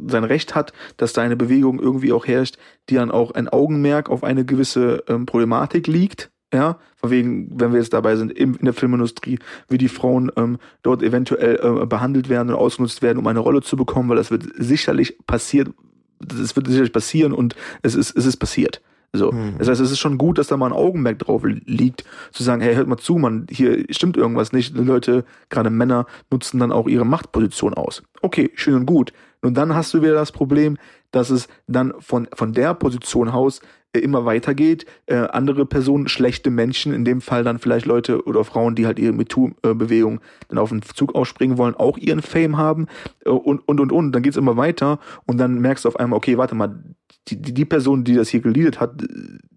sein 0.07 0.23
Recht 0.23 0.55
hat, 0.55 0.73
dass 0.97 1.13
da 1.13 1.21
eine 1.21 1.35
Bewegung 1.35 1.79
irgendwie 1.79 2.13
auch 2.13 2.25
herrscht, 2.25 2.57
die 2.89 2.95
dann 2.95 3.11
auch 3.11 3.31
ein 3.31 3.47
Augenmerk 3.47 4.09
auf 4.09 4.23
eine 4.23 4.45
gewisse 4.45 5.03
ähm, 5.07 5.25
Problematik 5.25 5.87
liegt. 5.87 6.31
Ja, 6.51 6.79
von 6.95 7.11
wegen, 7.11 7.59
wenn 7.59 7.73
wir 7.73 7.79
jetzt 7.79 7.93
dabei 7.93 8.15
sind, 8.15 8.31
in, 8.31 8.55
in 8.55 8.65
der 8.65 8.73
Filmindustrie, 8.73 9.37
wie 9.67 9.77
die 9.77 9.87
Frauen 9.87 10.31
ähm, 10.35 10.57
dort 10.81 11.03
eventuell 11.03 11.59
äh, 11.61 11.85
behandelt 11.85 12.27
werden 12.27 12.49
und 12.49 12.55
ausgenutzt 12.55 13.03
werden, 13.03 13.19
um 13.19 13.27
eine 13.27 13.37
Rolle 13.37 13.61
zu 13.61 13.77
bekommen, 13.77 14.09
weil 14.09 14.17
das 14.17 14.31
wird 14.31 14.45
sicherlich 14.57 15.15
passiert, 15.27 15.69
das 16.17 16.55
wird 16.55 16.65
sicherlich 16.65 16.91
passieren 16.91 17.33
und 17.33 17.55
es 17.83 17.93
ist, 17.93 18.17
es 18.17 18.25
ist 18.25 18.37
passiert. 18.37 18.81
So. 19.13 19.31
Hm. 19.31 19.55
Das 19.57 19.67
heißt, 19.67 19.81
es 19.81 19.91
ist 19.91 19.99
schon 19.99 20.17
gut, 20.17 20.37
dass 20.37 20.47
da 20.47 20.57
mal 20.57 20.67
ein 20.67 20.73
Augenmerk 20.73 21.19
drauf 21.19 21.43
liegt, 21.43 22.03
zu 22.31 22.43
sagen, 22.43 22.61
hey, 22.61 22.75
hört 22.75 22.87
mal 22.87 22.97
zu, 22.97 23.17
man, 23.17 23.47
hier 23.49 23.85
stimmt 23.89 24.17
irgendwas 24.17 24.51
nicht. 24.51 24.77
Die 24.77 24.83
Leute, 24.83 25.25
gerade 25.49 25.69
Männer, 25.69 26.05
nutzen 26.29 26.59
dann 26.59 26.71
auch 26.71 26.87
ihre 26.87 27.05
Machtposition 27.05 27.73
aus. 27.73 28.03
Okay, 28.21 28.51
schön 28.55 28.75
und 28.75 28.85
gut. 28.85 29.13
Und 29.41 29.55
dann 29.55 29.73
hast 29.73 29.93
du 29.93 30.01
wieder 30.01 30.13
das 30.13 30.31
Problem, 30.31 30.77
dass 31.11 31.29
es 31.29 31.47
dann 31.67 31.93
von, 31.99 32.27
von 32.33 32.53
der 32.53 32.73
Position 32.73 33.29
aus 33.29 33.61
äh, 33.93 33.99
immer 33.99 34.25
weitergeht. 34.25 34.85
Äh, 35.07 35.15
andere 35.15 35.65
Personen, 35.65 36.07
schlechte 36.07 36.49
Menschen, 36.49 36.93
in 36.93 37.05
dem 37.05 37.21
Fall 37.21 37.43
dann 37.43 37.57
vielleicht 37.57 37.85
Leute 37.85 38.23
oder 38.25 38.43
Frauen, 38.43 38.75
die 38.75 38.85
halt 38.85 38.99
ihre 38.99 39.13
MeToo-Bewegung 39.13 40.19
dann 40.49 40.59
auf 40.59 40.69
den 40.69 40.81
Zug 40.81 41.15
ausspringen 41.15 41.57
wollen, 41.57 41.75
auch 41.75 41.97
ihren 41.97 42.21
Fame 42.21 42.57
haben 42.57 42.87
äh, 43.25 43.29
und, 43.29 43.67
und, 43.67 43.79
und, 43.79 43.91
und. 43.91 44.11
Dann 44.11 44.21
geht's 44.21 44.37
immer 44.37 44.57
weiter 44.57 44.99
und 45.25 45.37
dann 45.37 45.59
merkst 45.59 45.85
du 45.85 45.89
auf 45.89 45.95
einmal, 45.95 46.17
okay, 46.17 46.37
warte 46.37 46.53
mal, 46.55 46.83
die, 47.29 47.41
die, 47.41 47.65
Person, 47.65 48.03
die 48.03 48.15
das 48.15 48.29
hier 48.29 48.41
geleadet 48.41 48.79
hat, 48.79 49.01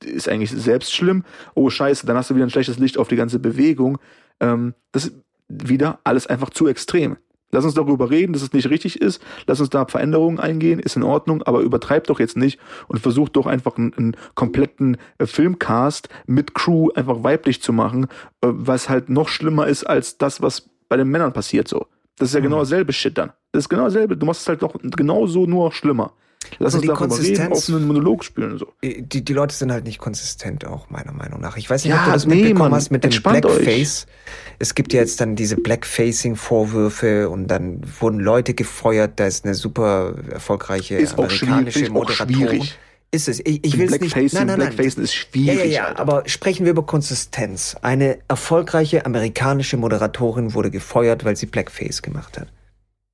ist 0.04 0.28
eigentlich 0.28 0.50
selbst 0.50 0.94
schlimm. 0.94 1.24
Oh, 1.54 1.70
scheiße, 1.70 2.06
dann 2.06 2.16
hast 2.16 2.30
du 2.30 2.34
wieder 2.34 2.46
ein 2.46 2.50
schlechtes 2.50 2.78
Licht 2.78 2.98
auf 2.98 3.08
die 3.08 3.16
ganze 3.16 3.38
Bewegung. 3.38 3.98
Ähm, 4.40 4.74
das 4.92 5.06
ist 5.06 5.14
wieder 5.48 6.00
alles 6.04 6.26
einfach 6.26 6.50
zu 6.50 6.68
extrem. 6.68 7.16
Lass 7.52 7.64
uns 7.64 7.74
darüber 7.74 8.10
reden, 8.10 8.32
dass 8.32 8.42
es 8.42 8.52
nicht 8.52 8.70
richtig 8.70 9.00
ist. 9.00 9.22
Lass 9.46 9.60
uns 9.60 9.68
da 9.70 9.86
Veränderungen 9.86 10.40
eingehen, 10.40 10.80
ist 10.80 10.96
in 10.96 11.02
Ordnung, 11.02 11.42
aber 11.42 11.60
übertreib 11.60 12.06
doch 12.06 12.18
jetzt 12.18 12.36
nicht 12.36 12.58
und 12.88 12.98
versuch 12.98 13.28
doch 13.28 13.46
einfach 13.46 13.76
einen, 13.76 13.92
einen 13.94 14.16
kompletten 14.34 14.96
äh, 15.18 15.26
Filmcast 15.26 16.08
mit 16.26 16.54
Crew 16.54 16.88
einfach 16.94 17.22
weiblich 17.22 17.62
zu 17.62 17.72
machen, 17.72 18.04
äh, 18.40 18.48
was 18.48 18.88
halt 18.88 19.10
noch 19.10 19.28
schlimmer 19.28 19.66
ist 19.66 19.84
als 19.84 20.16
das, 20.16 20.40
was 20.40 20.70
bei 20.88 20.96
den 20.96 21.08
Männern 21.08 21.32
passiert 21.32 21.68
so. 21.68 21.86
Das 22.18 22.30
ist 22.30 22.34
ja 22.34 22.40
genau 22.40 22.56
mhm. 22.56 22.60
dasselbe 22.60 22.92
Shit 22.92 23.18
dann. 23.18 23.32
Das 23.52 23.64
ist 23.64 23.68
genau 23.68 23.84
dasselbe. 23.84 24.16
Du 24.16 24.26
machst 24.26 24.42
es 24.42 24.48
halt 24.48 24.62
doch 24.62 24.74
genauso 24.80 25.46
nur 25.46 25.72
schlimmer. 25.72 26.12
Lass 26.58 26.74
also 26.74 26.78
uns 26.78 26.82
die 26.82 26.88
darüber 26.88 27.18
reden, 27.18 27.52
auf 27.52 27.68
einen 27.68 27.86
Monolog 27.86 28.24
spielen. 28.24 28.58
So. 28.58 28.72
Die, 28.82 29.24
die 29.24 29.32
Leute 29.32 29.54
sind 29.54 29.72
halt 29.72 29.84
nicht 29.84 29.98
konsistent, 29.98 30.66
auch 30.66 30.90
meiner 30.90 31.12
Meinung 31.12 31.40
nach. 31.40 31.56
Ich 31.56 31.68
weiß 31.68 31.84
nicht, 31.84 31.92
ja, 31.92 32.00
ob 32.00 32.06
du 32.06 32.12
das 32.12 32.26
nee, 32.26 32.36
mitbekommen 32.36 32.70
Mann, 32.70 32.74
hast 32.74 32.90
mit 32.90 33.04
dem 33.04 33.22
Blackface. 33.22 34.06
Euch. 34.06 34.12
Es 34.58 34.74
gibt 34.74 34.92
ja 34.92 35.00
jetzt 35.00 35.20
dann 35.20 35.36
diese 35.36 35.56
Blackfacing-Vorwürfe 35.56 37.28
und 37.28 37.48
dann 37.48 37.80
wurden 38.00 38.20
Leute 38.20 38.54
gefeuert. 38.54 39.12
Da 39.16 39.26
ist 39.26 39.44
eine 39.44 39.54
super 39.54 40.14
erfolgreiche 40.30 40.96
ist 40.96 41.18
amerikanische 41.18 41.90
Moderatorin. 41.90 42.68
Ist 43.14 43.28
es. 43.28 43.40
Ich, 43.40 43.64
ich 43.64 43.78
will 43.78 43.92
es 43.92 44.00
nicht. 44.00 44.16
Nein, 44.16 44.28
nein, 44.32 44.46
nein. 44.46 44.56
Blackfacing 44.56 45.02
ist 45.04 45.14
schwierig. 45.14 45.58
Ja, 45.58 45.64
ja, 45.64 45.88
ja. 45.88 45.98
Aber 45.98 46.22
sprechen 46.26 46.64
wir 46.64 46.70
über 46.70 46.86
Konsistenz. 46.86 47.76
Eine 47.82 48.18
erfolgreiche 48.28 49.04
amerikanische 49.04 49.76
Moderatorin 49.76 50.54
wurde 50.54 50.70
gefeuert, 50.70 51.24
weil 51.24 51.36
sie 51.36 51.46
Blackface 51.46 52.00
gemacht 52.00 52.40
hat. 52.40 52.48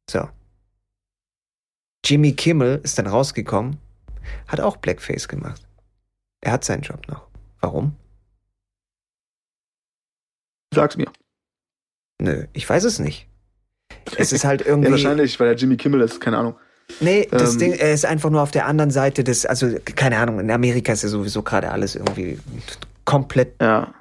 So. 0.09 0.29
Jimmy 2.05 2.33
Kimmel 2.33 2.81
ist 2.83 2.99
dann 2.99 3.07
rausgekommen, 3.07 3.79
hat 4.47 4.61
auch 4.61 4.77
Blackface 4.77 5.29
gemacht. 5.29 5.63
Er 6.41 6.53
hat 6.53 6.65
seinen 6.65 6.83
Job 6.83 7.07
noch. 7.09 7.27
Warum? 7.61 7.97
Sag's 10.75 10.97
mir. 10.97 11.11
Nö, 12.21 12.47
ich 12.53 12.69
weiß 12.69 12.85
es 12.85 12.99
nicht. 12.99 13.27
Es 14.17 14.33
ist 14.33 14.45
halt 14.45 14.61
irgendwie. 14.67 14.87
ja, 14.87 14.93
wahrscheinlich, 14.93 15.39
weil 15.41 15.49
er 15.49 15.55
Jimmy 15.55 15.77
Kimmel 15.77 16.01
ist, 16.01 16.21
keine 16.21 16.39
Ahnung. 16.39 16.57
Nee, 17.01 17.29
das 17.31 17.55
ähm, 17.55 17.59
Ding, 17.59 17.73
er 17.73 17.93
ist 17.93 18.07
einfach 18.07 18.31
nur 18.31 18.43
auf 18.43 18.51
der 18.51 18.67
anderen 18.67 18.91
Seite 18.91 19.23
des, 19.23 19.45
also 19.45 19.79
keine 19.95 20.19
Ahnung, 20.19 20.41
in 20.41 20.51
Amerika 20.51 20.93
ist 20.93 21.03
ja 21.03 21.09
sowieso 21.09 21.43
gerade 21.43 21.71
alles 21.71 21.95
irgendwie 21.95 22.39
komplett 23.05 23.61
ja 23.61 23.93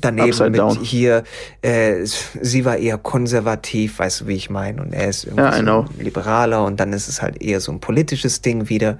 daneben 0.00 0.28
Upside 0.28 0.50
mit 0.50 0.60
down. 0.60 0.78
hier, 0.80 1.24
äh, 1.62 2.04
sie 2.04 2.64
war 2.64 2.76
eher 2.76 2.98
konservativ, 2.98 3.98
weißt 3.98 4.22
du, 4.22 4.26
wie 4.26 4.34
ich 4.34 4.50
meine, 4.50 4.82
und 4.82 4.92
er 4.92 5.08
ist 5.08 5.24
irgendwie 5.24 5.44
ja, 5.44 5.52
so 5.52 5.92
ein 5.92 6.04
liberaler 6.04 6.64
und 6.64 6.80
dann 6.80 6.92
ist 6.92 7.08
es 7.08 7.22
halt 7.22 7.42
eher 7.42 7.60
so 7.60 7.72
ein 7.72 7.80
politisches 7.80 8.42
Ding 8.42 8.68
wieder. 8.68 8.98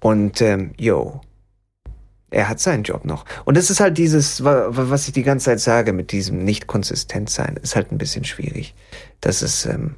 Und 0.00 0.40
ähm, 0.40 0.72
yo, 0.78 1.20
er 2.30 2.48
hat 2.48 2.60
seinen 2.60 2.82
Job 2.82 3.04
noch. 3.04 3.24
Und 3.44 3.56
das 3.56 3.70
ist 3.70 3.80
halt 3.80 3.98
dieses, 3.98 4.42
was 4.42 5.06
ich 5.06 5.12
die 5.12 5.22
ganze 5.22 5.46
Zeit 5.46 5.60
sage, 5.60 5.92
mit 5.92 6.12
diesem 6.12 6.44
nicht 6.44 6.66
konsistent 6.66 7.30
sein, 7.30 7.58
ist 7.62 7.76
halt 7.76 7.92
ein 7.92 7.98
bisschen 7.98 8.24
schwierig. 8.24 8.74
Das 9.20 9.42
ist, 9.42 9.66
ähm, 9.66 9.96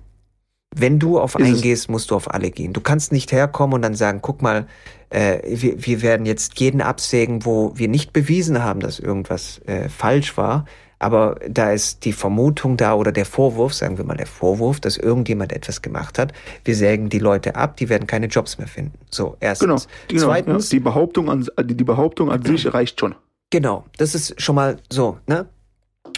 wenn 0.75 0.99
du 0.99 1.19
auf 1.19 1.37
einen 1.37 1.61
gehst, 1.61 1.89
musst 1.89 2.11
du 2.11 2.17
auf 2.17 2.33
alle 2.33 2.51
gehen. 2.51 2.73
Du 2.73 2.81
kannst 2.81 3.13
nicht 3.13 3.33
herkommen 3.33 3.75
und 3.75 3.83
dann 3.83 3.95
sagen, 3.95 4.21
guck 4.23 4.43
mal, 4.43 4.67
äh, 5.11 5.39
wir, 5.45 5.85
wir 5.85 6.03
werden 6.03 6.27
jetzt 6.27 6.59
jeden 6.59 6.81
absägen, 6.81 7.45
wo 7.45 7.73
wir 7.77 7.89
nicht 7.89 8.13
bewiesen 8.13 8.63
haben, 8.63 8.81
dass 8.81 8.99
irgendwas 8.99 9.61
äh, 9.67 9.89
falsch 9.89 10.37
war. 10.37 10.65
Aber 10.99 11.39
da 11.49 11.73
ist 11.73 12.05
die 12.05 12.13
Vermutung 12.13 12.77
da 12.77 12.95
oder 12.95 13.13
der 13.13 13.27
Vorwurf, 13.27 13.75
sagen 13.75 13.99
wir 13.99 14.05
mal 14.05 14.17
der 14.17 14.27
Vorwurf, 14.27 14.81
dass 14.81 14.97
irgendjemand 14.97 15.53
etwas 15.53 15.83
gemacht 15.83 16.19
hat. 16.19 16.33
Wir 16.65 16.75
sägen 16.75 17.09
die 17.09 17.19
Leute 17.19 17.57
ab, 17.57 17.77
die 17.77 17.89
werden 17.89 18.07
keine 18.07 18.27
Jobs 18.27 18.59
mehr 18.59 18.69
finden. 18.69 18.99
So, 19.11 19.37
erstens. 19.41 19.67
Genau, 19.69 19.83
genau 20.09 20.23
Zweitens. 20.25 20.71
Ja, 20.71 20.77
die 20.79 20.81
Behauptung 20.81 21.31
an, 21.31 21.47
die 21.63 21.85
Behauptung 21.85 22.31
an 22.31 22.43
sich 22.43 22.73
reicht 22.73 23.01
schon. 23.01 23.15
Genau, 23.51 23.85
das 23.99 24.15
ist 24.15 24.41
schon 24.41 24.55
mal 24.55 24.79
so, 24.91 25.19
ne? 25.27 25.47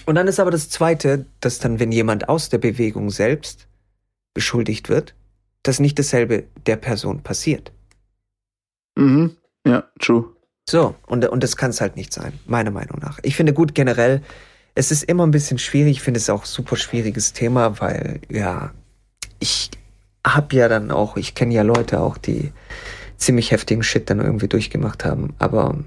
Und 0.04 0.14
dann 0.14 0.28
ist 0.28 0.38
aber 0.38 0.50
das 0.50 0.70
Zweite, 0.70 1.26
dass 1.40 1.58
dann, 1.58 1.80
wenn 1.80 1.90
jemand 1.90 2.28
aus 2.28 2.48
der 2.48 2.58
Bewegung 2.58 3.10
selbst 3.10 3.65
beschuldigt 4.36 4.90
wird, 4.90 5.14
dass 5.62 5.80
nicht 5.80 5.98
dasselbe 5.98 6.44
der 6.66 6.76
Person 6.76 7.22
passiert. 7.22 7.72
Mhm. 8.94 9.34
Ja, 9.66 9.84
true. 9.98 10.26
So, 10.68 10.94
und, 11.06 11.24
und 11.24 11.42
das 11.42 11.56
kann 11.56 11.70
es 11.70 11.80
halt 11.80 11.96
nicht 11.96 12.12
sein, 12.12 12.34
meiner 12.46 12.70
Meinung 12.70 12.98
nach. 13.00 13.18
Ich 13.22 13.34
finde 13.34 13.54
gut 13.54 13.74
generell, 13.74 14.20
es 14.74 14.90
ist 14.90 15.04
immer 15.04 15.26
ein 15.26 15.30
bisschen 15.30 15.58
schwierig, 15.58 15.92
ich 15.92 16.02
finde 16.02 16.18
es 16.18 16.28
auch 16.28 16.44
super 16.44 16.76
schwieriges 16.76 17.32
Thema, 17.32 17.80
weil, 17.80 18.20
ja, 18.30 18.74
ich 19.38 19.70
hab 20.24 20.52
ja 20.52 20.68
dann 20.68 20.90
auch, 20.90 21.16
ich 21.16 21.34
kenne 21.34 21.54
ja 21.54 21.62
Leute 21.62 22.00
auch, 22.00 22.18
die 22.18 22.52
ziemlich 23.16 23.52
heftigen 23.52 23.82
Shit 23.82 24.10
dann 24.10 24.20
irgendwie 24.20 24.48
durchgemacht 24.48 25.06
haben, 25.06 25.34
aber 25.38 25.78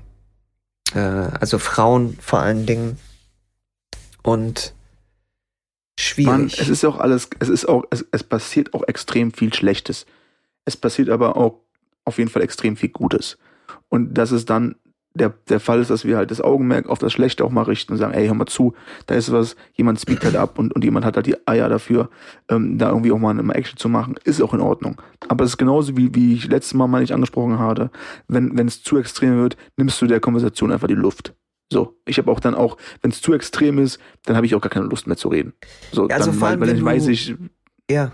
äh, 0.96 1.00
also 1.00 1.60
Frauen 1.60 2.18
vor 2.20 2.40
allen 2.40 2.66
Dingen 2.66 2.98
und 4.24 4.74
schwierig. 6.02 6.32
Mann, 6.32 6.46
es 6.46 6.70
ist 6.70 6.86
auch 6.86 6.98
alles, 6.98 7.30
es 7.40 7.50
ist 7.50 7.68
auch, 7.68 7.84
es, 7.90 8.06
es 8.12 8.24
passiert 8.24 8.74
auch 8.74 8.84
extrem 8.88 9.32
viel 9.32 9.54
Schlechtes. 9.54 10.06
Es 10.66 10.78
passiert 10.78 11.10
aber 11.10 11.38
auch 11.38 11.60
auf 12.06 12.18
jeden 12.18 12.30
Fall 12.30 12.42
extrem 12.42 12.76
viel 12.76 12.90
Gutes. 12.90 13.38
Und 13.90 14.14
dass 14.14 14.32
es 14.32 14.46
dann 14.46 14.76
der, 15.14 15.34
der 15.50 15.60
Fall 15.60 15.80
ist, 15.80 15.90
dass 15.90 16.06
wir 16.06 16.18
halt 16.18 16.32
das 16.32 16.42
Augenmerk 16.42 16.88
auf 16.88 17.00
das 17.00 17.12
Schlechte 17.12 17.44
auch 17.44 17.50
mal 17.50 17.64
richten 17.64 17.94
und 17.94 17.98
sagen, 17.98 18.14
ey, 18.14 18.28
hör 18.28 18.36
mal 18.36 18.46
zu, 18.46 18.74
da 19.08 19.16
ist 19.16 19.32
was, 19.32 19.56
jemand 19.74 20.00
speakt 20.00 20.24
halt 20.24 20.36
ab 20.36 20.60
und, 20.60 20.74
und 20.74 20.84
jemand 20.84 21.06
hat 21.06 21.16
halt 21.16 21.26
die 21.26 21.36
Eier 21.48 21.68
dafür, 21.68 22.10
ähm, 22.48 22.78
da 22.78 22.90
irgendwie 22.90 23.12
auch 23.12 23.18
mal 23.18 23.38
eine 23.38 23.54
Action 23.54 23.78
zu 23.78 23.90
machen, 23.90 24.16
ist 24.24 24.42
auch 24.42 24.54
in 24.54 24.62
Ordnung. 24.62 25.02
Aber 25.28 25.44
es 25.44 25.52
ist 25.52 25.58
genauso 25.58 25.98
wie, 25.98 26.14
wie 26.14 26.36
ich 26.36 26.48
letztes 26.48 26.74
Mal 26.76 26.88
mal 26.88 27.02
nicht 27.02 27.14
angesprochen 27.14 27.60
habe, 27.60 27.90
wenn, 28.28 28.58
wenn 28.58 28.68
es 28.68 28.84
zu 28.84 28.98
extrem 28.98 29.38
wird, 29.38 29.58
nimmst 29.78 30.02
du 30.02 30.08
der 30.08 30.20
Konversation 30.20 30.72
einfach 30.72 30.88
die 30.88 30.94
Luft. 30.94 31.34
So, 31.72 31.96
ich 32.06 32.18
habe 32.18 32.32
auch 32.32 32.40
dann 32.40 32.56
auch, 32.56 32.78
wenn 33.02 33.12
es 33.12 33.22
zu 33.22 33.34
extrem 33.34 33.78
ist, 33.78 34.00
dann 34.26 34.36
habe 34.36 34.46
ich 34.46 34.56
auch 34.56 34.62
gar 34.62 34.72
keine 34.72 34.88
Lust 34.88 35.06
mehr 35.06 35.18
zu 35.18 35.28
reden. 35.28 35.54
So, 35.92 36.08
ja, 36.10 36.16
also 36.16 36.32
dann, 36.32 36.40
vor 36.40 36.48
allem, 36.48 36.60
weil, 36.62 36.70
weil 36.70 36.78
ich 36.78 36.86
weiß, 36.86 37.08
ich. 37.08 37.36
Ja. 37.90 38.12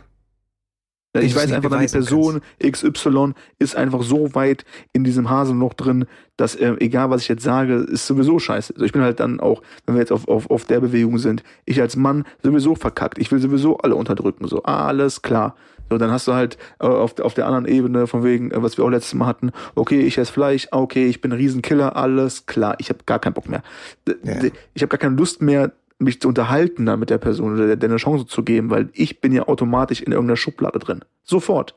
Ich 1.22 1.34
weiß 1.34 1.53
einfach, 1.53 1.70
dann 1.70 1.80
die 1.80 1.86
beweisen 1.86 2.06
Person 2.06 2.41
XY 2.62 3.34
ist 3.58 3.78
einfach 3.78 4.03
so 4.03 4.36
weit 4.36 4.66
in 4.91 5.06
diesem 5.06 5.30
Haselloch 5.30 5.74
drin, 5.74 6.08
dass 6.36 6.56
äh, 6.56 6.76
egal 6.80 7.10
was 7.10 7.22
ich 7.22 7.30
jetzt 7.30 7.43
sage, 7.43 7.76
ist 7.76 8.06
sowieso 8.06 8.38
scheiße. 8.38 8.74
Also 8.74 8.86
ich 8.86 8.91
bin 8.91 9.01
halt 9.01 9.22
dann 9.22 9.39
auch, 9.39 9.62
wenn 9.86 9.95
wir 9.95 10.01
jetzt 10.01 10.12
auf, 10.12 10.28
auf, 10.28 10.49
auf 10.49 10.66
der 10.66 10.82
Bewegung 10.82 11.18
sind, 11.18 11.41
ich 11.64 11.80
als 11.80 11.95
Mann 11.95 12.26
sowieso 12.43 12.76
verkackt. 12.76 13.18
Ich 13.18 13.32
will 13.32 13.39
sowieso 13.39 13.78
alle 13.78 13.95
unterdrücken. 13.95 14.45
So, 14.49 14.64
alles 14.64 15.22
klar. 15.22 15.56
So, 15.89 15.97
dann 15.97 16.11
hast 16.11 16.27
du 16.27 16.33
halt 16.33 16.57
äh, 16.79 16.86
auf, 16.88 17.19
auf 17.19 17.33
der 17.36 17.45
anderen 17.47 17.65
Ebene, 17.65 18.07
von 18.07 18.23
wegen, 18.23 18.51
äh, 18.51 18.61
was 18.63 18.77
wir 18.77 18.86
auch 18.86 18.89
letztes 18.89 19.13
Mal 19.13 19.27
hatten, 19.27 19.51
okay, 19.75 20.01
ich 20.01 20.17
esse 20.17 20.31
Fleisch, 20.33 20.67
ah, 20.71 20.79
okay, 20.79 21.05
ich 21.07 21.21
bin 21.21 21.31
ein 21.31 21.38
Riesenkiller, 21.38 21.95
alles 21.95 22.45
klar, 22.47 22.75
ich 22.79 22.89
habe 22.89 22.99
gar 23.05 23.19
keinen 23.19 23.33
Bock 23.33 23.47
mehr. 23.47 23.61
D- 24.07 24.15
d- 24.23 24.51
Ich 24.73 24.81
habe 24.81 24.89
gar 24.89 24.97
keine 24.97 25.15
Lust 25.15 25.41
mehr, 25.41 25.71
mich 25.99 26.19
zu 26.19 26.27
unterhalten 26.27 26.86
dann 26.86 26.99
mit 26.99 27.09
der 27.09 27.19
Person 27.19 27.53
oder 27.53 27.67
der, 27.67 27.75
der 27.77 27.89
eine 27.89 27.97
Chance 27.97 28.25
zu 28.25 28.43
geben, 28.43 28.69
weil 28.69 28.89
ich 28.93 29.21
bin 29.21 29.31
ja 29.31 29.47
automatisch 29.47 30.01
in 30.01 30.11
irgendeiner 30.11 30.38
Schublade 30.38 30.79
drin. 30.79 31.01
Sofort. 31.23 31.75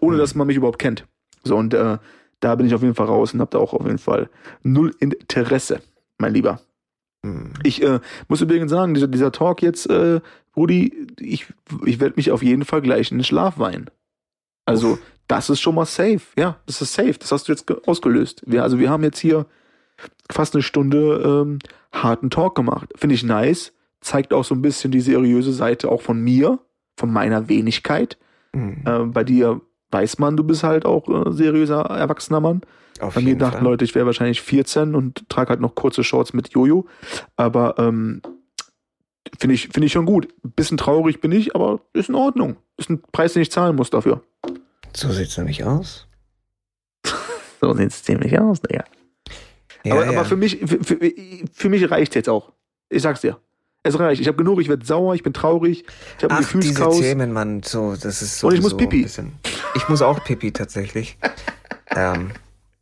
Ohne 0.00 0.16
Mhm. 0.16 0.20
dass 0.20 0.34
man 0.34 0.46
mich 0.46 0.56
überhaupt 0.56 0.78
kennt. 0.80 1.06
So, 1.44 1.56
und 1.56 1.72
äh, 1.74 1.98
da 2.40 2.54
bin 2.56 2.66
ich 2.66 2.74
auf 2.74 2.82
jeden 2.82 2.94
Fall 2.94 3.06
raus 3.06 3.34
und 3.34 3.40
habe 3.40 3.50
da 3.50 3.58
auch 3.58 3.72
auf 3.74 3.84
jeden 3.84 3.98
Fall 3.98 4.28
null 4.62 4.92
Interesse, 4.98 5.80
mein 6.18 6.32
Lieber. 6.34 6.60
Hm. 7.24 7.52
Ich 7.62 7.82
äh, 7.82 8.00
muss 8.28 8.40
übrigens 8.40 8.70
sagen, 8.70 8.94
dieser, 8.94 9.08
dieser 9.08 9.32
Talk 9.32 9.62
jetzt, 9.62 9.88
äh, 9.88 10.20
Rudi, 10.56 11.06
ich, 11.20 11.46
ich 11.84 12.00
werde 12.00 12.16
mich 12.16 12.30
auf 12.30 12.42
jeden 12.42 12.64
Fall 12.64 12.82
gleich 12.82 13.10
in 13.10 13.18
den 13.18 13.24
Schlaf 13.24 13.58
weinen. 13.58 13.90
Also, 14.66 14.98
das 15.28 15.50
ist 15.50 15.60
schon 15.60 15.74
mal 15.74 15.86
safe. 15.86 16.20
Ja, 16.36 16.58
das 16.66 16.82
ist 16.82 16.92
safe. 16.94 17.14
Das 17.14 17.32
hast 17.32 17.48
du 17.48 17.52
jetzt 17.52 17.66
ge- 17.66 17.80
ausgelöst. 17.86 18.42
Wir, 18.46 18.62
also, 18.62 18.78
wir 18.78 18.90
haben 18.90 19.02
jetzt 19.02 19.18
hier 19.18 19.46
fast 20.30 20.54
eine 20.54 20.62
Stunde 20.62 21.44
ähm, 21.44 21.58
harten 21.92 22.30
Talk 22.30 22.54
gemacht. 22.54 22.90
Finde 22.96 23.14
ich 23.14 23.22
nice. 23.22 23.72
Zeigt 24.00 24.32
auch 24.32 24.44
so 24.44 24.54
ein 24.54 24.62
bisschen 24.62 24.90
die 24.90 25.00
seriöse 25.00 25.52
Seite 25.52 25.88
auch 25.90 26.02
von 26.02 26.20
mir, 26.20 26.58
von 26.96 27.12
meiner 27.12 27.48
Wenigkeit. 27.48 28.18
Hm. 28.54 28.82
Äh, 28.84 28.98
bei 29.06 29.24
dir 29.24 29.60
weiß 29.92 30.18
man, 30.18 30.36
du 30.36 30.44
bist 30.44 30.62
halt 30.62 30.84
auch 30.84 31.08
äh, 31.08 31.32
seriöser, 31.32 31.82
erwachsener 31.82 32.40
Mann. 32.40 32.62
Auf 33.00 33.14
Bei 33.14 33.20
mir 33.20 33.36
dachten 33.36 33.58
Fall. 33.58 33.64
Leute, 33.64 33.84
ich 33.84 33.94
wäre 33.94 34.06
wahrscheinlich 34.06 34.42
14 34.42 34.94
und 34.94 35.28
trage 35.28 35.50
halt 35.50 35.60
noch 35.60 35.74
kurze 35.74 36.04
Shorts 36.04 36.32
mit 36.32 36.50
Jojo. 36.50 36.86
Aber 37.36 37.74
ähm, 37.78 38.22
finde 39.38 39.54
ich, 39.54 39.68
finde 39.68 39.86
ich 39.86 39.92
schon 39.92 40.06
gut. 40.06 40.28
Bisschen 40.42 40.78
traurig 40.78 41.20
bin 41.20 41.32
ich, 41.32 41.54
aber 41.54 41.80
ist 41.92 42.08
in 42.08 42.14
Ordnung. 42.14 42.56
Ist 42.76 42.90
ein 42.90 43.02
Preis, 43.12 43.32
den 43.32 43.42
ich 43.42 43.50
zahlen 43.50 43.76
muss 43.76 43.90
dafür. 43.90 44.22
So 44.94 45.10
sieht's 45.10 45.36
nämlich 45.36 45.64
aus. 45.64 46.06
So 47.60 47.72
sieht 47.74 47.90
es 47.90 48.02
ziemlich 48.02 48.36
aus, 48.40 48.60
Digga. 48.60 48.82
Ja, 49.84 49.94
aber, 49.94 50.04
ja. 50.04 50.10
aber 50.10 50.24
für 50.24 50.34
mich, 50.34 50.58
für, 50.66 50.82
für, 50.82 50.98
für 51.52 51.68
mich 51.68 51.88
reicht 51.88 52.16
jetzt 52.16 52.28
auch. 52.28 52.50
Ich 52.88 53.02
sag's 53.02 53.20
dir. 53.20 53.38
Es 53.84 53.98
reicht. 53.98 54.20
Ich 54.20 54.26
habe 54.26 54.36
genug, 54.36 54.60
ich 54.60 54.68
werde 54.68 54.84
sauer, 54.84 55.14
ich 55.14 55.22
bin 55.22 55.32
traurig, 55.32 55.84
ich 56.18 56.24
habe 56.24 56.34
Ach, 56.34 56.38
diese 56.38 56.58
Gefühlschaos. 56.58 56.98
Themen, 56.98 57.32
Mann, 57.32 57.62
so, 57.62 57.94
das 57.94 58.22
ist 58.22 58.38
so. 58.38 58.48
Und 58.48 58.54
ich 58.54 58.62
muss 58.62 58.76
Pipi. 58.76 59.06
Ich 59.74 59.88
muss 59.88 60.02
auch 60.02 60.22
Pipi 60.24 60.52
tatsächlich. 60.52 61.16
ähm, 61.96 62.32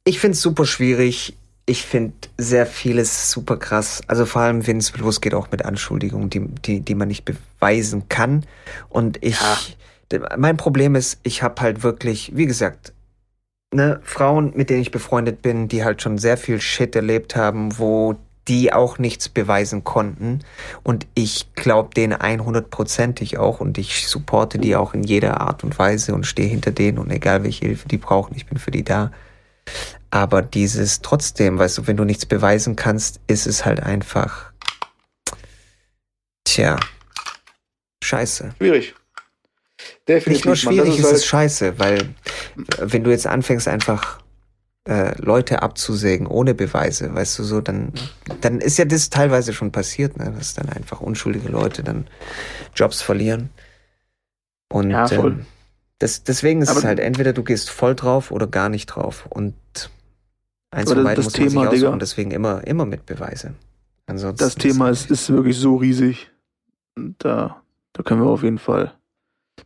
ich 0.05 0.18
find's 0.20 0.41
super 0.41 0.66
schwierig. 0.66 1.36
Ich 1.66 1.84
find 1.84 2.30
sehr 2.36 2.66
vieles 2.66 3.30
super 3.30 3.57
krass. 3.57 4.01
Also 4.09 4.26
vor 4.26 4.43
allem, 4.43 4.66
wenn 4.66 4.78
es 4.78 4.97
losgeht, 4.97 5.34
auch 5.34 5.51
mit 5.53 5.64
Anschuldigungen, 5.64 6.28
die, 6.30 6.41
die, 6.49 6.80
die 6.80 6.95
man 6.95 7.09
nicht 7.09 7.24
beweisen 7.24 8.09
kann. 8.09 8.45
Und 8.88 9.22
ich, 9.24 9.38
d- 10.11 10.20
mein 10.36 10.57
Problem 10.57 10.97
ist, 10.97 11.20
ich 11.22 11.43
habe 11.45 11.61
halt 11.62 11.82
wirklich, 11.84 12.32
wie 12.34 12.47
gesagt, 12.47 12.93
ne, 13.72 14.01
Frauen, 14.03 14.53
mit 14.57 14.68
denen 14.68 14.82
ich 14.82 14.91
befreundet 14.91 15.43
bin, 15.43 15.68
die 15.68 15.84
halt 15.84 16.03
schon 16.03 16.18
sehr 16.18 16.36
viel 16.36 16.61
Shit 16.61 16.97
erlebt 16.97 17.36
haben, 17.36 17.78
wo 17.78 18.16
die 18.51 18.72
auch 18.72 18.98
nichts 18.98 19.28
beweisen 19.28 19.84
konnten. 19.84 20.40
Und 20.82 21.07
ich 21.14 21.55
glaube 21.55 21.94
denen 21.94 22.14
100%ig 22.14 23.38
auch 23.38 23.61
und 23.61 23.78
ich 23.78 24.09
supporte 24.09 24.59
die 24.59 24.74
auch 24.74 24.92
in 24.92 25.05
jeder 25.05 25.40
Art 25.40 25.62
und 25.62 25.78
Weise 25.78 26.14
und 26.14 26.26
stehe 26.26 26.48
hinter 26.48 26.72
denen 26.72 26.98
und 26.98 27.12
egal 27.12 27.44
welche 27.44 27.66
Hilfe 27.66 27.86
die 27.86 27.96
brauchen, 27.96 28.34
ich 28.34 28.46
bin 28.46 28.59
für 28.59 28.72
die 28.72 28.82
da. 28.82 29.12
Aber 30.11 30.42
dieses 30.42 31.01
trotzdem, 31.01 31.61
weißt 31.61 31.78
du, 31.78 31.86
wenn 31.86 31.96
du 31.96 32.03
nichts 32.03 32.26
beweisen 32.26 32.74
kannst, 32.74 33.20
ist 33.28 33.46
es 33.46 33.64
halt 33.64 33.80
einfach, 33.80 34.53
tja, 36.42 36.76
scheiße. 38.03 38.57
Schwierig. 38.59 38.96
Definitiv. 40.09 40.32
Nicht 40.32 40.44
nur 40.44 40.57
schwierig, 40.57 40.98
es 40.98 41.05
ist 41.05 41.12
ist 41.12 41.26
scheiße, 41.26 41.78
weil 41.78 41.98
äh, 41.98 42.07
wenn 42.80 43.05
du 43.05 43.12
jetzt 43.12 43.28
anfängst 43.28 43.68
einfach 43.68 44.18
äh, 44.88 45.14
Leute 45.20 45.62
abzusägen 45.62 46.26
ohne 46.26 46.54
Beweise, 46.54 47.14
weißt 47.14 47.38
du 47.38 47.42
so, 47.44 47.60
dann 47.60 47.92
dann 48.40 48.60
ist 48.60 48.78
ja 48.78 48.84
das 48.86 49.10
teilweise 49.10 49.52
schon 49.52 49.72
passiert, 49.72 50.16
ne, 50.16 50.32
dass 50.36 50.54
dann 50.54 50.68
einfach 50.70 51.00
unschuldige 51.00 51.48
Leute 51.48 51.82
dann 51.82 52.06
Jobs 52.74 53.02
verlieren. 53.02 53.50
Und 54.72 54.90
Ja, 54.90 55.10
ähm, 55.12 55.44
das, 55.98 56.24
deswegen 56.24 56.62
ist 56.62 56.70
es 56.70 56.78
Aber- 56.78 56.86
halt 56.88 56.98
entweder 57.00 57.32
du 57.32 57.42
gehst 57.44 57.68
voll 57.70 57.94
drauf 57.94 58.30
oder 58.30 58.46
gar 58.46 58.68
nicht 58.70 58.86
drauf 58.86 59.26
und 59.28 59.54
eins 60.70 60.88
von 60.90 60.96
das- 60.98 61.04
beiden 61.04 61.24
muss 61.24 61.38
man 61.38 61.48
Thema, 61.48 61.62
sich 61.62 61.70
Digga. 61.70 61.86
aussuchen, 61.88 61.98
deswegen 62.00 62.30
immer 62.30 62.66
immer 62.66 62.86
mit 62.86 63.04
Beweise. 63.04 63.54
Ansonsten 64.06 64.42
das 64.44 64.54
Thema 64.54 64.88
ist, 64.88 65.10
ist 65.10 65.28
wirklich 65.30 65.58
so 65.58 65.76
riesig. 65.76 66.30
Und 66.96 67.16
Da, 67.24 67.62
da 67.92 68.02
können 68.02 68.22
wir 68.22 68.30
auf 68.30 68.42
jeden 68.42 68.58
Fall. 68.58 68.94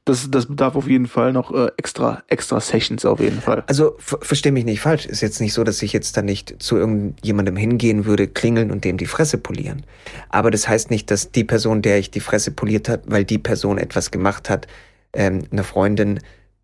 Das, 0.04 0.30
das 0.30 0.46
bedarf 0.46 0.76
auf 0.76 0.88
jeden 0.88 1.06
Fall 1.06 1.32
noch 1.32 1.52
äh, 1.52 1.70
extra, 1.76 2.22
extra 2.28 2.60
Sessions 2.60 3.04
auf 3.04 3.20
jeden 3.20 3.40
Fall. 3.40 3.64
Also 3.66 3.96
ver 3.98 4.18
versteh 4.20 4.50
mich 4.50 4.64
nicht 4.64 4.80
falsch. 4.80 5.06
Ist 5.06 5.20
jetzt 5.20 5.40
nicht 5.40 5.52
so, 5.52 5.64
dass 5.64 5.82
ich 5.82 5.92
jetzt 5.92 6.16
da 6.16 6.22
nicht 6.22 6.62
zu 6.62 6.76
irgendjemandem 6.76 7.56
hingehen 7.56 8.04
würde, 8.04 8.28
klingeln 8.28 8.70
und 8.70 8.84
dem 8.84 8.96
die 8.96 9.06
Fresse 9.06 9.38
polieren. 9.38 9.84
Aber 10.28 10.50
das 10.50 10.68
heißt 10.68 10.90
nicht, 10.90 11.10
dass 11.10 11.30
die 11.30 11.44
Person, 11.44 11.82
der 11.82 11.98
ich 11.98 12.10
die 12.10 12.20
Fresse 12.20 12.50
poliert 12.50 12.88
hat, 12.88 13.02
weil 13.06 13.24
die 13.24 13.38
Person 13.38 13.78
etwas 13.78 14.10
gemacht 14.10 14.50
hat, 14.50 14.66
ähm, 15.12 15.44
eine 15.50 15.64
Freundin, 15.64 16.20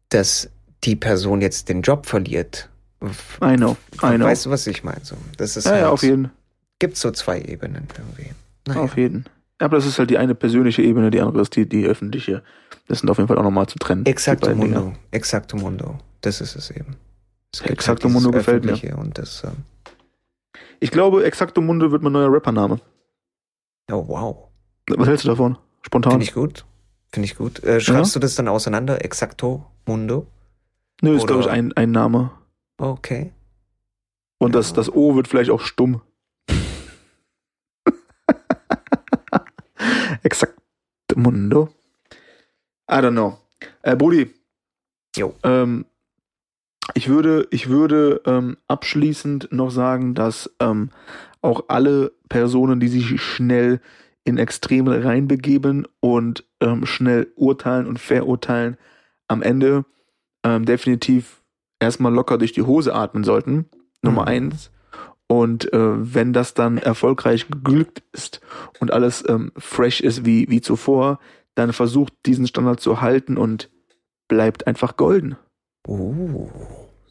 dass 0.09 0.51
die 0.85 0.97
Person 0.97 1.41
jetzt 1.41 1.69
den 1.69 1.83
Job 1.83 2.07
verliert. 2.07 2.69
I 3.43 3.57
know, 3.57 3.77
I 4.03 4.17
know. 4.17 4.27
Weißt 4.27 4.47
du, 4.47 4.51
was 4.51 4.67
ich 4.67 4.85
meine? 4.85 5.01
So, 5.03 5.17
das 5.39 5.57
ist 5.57 5.65
ja, 5.65 5.73
halt, 5.73 5.81
ja, 5.83 5.89
auf 5.91 6.03
jeden, 6.03 6.31
gibt 6.79 6.97
so 6.97 7.11
zwei 7.11 7.41
Ebenen 7.41 7.87
irgendwie. 7.97 8.33
Naja. 8.67 8.81
auf 8.81 8.97
jeden. 8.97 9.25
Aber 9.61 9.77
das 9.77 9.87
ist 9.87 9.99
halt 9.99 10.11
die 10.11 10.19
eine 10.19 10.35
persönliche 10.35 10.83
Ebene, 10.83 11.11
die 11.11 11.21
andere 11.21 11.43
ist 11.43 11.55
die, 11.55 11.69
die 11.69 11.85
öffentliche. 11.87 12.43
Das 12.89 12.99
sind 13.01 13.11
auf 13.11 13.19
jeden 13.19 13.29
Fall 13.29 13.39
auch 13.39 13.43
nochmal 13.45 13.67
zu 13.69 13.79
trennen. 13.79 14.05
Exacto 14.07 14.47
beiden 14.47 14.61
Dinge. 14.63 14.81
Mundo. 14.81 14.97
Exacto 15.11 15.57
Mundo. 15.57 15.99
Das 16.23 16.41
ist 16.41 16.57
es 16.57 16.71
eben. 16.71 16.97
Es 17.53 17.61
Exacto 17.61 18.09
dieses 18.09 18.23
Mundo 18.23 18.37
gefällt 18.37 18.65
mir. 18.65 18.99
Und 18.99 19.19
das, 19.19 19.45
ähm, 19.45 19.65
Ich 20.81 20.91
glaube, 20.91 21.25
Exacto 21.25 21.61
Mundo 21.61 21.93
wird 21.93 22.03
mein 22.03 22.13
neuer 22.13 22.33
Rappername. 22.33 22.81
oh 23.93 24.05
wow. 24.09 24.49
Was 24.89 25.09
hältst 25.09 25.25
du 25.25 25.29
davon? 25.29 25.57
Spontan? 25.83 26.13
Finde 26.13 26.25
ich 26.25 26.33
gut. 26.35 26.65
Finde 27.13 27.27
ich 27.27 27.37
gut. 27.37 27.63
Äh, 27.63 27.81
schreibst 27.81 28.15
du 28.17 28.21
das 28.21 28.35
dann 28.35 28.49
auseinander? 28.49 29.05
Exacto 29.05 29.67
Mundo? 29.87 30.27
Nö, 31.03 31.17
ist 31.17 31.27
glaube 31.27 31.43
ich 31.43 31.51
ein, 31.51 31.73
ein 31.75 31.91
Name. 31.91 32.31
Okay. 32.79 33.33
Und 34.39 34.55
das, 34.55 34.71
Ja. 34.71 34.77
das 34.77 34.91
O 34.93 35.17
wird 35.17 35.29
vielleicht 35.29 35.51
auch 35.51 35.61
stumm. 35.61 36.01
Exakt 40.23 40.59
Mundo. 41.17 41.69
I 42.91 42.95
don't 42.95 43.13
know. 43.13 43.39
Äh, 43.83 43.97
Brudi. 43.97 44.31
Jo. 45.17 45.35
Ähm, 45.43 45.87
ich 46.95 47.09
würde, 47.09 47.47
ich 47.51 47.69
würde 47.69 48.21
ähm, 48.27 48.57
abschließend 48.69 49.53
noch 49.53 49.71
sagen, 49.71 50.15
dass 50.15 50.51
ähm, 50.61 50.91
auch 51.41 51.65
alle 51.69 52.13
Personen, 52.29 52.81
die 52.81 52.89
sich 52.89 53.21
schnell 53.21 53.81
in 54.25 54.39
Extreme 54.39 55.05
reinbegeben 55.05 55.87
und 56.01 56.45
ähm, 56.61 56.87
schnell 56.87 57.33
urteilen 57.37 57.87
und 57.87 57.99
verurteilen, 57.99 58.77
am 59.29 59.43
Ende 59.43 59.85
ähm, 60.45 60.65
definitiv 60.65 61.43
erstmal 61.81 62.13
locker 62.13 62.39
durch 62.39 62.53
die 62.53 62.63
Hose 62.63 62.95
atmen 62.95 63.25
sollten. 63.25 63.67
Nummer 64.03 64.23
Mhm. 64.23 64.29
eins. 64.29 64.71
Und 65.31 65.73
äh, 65.73 66.15
wenn 66.15 66.33
das 66.33 66.55
dann 66.55 66.77
erfolgreich 66.77 67.47
geglückt 67.47 68.03
ist 68.11 68.41
und 68.81 68.93
alles 68.93 69.23
ähm, 69.29 69.53
fresh 69.57 70.01
ist 70.01 70.27
wie, 70.27 70.51
wie 70.51 70.61
zuvor, 70.61 71.21
dann 71.55 71.73
versucht 71.73 72.13
diesen 72.27 72.49
Standard 72.49 72.81
zu 72.81 73.01
halten 73.01 73.37
und 73.37 73.71
bleibt 74.27 74.67
einfach 74.67 74.97
golden. 74.97 75.37
Uh, 75.87 76.49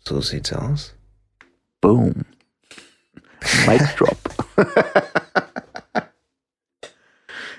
so 0.05 0.19
sieht's 0.19 0.51
aus. 0.51 0.97
Boom. 1.79 2.25
Mic 3.65 3.87
drop. 3.97 4.17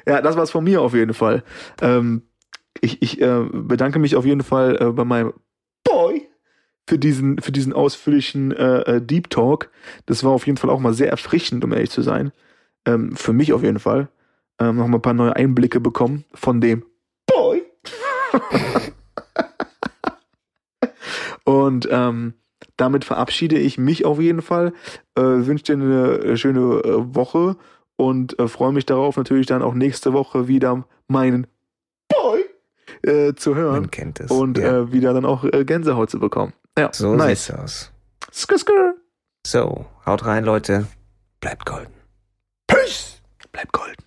ja, 0.06 0.20
das 0.20 0.36
war's 0.36 0.50
von 0.50 0.64
mir 0.64 0.82
auf 0.82 0.92
jeden 0.92 1.14
Fall. 1.14 1.42
Ähm, 1.80 2.24
ich 2.82 3.00
ich 3.00 3.18
äh, 3.18 3.46
bedanke 3.50 3.98
mich 3.98 4.14
auf 4.14 4.26
jeden 4.26 4.42
Fall 4.42 4.76
äh, 4.78 4.92
bei 4.92 5.06
meinem 5.06 5.32
Boy 5.84 6.29
für 6.90 6.98
diesen, 6.98 7.38
für 7.38 7.52
diesen 7.52 7.72
ausführlichen 7.72 8.50
äh, 8.50 8.80
äh, 8.80 9.00
Deep 9.00 9.30
Talk. 9.30 9.70
Das 10.06 10.24
war 10.24 10.32
auf 10.32 10.48
jeden 10.48 10.56
Fall 10.58 10.70
auch 10.70 10.80
mal 10.80 10.92
sehr 10.92 11.08
erfrischend, 11.08 11.62
um 11.62 11.72
ehrlich 11.72 11.90
zu 11.90 12.02
sein. 12.02 12.32
Ähm, 12.84 13.14
für 13.14 13.32
mich 13.32 13.52
auf 13.52 13.62
jeden 13.62 13.78
Fall. 13.78 14.08
Ähm, 14.58 14.74
noch 14.74 14.88
mal 14.88 14.98
ein 14.98 15.02
paar 15.02 15.14
neue 15.14 15.36
Einblicke 15.36 15.78
bekommen 15.78 16.24
von 16.34 16.60
dem 16.60 16.84
Boy. 17.26 17.62
Und 21.44 21.86
ähm, 21.92 22.34
damit 22.76 23.04
verabschiede 23.04 23.56
ich 23.56 23.78
mich 23.78 24.04
auf 24.04 24.20
jeden 24.20 24.42
Fall. 24.42 24.72
Äh, 25.14 25.22
wünsche 25.22 25.62
dir 25.62 25.74
eine 25.74 26.18
äh, 26.18 26.36
schöne 26.36 26.58
äh, 26.58 27.14
Woche 27.14 27.56
und 27.94 28.36
äh, 28.40 28.48
freue 28.48 28.72
mich 28.72 28.86
darauf, 28.86 29.16
natürlich 29.16 29.46
dann 29.46 29.62
auch 29.62 29.74
nächste 29.74 30.12
Woche 30.12 30.48
wieder 30.48 30.84
meinen 31.06 31.46
Boy 32.08 32.46
äh, 33.02 33.34
zu 33.34 33.54
hören 33.54 33.82
Man 33.82 33.90
kennt 33.92 34.18
es. 34.18 34.32
und 34.32 34.58
ja. 34.58 34.92
wieder 34.92 35.14
dann 35.14 35.24
auch 35.24 35.44
Gänsehaut 35.64 36.10
zu 36.10 36.18
bekommen. 36.18 36.52
Ja, 36.78 36.92
so 36.92 37.14
nice. 37.14 37.46
sieht's 37.46 37.58
aus. 37.58 37.92
Skr, 38.32 38.58
skr. 38.58 38.94
So, 39.46 39.86
haut 40.06 40.24
rein, 40.24 40.44
Leute. 40.44 40.86
Bleibt 41.40 41.64
golden. 41.66 41.94
Peace. 42.66 43.20
Bleib 43.52 43.72
golden. 43.72 44.04